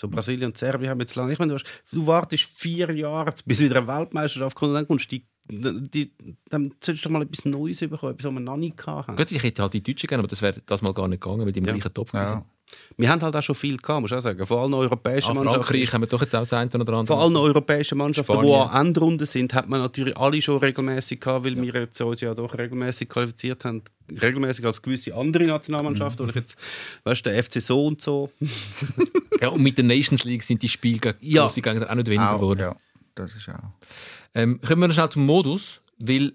So 0.00 0.08
Brasilien 0.08 0.46
und 0.50 0.58
Serbien 0.58 0.90
haben 0.90 1.00
jetzt 1.00 1.14
lange. 1.14 1.32
Ich 1.32 1.38
meine, 1.38 1.50
du, 1.50 1.54
hast, 1.54 1.66
du 1.92 2.06
wartest 2.06 2.44
vier 2.44 2.92
Jahre, 2.94 3.32
bis 3.46 3.60
wieder 3.60 3.76
eine 3.78 3.86
Weltmeisterschaft 3.86 4.56
kommt 4.56 4.70
und 4.70 4.74
dann 4.74 4.88
kommst 4.88 5.10
du 5.12 5.16
die, 5.16 5.26
die, 5.88 6.12
dann 6.48 6.74
solltest 6.82 7.04
du 7.04 7.08
doch 7.08 7.12
mal 7.12 7.22
etwas 7.22 7.44
Neues 7.44 7.78
bekommen, 7.80 8.12
etwas, 8.14 8.24
was 8.26 8.32
wir 8.34 8.40
noch 8.40 8.56
nie 8.56 8.74
hatten. 8.84 9.16
Gut, 9.16 9.30
ich 9.30 9.42
hätte 9.42 9.62
halt 9.62 9.72
die 9.74 9.82
Deutschen 9.82 10.08
gerne, 10.08 10.22
aber 10.22 10.28
das 10.28 10.42
wäre 10.42 10.60
das 10.66 10.82
mal 10.82 10.92
gar 10.92 11.06
nicht 11.06 11.22
gegangen, 11.22 11.44
weil 11.46 11.52
die 11.52 11.60
im 11.60 11.66
Ja. 11.66 11.72
gleichen 11.72 11.94
Topf 11.94 12.12
Ja. 12.14 12.26
sind. 12.26 12.44
Wir 12.96 13.08
haben 13.08 13.20
halt 13.22 13.34
auch 13.34 13.42
schon 13.42 13.54
viel 13.56 13.76
gehabt, 13.76 14.02
muss 14.02 14.12
ich 14.12 14.16
auch 14.16 14.22
sagen. 14.22 14.46
Vor 14.46 14.60
allem 14.62 14.74
europäischen 14.74 15.30
Ah, 15.32 15.34
Mannschaften. 15.34 15.62
Frankreich 15.64 15.92
haben 15.92 16.02
wir 16.02 16.06
doch 16.06 16.20
jetzt 16.22 16.34
auch 16.34 16.40
das 16.40 16.52
eine 16.52 16.70
oder 16.70 16.92
andere. 16.92 17.06
Vor 17.06 17.20
allem 17.20 17.36
europäischen 17.36 17.98
Mannschaften, 17.98 18.40
die 18.42 18.52
an 18.52 18.86
Endrunden 18.86 19.26
sind, 19.26 19.52
hat 19.52 19.68
man 19.68 19.80
natürlich 19.80 20.16
alle 20.16 20.40
schon 20.40 20.58
regelmäßig 20.58 21.20
gehabt, 21.20 21.44
weil 21.44 21.60
wir 21.60 21.74
jetzt 21.74 22.00
uns 22.00 22.20
ja 22.20 22.34
doch 22.34 22.56
regelmäßig 22.56 23.08
qualifiziert 23.08 23.64
haben. 23.64 23.82
Regelmäßig 24.10 24.64
als 24.64 24.80
gewisse 24.80 25.14
andere 25.14 25.44
Nationalmannschaften. 25.44 26.24
Mhm. 26.26 26.30
Oder 26.30 26.40
jetzt, 26.40 26.56
weißt 27.04 27.26
du, 27.26 27.30
der 27.30 27.42
FC 27.42 27.60
so 27.60 27.86
und 27.86 28.00
so. 28.00 28.30
Ja, 29.40 29.48
und 29.48 29.62
mit 29.62 29.76
der 29.76 29.84
Nations 29.84 30.24
League 30.24 30.42
sind 30.42 30.62
die 30.62 30.68
Spiele 30.68 30.98
gegen 31.00 31.16
Ja. 31.20 31.42
grosse 31.42 31.60
Gegner 31.60 31.90
auch 31.90 31.94
nicht 31.96 32.06
weniger 32.08 32.34
geworden. 32.36 32.60
ja, 32.60 32.76
das 33.14 33.34
ist 33.34 33.48
auch. 33.48 33.58
Ähm, 34.34 34.60
kommen 34.60 34.80
wir 34.82 34.88
noch 34.88 34.94
schnell 34.94 35.08
zum 35.10 35.26
Modus, 35.26 35.80
weil 35.98 36.32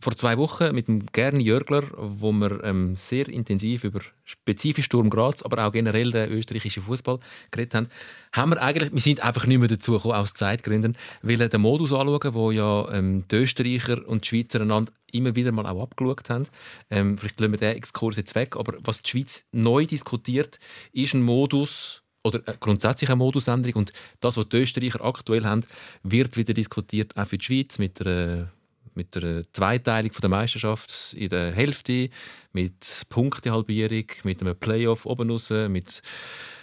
vor 0.00 0.16
zwei 0.16 0.36
Wochen 0.36 0.74
mit 0.74 0.88
dem 0.88 1.06
Gerni 1.06 1.44
Jörgler, 1.44 1.84
wo 1.96 2.32
wir 2.32 2.62
ähm, 2.64 2.96
sehr 2.96 3.28
intensiv 3.28 3.84
über 3.84 4.00
spezifisch 4.24 4.86
Sturm 4.86 5.10
Graz, 5.10 5.42
aber 5.42 5.66
auch 5.66 5.72
generell 5.72 6.10
den 6.10 6.30
österreichischen 6.30 6.82
Fußball 6.82 7.18
geredet 7.50 7.74
haben, 7.74 7.88
haben 8.32 8.50
wir 8.50 8.62
eigentlich, 8.62 8.92
wir 8.92 9.00
sind 9.00 9.22
einfach 9.22 9.46
nicht 9.46 9.58
mehr 9.58 9.68
dazu 9.68 9.92
gekommen, 9.92 10.14
aus 10.14 10.34
Zeitgründen, 10.34 10.96
weil 11.22 11.36
den 11.48 11.60
Modus 11.60 11.92
anschauen, 11.92 12.34
wo 12.34 12.50
ja 12.50 12.88
ähm, 12.92 13.24
die 13.30 13.36
Österreicher 13.36 14.06
und 14.06 14.24
die 14.24 14.28
Schweizer 14.28 14.60
einander 14.60 14.92
immer 15.12 15.34
wieder 15.34 15.52
mal 15.52 15.66
auch 15.66 15.82
abgeschaut 15.82 16.28
haben. 16.28 16.46
Ähm, 16.90 17.16
vielleicht 17.16 17.40
lassen 17.40 17.52
wir 17.52 17.58
den 17.58 17.76
Exkurs 17.76 18.16
jetzt 18.16 18.34
weg, 18.34 18.56
aber 18.56 18.74
was 18.80 19.02
die 19.02 19.10
Schweiz 19.10 19.44
neu 19.52 19.86
diskutiert, 19.86 20.58
ist 20.92 21.14
ein 21.14 21.22
Modus, 21.22 22.02
oder 22.26 22.40
äh, 22.46 22.54
grundsätzlich 22.58 23.08
eine 23.08 23.16
Modusänderung. 23.16 23.76
Und 23.76 23.92
das, 24.20 24.36
was 24.36 24.48
die 24.48 24.58
Österreicher 24.58 25.02
aktuell 25.02 25.44
haben, 25.44 25.64
wird 26.02 26.36
wieder 26.36 26.54
diskutiert, 26.54 27.16
auch 27.16 27.26
für 27.26 27.38
die 27.38 27.44
Schweiz, 27.44 27.78
mit 27.78 28.00
der, 28.00 28.50
mit 28.96 29.14
der 29.14 29.50
Zweiteilung 29.52 30.12
der 30.20 30.30
Meisterschaft 30.30 31.14
in 31.14 31.28
der 31.28 31.52
Hälfte, 31.52 32.10
mit 32.52 33.04
Punktehalbierung, 33.08 34.06
mit 34.24 34.40
einem 34.40 34.58
Playoff 34.58 35.06
oben 35.06 35.30
raus, 35.30 35.50
mit 35.50 36.02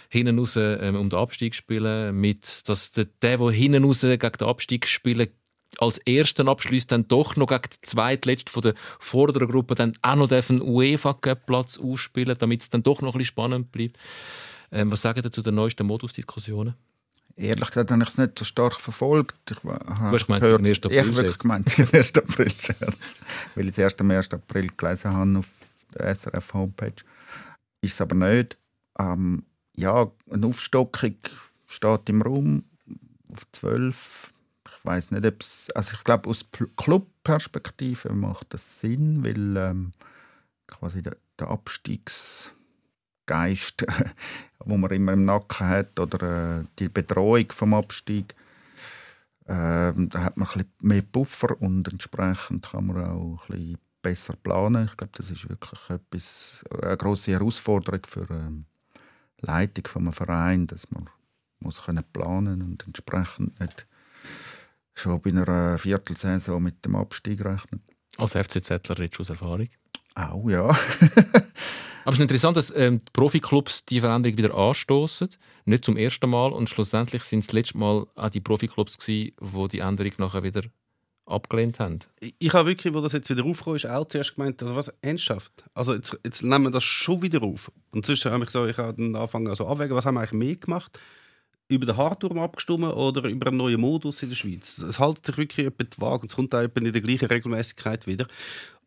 hinten 0.08 0.38
raus 0.38 0.56
ähm, 0.56 0.96
um 0.96 1.10
den 1.10 1.18
Abstieg 1.18 1.54
spielen, 1.54 2.20
mit 2.20 2.68
dass 2.68 2.92
der, 2.92 3.06
der, 3.22 3.38
der 3.38 3.50
hinten 3.50 3.84
raus 3.84 4.02
gegen 4.02 4.18
den 4.18 4.48
Abstieg 4.48 4.86
spielen 4.86 5.28
als 5.78 5.98
ersten 5.98 6.48
Abschluss 6.48 6.86
dann 6.86 7.08
doch 7.08 7.36
noch 7.36 7.48
gegen 7.48 7.62
den 7.62 7.82
zweitletzten 7.82 8.52
von 8.52 8.62
der 8.62 8.74
vorderen 9.00 9.48
Gruppe 9.48 9.74
dann 9.74 9.92
auch 10.02 10.16
noch 10.16 10.30
einen 10.30 10.62
UEFA 10.62 11.14
Cup 11.14 11.46
Platz 11.46 11.78
ausspielen, 11.78 12.36
damit 12.38 12.62
es 12.62 12.70
dann 12.70 12.82
doch 12.82 13.00
noch 13.00 13.14
ein 13.14 13.18
bisschen 13.18 13.32
spannend 13.32 13.72
bleibt. 13.72 13.98
Ähm, 14.70 14.90
was 14.90 15.02
sagen 15.02 15.22
Sie 15.22 15.30
zu 15.30 15.42
den 15.42 15.54
neuesten 15.54 15.86
Modusdiskussionen? 15.86 16.74
Ehrlich 17.36 17.68
gesagt 17.68 17.90
habe 17.90 18.02
ich 18.02 18.08
es 18.08 18.18
nicht 18.18 18.38
so 18.38 18.44
stark 18.44 18.80
verfolgt. 18.80 19.50
Ich 19.50 19.58
du 19.58 19.70
hast 19.70 20.26
gemeint, 20.26 20.46
sind 20.46 20.66
1. 20.66 20.78
April 20.84 20.92
Ich 20.92 20.98
habe 20.98 21.16
wirklich 21.16 21.38
gemeint, 21.38 21.68
sie 21.68 21.82
sind 21.82 21.94
1. 21.94 22.14
April 22.16 22.50
Scherz. 22.50 23.16
Weil 23.54 23.64
ich 23.64 23.70
es 23.72 23.78
erst 23.78 24.00
am 24.00 24.10
1. 24.10 24.32
April 24.32 24.68
gelesen 24.76 25.12
habe 25.12 25.38
auf 25.38 25.48
der 25.94 26.14
SRF-Homepage. 26.14 27.02
Ist 27.80 27.94
es 27.94 28.00
aber 28.00 28.14
nicht. 28.14 28.56
Ähm, 28.98 29.44
ja, 29.74 30.10
eine 30.30 30.46
Aufstockung 30.46 31.16
steht 31.66 32.08
im 32.08 32.22
Raum 32.22 32.64
auf 33.32 33.46
12. 33.52 34.32
Ich 34.68 34.84
weiß 34.84 35.10
nicht, 35.10 35.26
ob 35.26 35.40
es. 35.40 35.70
Also, 35.74 35.96
ich 35.96 36.04
glaube, 36.04 36.30
aus 36.30 36.46
Clubperspektive 36.76 38.12
macht 38.12 38.46
das 38.50 38.80
Sinn, 38.80 39.24
weil 39.24 39.56
ähm, 39.56 39.92
quasi 40.66 41.02
der, 41.02 41.16
der 41.38 41.50
Abstiegsgeist, 43.24 43.86
wo 44.60 44.76
man 44.76 44.90
immer 44.90 45.12
im 45.12 45.24
Nacken 45.24 45.68
hat, 45.68 45.98
oder 45.98 46.60
äh, 46.60 46.64
die 46.78 46.88
Bedrohung 46.88 47.50
vom 47.50 47.74
Abstieg, 47.74 48.34
ähm, 49.46 50.08
da 50.08 50.24
hat 50.24 50.36
man 50.36 50.48
ein 50.48 50.52
bisschen 50.54 50.72
mehr 50.80 51.02
Puffer 51.02 51.60
und 51.60 51.88
entsprechend 51.88 52.70
kann 52.70 52.86
man 52.86 53.04
auch 53.04 53.42
ein 53.48 53.56
bisschen 53.56 53.78
besser 54.00 54.34
planen. 54.42 54.86
Ich 54.86 54.96
glaube, 54.96 55.12
das 55.16 55.30
ist 55.30 55.48
wirklich 55.48 55.90
etwas, 55.90 56.64
eine 56.82 56.96
große 56.96 57.32
Herausforderung 57.32 58.00
für 58.06 58.26
ähm, 58.30 58.66
die 59.40 59.46
Leitung 59.46 59.86
von 59.86 60.02
einem 60.02 60.12
Verein, 60.12 60.66
dass 60.66 60.90
man 60.90 61.08
muss 61.60 61.82
können 61.82 62.04
planen 62.12 62.62
und 62.62 62.86
entsprechend 62.86 63.58
nicht 63.60 63.86
schon 64.94 65.20
bei 65.20 65.30
einer 65.30 65.78
Viertelsaison 65.78 66.62
mit 66.62 66.84
dem 66.84 66.94
Abstieg 66.94 67.44
rechnen. 67.44 67.82
Als 68.16 68.32
FCZler 68.32 68.98
redest 68.98 69.18
du 69.18 69.20
aus 69.22 69.30
Erfahrung. 69.30 69.68
Auch 70.14 70.48
ja. 70.48 70.70
Aber 72.04 72.12
es 72.12 72.18
ist 72.18 72.22
interessant, 72.22 72.56
dass 72.56 72.74
ähm, 72.76 73.00
die 73.00 73.10
Profiklubs 73.12 73.86
die 73.86 74.00
Veränderung 74.00 74.36
wieder 74.36 74.54
anstoßen. 74.54 75.28
Nicht 75.64 75.84
zum 75.84 75.96
ersten 75.96 76.28
Mal. 76.28 76.52
Und 76.52 76.68
schlussendlich 76.68 77.24
sind 77.24 77.40
es 77.40 77.46
das 77.46 77.54
letzte 77.54 77.78
Mal 77.78 78.06
auch 78.14 78.30
die 78.30 78.40
Profiklubs, 78.40 78.98
die 78.98 79.34
die 79.72 79.78
Änderung 79.78 80.12
nachher 80.18 80.42
wieder 80.42 80.62
abgelehnt 81.26 81.80
haben. 81.80 82.00
Ich, 82.20 82.34
ich 82.38 82.52
habe 82.52 82.68
wirklich, 82.68 82.92
wo 82.92 83.00
das 83.00 83.12
jetzt 83.12 83.30
wieder 83.30 83.44
aufgekommen 83.44 83.76
ist, 83.76 83.86
auch 83.86 84.06
zuerst 84.06 84.36
gemeint, 84.36 84.62
also 84.62 84.76
was, 84.76 84.92
ernsthaft? 85.00 85.64
Also 85.72 85.94
jetzt, 85.94 86.18
jetzt 86.24 86.42
nehmen 86.42 86.64
wir 86.64 86.70
das 86.70 86.84
schon 86.84 87.22
wieder 87.22 87.42
auf. 87.42 87.72
Und 87.92 88.04
sonst 88.04 88.24
habe 88.26 88.44
ich 88.44 88.50
so, 88.50 88.66
ich 88.66 88.76
habe 88.76 88.94
dann 88.94 89.16
angefangen 89.16 89.48
also 89.48 89.66
abwägen, 89.66 89.96
was 89.96 90.04
haben 90.04 90.14
wir 90.14 90.20
eigentlich 90.20 90.32
mehr 90.32 90.56
gemacht? 90.56 90.98
Über 91.68 91.86
den 91.86 91.96
Hardturm 91.96 92.38
abgestimmt 92.38 92.84
oder 92.84 93.24
über 93.24 93.46
einen 93.46 93.56
neuen 93.56 93.80
Modus 93.80 94.22
in 94.22 94.28
der 94.28 94.36
Schweiz? 94.36 94.78
Es 94.78 94.98
haltet 94.98 95.24
sich 95.24 95.38
wirklich 95.38 95.66
etwa 95.66 95.84
die 95.84 96.00
Waage 96.00 96.22
und 96.22 96.30
es 96.30 96.36
kommt 96.36 96.54
auch 96.54 96.60
in 96.62 96.92
der 96.92 97.00
gleichen 97.00 97.26
Regelmäßigkeit 97.26 98.06
wieder. 98.06 98.26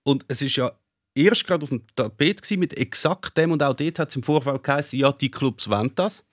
Und 0.04 0.24
es 0.28 0.44
ist 0.44 0.56
ja 0.58 0.72
erst 1.18 1.46
gerade 1.46 1.64
auf 1.64 1.70
dem 1.70 1.84
Tapet 1.96 2.50
mit 2.58 2.78
exakt 2.78 3.38
dem 3.38 3.52
und 3.52 3.64
auch 3.64 3.74
dort 3.74 4.00
hat 4.00 4.10
es 4.10 4.16
im 4.16 4.24
Vorfall 4.24 4.60
geheißen, 4.60 4.98
ja, 4.98 5.12
die 5.12 5.32
Clubs 5.32 5.70
wollen 5.70 5.92
das. 5.96 6.24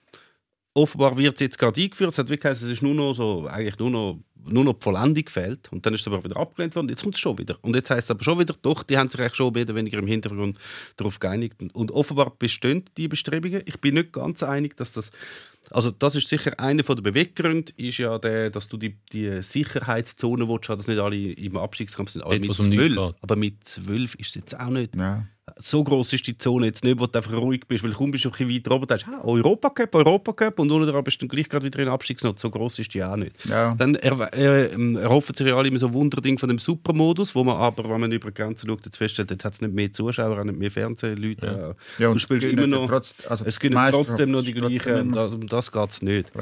Offenbar 0.75 1.17
wird 1.17 1.35
es 1.35 1.41
jetzt 1.41 1.59
gerade 1.59 1.81
eingeführt. 1.81 2.11
Es 2.11 2.19
hat 2.19 2.27
wirklich 2.29 2.43
geheißen, 2.43 2.67
es 2.67 2.73
ist 2.75 2.83
nur 2.83 2.95
noch 2.95 3.15
so, 3.15 3.47
eigentlich 3.47 3.79
nur 3.79 3.91
noch, 3.91 4.19
nur 4.45 4.65
noch 4.65 4.75
die 4.75 4.83
Vollendung 4.83 5.25
gefehlt. 5.25 5.71
Und 5.73 5.87
dann 5.87 5.95
ist 5.95 6.01
es 6.01 6.09
aber 6.09 6.23
wieder 6.25 6.37
abgelehnt 6.37 6.75
worden. 6.75 6.89
Jetzt 6.89 7.03
kommt 7.03 7.15
es 7.15 7.21
schon 7.21 7.39
wieder. 7.39 7.57
Und 7.63 7.77
jetzt 7.77 7.91
heißt 7.91 8.05
es 8.05 8.11
aber 8.11 8.25
schon 8.25 8.39
wieder, 8.41 8.55
doch, 8.61 8.83
die 8.83 8.99
haben 8.99 9.09
sich 9.09 9.21
eigentlich 9.21 9.37
schon 9.37 9.53
mehr 9.53 9.63
oder 9.63 9.77
weniger 9.77 9.99
im 9.99 10.07
Hintergrund 10.07 10.59
darauf 10.97 11.21
geeinigt. 11.21 11.57
Und 11.73 11.93
offenbar 11.93 12.33
bestehen 12.37 12.85
die 12.97 13.09
Bestrebungen. 13.09 13.63
Ich 13.67 13.81
bin 13.81 13.95
nicht 13.95 14.13
ganz 14.13 14.43
einig, 14.43 14.77
dass 14.77 14.93
das 14.93 15.11
also 15.71 15.91
das 15.91 16.15
ist 16.17 16.29
sicher 16.29 16.59
einer 16.61 16.83
der 16.83 16.95
Beweggründe, 16.97 17.73
ist 17.77 17.99
ja 17.99 18.19
der, 18.19 18.51
dass 18.51 18.69
du 18.69 18.77
die, 18.77 18.99
die 19.13 19.43
Sicherheitszone 19.43 20.49
willst, 20.49 20.69
dass 20.69 20.87
nicht 20.87 20.99
alle 20.99 21.17
im 21.17 21.57
Abstiegskampf 21.57 22.11
sind, 22.11 22.23
alle 22.23 22.41
Dort, 22.41 22.59
mit 22.59 22.59
um 22.99 23.15
aber 23.21 23.37
mit 23.37 23.65
zwölf 23.65 24.15
ist 24.17 24.29
es 24.29 24.35
jetzt 24.35 24.61
auch 24.61 24.69
nicht. 24.69 24.95
ja. 24.97 25.27
So 25.57 25.85
groß 25.85 26.13
ist 26.13 26.27
die 26.27 26.37
Zone 26.37 26.67
jetzt 26.67 26.83
nicht, 26.83 26.99
wo 26.99 27.07
du 27.07 27.17
einfach 27.17 27.33
ruhig 27.33 27.63
bist, 27.69 27.85
weil 27.85 27.93
kaum 27.93 28.11
bist 28.11 28.25
du 28.25 28.29
ein 28.29 28.33
bisschen 28.33 28.51
weiter 28.51 28.73
oben, 28.73 28.87
da 28.87 28.95
hast 28.95 29.07
ah, 29.07 29.21
Europacup, 29.25 29.95
Europacup 29.95 30.59
und 30.59 30.71
unten 30.71 30.91
dran 30.91 31.05
bist 31.05 31.23
du 31.23 31.29
gleich 31.29 31.49
gerade 31.49 31.65
wieder 31.65 31.79
in 31.81 31.89
Abstiegsnot. 31.89 32.39
So 32.39 32.51
groß 32.51 32.81
ist 32.81 32.93
die 32.93 33.05
auch 33.05 33.17
nicht. 33.17 33.37
Ja. 33.49 33.75
Dann 33.77 33.95
er, 33.95 34.19
er, 34.33 34.73
ähm, 34.73 34.97
erhoffen 34.97 35.35
sich 35.35 35.47
ja 35.47 35.57
alle 35.57 35.69
immer 35.69 35.79
so 35.79 35.93
Wunderding 35.93 36.39
von 36.39 36.49
dem 36.49 36.59
Supermodus, 36.59 37.35
wo 37.35 37.45
man 37.45 37.57
aber, 37.57 37.89
wenn 37.89 38.01
man 38.01 38.13
über 38.13 38.31
die 38.31 38.35
Grenzen 38.35 38.69
schaut, 38.69 38.85
jetzt 38.85 38.97
feststellt, 38.97 39.31
dort 39.31 39.45
hat 39.45 39.55
es 39.55 39.61
nicht 39.61 39.73
mehr 39.73 39.93
Zuschauer, 39.93 40.39
auch 40.41 40.45
nicht 40.45 40.59
mehr 40.59 40.71
Fernsehleute. 40.71 41.47
Ja. 41.47 41.55
Ja, 41.59 41.75
du 41.99 42.11
und 42.13 42.19
spielst 42.21 42.47
es 42.47 42.53
immer 42.53 42.67
noch, 42.67 42.89
trotz- 42.91 43.27
also 43.29 43.45
es 43.45 43.61
gibt 43.61 43.75
trotzdem 43.75 44.31
noch 44.33 44.43
die 44.43 44.55
gleichen, 44.55 45.13
trotzdem 45.13 45.41
um 45.41 45.47
das 45.47 45.71
geht 45.71 45.91
es 45.91 46.03
nicht. 46.03 46.33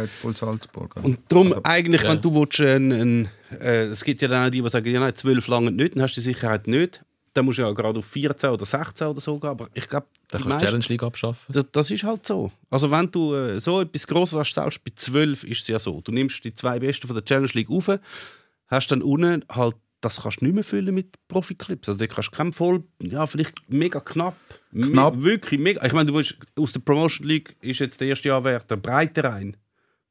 Salzburg. 0.43 0.95
Und 1.03 1.19
darum 1.29 1.49
Also, 1.49 1.61
eigentlich, 1.65 2.03
wenn 2.05 2.21
du 2.21 2.35
willst, 2.35 2.61
ein, 2.61 2.93
ein, 2.93 3.29
äh, 3.61 3.87
es 3.87 4.05
gibt 4.05 4.23
ja 4.23 4.29
dann 4.29 4.47
auch 4.47 4.51
die, 4.51 4.63
die 4.63 4.69
sagen, 4.69 4.91
ja, 4.91 5.01
nein, 5.01 5.15
zwölf 5.15 5.47
lange 5.49 5.71
nicht, 5.71 5.95
dann 5.95 6.03
hast 6.03 6.17
du 6.17 6.21
die 6.21 6.25
Sicherheit 6.25 6.67
nicht. 6.67 7.03
Dann 7.35 7.45
musst 7.47 7.59
du 7.59 7.63
ja 7.63 7.71
gerade 7.73 7.99
auf 7.99 8.05
14 8.07 8.51
oder 8.51 8.67
16 8.67 9.07
oder 9.07 9.21
so 9.21 9.39
gehen. 9.39 9.51
Aber 9.51 9.69
ich 9.75 9.89
glaube, 9.89 10.07
die 10.13 10.29
kannst 10.33 10.45
du 10.45 10.49
die 10.49 10.49
meisten- 10.55 10.67
Challenge 10.67 10.85
League 10.89 11.03
abschaffen. 11.03 11.53
das, 11.53 11.67
das 11.73 11.91
ist 11.91 12.05
halt 12.05 12.27
so. 12.27 12.53
Also 12.71 12.91
wenn 12.91 13.11
du 13.11 13.35
äh, 13.35 13.61
so 13.61 13.81
etwas 13.81 14.07
Grosses 14.07 14.39
hast, 14.39 14.55
selbst 14.55 14.85
bei 14.85 14.93
12 14.95 15.45
ist 15.45 15.63
es 15.63 15.69
ja 15.69 15.79
so. 15.79 16.01
Du 16.03 16.13
nimmst 16.13 16.45
die 16.45 16.55
zwei 16.55 16.79
Besten 16.79 17.07
von 17.07 17.17
der 17.17 17.25
Challenge 17.25 17.51
League 17.55 17.71
auf, 17.71 17.91
hast 18.69 18.89
dann 18.91 19.03
unten 19.03 19.45
halt 19.51 19.77
das 20.03 20.21
kannst 20.21 20.41
du 20.41 20.47
nicht 20.47 20.55
mehr 20.55 20.65
füllen 20.65 20.93
mit 20.93 21.17
Profi-Clips. 21.29 21.89
Also, 21.89 21.99
da 22.01 22.07
kannst 22.09 22.33
du 22.33 22.37
keinen 22.37 22.53
voll, 22.53 22.83
ja, 23.01 23.25
vielleicht 23.25 23.55
mega 23.69 24.01
knapp. 24.01 24.35
Knapp. 24.73 25.15
Me 25.15 25.23
wirklich 25.23 25.61
mega. 25.61 25.85
Ich 25.87 25.93
meine, 25.93 26.07
du 26.11 26.15
bist, 26.19 26.37
aus 26.59 26.73
der 26.73 26.81
Promotion 26.81 27.27
League 27.27 27.55
ist 27.61 27.79
jetzt 27.79 28.01
der 28.01 28.09
erste 28.09 28.29
Jahr 28.29 28.43
wert 28.43 28.69
der 28.69 28.77
Breite 28.77 29.23
rein, 29.23 29.57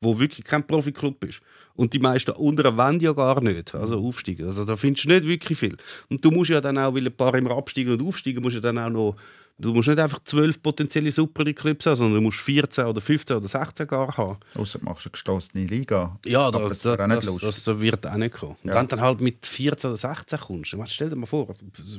wo 0.02 0.20
wirklich 0.20 0.44
kein 0.46 0.66
Profi-Club 0.66 1.24
ist. 1.26 1.42
Und 1.76 1.94
die 1.94 2.00
meisten 2.00 2.32
unteren 2.32 2.76
wollen 2.76 3.00
ja 3.00 3.14
gar 3.14 3.40
nicht, 3.42 3.74
also 3.76 3.98
aufsteigen. 4.00 4.48
Also 4.48 4.66
da 4.66 4.76
findest 4.76 5.06
du 5.06 5.10
nicht 5.10 5.26
wirklich 5.26 5.58
viel. 5.58 5.78
Und 6.10 6.26
du 6.26 6.32
musst 6.32 6.50
ja 6.50 6.60
dann 6.60 6.78
auch, 6.78 6.94
weil 6.94 7.06
ein 7.08 7.16
paar 7.16 7.34
immer 7.36 7.52
absteigen 7.52 7.94
und 7.94 8.06
aufsteigen, 8.06 8.42
musst 8.42 8.58
du 8.58 8.62
dann 8.62 8.78
auch 8.80 8.90
noch, 8.90 9.16
du 9.60 9.74
musst 9.74 9.88
nicht 9.88 10.00
einfach 10.00 10.20
zwölf 10.24 10.62
potenzielle 10.62 11.12
Super 11.12 11.44
League-Clips 11.44 11.86
haben, 11.86 11.96
sondern 11.98 12.16
du 12.16 12.22
musst 12.22 12.40
14 12.40 12.86
oder 12.86 13.00
15 13.00 13.38
oder 13.38 13.48
16 13.48 13.88
gar 13.88 14.18
haben. 14.18 14.38
Außer 14.56 14.80
du 14.80 14.86
machst 14.86 15.06
eine 15.06 15.12
gestossene 15.12 15.66
Liga. 15.66 16.20
Ja, 16.26 16.50
da, 16.52 16.68
das 16.68 16.86
auch 16.86 17.08
nicht 17.08 17.44
das, 17.44 17.64
das 17.64 17.80
wird 17.80 18.06
auch 18.08 18.16
nicht 18.18 18.34
kommen. 18.34 18.58
Und 18.64 18.70
Ja. 18.70 18.76
wenn 18.76 18.88
du 18.88 18.96
dann 18.96 19.02
halt 19.02 19.22
mit 19.22 19.46
14 19.46 19.92
oder 19.92 19.98
16 19.98 20.40
kommst, 20.40 20.74
dann 20.74 20.86
stell 20.88 21.10
dir 21.10 21.16
mal 21.16 21.28
vor, 21.28 21.48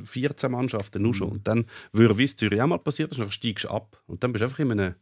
14 0.05 0.51
Mannschaften 0.51 1.03
nur 1.03 1.15
schon. 1.15 1.29
Mhm. 1.29 1.33
Und 1.35 1.47
dann 1.49 1.65
würde, 1.93 2.19
wie 2.19 2.25
es 2.25 2.35
Zürich 2.37 2.61
auch 2.61 2.67
mal 2.67 2.79
passiert 2.79 3.13
ist, 3.13 3.21
dann 3.21 3.31
steigst 3.31 3.65
du 3.65 3.71
ab. 3.71 3.97
Und 4.07 4.23
dann 4.25 4.33
bist 4.33 4.41
du 4.43 4.47
einfach 4.47 4.59
in 4.59 4.73
einem 4.73 4.95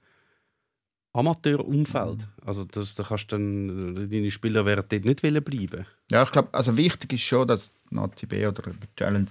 Amateurumfeld. 1.12 2.26
Also 2.44 2.64
das, 2.64 2.94
da 2.94 3.02
kannst 3.02 3.32
du 3.32 3.36
dann, 3.36 3.96
äh, 3.96 4.06
deine 4.08 4.30
Spieler 4.30 4.64
werden 4.64 4.84
dort 4.88 5.04
nicht 5.04 5.22
wollen 5.22 5.42
bleiben. 5.42 5.86
Ja, 6.10 6.22
ich 6.22 6.30
glaube, 6.30 6.48
also 6.52 6.76
wichtig 6.76 7.12
ist 7.14 7.22
schon, 7.22 7.48
dass 7.48 7.72
die 7.90 7.94
Nazi 7.94 8.26
B 8.26 8.46
oder 8.46 8.62
die 8.70 8.94
Challenge 8.96 9.26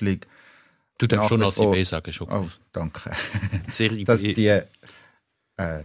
League. 0.00 0.26
Du 0.98 1.06
darfst 1.08 1.28
schon 1.28 1.40
Nazi 1.40 1.66
B 1.66 1.82
sagen, 1.82 2.12
schon. 2.12 2.28
Oh, 2.30 2.48
danke. 2.72 3.10
Serie 3.70 4.04
dass 4.04 4.20
die. 4.20 4.46
Äh, 4.46 5.84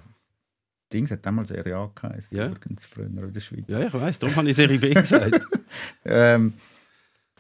Dings 0.92 1.12
hat 1.12 1.24
damals 1.26 1.50
Serie 1.50 1.76
A 1.78 1.92
geheißen, 1.94 2.36
Ja. 2.36 2.48
übrigens 2.48 2.86
früher 2.88 3.06
in 3.06 3.32
der 3.34 3.40
Schweiz. 3.40 3.64
Ja, 3.68 3.82
ich 3.86 3.94
weiß, 3.94 4.18
darum 4.20 4.36
habe 4.36 4.50
ich 4.50 4.56
Serie 4.56 4.80
B 4.80 4.94
gesagt. 4.94 5.46
Ähm, 6.06 6.54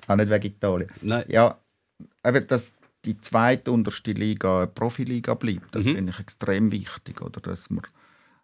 auch 0.07 0.15
nicht 0.15 0.29
wegen 0.29 0.45
Italien. 0.45 0.89
Nein. 1.01 1.25
Ja, 1.29 1.57
eben, 2.23 2.45
dass 2.47 2.73
die 3.05 3.17
zweite 3.19 3.71
unterste 3.71 4.11
Liga 4.11 4.59
eine 4.59 4.67
Profiliga 4.67 5.33
bleibt, 5.33 5.73
das 5.73 5.85
Mhm. 5.85 5.95
finde 5.95 6.11
ich 6.11 6.19
extrem 6.19 6.71
wichtig. 6.71 7.21
Oder? 7.21 7.41
Dass 7.41 7.69
man, 7.71 7.81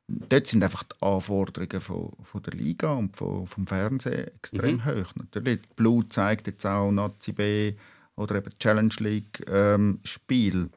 dort 0.07 0.47
sind 0.47 0.63
einfach 0.63 0.83
die 0.83 0.95
Anforderungen 1.01 1.81
von, 1.81 2.11
von 2.23 2.43
der 2.43 2.53
Liga 2.53 2.93
und 2.93 3.15
von, 3.15 3.47
vom 3.47 3.65
Fernsehen 3.67 4.27
extrem 4.35 4.75
Mhm. 4.75 4.85
hoch. 4.85 5.15
Natürlich, 5.15 5.61
Blue 5.75 6.07
zeigt 6.07 6.47
jetzt 6.47 6.65
auch 6.65 6.91
Nazi 6.91 7.31
B 7.33 7.73
oder 8.15 8.35
eben 8.35 8.57
Challenge 8.59 8.93
League 8.99 9.43
ähm, 9.49 9.99
Spiel. 10.03 10.69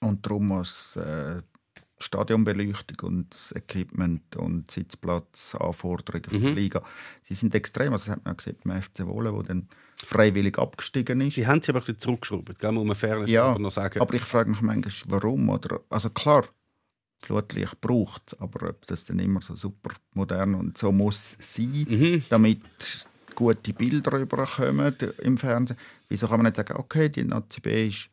Und 0.00 0.24
darum 0.26 0.48
muss 0.48 0.96
äh, 0.96 1.42
Stadionbeleuchtung 1.98 3.08
und 3.08 3.32
das 3.34 3.52
Equipment 3.52 4.36
und 4.36 4.70
Sitzplatzanforderungen 4.70 6.24
von 6.30 6.40
der 6.40 6.50
Mhm. 6.50 6.56
Liga, 6.56 6.82
sie 7.22 7.34
sind 7.34 7.54
extrem. 7.54 7.92
Also 7.92 8.06
das 8.06 8.16
hat 8.16 8.24
man 8.24 8.34
auch 8.34 8.36
gesehen 8.36 8.56
beim 8.64 8.82
FC 8.82 9.06
Wohlen, 9.06 9.34
wo 9.34 9.42
dann 9.42 9.68
freiwillig 9.96 10.58
abgestiegen 10.58 11.20
ist. 11.20 11.34
Sie 11.34 11.46
haben 11.46 11.62
sie 11.62 11.70
aber 11.70 11.78
ein 11.80 11.84
bisschen 11.86 11.98
zurückgeschraubt, 12.00 12.58
gell? 12.58 12.72
muss 12.72 12.86
man 12.86 12.96
fairness 12.96 13.30
Ja, 13.30 13.44
aber 13.46 13.58
noch 13.58 13.70
sagen. 13.70 14.00
Aber 14.00 14.12
ich 14.14 14.22
frage 14.24 14.50
mich 14.50 14.60
manchmal, 14.60 14.92
warum. 15.22 15.48
Oder, 15.48 15.80
also 15.88 16.10
klar, 16.10 16.44
Flutlicht 17.24 17.80
braucht 17.80 18.22
es, 18.32 18.40
aber 18.40 18.68
ob 18.70 18.86
das 18.86 19.06
dann 19.06 19.18
immer 19.18 19.40
so 19.40 19.54
super 19.56 19.94
modern 20.12 20.54
und 20.54 20.76
so 20.78 20.92
muss 20.92 21.36
sein, 21.40 21.86
Mhm. 21.88 22.22
damit 22.28 22.60
gute 23.34 23.72
Bilder 23.72 24.12
rüberkommen 24.12 24.94
im 25.22 25.38
Fernsehen. 25.38 25.78
Wieso 26.08 26.28
kann 26.28 26.38
man 26.38 26.44
nicht 26.46 26.56
sagen, 26.56 26.76
okay, 26.76 27.08
die 27.08 27.24
Nazi 27.24 27.60
B 27.60 27.88
ist 27.88 28.08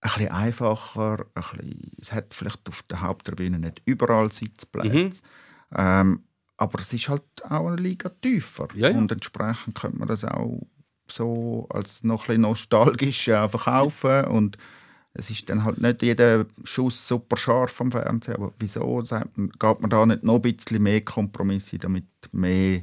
ein 0.00 0.10
bisschen 0.12 0.30
einfacher, 0.32 1.26
ein 1.34 1.42
bisschen, 1.42 1.92
es 2.00 2.12
hat 2.12 2.34
vielleicht 2.34 2.68
auf 2.68 2.82
der 2.82 3.00
Haupttribüne 3.00 3.58
nicht 3.58 3.82
überall 3.84 4.30
Sitzplätze, 4.30 4.96
Mhm. 4.96 5.12
ähm, 5.76 6.22
aber 6.56 6.80
es 6.80 6.92
ist 6.92 7.08
halt 7.08 7.22
auch 7.44 7.68
eine 7.68 7.76
Liga 7.76 8.08
tiefer 8.20 8.68
Ja, 8.74 8.90
ja. 8.90 8.98
und 8.98 9.10
entsprechend 9.12 9.76
könnte 9.80 9.98
man 9.98 10.08
das 10.08 10.24
auch 10.24 10.60
so 11.10 11.66
als 11.70 12.04
noch 12.04 12.24
ein 12.24 12.26
bisschen 12.26 12.42
nostalgisch 12.42 13.24
verkaufen 13.24 14.24
und 14.26 14.58
es 15.18 15.30
ist 15.30 15.50
dann 15.50 15.64
halt 15.64 15.80
nicht 15.80 16.00
jeder 16.02 16.46
Schuss 16.62 17.08
super 17.08 17.36
scharf 17.36 17.80
am 17.80 17.90
Fernsehen, 17.90 18.36
aber 18.36 18.52
wieso 18.60 19.02
geht 19.02 19.80
man 19.80 19.90
da 19.90 20.06
nicht 20.06 20.22
noch 20.22 20.36
ein 20.36 20.42
bisschen 20.42 20.80
mehr 20.80 21.00
Kompromisse, 21.00 21.76
damit 21.76 22.04
mehr 22.30 22.82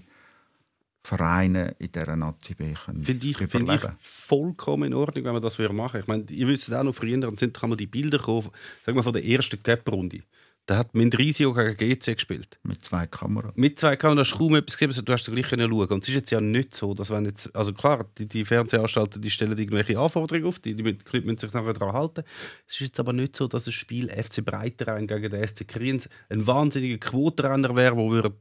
Vereine 1.02 1.76
in 1.80 1.92
dieser 1.94 2.16
Nazi 2.18 2.56
können 2.56 3.04
Finde 3.04 3.28
ich, 3.28 3.38
find 3.38 3.70
ich 3.72 3.82
vollkommen 4.00 4.88
in 4.88 4.94
Ordnung, 4.94 5.24
wenn 5.24 5.34
man 5.34 5.42
das 5.42 5.58
machen 5.58 5.78
würde. 5.78 6.00
Ich 6.00 6.08
meine, 6.08 6.24
ihr 6.30 6.48
wisst 6.48 6.74
auch 6.74 6.84
noch, 6.84 6.94
früher 6.94 7.32
sind 7.38 7.54
kann 7.54 7.70
man 7.70 7.78
die 7.78 7.88
Bilder 7.88 8.20
kommen, 8.20 8.50
sagen 8.86 8.98
wir 8.98 9.04
von 9.04 9.14
der 9.14 9.24
ersten 9.24 9.62
Cup-Runde. 9.64 10.22
Da 10.68 10.78
hat 10.78 10.96
Mendrisio 10.96 11.54
gegen 11.54 11.78
GC 11.78 12.16
gespielt. 12.16 12.58
Mit 12.64 12.84
zwei 12.84 13.06
Kameras. 13.06 13.54
Mit 13.56 13.78
zwei 13.78 13.96
Kameras 13.96 14.28
hast 14.30 14.34
du 14.34 14.38
kaum 14.40 14.56
etwas 14.56 14.76
gegeben, 14.78 14.94
also 14.94 15.04
du 15.04 15.14
hast 15.14 15.26
gleich 15.32 15.48
können 15.48 15.70
schauen. 15.70 15.88
Und 15.90 16.04
es 16.04 16.10
ist 16.10 16.16
jetzt 16.16 16.32
ja 16.32 16.42
nicht 16.42 16.74
so, 16.74 16.96
dass 16.96 17.12
wenn 17.12 17.26
jetzt, 17.26 17.56
also 17.56 17.72
klar, 17.72 18.06
die, 18.18 18.28
die 18.28 18.44
Fernsehanstalten, 18.44 19.22
die 19.22 19.30
stellen 19.30 19.56
irgendwelche 19.56 20.00
Anforderungen 20.00 20.48
auf, 20.48 20.58
die, 20.58 20.74
die 20.74 20.82
Leute 20.82 21.22
müssen 21.22 21.38
sich 21.38 21.54
nachher 21.54 21.74
daran 21.74 21.94
halten. 21.94 22.24
Es 22.68 22.76
ist 22.76 22.80
jetzt 22.80 23.00
aber 23.00 23.14
nicht 23.14 23.36
so, 23.36 23.48
dass 23.48 23.66
das 23.66 23.76
Spiel 23.76 24.10
FC 24.10 24.44
Breiterein 24.44 25.06
gegen 25.06 25.30
den 25.30 25.48
SC 25.48 25.68
Kriens 25.68 26.10
ein 26.30 26.48
wahnsinniger 26.48 26.98
Quotenrenner 26.98 27.76
wäre, 27.76 27.96
wo 27.96 28.12
wir 28.12 28.32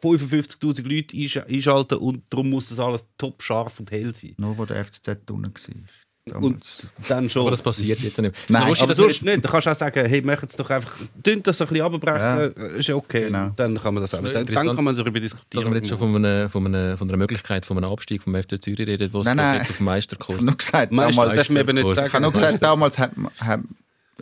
55'000 0.00 0.82
Leute 0.88 1.16
einsch- 1.16 1.44
einschalten 1.46 1.98
und 1.98 2.22
darum 2.30 2.50
muss 2.50 2.68
das 2.68 2.78
alles 2.78 3.04
top 3.18 3.42
scharf 3.42 3.80
und 3.80 3.90
hell 3.90 4.14
sein. 4.14 4.34
Nur 4.36 4.58
wo 4.58 4.64
der 4.64 4.84
FCZ 4.84 5.08
unten 5.30 5.44
war. 5.54 6.03
Und 6.26 6.34
Damals. 6.34 6.86
dann 7.06 7.28
schon. 7.28 7.42
Aber 7.42 7.50
das 7.50 7.62
passiert 7.62 8.00
jetzt 8.00 8.18
nicht. 8.18 8.34
Nein, 8.48 8.68
Lustig, 8.68 8.84
aber 8.84 8.94
sonst 8.94 9.24
nicht. 9.26 9.44
Da 9.44 9.48
kannst 9.50 9.66
du 9.66 9.70
auch 9.72 9.76
sagen, 9.76 10.06
hey, 10.06 10.22
machen 10.22 10.48
es 10.48 10.56
doch 10.56 10.70
einfach, 10.70 10.94
dünnt 11.14 11.46
das 11.46 11.60
ein 11.60 11.68
bisschen 11.68 11.84
abbrechen, 11.84 12.76
ist 12.76 12.88
ja 12.88 12.94
okay. 12.94 13.26
Genau. 13.26 13.50
Dann 13.54 13.78
kann 13.78 13.92
man 13.92 14.02
das 14.02 14.14
auch. 14.14 14.22
Dann, 14.22 14.46
dann 14.46 14.74
kann 14.74 14.84
man 14.84 14.96
darüber 14.96 15.20
diskutieren. 15.20 15.62
Dass 15.64 15.70
wir 15.70 15.76
jetzt 15.76 15.90
schon 15.90 15.98
von 15.98 16.16
einer, 16.16 16.48
von 16.48 16.64
einer, 16.64 16.96
von 16.96 17.10
einer 17.10 17.18
Möglichkeit 17.18 17.66
von 17.66 17.76
einem 17.76 17.92
Abstieg 17.92 18.22
vom 18.22 18.34
FC 18.34 18.62
Zürich 18.62 18.86
reden, 18.88 19.12
wo 19.12 19.20
es 19.20 19.26
Nein, 19.26 19.36
doch 19.36 19.44
nein. 19.44 19.58
jetzt 19.58 19.70
auf 19.70 19.76
den 19.76 19.84
Meisterkurs 19.84 20.28
Ich 20.28 20.36
habe 20.36 20.50
noch 20.50 20.56
gesagt, 20.56 20.92
Meister, 20.92 21.20
damals, 21.20 21.36
darfst 21.36 21.48
du 21.50 21.52
mir 21.52 21.60
eben 21.60 21.74
nicht 21.74 22.06
Ich 22.06 22.12
habe 22.14 22.20
noch 22.22 22.32
gesagt, 22.32 22.62
damals 22.62 22.98
hat 22.98 23.16
man, 23.18 23.30
hat, 23.38 23.60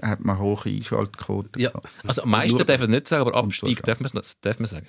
hat 0.03 0.25
man 0.25 0.39
hohe 0.41 0.59
Einschaltquoten. 0.65 1.63
Ja. 1.63 1.71
Also 2.05 2.27
Meister 2.27 2.65
darf 2.65 2.81
man 2.81 2.91
nicht 2.91 3.07
sagen, 3.07 3.29
aber 3.29 3.39
Und 3.39 3.45
Abstieg 3.47 3.81
darf 3.85 4.01
man, 4.01 4.11
das 4.13 4.41
darf 4.41 4.59
man 4.59 4.67
sagen. 4.67 4.89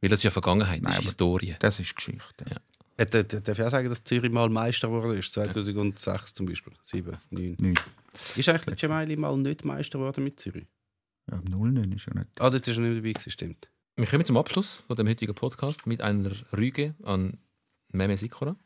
Weil 0.00 0.10
das 0.10 0.18
ist 0.18 0.24
ja 0.24 0.30
Vergangenheit, 0.30 0.80
das 0.82 0.94
Nein, 0.94 0.98
ist 0.98 1.04
Historie. 1.04 1.54
Das 1.60 1.78
ist 1.78 1.94
Geschichte. 1.94 2.44
Ja. 2.50 2.56
Äh, 2.98 3.06
da- 3.06 3.22
da- 3.22 3.40
Darf 3.40 3.58
ich 3.58 3.64
auch 3.64 3.70
sagen, 3.70 3.88
dass 3.88 4.04
Zürich 4.04 4.30
mal 4.30 4.48
Meister 4.50 4.88
geworden 4.88 5.16
ist? 5.18 5.32
2006 5.32 6.34
zum 6.34 6.46
Beispiel. 6.46 6.72
7, 6.82 7.16
9. 7.30 7.56
Nicht. 7.58 7.82
Ist 8.36 8.48
eigentlich 8.48 8.64
der 8.64 8.76
Gemeili 8.76 9.16
mal 9.16 9.36
nicht 9.36 9.64
Meister 9.64 9.98
geworden 9.98 10.24
mit 10.24 10.38
Zürich? 10.38 10.66
Ja, 11.30 11.40
09 11.48 11.92
ist 11.92 12.06
ja 12.06 12.14
nicht. 12.14 12.26
Ah, 12.40 12.50
dort 12.50 12.66
ist 12.66 12.76
er 12.76 12.82
nicht 12.82 12.98
dabei 12.98 13.12
gewesen, 13.12 13.30
stimmt. 13.30 13.68
Wir 13.96 14.06
kommen 14.06 14.24
zum 14.24 14.36
Abschluss 14.36 14.82
von 14.86 14.96
dem 14.96 15.08
heutigen 15.08 15.34
Podcast 15.34 15.86
mit 15.86 16.00
einer 16.02 16.30
Rüge 16.56 16.94
an 17.04 17.38
Meme 17.92 18.16
Sikora. 18.16 18.56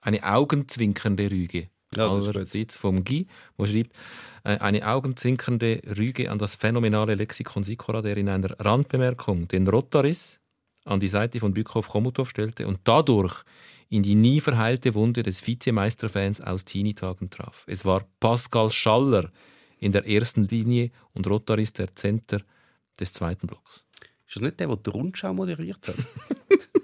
Eine 0.00 0.22
augenzwinkernde 0.24 1.30
Rüge. 1.30 1.70
Ja, 1.94 2.08
das. 2.08 2.28
Allerseits 2.28 2.76
vom 2.76 3.04
Guy, 3.04 3.26
der 3.58 3.66
schreibt, 3.66 3.92
äh, 4.44 4.58
eine 4.58 4.86
augenzwinkernde 4.88 5.82
Rüge 5.98 6.30
an 6.30 6.38
das 6.38 6.54
phänomenale 6.56 7.14
Lexikon 7.16 7.62
Sikora, 7.62 8.02
der 8.02 8.16
in 8.16 8.28
einer 8.28 8.50
Randbemerkung 8.60 9.46
den 9.48 9.66
Rotaris 9.68 10.40
an 10.84 11.00
die 11.00 11.08
Seite 11.08 11.40
von 11.40 11.54
Bückhoff 11.54 11.88
Chomutov 11.88 12.30
stellte 12.30 12.66
und 12.66 12.80
dadurch 12.84 13.44
in 13.88 14.02
die 14.02 14.14
nie 14.14 14.40
verheilte 14.40 14.94
Wunde 14.94 15.22
des 15.22 15.46
Vizemeisterfans 15.46 16.40
aus 16.40 16.64
Teenie-Tagen 16.64 17.30
traf. 17.30 17.64
Es 17.66 17.84
war 17.84 18.06
Pascal 18.20 18.70
Schaller 18.70 19.30
in 19.78 19.92
der 19.92 20.06
ersten 20.06 20.44
Linie 20.48 20.90
und 21.12 21.26
Rotaris 21.28 21.72
der 21.72 21.94
Center 21.94 22.40
des 22.98 23.12
zweiten 23.12 23.46
Blocks. 23.46 23.84
Ist 24.26 24.36
das 24.36 24.42
nicht 24.42 24.60
der, 24.60 24.68
der 24.68 24.76
die 24.76 24.90
Rundschau 24.90 25.34
moderiert 25.34 25.86
hat? 25.88 25.96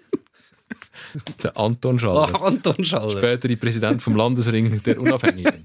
Der 1.43 1.57
Anton 1.57 1.99
Schaller. 1.99 2.29
Ah, 2.35 2.47
Anton 2.47 2.85
Schaller. 2.85 3.11
Spätere 3.11 3.57
Präsident 3.57 4.03
vom 4.03 4.17
Landesring 4.17 4.83
der 4.83 5.01
Unabhängigen. 5.01 5.63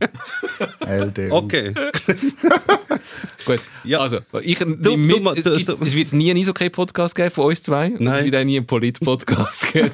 LDU. 0.85 1.35
Okay. 1.35 1.73
Gut, 3.45 3.59
Ja. 3.83 3.99
also 3.99 4.19
ich 4.41 4.59
Du- 4.59 4.95
mit, 4.97 5.11
du 5.25 5.29
es, 5.31 5.43
gibt, 5.57 5.69
du- 5.69 5.83
es 5.85 5.95
wird 5.95 6.13
nie 6.13 6.29
einen 6.31 6.39
Eishockey-Podcast 6.39 7.15
geben 7.15 7.31
von 7.31 7.45
uns 7.47 7.61
zwei 7.63 7.87
und 7.87 8.01
Nein. 8.01 8.15
es 8.15 8.23
wird 8.25 8.35
auch 8.35 8.43
nie 8.43 8.57
einen 8.57 8.65
Polit-Podcast 8.67 9.73
geben. 9.73 9.91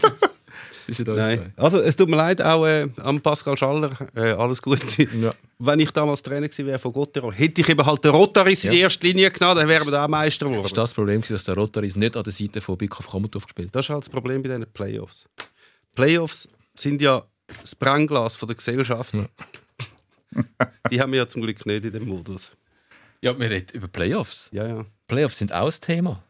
Zwischen 0.96 1.10
uns 1.10 1.20
Nein. 1.20 1.54
Also, 1.56 1.80
es 1.82 1.96
tut 1.96 2.10
mir 2.10 2.16
leid, 2.16 2.42
auch 2.42 2.66
äh, 2.66 2.88
am 2.98 3.22
Pascal 3.22 3.58
Schaller, 3.58 3.92
äh, 4.16 4.32
alles 4.32 4.62
Gute. 4.62 4.86
zwei. 4.88 5.08
Ja. 5.20 5.32
Wenn 5.58 5.80
ich 5.80 5.92
damals 5.92 6.24
Trainer 6.24 6.48
gewesen 6.48 6.66
wäre 6.66 6.80
von 6.80 6.94
Gottero, 6.94 7.32
hätte 7.32 7.62
ich 7.62 7.68
eben 7.68 7.86
halt 7.86 8.04
den 8.04 8.12
Rotaris 8.12 8.64
in 8.64 8.72
die 8.72 8.80
erste 8.80 9.06
Linie 9.06 9.30
genommen, 9.30 9.58
dann 9.58 9.68
wären 9.68 9.86
wir 9.86 9.92
da 9.92 10.06
auch 10.06 10.08
Meister 10.08 10.46
geworden. 10.46 10.64
Das 10.64 10.72
war 10.72 10.84
das 10.84 10.94
Problem, 10.94 11.22
dass 11.22 11.44
der 11.44 11.56
Rotaris 11.56 11.96
nicht 11.98 12.16
an 12.16 12.24
der 12.24 12.32
Seite 12.32 12.62
von 12.62 12.78
Bikoff 12.78 13.08
Chomutov 13.08 13.44
gespielt 13.46 13.68
hat. 13.70 13.76
Das 13.76 13.86
ist 13.86 13.90
halt 13.90 14.04
das 14.04 14.10
Problem 14.10 14.42
bei 14.42 14.48
diesen 14.50 14.66
Playoffs. 14.72 15.26
Playoffs 15.96 16.48
sind 16.76 17.02
ja 17.02 17.24
das 17.62 17.76
Brennglas 17.76 18.36
von 18.38 18.48
der 18.48 18.56
Gesellschaft. 18.56 19.14
Die 20.92 21.02
haben 21.02 21.12
wir 21.12 21.20
ja 21.20 21.28
zum 21.28 21.42
Glück 21.42 21.66
nicht 21.66 21.86
in 21.86 21.92
dem 21.92 22.08
Modus. 22.08 22.52
Ja, 23.22 23.38
wir 23.38 23.50
reden 23.50 23.76
über 23.76 23.88
Playoffs. 23.88 24.50
Ja, 24.54 24.68
ja. 24.68 24.86
Playoffs 25.08 25.40
sind 25.40 25.52
auch 25.52 25.66
das 25.66 25.80
Thema. 25.80 26.24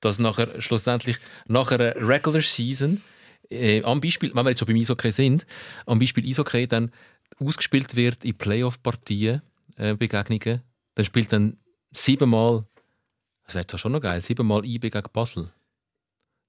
Dass 0.00 0.18
nachher 0.18 0.60
schlussendlich 0.60 1.18
nach 1.46 1.72
einer 1.72 1.94
Regular 1.96 2.40
Season, 2.40 3.02
äh, 3.50 3.82
am 3.82 4.00
Beispiel, 4.00 4.30
wenn 4.34 4.44
wir 4.44 4.50
jetzt 4.50 4.60
schon 4.60 4.66
beim 4.66 4.76
Eishockey 4.76 5.10
sind, 5.10 5.46
am 5.86 5.98
Beispiel 5.98 6.28
Eishockey 6.28 6.66
dann 6.66 6.90
ausgespielt 7.38 7.96
wird 7.96 8.24
in 8.24 8.34
Playoff-Partien, 8.34 9.42
äh, 9.76 9.94
Begegnungen, 9.94 10.62
dann 10.94 11.04
spielt 11.04 11.32
dann 11.32 11.56
siebenmal, 11.92 12.64
das 13.44 13.54
wäre 13.54 13.64
doch 13.66 13.78
schon 13.78 13.92
noch 13.92 14.00
geil, 14.00 14.22
siebenmal 14.22 14.64
IB 14.64 14.90
gegen 14.90 15.08
Basel. 15.12 15.50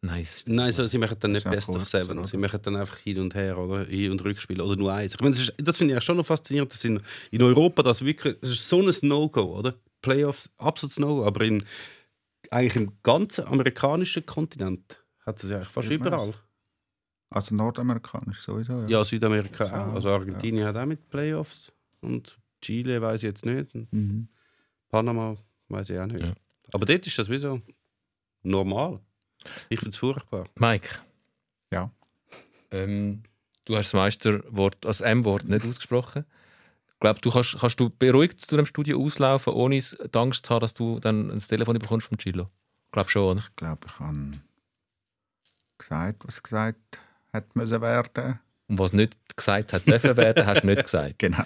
Nein, 0.03 0.23
ist 0.23 0.47
Nein, 0.47 0.71
so, 0.71 0.87
sie 0.87 0.97
machen 0.97 1.17
dann 1.19 1.31
nicht 1.33 1.47
Best 1.49 1.69
of 1.69 1.87
Seven. 1.87 2.17
oder? 2.17 2.27
Sie 2.27 2.37
machen 2.37 2.59
dann 2.63 2.75
einfach 2.75 2.97
hin 2.97 3.19
und 3.19 3.35
her 3.35 3.55
oder 3.57 3.85
hin 3.85 4.11
und 4.11 4.23
Rückspiel 4.23 4.59
oder 4.59 4.75
nur 4.75 4.91
eins. 4.91 5.13
Ich 5.13 5.19
meine, 5.19 5.35
das, 5.35 5.53
das 5.57 5.77
finde 5.77 5.91
ich 5.91 5.95
eigentlich 5.95 6.05
schon 6.05 6.17
noch 6.17 6.25
faszinierend, 6.25 6.73
dass 6.73 6.83
in, 6.83 6.99
in 7.29 7.41
Europa 7.43 7.83
das 7.83 8.03
wirklich 8.03 8.35
das 8.41 8.49
ist 8.49 8.67
so 8.67 8.81
ein 8.81 8.91
No-Go, 9.03 9.59
oder? 9.59 9.75
Playoffs, 10.01 10.49
absolutes 10.57 10.97
No-Go. 10.97 11.23
Aber 11.25 11.45
in, 11.45 11.63
eigentlich 12.49 12.75
im 12.77 12.93
ganzen 13.03 13.45
amerikanischen 13.45 14.25
Kontinent 14.25 15.03
hat 15.23 15.43
es 15.43 15.51
ja 15.51 15.57
eigentlich 15.57 15.69
fast 15.69 15.91
überall. 15.91 16.33
Also 17.31 17.55
nordamerikanisch 17.55 18.41
sowieso. 18.41 18.81
Ja. 18.81 18.87
Ja, 18.87 19.05
Südamerika 19.05 19.65
Ja, 19.65 19.87
auch. 19.87 19.93
Also 19.93 20.09
Argentinien 20.09 20.65
hat 20.67 20.75
auch 20.75 20.85
mit 20.85 21.09
Playoffs. 21.09 21.71
Und 22.01 22.37
Chile 22.61 23.01
weiß 23.01 23.23
ich 23.23 23.27
jetzt 23.27 23.45
nicht. 23.45 23.73
Mhm. 23.73 24.27
Panama 24.89 25.37
weiß 25.69 25.89
ich 25.91 25.99
auch 25.99 26.07
nicht. 26.07 26.23
Ja. 26.23 26.33
Aber 26.73 26.85
dort 26.85 27.07
ist 27.07 27.17
das 27.17 27.29
wie 27.29 27.39
so 27.39 27.61
normal. 28.43 28.99
Ich 29.69 29.79
finde 29.79 29.91
es 29.91 29.97
furchtbar. 29.97 30.45
Mike. 30.59 30.89
Ja. 31.73 31.89
Ähm, 32.71 33.23
du 33.63 33.77
hast 33.77 33.87
das 33.87 33.93
Meisterwort, 33.93 34.77
das 34.81 34.99
M-Wort 34.99 35.45
nicht 35.45 35.65
ausgesprochen. 35.65 36.25
Ich 36.93 36.99
glaube, 36.99 37.21
du 37.21 37.31
kannst, 37.31 37.57
kannst 37.59 37.79
du 37.79 37.89
beruhigt 37.89 38.41
zu 38.41 38.57
dem 38.57 38.65
Studio 38.65 39.01
auslaufen, 39.01 39.53
ohne 39.53 39.81
Angst 40.13 40.45
zu 40.45 40.53
haben, 40.53 40.59
dass 40.59 40.73
du 40.73 40.99
dann 40.99 41.31
ein 41.31 41.39
Telefon 41.39 41.79
bekommst 41.79 42.07
vom 42.07 42.17
Chilo. 42.17 42.49
Ich 42.87 42.91
glaube 42.91 43.09
schon, 43.09 43.23
oder? 43.23 43.39
Ich 43.39 43.55
glaube, 43.55 43.87
ich 43.87 43.99
habe 43.99 44.31
gesagt, 45.77 46.27
was 46.27 46.43
gesagt 46.43 46.99
hat 47.33 47.55
müssen 47.55 47.81
werden. 47.81 48.39
Und 48.67 48.79
was 48.79 48.93
nicht 48.93 49.17
gesagt 49.35 49.73
hat 49.73 49.85
dürfen 49.85 50.15
werden, 50.17 50.45
hast 50.45 50.63
du 50.63 50.67
nicht 50.67 50.83
gesagt. 50.83 51.15
Genau. 51.19 51.43